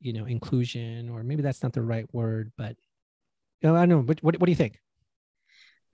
you 0.00 0.12
know 0.12 0.26
inclusion 0.26 1.08
or 1.08 1.22
maybe 1.22 1.42
that's 1.42 1.62
not 1.62 1.72
the 1.72 1.82
right 1.82 2.06
word, 2.12 2.52
but 2.58 2.76
you 3.62 3.68
know, 3.68 3.76
I 3.76 3.80
don't 3.80 3.88
know. 3.88 4.00
What, 4.02 4.22
what 4.22 4.38
what 4.38 4.46
do 4.46 4.52
you 4.52 4.56
think? 4.56 4.78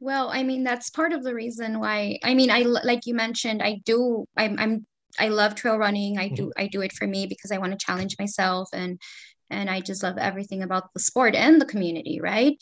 Well, 0.01 0.31
I 0.31 0.43
mean 0.43 0.65
that's 0.65 0.91
part 0.91 1.13
of 1.13 1.23
the 1.23 1.35
reason 1.35 1.79
why. 1.79 2.19
I 2.25 2.35
mean, 2.35 2.51
I 2.51 2.63
like 2.63 3.07
you 3.07 3.15
mentioned, 3.15 3.63
I 3.63 3.81
do. 3.85 4.27
I'm 4.37 4.59
I'm 4.59 4.87
I 5.19 5.29
love 5.29 5.55
trail 5.55 5.77
running. 5.77 6.19
I 6.19 6.29
do 6.29 6.47
mm-hmm. 6.47 6.63
I 6.63 6.67
do 6.67 6.81
it 6.81 6.93
for 6.93 7.07
me 7.07 7.27
because 7.27 7.53
I 7.53 7.59
want 7.59 7.73
to 7.73 7.85
challenge 7.85 8.17
myself 8.19 8.69
and 8.73 9.01
and 9.49 9.71
I 9.71 9.81
just 9.81 10.03
love 10.03 10.19
everything 10.19 10.63
about 10.63 10.93
the 10.93 11.01
sport 11.01 11.35
and 11.35 11.61
the 11.61 11.67
community, 11.67 12.21
right? 12.21 12.57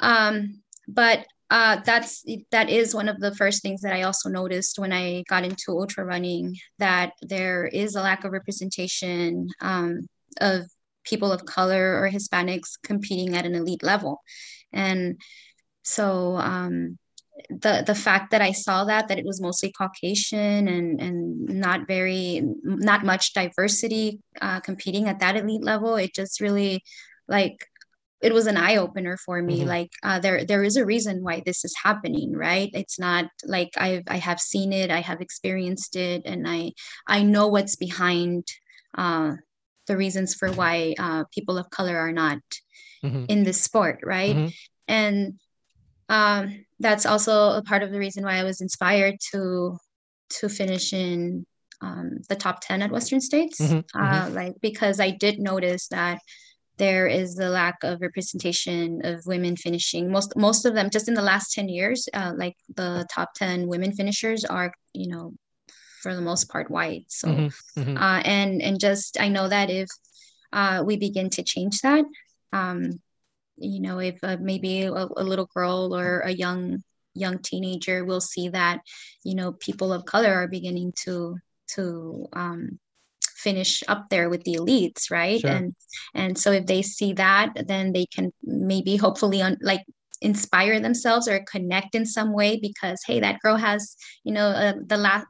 Um, 0.00 0.62
but 0.88 1.26
uh, 1.50 1.80
that's 1.84 2.24
that 2.52 2.70
is 2.70 2.94
one 2.94 3.08
of 3.08 3.18
the 3.18 3.34
first 3.34 3.60
things 3.60 3.80
that 3.80 3.92
I 3.92 4.02
also 4.02 4.28
noticed 4.28 4.78
when 4.78 4.92
I 4.92 5.24
got 5.28 5.44
into 5.44 5.72
ultra 5.72 6.04
running 6.04 6.56
that 6.78 7.12
there 7.22 7.66
is 7.66 7.96
a 7.96 8.02
lack 8.02 8.24
of 8.24 8.32
representation 8.32 9.48
um, 9.60 10.06
of 10.40 10.66
people 11.04 11.32
of 11.32 11.44
color 11.44 12.00
or 12.00 12.08
Hispanics 12.08 12.78
competing 12.84 13.34
at 13.34 13.46
an 13.46 13.56
elite 13.56 13.82
level. 13.82 14.22
And 14.72 15.20
so 15.82 16.36
um, 16.36 16.98
the 17.48 17.82
the 17.84 17.94
fact 17.96 18.30
that 18.30 18.42
I 18.42 18.52
saw 18.52 18.84
that 18.84 19.08
that 19.08 19.18
it 19.18 19.24
was 19.24 19.40
mostly 19.40 19.72
Caucasian 19.72 20.68
and 20.68 21.00
and 21.00 21.48
not 21.48 21.88
very 21.88 22.42
not 22.62 23.04
much 23.04 23.34
diversity 23.34 24.20
uh, 24.40 24.60
competing 24.60 25.08
at 25.08 25.18
that 25.18 25.36
elite 25.36 25.64
level, 25.64 25.96
it 25.96 26.14
just 26.14 26.40
really 26.40 26.84
like 27.26 27.66
it 28.20 28.34
was 28.34 28.46
an 28.46 28.56
eye 28.56 28.76
opener 28.76 29.16
for 29.16 29.42
me. 29.42 29.60
Mm-hmm. 29.60 29.68
Like 29.68 29.90
uh, 30.02 30.18
there 30.20 30.44
there 30.44 30.62
is 30.62 30.76
a 30.76 30.84
reason 30.84 31.22
why 31.22 31.42
this 31.44 31.64
is 31.64 31.74
happening, 31.82 32.32
right? 32.32 32.70
It's 32.74 32.98
not 32.98 33.26
like 33.44 33.70
I've 33.76 34.04
I 34.08 34.16
have 34.16 34.40
seen 34.40 34.72
it, 34.72 34.90
I 34.90 35.00
have 35.00 35.20
experienced 35.20 35.96
it, 35.96 36.22
and 36.24 36.46
I 36.46 36.72
I 37.06 37.22
know 37.22 37.48
what's 37.48 37.76
behind 37.76 38.46
uh, 38.96 39.32
the 39.86 39.96
reasons 39.96 40.34
for 40.34 40.52
why 40.52 40.94
uh, 40.98 41.24
people 41.32 41.58
of 41.58 41.70
color 41.70 41.96
are 41.96 42.12
not 42.12 42.38
mm-hmm. 43.02 43.24
in 43.28 43.44
this 43.44 43.60
sport, 43.60 44.00
right? 44.04 44.36
Mm-hmm. 44.36 44.48
And 44.88 45.40
um, 46.08 46.64
that's 46.78 47.06
also 47.06 47.50
a 47.50 47.62
part 47.62 47.82
of 47.82 47.90
the 47.90 47.98
reason 47.98 48.24
why 48.24 48.36
I 48.36 48.44
was 48.44 48.60
inspired 48.60 49.16
to 49.32 49.78
to 50.30 50.48
finish 50.48 50.92
in 50.92 51.46
um, 51.80 52.18
the 52.28 52.36
top 52.36 52.60
10 52.60 52.82
at 52.82 52.90
Western 52.90 53.20
States. 53.20 53.60
Mm-hmm, 53.60 53.98
uh, 53.98 54.24
mm-hmm. 54.24 54.34
Like, 54.34 54.54
because 54.60 55.00
I 55.00 55.10
did 55.10 55.38
notice 55.38 55.88
that 55.88 56.20
there 56.80 57.06
is 57.06 57.36
the 57.36 57.48
lack 57.48 57.76
of 57.84 58.00
representation 58.00 59.00
of 59.04 59.24
women 59.26 59.54
finishing. 59.56 60.10
Most, 60.10 60.34
most 60.36 60.64
of 60.64 60.74
them, 60.74 60.90
just 60.90 61.06
in 61.06 61.14
the 61.14 61.22
last 61.22 61.52
10 61.52 61.68
years, 61.68 62.08
uh, 62.12 62.32
like 62.36 62.56
the 62.74 63.06
top 63.14 63.30
10 63.36 63.68
women 63.68 63.92
finishers 63.92 64.44
are, 64.44 64.72
you 64.92 65.08
know, 65.08 65.32
for 66.02 66.14
the 66.14 66.20
most 66.20 66.48
part 66.48 66.70
white. 66.70 67.04
So, 67.08 67.28
mm-hmm, 67.28 67.80
mm-hmm. 67.80 67.96
uh, 67.96 68.20
and, 68.24 68.60
and 68.60 68.80
just, 68.80 69.20
I 69.20 69.28
know 69.28 69.48
that 69.48 69.70
if 69.70 69.88
uh, 70.52 70.82
we 70.84 70.96
begin 70.96 71.30
to 71.30 71.44
change 71.44 71.80
that, 71.82 72.04
um, 72.52 72.98
you 73.60 73.80
know 73.80 73.98
if 73.98 74.18
uh, 74.22 74.38
maybe 74.40 74.82
a, 74.82 74.92
a, 74.92 75.22
little 75.22 75.48
girl 75.54 75.94
or 75.94 76.20
a 76.20 76.30
young 76.30 76.82
young 77.14 77.38
teenager 77.38 78.04
will 78.04 78.20
see 78.20 78.48
that 78.48 78.80
you 79.24 79.34
know 79.34 79.52
people 79.52 79.92
of 79.92 80.04
color 80.04 80.32
are 80.32 80.48
beginning 80.48 80.92
to 81.04 81.36
to 81.68 82.26
um, 82.32 82.80
finish 83.36 83.82
up 83.88 84.08
there 84.10 84.28
with 84.28 84.44
the 84.44 84.54
elites 84.54 85.10
right 85.10 85.40
sure. 85.40 85.50
and 85.50 85.74
and 86.14 86.38
so 86.38 86.52
if 86.52 86.66
they 86.66 86.82
see 86.82 87.12
that 87.12 87.52
then 87.66 87.92
they 87.92 88.06
can 88.06 88.32
maybe 88.42 88.96
hopefully 88.96 89.40
on 89.40 89.56
like 89.62 89.82
inspire 90.20 90.80
themselves 90.80 91.26
or 91.26 91.42
connect 91.50 91.94
in 91.94 92.04
some 92.04 92.32
way 92.32 92.58
because 92.60 93.00
hey 93.06 93.20
that 93.20 93.40
girl 93.40 93.56
has 93.56 93.96
you 94.24 94.32
know 94.32 94.48
uh, 94.48 94.74
the 94.86 94.96
last 94.96 95.26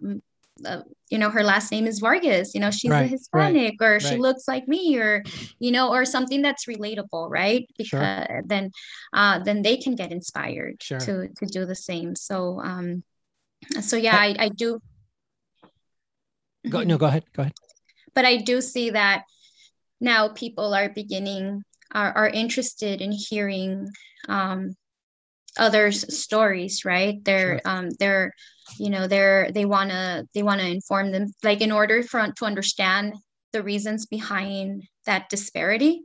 uh, 0.65 0.81
you 1.09 1.19
know 1.19 1.31
her 1.31 1.43
last 1.43 1.71
name 1.71 1.87
is 1.87 2.01
Vargas 2.01 2.55
you 2.55 2.61
know 2.61 2.71
she's 2.71 2.91
right, 2.91 3.05
a 3.05 3.09
Hispanic 3.09 3.81
right, 3.81 3.87
or 3.87 3.93
right. 3.93 4.03
she 4.03 4.17
looks 4.17 4.47
like 4.47 4.67
me 4.69 4.99
or 4.99 5.23
you 5.59 5.71
know 5.71 5.93
or 5.93 6.05
something 6.05 6.43
that's 6.43 6.67
relatable 6.67 7.31
right 7.31 7.69
because 7.79 7.89
sure. 8.27 8.43
then 8.47 8.71
uh 9.13 9.39
then 9.45 9.63
they 9.63 9.77
can 9.77 9.95
get 9.95 10.13
inspired 10.13 10.83
sure. 10.83 10.99
to 10.99 11.29
to 11.29 11.47
do 11.47 11.65
the 11.65 11.75
same 11.75 12.15
so 12.15 12.61
um 12.61 13.03
so 13.81 13.97
yeah 13.97 14.17
I, 14.17 14.37
I 14.39 14.49
do 14.49 14.81
go 16.69 16.83
no 16.83 16.99
go 16.99 17.07
ahead 17.07 17.25
go 17.33 17.43
ahead 17.43 17.55
but 18.15 18.25
I 18.25 18.37
do 18.37 18.61
see 18.61 18.91
that 18.91 19.25
now 20.01 20.29
people 20.29 20.75
are 20.75 20.89
beginning 20.89 21.63
are, 21.93 22.13
are 22.13 22.29
interested 22.29 23.01
in 23.01 23.13
hearing 23.13 23.89
um 24.29 24.75
others 25.59 26.17
stories 26.17 26.85
right 26.85 27.25
they're 27.25 27.61
sure. 27.65 27.73
um 27.73 27.89
they're 27.99 28.33
you 28.79 28.89
know 28.89 29.07
they're 29.09 29.51
they 29.51 29.65
want 29.65 29.91
to 29.91 30.27
they 30.33 30.43
want 30.43 30.61
to 30.61 30.67
inform 30.67 31.11
them 31.11 31.27
like 31.43 31.61
in 31.61 31.73
order 31.73 32.03
for 32.03 32.33
to 32.37 32.45
understand 32.45 33.15
the 33.53 33.63
reasons 33.63 34.07
behind 34.07 34.85
that 35.07 35.29
disparity 35.29 36.03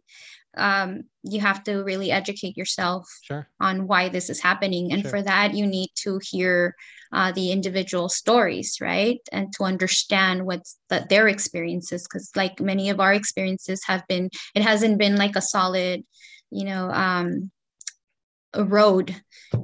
um, 0.58 1.04
you 1.24 1.42
have 1.42 1.64
to 1.66 1.84
really 1.84 2.12
educate 2.12 2.56
yourself 2.56 3.08
sure. 3.24 3.48
on 3.60 3.88
why 3.88 4.10
this 4.10 4.30
is 4.30 4.42
happening 4.42 4.92
and 4.92 5.02
sure. 5.02 5.12
for 5.12 5.22
that 5.22 5.54
you 5.54 5.68
need 5.68 5.90
to 5.96 6.20
hear 6.24 6.76
uh, 7.16 7.32
the 7.32 7.52
individual 7.52 8.10
stories 8.10 8.78
right? 8.82 9.22
And 9.32 9.52
to 9.54 9.64
understand 9.64 10.46
what's 10.46 10.78
the, 10.90 11.06
their 11.10 11.28
experiences 11.28 12.04
because 12.04 12.30
like 12.36 12.60
many 12.60 12.90
of 12.90 13.00
our 13.00 13.14
experiences 13.14 13.82
have 13.86 14.04
been 14.08 14.30
it 14.54 14.62
hasn't 14.62 14.98
been 14.98 15.16
like 15.16 15.36
a 15.36 15.42
solid 15.42 16.04
you 16.52 16.66
know 16.66 16.92
um, 16.92 17.52
road 18.56 19.16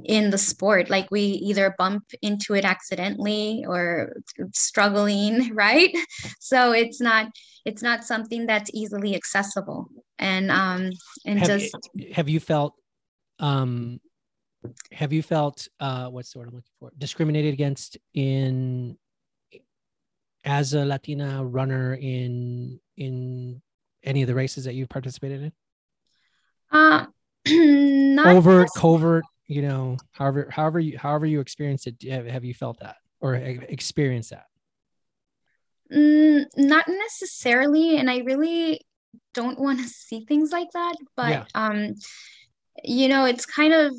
in 0.04 0.30
the 0.30 0.38
sport. 0.38 0.90
Like 0.90 1.10
we 1.10 1.20
either 1.20 1.74
bump 1.78 2.04
into 2.20 2.54
it 2.54 2.64
accidentally 2.64 3.64
or 3.66 4.14
struggling 4.54 5.54
right? 5.54 5.94
So 6.40 6.72
it's 6.72 7.00
not 7.00 7.26
it's 7.64 7.82
not 7.82 8.04
something 8.04 8.46
that's 8.46 8.70
easily 8.72 9.14
accessible. 9.14 9.88
And 10.18 10.50
um 10.50 10.90
and 11.26 11.38
have, 11.38 11.48
just 11.48 11.76
have 12.12 12.28
you 12.28 12.40
felt 12.40 12.74
um 13.38 14.00
have 14.92 15.12
you 15.12 15.22
felt 15.22 15.68
uh 15.80 16.06
what's 16.06 16.32
the 16.32 16.38
word 16.38 16.48
i'm 16.48 16.54
looking 16.54 16.70
for 16.78 16.90
discriminated 16.98 17.52
against 17.52 17.98
in 18.14 18.96
as 20.44 20.74
a 20.74 20.84
latina 20.84 21.44
runner 21.44 21.94
in 21.94 22.78
in 22.96 23.60
any 24.04 24.22
of 24.22 24.28
the 24.28 24.34
races 24.34 24.64
that 24.64 24.74
you've 24.74 24.88
participated 24.88 25.42
in 25.42 25.52
uh 26.70 27.06
overt, 27.48 28.68
covert, 28.76 29.24
you 29.46 29.62
know, 29.62 29.96
however, 30.12 30.48
however 30.50 30.78
you, 30.78 30.96
however 30.98 31.26
you 31.26 31.40
experience 31.40 31.86
it, 31.86 31.96
have, 32.08 32.26
have 32.26 32.44
you 32.44 32.54
felt 32.54 32.78
that 32.80 32.96
or 33.20 33.34
experienced 33.34 34.30
that? 34.30 34.46
Mm, 35.92 36.46
not 36.56 36.86
necessarily. 36.88 37.98
And 37.98 38.08
I 38.08 38.18
really 38.18 38.80
don't 39.34 39.58
want 39.58 39.80
to 39.80 39.88
see 39.88 40.24
things 40.24 40.52
like 40.52 40.70
that, 40.72 40.94
but, 41.16 41.30
yeah. 41.30 41.44
um, 41.54 41.94
you 42.84 43.08
know, 43.08 43.24
it's 43.24 43.44
kind 43.44 43.74
of, 43.74 43.94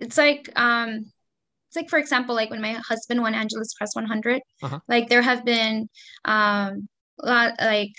it's 0.00 0.18
like, 0.18 0.50
um, 0.56 1.10
it's 1.68 1.76
like, 1.76 1.90
for 1.90 1.98
example, 1.98 2.34
like 2.34 2.50
when 2.50 2.62
my 2.62 2.72
husband 2.72 3.20
won 3.20 3.34
Angeles 3.34 3.74
Crest 3.74 3.94
100, 3.94 4.40
uh-huh. 4.62 4.80
like 4.88 5.08
there 5.08 5.22
have 5.22 5.44
been, 5.44 5.88
um, 6.24 6.88
lot, 7.22 7.54
like 7.60 7.92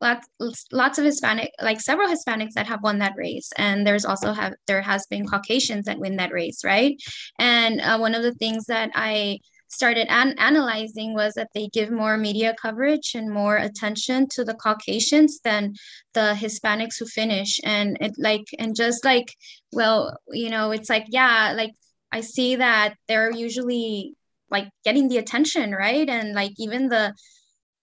lots 0.00 0.28
lots 0.72 0.98
of 0.98 1.04
hispanic 1.04 1.50
like 1.60 1.80
several 1.80 2.08
hispanics 2.08 2.52
that 2.52 2.66
have 2.66 2.82
won 2.82 2.98
that 2.98 3.14
race 3.16 3.50
and 3.56 3.86
there's 3.86 4.04
also 4.04 4.32
have 4.32 4.54
there 4.66 4.82
has 4.82 5.06
been 5.06 5.26
caucasians 5.26 5.86
that 5.86 5.98
win 5.98 6.16
that 6.16 6.32
race 6.32 6.64
right 6.64 7.00
and 7.38 7.80
uh, 7.80 7.96
one 7.96 8.14
of 8.14 8.22
the 8.22 8.34
things 8.34 8.66
that 8.66 8.90
i 8.94 9.38
started 9.68 10.06
an- 10.08 10.38
analyzing 10.38 11.14
was 11.14 11.34
that 11.34 11.50
they 11.54 11.68
give 11.68 11.90
more 11.90 12.16
media 12.16 12.54
coverage 12.60 13.14
and 13.14 13.30
more 13.30 13.56
attention 13.56 14.28
to 14.28 14.44
the 14.44 14.54
caucasians 14.54 15.40
than 15.40 15.74
the 16.14 16.36
hispanics 16.38 16.98
who 16.98 17.06
finish. 17.06 17.60
And 17.64 17.96
it 18.00 18.12
like 18.18 18.46
and 18.58 18.76
just 18.76 19.04
like 19.04 19.34
well 19.72 20.16
you 20.30 20.50
know 20.50 20.70
it's 20.70 20.88
like 20.88 21.06
yeah 21.08 21.52
like 21.56 21.72
i 22.12 22.20
see 22.20 22.56
that 22.56 22.94
they're 23.08 23.32
usually 23.32 24.14
like 24.50 24.68
getting 24.84 25.08
the 25.08 25.18
attention 25.18 25.72
right? 25.72 26.08
And 26.08 26.34
like 26.34 26.52
even 26.58 26.88
the 26.88 27.14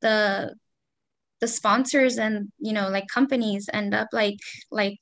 the 0.02 0.56
the 1.40 1.48
sponsors 1.48 2.18
and 2.18 2.50
you 2.60 2.72
know 2.72 2.88
like 2.90 3.08
companies 3.08 3.70
end 3.74 3.94
up 3.94 4.08
like 4.14 4.38
like 4.72 4.98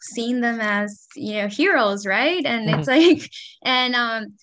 seeing 0.00 0.40
them 0.42 0.60
as 0.60 1.06
you 1.16 1.34
know 1.34 1.48
heroes 1.48 2.06
right? 2.06 2.44
And 2.44 2.68
mm-hmm. 2.68 2.78
it's 2.78 2.88
like 2.88 3.30
and 3.62 3.94
um 3.94 4.34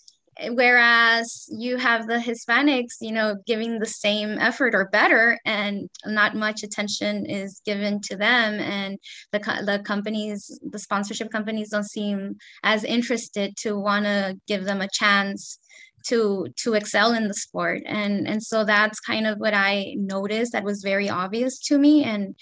whereas 0.50 1.48
you 1.50 1.78
have 1.78 2.08
the 2.08 2.18
hispanics 2.18 2.96
you 3.00 3.12
know 3.12 3.36
giving 3.46 3.80
the 3.80 3.86
same 3.86 4.38
effort 4.40 4.76
or 4.76 4.90
better 4.92 5.40
and 5.46 5.90
not 6.06 6.36
much 6.36 6.64
attention 6.64 7.26
is 7.26 7.62
given 7.66 8.02
to 8.02 8.16
them 8.16 8.60
and 8.60 9.00
the, 9.32 9.40
the 9.66 9.82
companies 9.86 10.60
the 10.70 10.80
sponsorship 10.80 11.32
companies 11.32 11.70
don't 11.70 11.90
seem 11.90 12.36
as 12.64 12.84
interested 12.84 13.56
to 13.56 13.80
want 13.80 14.06
to 14.06 14.38
give 14.48 14.66
them 14.66 14.82
a 14.82 14.90
chance 14.90 15.58
to 16.06 16.48
to 16.58 16.74
excel 16.74 17.14
in 17.14 17.28
the 17.28 17.34
sport 17.34 17.82
and 17.86 18.28
and 18.28 18.44
so 18.44 18.66
that's 18.66 19.00
kind 19.00 19.26
of 19.26 19.40
what 19.40 19.54
i 19.54 19.94
noticed 19.98 20.52
that 20.52 20.64
was 20.64 20.82
very 20.84 21.10
obvious 21.10 21.60
to 21.60 21.78
me 21.78 22.04
and 22.04 22.36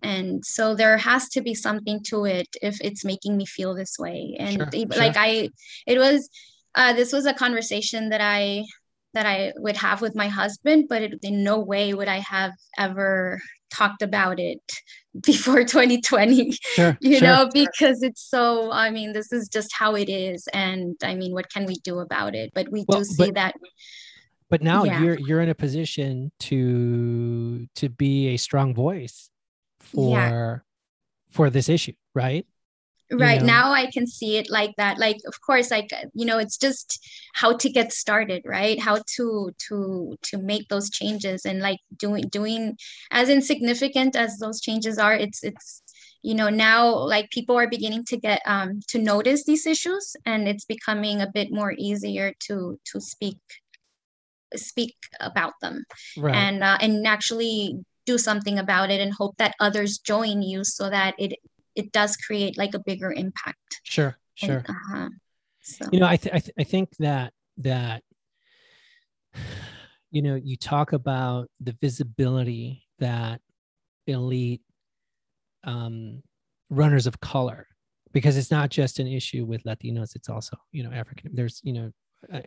and 0.00 0.44
so 0.44 0.74
there 0.74 0.96
has 0.96 1.28
to 1.28 1.40
be 1.40 1.54
something 1.54 2.00
to 2.04 2.24
it 2.24 2.48
if 2.62 2.80
it's 2.80 3.04
making 3.04 3.36
me 3.36 3.44
feel 3.44 3.74
this 3.74 3.98
way 3.98 4.36
and 4.38 4.56
sure, 4.56 4.86
like 4.96 5.14
sure. 5.14 5.22
i 5.22 5.48
it 5.86 5.98
was 5.98 6.28
uh, 6.78 6.92
this 6.94 7.12
was 7.12 7.26
a 7.26 7.34
conversation 7.34 8.08
that 8.08 8.20
i 8.20 8.64
that 9.12 9.26
i 9.26 9.52
would 9.56 9.76
have 9.76 10.00
with 10.00 10.14
my 10.14 10.28
husband 10.28 10.86
but 10.88 11.02
it, 11.02 11.18
in 11.22 11.42
no 11.42 11.58
way 11.58 11.92
would 11.92 12.08
i 12.08 12.18
have 12.18 12.52
ever 12.78 13.40
talked 13.70 14.00
about 14.00 14.40
it 14.40 14.60
before 15.26 15.64
2020 15.64 16.52
sure, 16.62 16.96
you 17.00 17.18
sure. 17.18 17.28
know 17.28 17.50
because 17.52 18.02
it's 18.02 18.22
so 18.22 18.70
i 18.70 18.90
mean 18.90 19.12
this 19.12 19.32
is 19.32 19.48
just 19.48 19.70
how 19.76 19.94
it 19.94 20.08
is 20.08 20.46
and 20.54 20.94
i 21.02 21.14
mean 21.14 21.32
what 21.32 21.50
can 21.50 21.66
we 21.66 21.74
do 21.82 21.98
about 21.98 22.34
it 22.34 22.50
but 22.54 22.70
we 22.70 22.84
well, 22.88 23.00
do 23.00 23.04
see 23.04 23.26
but, 23.26 23.34
that 23.34 23.54
but 24.48 24.62
now 24.62 24.84
yeah. 24.84 25.02
you're 25.02 25.18
you're 25.18 25.40
in 25.40 25.48
a 25.48 25.54
position 25.54 26.30
to 26.38 27.66
to 27.74 27.88
be 27.88 28.28
a 28.28 28.36
strong 28.36 28.74
voice 28.74 29.30
for 29.80 30.16
yeah. 30.16 30.56
for 31.30 31.50
this 31.50 31.68
issue 31.68 31.92
right 32.14 32.46
right 33.12 33.40
know? 33.40 33.46
now 33.46 33.72
i 33.72 33.86
can 33.86 34.06
see 34.06 34.36
it 34.36 34.50
like 34.50 34.74
that 34.76 34.98
like 34.98 35.16
of 35.26 35.40
course 35.40 35.70
like 35.70 35.90
you 36.14 36.26
know 36.26 36.38
it's 36.38 36.56
just 36.58 37.06
how 37.34 37.56
to 37.56 37.70
get 37.70 37.92
started 37.92 38.42
right 38.44 38.80
how 38.80 38.98
to 39.06 39.50
to 39.58 40.16
to 40.22 40.38
make 40.38 40.68
those 40.68 40.90
changes 40.90 41.44
and 41.44 41.60
like 41.60 41.78
doing 41.96 42.22
doing 42.30 42.76
as 43.10 43.28
insignificant 43.28 44.14
as 44.14 44.38
those 44.38 44.60
changes 44.60 44.98
are 44.98 45.14
it's 45.14 45.42
it's 45.42 45.82
you 46.22 46.34
know 46.34 46.48
now 46.48 46.94
like 46.94 47.30
people 47.30 47.56
are 47.56 47.68
beginning 47.68 48.04
to 48.04 48.16
get 48.16 48.42
um 48.44 48.80
to 48.88 48.98
notice 48.98 49.44
these 49.44 49.66
issues 49.66 50.16
and 50.26 50.48
it's 50.48 50.64
becoming 50.64 51.20
a 51.20 51.30
bit 51.32 51.50
more 51.50 51.72
easier 51.78 52.34
to 52.40 52.78
to 52.84 53.00
speak 53.00 53.38
speak 54.56 54.96
about 55.20 55.52
them 55.60 55.84
right 56.16 56.34
and 56.34 56.62
uh, 56.62 56.78
and 56.80 57.06
actually 57.06 57.78
do 58.06 58.16
something 58.16 58.58
about 58.58 58.90
it 58.90 59.00
and 59.00 59.12
hope 59.12 59.36
that 59.36 59.54
others 59.60 59.98
join 59.98 60.40
you 60.42 60.64
so 60.64 60.88
that 60.88 61.14
it 61.18 61.38
it 61.78 61.92
does 61.92 62.16
create 62.16 62.58
like 62.58 62.74
a 62.74 62.78
bigger 62.80 63.12
impact. 63.12 63.80
sure 63.84 64.18
sure 64.34 64.64
And, 64.66 64.68
uh-huh. 64.68 65.08
So 65.62 65.84
you 65.92 66.00
know 66.00 66.06
i 66.06 66.16
th- 66.16 66.34
I, 66.34 66.38
th- 66.38 66.54
I 66.58 66.64
think 66.64 66.96
that 66.98 67.32
that 67.58 68.02
you 70.10 70.22
know 70.22 70.34
you 70.34 70.56
talk 70.56 70.92
about 70.92 71.48
the 71.60 71.76
visibility 71.80 72.84
that 72.98 73.40
elite 74.06 74.62
um 75.64 76.22
runners 76.70 77.06
of 77.06 77.20
color 77.20 77.66
because 78.12 78.36
it's 78.36 78.50
not 78.50 78.70
just 78.70 78.98
an 78.98 79.06
issue 79.06 79.44
with 79.44 79.64
latinos 79.64 80.16
it's 80.16 80.28
also 80.28 80.56
you 80.72 80.82
know 80.82 80.90
african 80.92 81.30
there's 81.34 81.60
you 81.62 81.72
know 81.72 81.90
a, 82.32 82.42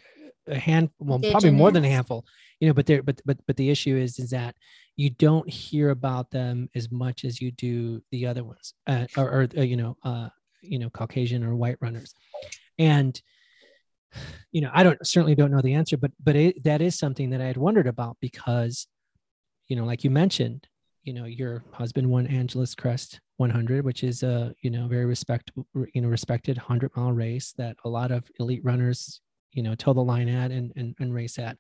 a 0.48 0.57
hand 0.57 0.89
well 0.99 1.19
probably 1.31 1.52
more 1.52 1.72
than 1.72 1.85
a 1.85 1.89
handful 1.89 2.26
you 2.60 2.68
know 2.68 2.73
but 2.73 2.85
there 2.85 3.03
but 3.03 3.22
but 3.26 3.38
but 3.48 3.57
the 3.57 3.69
issue 3.69 3.95
is 3.95 4.19
is 4.19 4.30
that 4.30 4.56
you 4.98 5.10
don't 5.10 5.49
hear 5.49 5.89
about 5.89 6.30
them 6.31 6.69
as 6.76 6.91
much 6.91 7.23
as 7.26 7.41
you 7.41 7.52
do 7.52 8.02
the 8.11 8.26
other 8.26 8.43
ones 8.43 8.73
uh, 8.88 9.06
or, 9.18 9.31
or 9.31 9.48
uh, 9.57 9.61
you 9.61 9.77
know 9.77 9.98
uh 10.03 10.30
you 10.61 10.77
know 10.77 10.89
caucasian 10.91 11.43
or 11.43 11.56
white 11.56 11.77
runners. 11.81 12.14
And 12.77 13.19
you 14.52 14.61
know 14.61 14.69
i 14.73 14.84
don't 14.84 15.06
certainly 15.06 15.35
don't 15.35 15.52
know 15.52 15.61
the 15.61 15.73
answer 15.73 15.98
but 15.98 16.11
but 16.22 16.35
it, 16.35 16.64
that 16.64 16.81
is 16.81 16.98
something 16.98 17.30
that 17.30 17.41
i 17.41 17.45
had 17.45 17.57
wondered 17.57 17.88
about 17.88 18.18
because 18.19 18.88
you 19.68 19.76
know 19.76 19.85
like 19.85 20.03
you 20.03 20.10
mentioned 20.10 20.68
you 21.03 21.14
know 21.14 21.26
your 21.26 21.64
husband 21.72 22.10
won 22.10 22.27
angeles 22.27 22.76
crest 22.76 23.19
100 23.38 23.85
which 23.85 24.03
is 24.03 24.23
a 24.23 24.53
you 24.61 24.69
know 24.69 24.88
very 24.88 25.06
respectable 25.06 25.65
you 25.93 26.02
know 26.02 26.10
respected 26.10 26.57
100 26.57 26.91
mile 26.95 27.14
race 27.14 27.53
that 27.57 27.76
a 27.85 27.89
lot 27.89 28.11
of 28.11 28.30
elite 28.39 28.64
runners 28.64 29.22
you 29.53 29.64
know 29.64 29.76
toe 29.76 29.94
the 29.94 30.02
line 30.02 30.30
at 30.30 30.52
and 30.52 30.72
and, 30.76 30.95
and 30.99 31.14
race 31.14 31.40
at. 31.40 31.57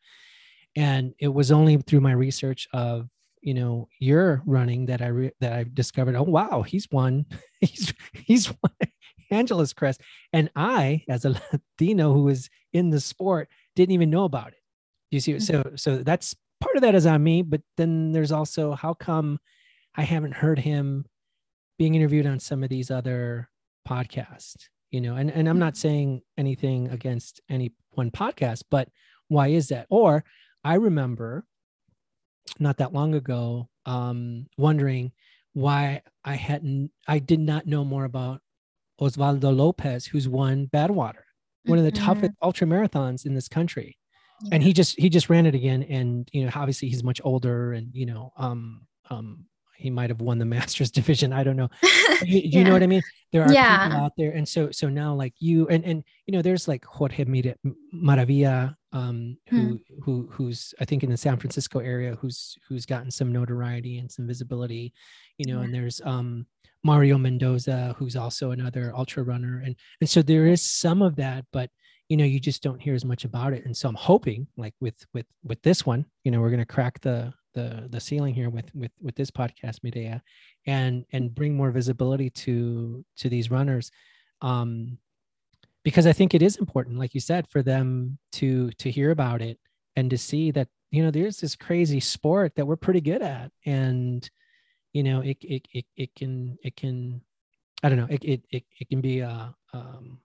And 0.75 1.13
it 1.19 1.27
was 1.27 1.51
only 1.51 1.77
through 1.77 2.01
my 2.01 2.13
research 2.13 2.67
of 2.73 3.09
you 3.41 3.53
know 3.53 3.87
your 3.99 4.41
running 4.45 4.85
that 4.85 5.01
i 5.01 5.07
re- 5.07 5.31
that 5.39 5.53
i 5.53 5.65
discovered 5.73 6.15
oh 6.15 6.23
wow 6.23 6.61
he's 6.61 6.87
won. 6.91 7.25
He's 7.61 7.93
he's 8.13 8.49
won 8.49 8.73
angeles 9.31 9.73
crest. 9.73 10.01
And 10.33 10.49
i 10.55 11.03
as 11.09 11.25
a 11.25 11.29
latino 11.51 12.13
who 12.13 12.27
is 12.29 12.49
in 12.73 12.89
the 12.89 12.99
sport 12.99 13.49
didn't 13.75 13.93
even 13.93 14.09
know 14.09 14.23
about 14.23 14.49
it. 14.49 14.61
You 15.09 15.19
see 15.19 15.33
hmm. 15.33 15.39
so 15.39 15.71
so 15.75 15.97
that's 15.97 16.35
part 16.61 16.75
of 16.75 16.83
that 16.83 16.95
is 16.95 17.05
on 17.05 17.23
me 17.23 17.41
but 17.41 17.61
then 17.75 18.11
there's 18.11 18.31
also 18.31 18.73
how 18.73 18.93
come 18.93 19.39
i 19.95 20.03
haven't 20.03 20.33
heard 20.33 20.59
him 20.59 21.05
being 21.79 21.95
interviewed 21.95 22.27
on 22.27 22.39
some 22.39 22.63
of 22.63 22.69
these 22.69 22.91
other 22.91 23.49
podcasts 23.87 24.67
you 24.91 25.01
know 25.01 25.15
and, 25.15 25.31
and 25.31 25.47
i'm 25.49 25.59
not 25.59 25.75
saying 25.77 26.21
anything 26.37 26.89
against 26.89 27.41
any 27.49 27.71
one 27.91 28.11
podcast 28.11 28.63
but 28.69 28.87
why 29.29 29.47
is 29.47 29.69
that? 29.69 29.87
Or 29.89 30.23
i 30.63 30.75
remember 30.75 31.45
not 32.59 32.77
that 32.77 32.93
long 32.93 33.15
ago 33.15 33.69
um 33.85 34.45
wondering 34.57 35.11
why 35.53 36.01
i 36.25 36.35
hadn't 36.35 36.91
i 37.07 37.17
did 37.19 37.39
not 37.39 37.65
know 37.65 37.83
more 37.83 38.05
about 38.05 38.41
oswaldo 38.99 39.55
lopez 39.55 40.05
who's 40.05 40.27
won 40.27 40.67
badwater 40.67 41.23
one 41.65 41.77
of 41.77 41.83
the 41.85 41.91
Mhm. 41.91 42.05
toughest 42.05 42.31
ultra 42.41 42.65
marathons 42.67 43.25
in 43.25 43.35
this 43.35 43.47
country. 43.47 43.97
And 44.51 44.63
he 44.63 44.73
just 44.73 44.99
he 44.99 45.07
just 45.09 45.29
ran 45.29 45.45
it 45.45 45.53
again. 45.53 45.83
And 45.83 46.27
you 46.33 46.43
know 46.43 46.51
obviously 46.55 46.89
he's 46.89 47.03
much 47.03 47.21
older 47.23 47.73
and 47.73 47.93
you 47.93 48.07
know 48.07 48.33
um 48.35 48.87
um 49.11 49.45
he 49.81 49.89
might 49.89 50.09
have 50.09 50.21
won 50.21 50.37
the 50.37 50.45
masters 50.55 50.91
division 50.91 51.33
i 51.33 51.43
don't 51.43 51.55
know 51.57 51.69
you, 52.21 52.39
you 52.43 52.63
know 52.63 52.73
what 52.73 52.83
i 52.83 52.87
mean 52.87 53.01
there 53.33 53.43
are 53.43 53.53
Yeah. 53.53 53.83
people 53.85 53.97
out 54.03 54.13
there 54.17 54.31
and 54.31 54.47
so 54.47 54.71
so 54.71 54.87
now 54.89 55.13
like 55.13 55.33
you 55.39 55.67
and 55.69 55.83
and 55.83 56.03
you 56.25 56.31
know 56.33 56.41
there's 56.41 56.67
like 56.67 56.83
jorge 56.85 57.23
maravilla 57.93 58.75
um 58.93 59.37
who 59.49 59.79
who 60.03 60.27
who's 60.31 60.73
i 60.79 60.85
think 60.85 61.03
in 61.03 61.09
the 61.09 61.17
san 61.17 61.37
francisco 61.37 61.79
area 61.79 62.15
who's 62.15 62.57
who's 62.67 62.85
gotten 62.85 63.09
some 63.11 63.31
notoriety 63.31 63.97
and 63.99 64.11
some 64.11 64.27
visibility 64.27 64.93
you 65.37 65.45
know 65.45 65.59
Yeah. 65.59 65.65
and 65.65 65.73
there's 65.73 66.01
um 66.03 66.45
mario 66.83 67.17
mendoza 67.17 67.95
who's 67.97 68.15
also 68.15 68.51
another 68.51 68.93
ultra 68.95 69.23
runner 69.23 69.61
and 69.65 69.75
and 70.01 70.09
so 70.09 70.21
there 70.21 70.47
is 70.47 70.61
some 70.61 71.01
of 71.01 71.15
that 71.17 71.45
but 71.53 71.69
you 72.09 72.17
know 72.17 72.25
you 72.25 72.39
just 72.39 72.61
don't 72.63 72.81
hear 72.81 72.95
as 72.95 73.05
much 73.05 73.23
about 73.23 73.53
it 73.53 73.65
and 73.65 73.75
so 73.75 73.87
i'm 73.87 73.95
hoping 73.95 74.47
like 74.57 74.73
with 74.81 75.05
with 75.13 75.25
with 75.43 75.61
this 75.61 75.85
one 75.85 76.05
you 76.23 76.31
know 76.31 76.41
we're 76.41 76.49
going 76.49 76.59
to 76.59 76.65
crack 76.65 76.99
the 77.01 77.31
the 77.53 77.87
the 77.89 77.99
ceiling 77.99 78.33
here 78.33 78.49
with 78.49 78.73
with 78.73 78.91
with 79.01 79.15
this 79.15 79.31
podcast 79.31 79.83
medea 79.83 80.21
and 80.65 81.05
and 81.11 81.35
bring 81.35 81.55
more 81.55 81.71
visibility 81.71 82.29
to 82.29 83.03
to 83.17 83.29
these 83.29 83.51
runners 83.51 83.91
um 84.41 84.97
because 85.83 86.07
i 86.07 86.13
think 86.13 86.33
it 86.33 86.41
is 86.41 86.57
important 86.57 86.97
like 86.97 87.13
you 87.13 87.19
said 87.19 87.47
for 87.47 87.61
them 87.61 88.17
to 88.31 88.69
to 88.71 88.89
hear 88.89 89.11
about 89.11 89.41
it 89.41 89.59
and 89.95 90.09
to 90.09 90.17
see 90.17 90.51
that 90.51 90.67
you 90.91 91.03
know 91.03 91.11
there's 91.11 91.39
this 91.39 91.55
crazy 91.55 91.99
sport 91.99 92.53
that 92.55 92.65
we're 92.65 92.75
pretty 92.75 93.01
good 93.01 93.21
at 93.21 93.51
and 93.65 94.29
you 94.93 95.03
know 95.03 95.21
it 95.21 95.37
it 95.41 95.67
it, 95.73 95.85
it 95.95 96.15
can 96.15 96.57
it 96.63 96.75
can 96.75 97.21
i 97.83 97.89
don't 97.89 97.97
know 97.97 98.07
it 98.09 98.23
it 98.23 98.41
it, 98.51 98.63
it 98.79 98.89
can 98.89 99.01
be 99.01 99.21
uh 99.21 99.47
um 99.73 100.19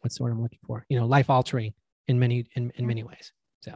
what's 0.00 0.18
the 0.18 0.22
word 0.22 0.32
i'm 0.32 0.42
looking 0.42 0.58
for 0.66 0.84
you 0.88 0.98
know 0.98 1.06
life 1.06 1.30
altering 1.30 1.72
in 2.08 2.18
many 2.18 2.46
in, 2.54 2.70
in 2.76 2.86
many 2.86 3.02
ways 3.02 3.32
so. 3.60 3.72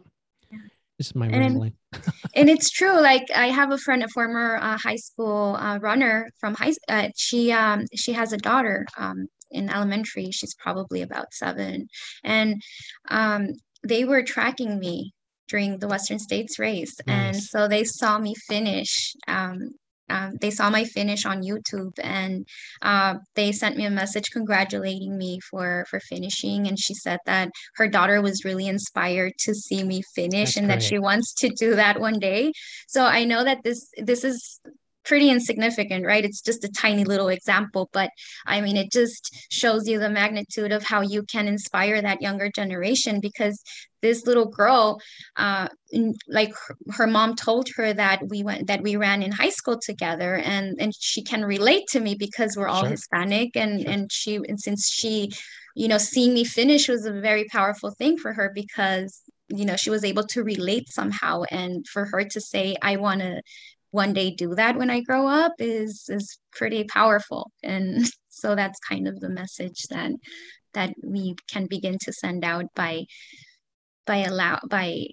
This 1.01 1.09
is 1.09 1.14
my 1.14 1.27
And- 1.27 1.39
rambling 1.39 1.74
and 2.36 2.51
it's 2.51 2.70
true 2.70 3.01
like 3.01 3.27
i 3.35 3.47
have 3.47 3.72
a 3.72 3.78
friend 3.78 4.05
a 4.05 4.09
former 4.09 4.59
uh, 4.60 4.77
high 4.77 5.01
school 5.09 5.56
uh, 5.56 5.78
runner 5.78 6.28
from 6.39 6.55
high 6.55 6.74
uh, 6.89 7.09
she 7.16 7.51
um 7.52 7.86
she 7.97 8.12
has 8.12 8.32
a 8.35 8.36
daughter 8.36 8.86
um 8.98 9.27
in 9.51 9.68
elementary. 9.68 10.31
She's 10.31 10.55
probably 10.55 11.02
about 11.02 11.32
seven. 11.32 11.89
And 12.24 12.62
um 13.09 13.48
they 13.82 14.05
were 14.05 14.22
tracking 14.22 14.78
me 14.78 15.12
during 15.48 15.78
the 15.78 15.89
western 15.89 16.18
states 16.18 16.59
race. 16.59 16.94
And 17.06 17.36
so 17.36 17.66
they 17.66 17.85
saw 17.85 18.18
me 18.18 18.35
finish 18.35 19.14
um 19.27 19.70
um, 20.11 20.37
they 20.41 20.51
saw 20.51 20.70
my 20.70 20.85
finish 20.85 21.24
on 21.24 21.43
YouTube 21.43 21.93
and 22.03 22.47
uh, 22.82 23.15
they 23.35 23.53
sent 23.53 23.77
me 23.77 23.85
a 23.87 23.91
message 23.91 24.31
congratulating 24.31 25.16
me 25.16 25.41
for 25.41 25.87
for 25.89 26.01
finishing. 26.01 26.66
And 26.66 26.78
she 26.78 26.95
said 26.95 27.19
that 27.27 27.51
her 27.77 27.89
daughter 27.89 28.20
was 28.20 28.45
really 28.45 28.66
inspired 28.66 29.32
to 29.41 29.55
see 29.55 29.82
me 29.82 30.03
finish 30.15 30.55
That's 30.55 30.57
and 30.57 30.70
that 30.70 30.82
she 30.82 30.99
wants 30.99 31.35
to 31.35 31.49
do 31.49 31.77
that 31.77 32.01
one 32.01 32.19
day. 32.19 32.53
So 32.89 33.05
i 33.05 33.24
know 33.24 33.45
that 33.45 33.62
this 33.62 33.89
this 33.97 34.24
is 34.24 34.61
pretty 35.05 35.31
insignificant 35.31 36.05
right 36.05 36.24
it's 36.24 36.40
just 36.43 36.64
a 36.64 36.68
tiny 36.68 37.05
little 37.05 37.28
example 37.28 37.89
but 37.93 38.10
i 38.47 38.60
mean 38.60 38.77
it 38.77 38.93
just 38.93 39.35
shows 39.51 39.89
you 39.89 39.98
the 39.98 40.10
magnitude 40.10 40.72
of 40.72 40.82
how 40.85 41.01
you 41.01 41.22
can 41.22 41.48
inspire 41.48 42.01
that 42.02 42.20
younger 42.20 42.51
generation 42.55 43.20
because 43.20 43.62
this 44.02 44.27
little 44.27 44.47
girl 44.48 45.01
uh 45.36 45.68
like 46.28 46.52
her, 46.93 47.06
mom 47.06 47.35
told 47.35 47.68
her 47.77 47.93
that 47.93 48.20
we 48.28 48.43
went 48.43 48.66
that 48.66 48.82
we 48.82 48.97
ran 48.97 49.22
in 49.22 49.32
high 49.32 49.51
school 49.51 49.78
together 49.78 50.36
and 50.36 50.77
and 50.81 50.94
she 50.98 51.22
can 51.22 51.44
relate 51.44 51.85
to 51.89 52.01
me 52.01 52.14
because 52.14 52.56
we're 52.56 52.68
all 52.68 52.81
Sure. 52.81 52.90
hispanic 52.90 53.56
and 53.56 53.81
Sure. 53.82 53.90
and 53.90 54.12
she 54.12 54.36
and 54.36 54.60
since 54.60 54.89
she 54.89 55.31
you 55.74 55.89
know 55.89 55.98
seeing 55.98 56.35
me 56.35 56.44
finish 56.44 56.89
was 56.89 57.05
a 57.06 57.20
very 57.20 57.44
powerful 57.44 57.90
thing 57.90 58.16
for 58.18 58.32
her 58.32 58.51
because 58.55 59.22
you 59.48 59.64
know 59.64 59.77
she 59.77 59.90
was 59.90 60.05
able 60.05 60.24
to 60.24 60.43
relate 60.43 60.89
somehow 60.90 61.43
and 61.51 61.86
for 61.89 62.06
her 62.06 62.24
to 62.24 62.40
say 62.40 62.77
i 62.82 62.97
want 62.97 63.20
to 63.20 63.43
one 63.92 64.12
day 64.12 64.30
do 64.30 64.54
that 64.54 64.76
when 64.76 64.90
i 64.90 65.00
grow 65.00 65.26
up 65.26 65.52
is 65.58 66.04
is 66.08 66.38
pretty 66.52 66.84
powerful. 66.84 67.50
And 67.62 68.06
so 68.28 68.54
that's 68.54 68.78
kind 68.80 69.08
of 69.08 69.20
the 69.20 69.28
message 69.28 69.82
that 69.90 70.12
that 70.74 70.94
we 71.02 71.34
can 71.50 71.66
begin 71.66 71.98
to 72.02 72.12
send 72.12 72.44
out 72.44 72.66
by 72.74 73.04
by 74.06 74.18
allow 74.18 74.60
by 74.68 75.06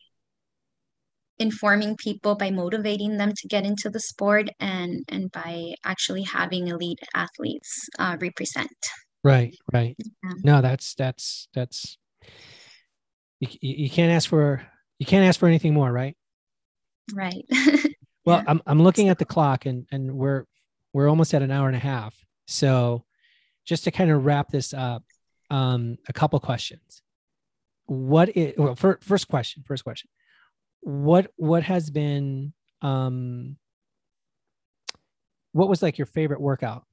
informing 1.40 1.96
people 1.98 2.36
by 2.36 2.50
motivating 2.50 3.18
them 3.18 3.32
to 3.32 3.48
get 3.48 3.66
into 3.66 3.90
the 3.90 4.00
sport 4.00 4.50
and 4.60 5.04
and 5.08 5.32
by 5.32 5.74
actually 5.84 6.24
having 6.24 6.68
elite 6.68 7.00
athletes 7.16 7.88
uh, 8.00 8.18
represent. 8.20 8.78
Right 9.24 9.56
right. 9.72 9.96
Yeah. 10.00 10.32
no 10.44 10.62
that's 10.62 10.96
that's 10.96 11.48
that's 11.54 11.98
you, 13.40 13.48
you 13.62 13.76
you 13.84 13.90
can't 13.90 14.12
ask 14.12 14.30
for 14.30 14.66
you 15.00 15.06
can't 15.06 15.26
ask 15.26 15.40
for 15.40 15.48
anything 15.48 15.74
more 15.74 15.92
right? 15.92 16.16
Right 17.14 17.46
Well, 18.28 18.44
I'm 18.48 18.62
I'm 18.66 18.82
looking 18.82 19.10
at 19.10 19.20
the 19.20 19.26
clock 19.26 19.66
and 19.66 19.86
and 19.92 20.14
we're 20.16 20.46
we're 20.94 21.10
almost 21.10 21.34
at 21.34 21.42
an 21.42 21.52
hour 21.52 21.68
and 21.68 21.76
a 21.76 21.80
half. 21.80 22.16
So 22.46 23.06
just 23.66 23.84
to 23.86 23.92
kind 23.92 24.12
of 24.12 24.26
wrap 24.26 24.50
this 24.50 24.74
up, 24.74 25.04
um, 25.50 25.98
a 26.08 26.14
couple 26.14 26.40
questions. 26.40 27.02
What 27.86 28.36
is 28.36 28.54
well, 28.58 28.76
fir- 28.76 29.00
first 29.02 29.28
question, 29.28 29.64
first 29.66 29.84
question. 29.84 30.10
What 30.82 31.32
what 31.38 31.64
has 31.64 31.90
been 31.90 32.54
um 32.82 33.58
what 35.54 35.70
was 35.70 35.82
like 35.82 35.98
your 35.98 36.06
favorite 36.06 36.42
workout? 36.42 36.86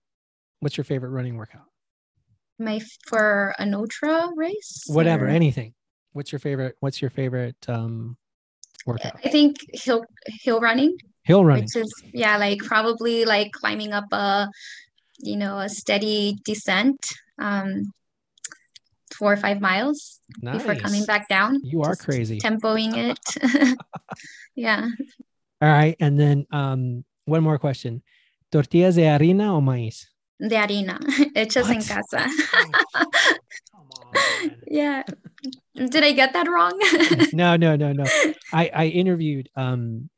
What's 0.61 0.77
your 0.77 0.85
favorite 0.85 1.11
running 1.11 1.37
workout? 1.37 1.67
my 2.59 2.81
for 3.07 3.55
an 3.59 3.75
ultra 3.75 4.31
race. 4.37 4.85
Whatever, 4.87 5.27
or- 5.27 5.29
anything. 5.29 5.75
What's 6.13 6.31
your 6.31 6.39
favorite? 6.39 6.77
What's 6.81 7.03
your 7.03 7.11
favorite 7.11 7.57
um, 7.69 8.17
workout? 8.87 9.19
I 9.25 9.29
think 9.29 9.57
hill 9.73 10.05
hill 10.43 10.61
running, 10.61 10.97
Hill 11.25 11.45
running. 11.45 11.65
which 11.65 11.77
is 11.77 11.93
yeah, 12.13 12.37
like 12.37 12.59
probably 12.59 13.25
like 13.25 13.53
climbing 13.53 13.93
up 13.93 14.13
a 14.13 14.49
you 15.19 15.37
know 15.37 15.59
a 15.59 15.69
steady 15.69 16.39
descent, 16.45 17.01
um, 17.39 17.93
four 19.13 19.33
or 19.33 19.37
five 19.37 19.61
miles 19.61 20.21
before 20.41 20.75
coming 20.75 21.05
back 21.07 21.29
down. 21.29 21.61
You 21.63 21.83
are 21.83 21.97
crazy. 21.97 22.39
Tempoing 22.39 22.93
it. 23.11 23.79
yeah. 24.55 24.89
All 25.63 25.69
right, 25.69 25.97
and 25.99 26.21
then 26.21 26.47
um, 26.51 27.05
one 27.25 27.43
more 27.43 27.59
question: 27.59 28.03
tortillas 28.53 28.97
de 28.97 29.03
harina 29.03 29.55
o 29.57 29.61
maíz? 29.63 30.07
De 30.39 30.57
harina, 30.57 30.99
hechas 31.35 31.71
en 31.71 31.83
casa. 31.83 32.29
On. 33.75 34.51
yeah. 34.67 35.03
Did 35.75 36.05
I 36.05 36.13
get 36.13 36.33
that 36.35 36.49
wrong? 36.49 36.79
no, 37.33 37.57
no, 37.57 37.77
no, 37.77 37.93
no. 37.93 38.05
I 38.53 38.71
I 38.75 38.87
interviewed 38.87 39.49
um 39.57 40.11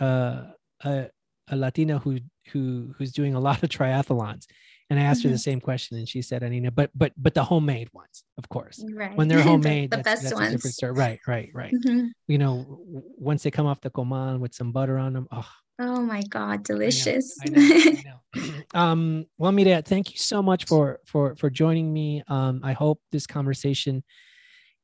uh 0.00 0.44
a, 0.84 1.08
a 1.48 1.56
Latina 1.56 1.98
who 1.98 2.18
who 2.52 2.94
who's 2.96 3.12
doing 3.12 3.34
a 3.34 3.40
lot 3.40 3.62
of 3.62 3.68
triathlons, 3.70 4.46
and 4.90 4.98
I 4.98 5.02
asked 5.04 5.22
her 5.22 5.28
the 5.28 5.34
Mm-hmm. 5.34 5.38
same 5.38 5.60
question, 5.60 5.98
and 5.98 6.08
she 6.08 6.22
said, 6.22 6.42
"Harina, 6.42 6.74
but 6.74 6.90
but 6.94 7.12
but 7.16 7.34
the 7.34 7.44
homemade 7.44 7.88
ones, 7.92 8.24
of 8.38 8.48
course. 8.48 8.84
right. 8.94 9.16
When 9.16 9.28
they're 9.28 9.40
homemade, 9.52 9.90
the, 9.90 9.96
that's, 9.98 10.08
best 10.08 10.22
that's 10.24 10.32
a 10.32 10.42
ones. 10.42 10.52
different 10.52 10.74
story. 10.74 10.92
Right, 10.92 11.20
right, 11.26 11.50
right. 11.54 11.74
Mhm. 11.74 12.10
You 12.26 12.38
know, 12.38 12.80
once 13.18 13.42
they 13.42 13.50
come 13.50 13.66
off 13.66 13.80
the 13.80 13.90
comal 13.90 14.38
with 14.40 14.54
some 14.54 14.72
butter 14.72 14.98
on 14.98 15.12
them, 15.12 15.28
oh, 15.30 15.48
Oh 15.78 16.00
my 16.02 16.22
God, 16.22 16.62
delicious. 16.62 17.36
I 17.44 17.48
know, 17.50 17.58
I 17.60 18.02
know. 18.04 18.64
um, 18.74 19.26
well, 19.38 19.52
Mireya, 19.52 19.84
thank 19.84 20.12
you 20.12 20.18
so 20.18 20.42
much 20.42 20.64
for 20.66 21.00
for 21.06 21.34
for 21.36 21.50
joining 21.50 21.92
me. 21.92 22.22
Um, 22.28 22.60
I 22.62 22.72
hope 22.72 23.00
this 23.10 23.26
conversation, 23.26 24.02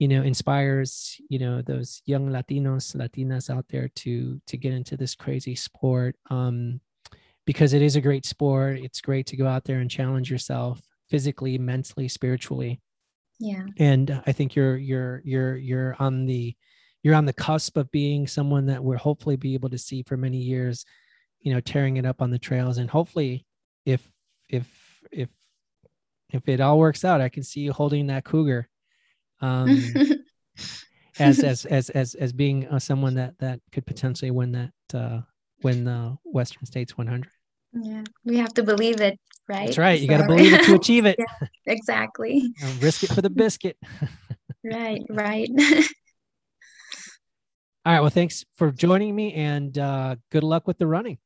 you 0.01 0.09
know, 0.09 0.23
inspires 0.23 1.17
you 1.29 1.39
know 1.39 1.63
those 1.63 2.03
young 2.07 2.29
Latinos, 2.29 2.97
Latinas 2.97 3.49
out 3.49 3.67
there 3.69 3.89
to 4.03 4.41
to 4.49 4.57
get 4.57 4.73
into 4.73 4.97
this 4.97 5.15
crazy 5.15 5.55
sport. 5.55 6.17
Um, 6.29 6.81
because 7.47 7.73
it 7.73 7.83
is 7.83 7.97
a 7.97 8.01
great 8.01 8.27
sport. 8.27 8.79
It's 8.81 9.01
great 9.01 9.27
to 9.27 9.37
go 9.37 9.47
out 9.47 9.65
there 9.65 9.79
and 9.79 9.91
challenge 9.91 10.31
yourself 10.31 10.81
physically, 11.09 11.59
mentally, 11.59 12.09
spiritually 12.09 12.81
yeah. 13.41 13.65
and 13.79 14.23
I 14.27 14.33
think 14.33 14.55
you're 14.55 14.77
you're 14.77 15.23
you're 15.25 15.57
you're 15.57 15.97
on 15.99 16.27
the 16.27 16.55
you're 17.03 17.15
on 17.15 17.25
the 17.25 17.33
cusp 17.33 17.79
of 17.79 17.91
being 17.91 18.27
someone 18.27 18.67
that 18.67 18.85
we'll 18.85 18.99
hopefully 18.99 19.37
be 19.37 19.55
able 19.55 19.71
to 19.71 19.79
see 19.79 20.03
for 20.03 20.19
many 20.19 20.37
years, 20.37 20.85
you 21.41 21.53
know, 21.55 21.61
tearing 21.61 21.97
it 21.97 22.05
up 22.05 22.21
on 22.21 22.31
the 22.31 22.39
trails, 22.39 22.77
and 22.77 22.91
hopefully, 22.91 23.47
if 23.87 24.07
if 24.49 24.69
if 25.11 25.31
if 26.29 26.47
it 26.49 26.61
all 26.61 26.79
works 26.79 27.05
out, 27.05 27.23
I 27.23 27.31
can 27.31 27.43
see 27.43 27.61
you 27.61 27.73
holding 27.73 28.09
that 28.09 28.25
cougar, 28.25 28.69
um, 29.41 29.69
as 31.19 31.41
as 31.41 31.65
as 31.67 31.91
as 31.91 32.15
as 32.15 32.33
being 32.33 32.67
uh, 32.69 32.79
someone 32.79 33.15
that 33.15 33.39
that 33.39 33.61
could 33.73 33.87
potentially 33.87 34.31
win 34.31 34.53
that 34.53 34.73
uh, 34.95 35.21
win 35.63 35.85
the 35.85 36.17
Western 36.25 36.67
States 36.67 36.97
100. 36.97 37.29
yeah. 37.73 38.03
We 38.25 38.39
have 38.39 38.55
to 38.55 38.63
believe 38.63 39.01
it, 39.01 39.19
right? 39.49 39.67
That's 39.67 39.79
right. 39.79 40.01
You 40.01 40.09
got 40.09 40.19
to 40.19 40.27
believe 40.27 40.53
it 40.53 40.65
to 40.65 40.75
achieve 40.81 41.07
it. 41.07 41.17
Yeah. 41.19 41.49
exactly. 41.67 42.53
Uh, 42.63 42.73
risk 42.81 43.05
it 43.05 43.13
for 43.13 43.23
the 43.23 43.31
biscuit. 43.31 43.77
Right, 44.63 45.01
right. 45.09 45.49
All 47.87 47.93
right. 47.95 48.01
Well, 48.01 48.11
thanks 48.11 48.45
for 48.57 48.71
joining 48.71 49.17
me, 49.17 49.33
and 49.33 49.77
uh, 49.79 50.17
good 50.31 50.45
luck 50.45 50.67
with 50.67 50.77
the 50.77 50.87
running. 50.87 51.17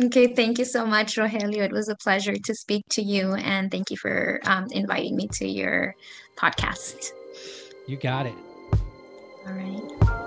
Okay, 0.00 0.34
thank 0.34 0.58
you 0.58 0.64
so 0.64 0.86
much, 0.86 1.16
Rogelio. 1.16 1.58
It 1.64 1.72
was 1.72 1.90
a 1.90 1.96
pleasure 1.96 2.34
to 2.34 2.54
speak 2.54 2.82
to 2.92 3.02
you, 3.02 3.34
and 3.34 3.70
thank 3.70 3.90
you 3.90 3.98
for 3.98 4.40
um, 4.46 4.68
inviting 4.72 5.16
me 5.16 5.28
to 5.34 5.46
your 5.46 5.94
podcast. 6.38 7.10
You 7.86 7.96
got 7.96 8.26
it. 8.26 8.34
All 9.46 9.52
right. 9.52 10.25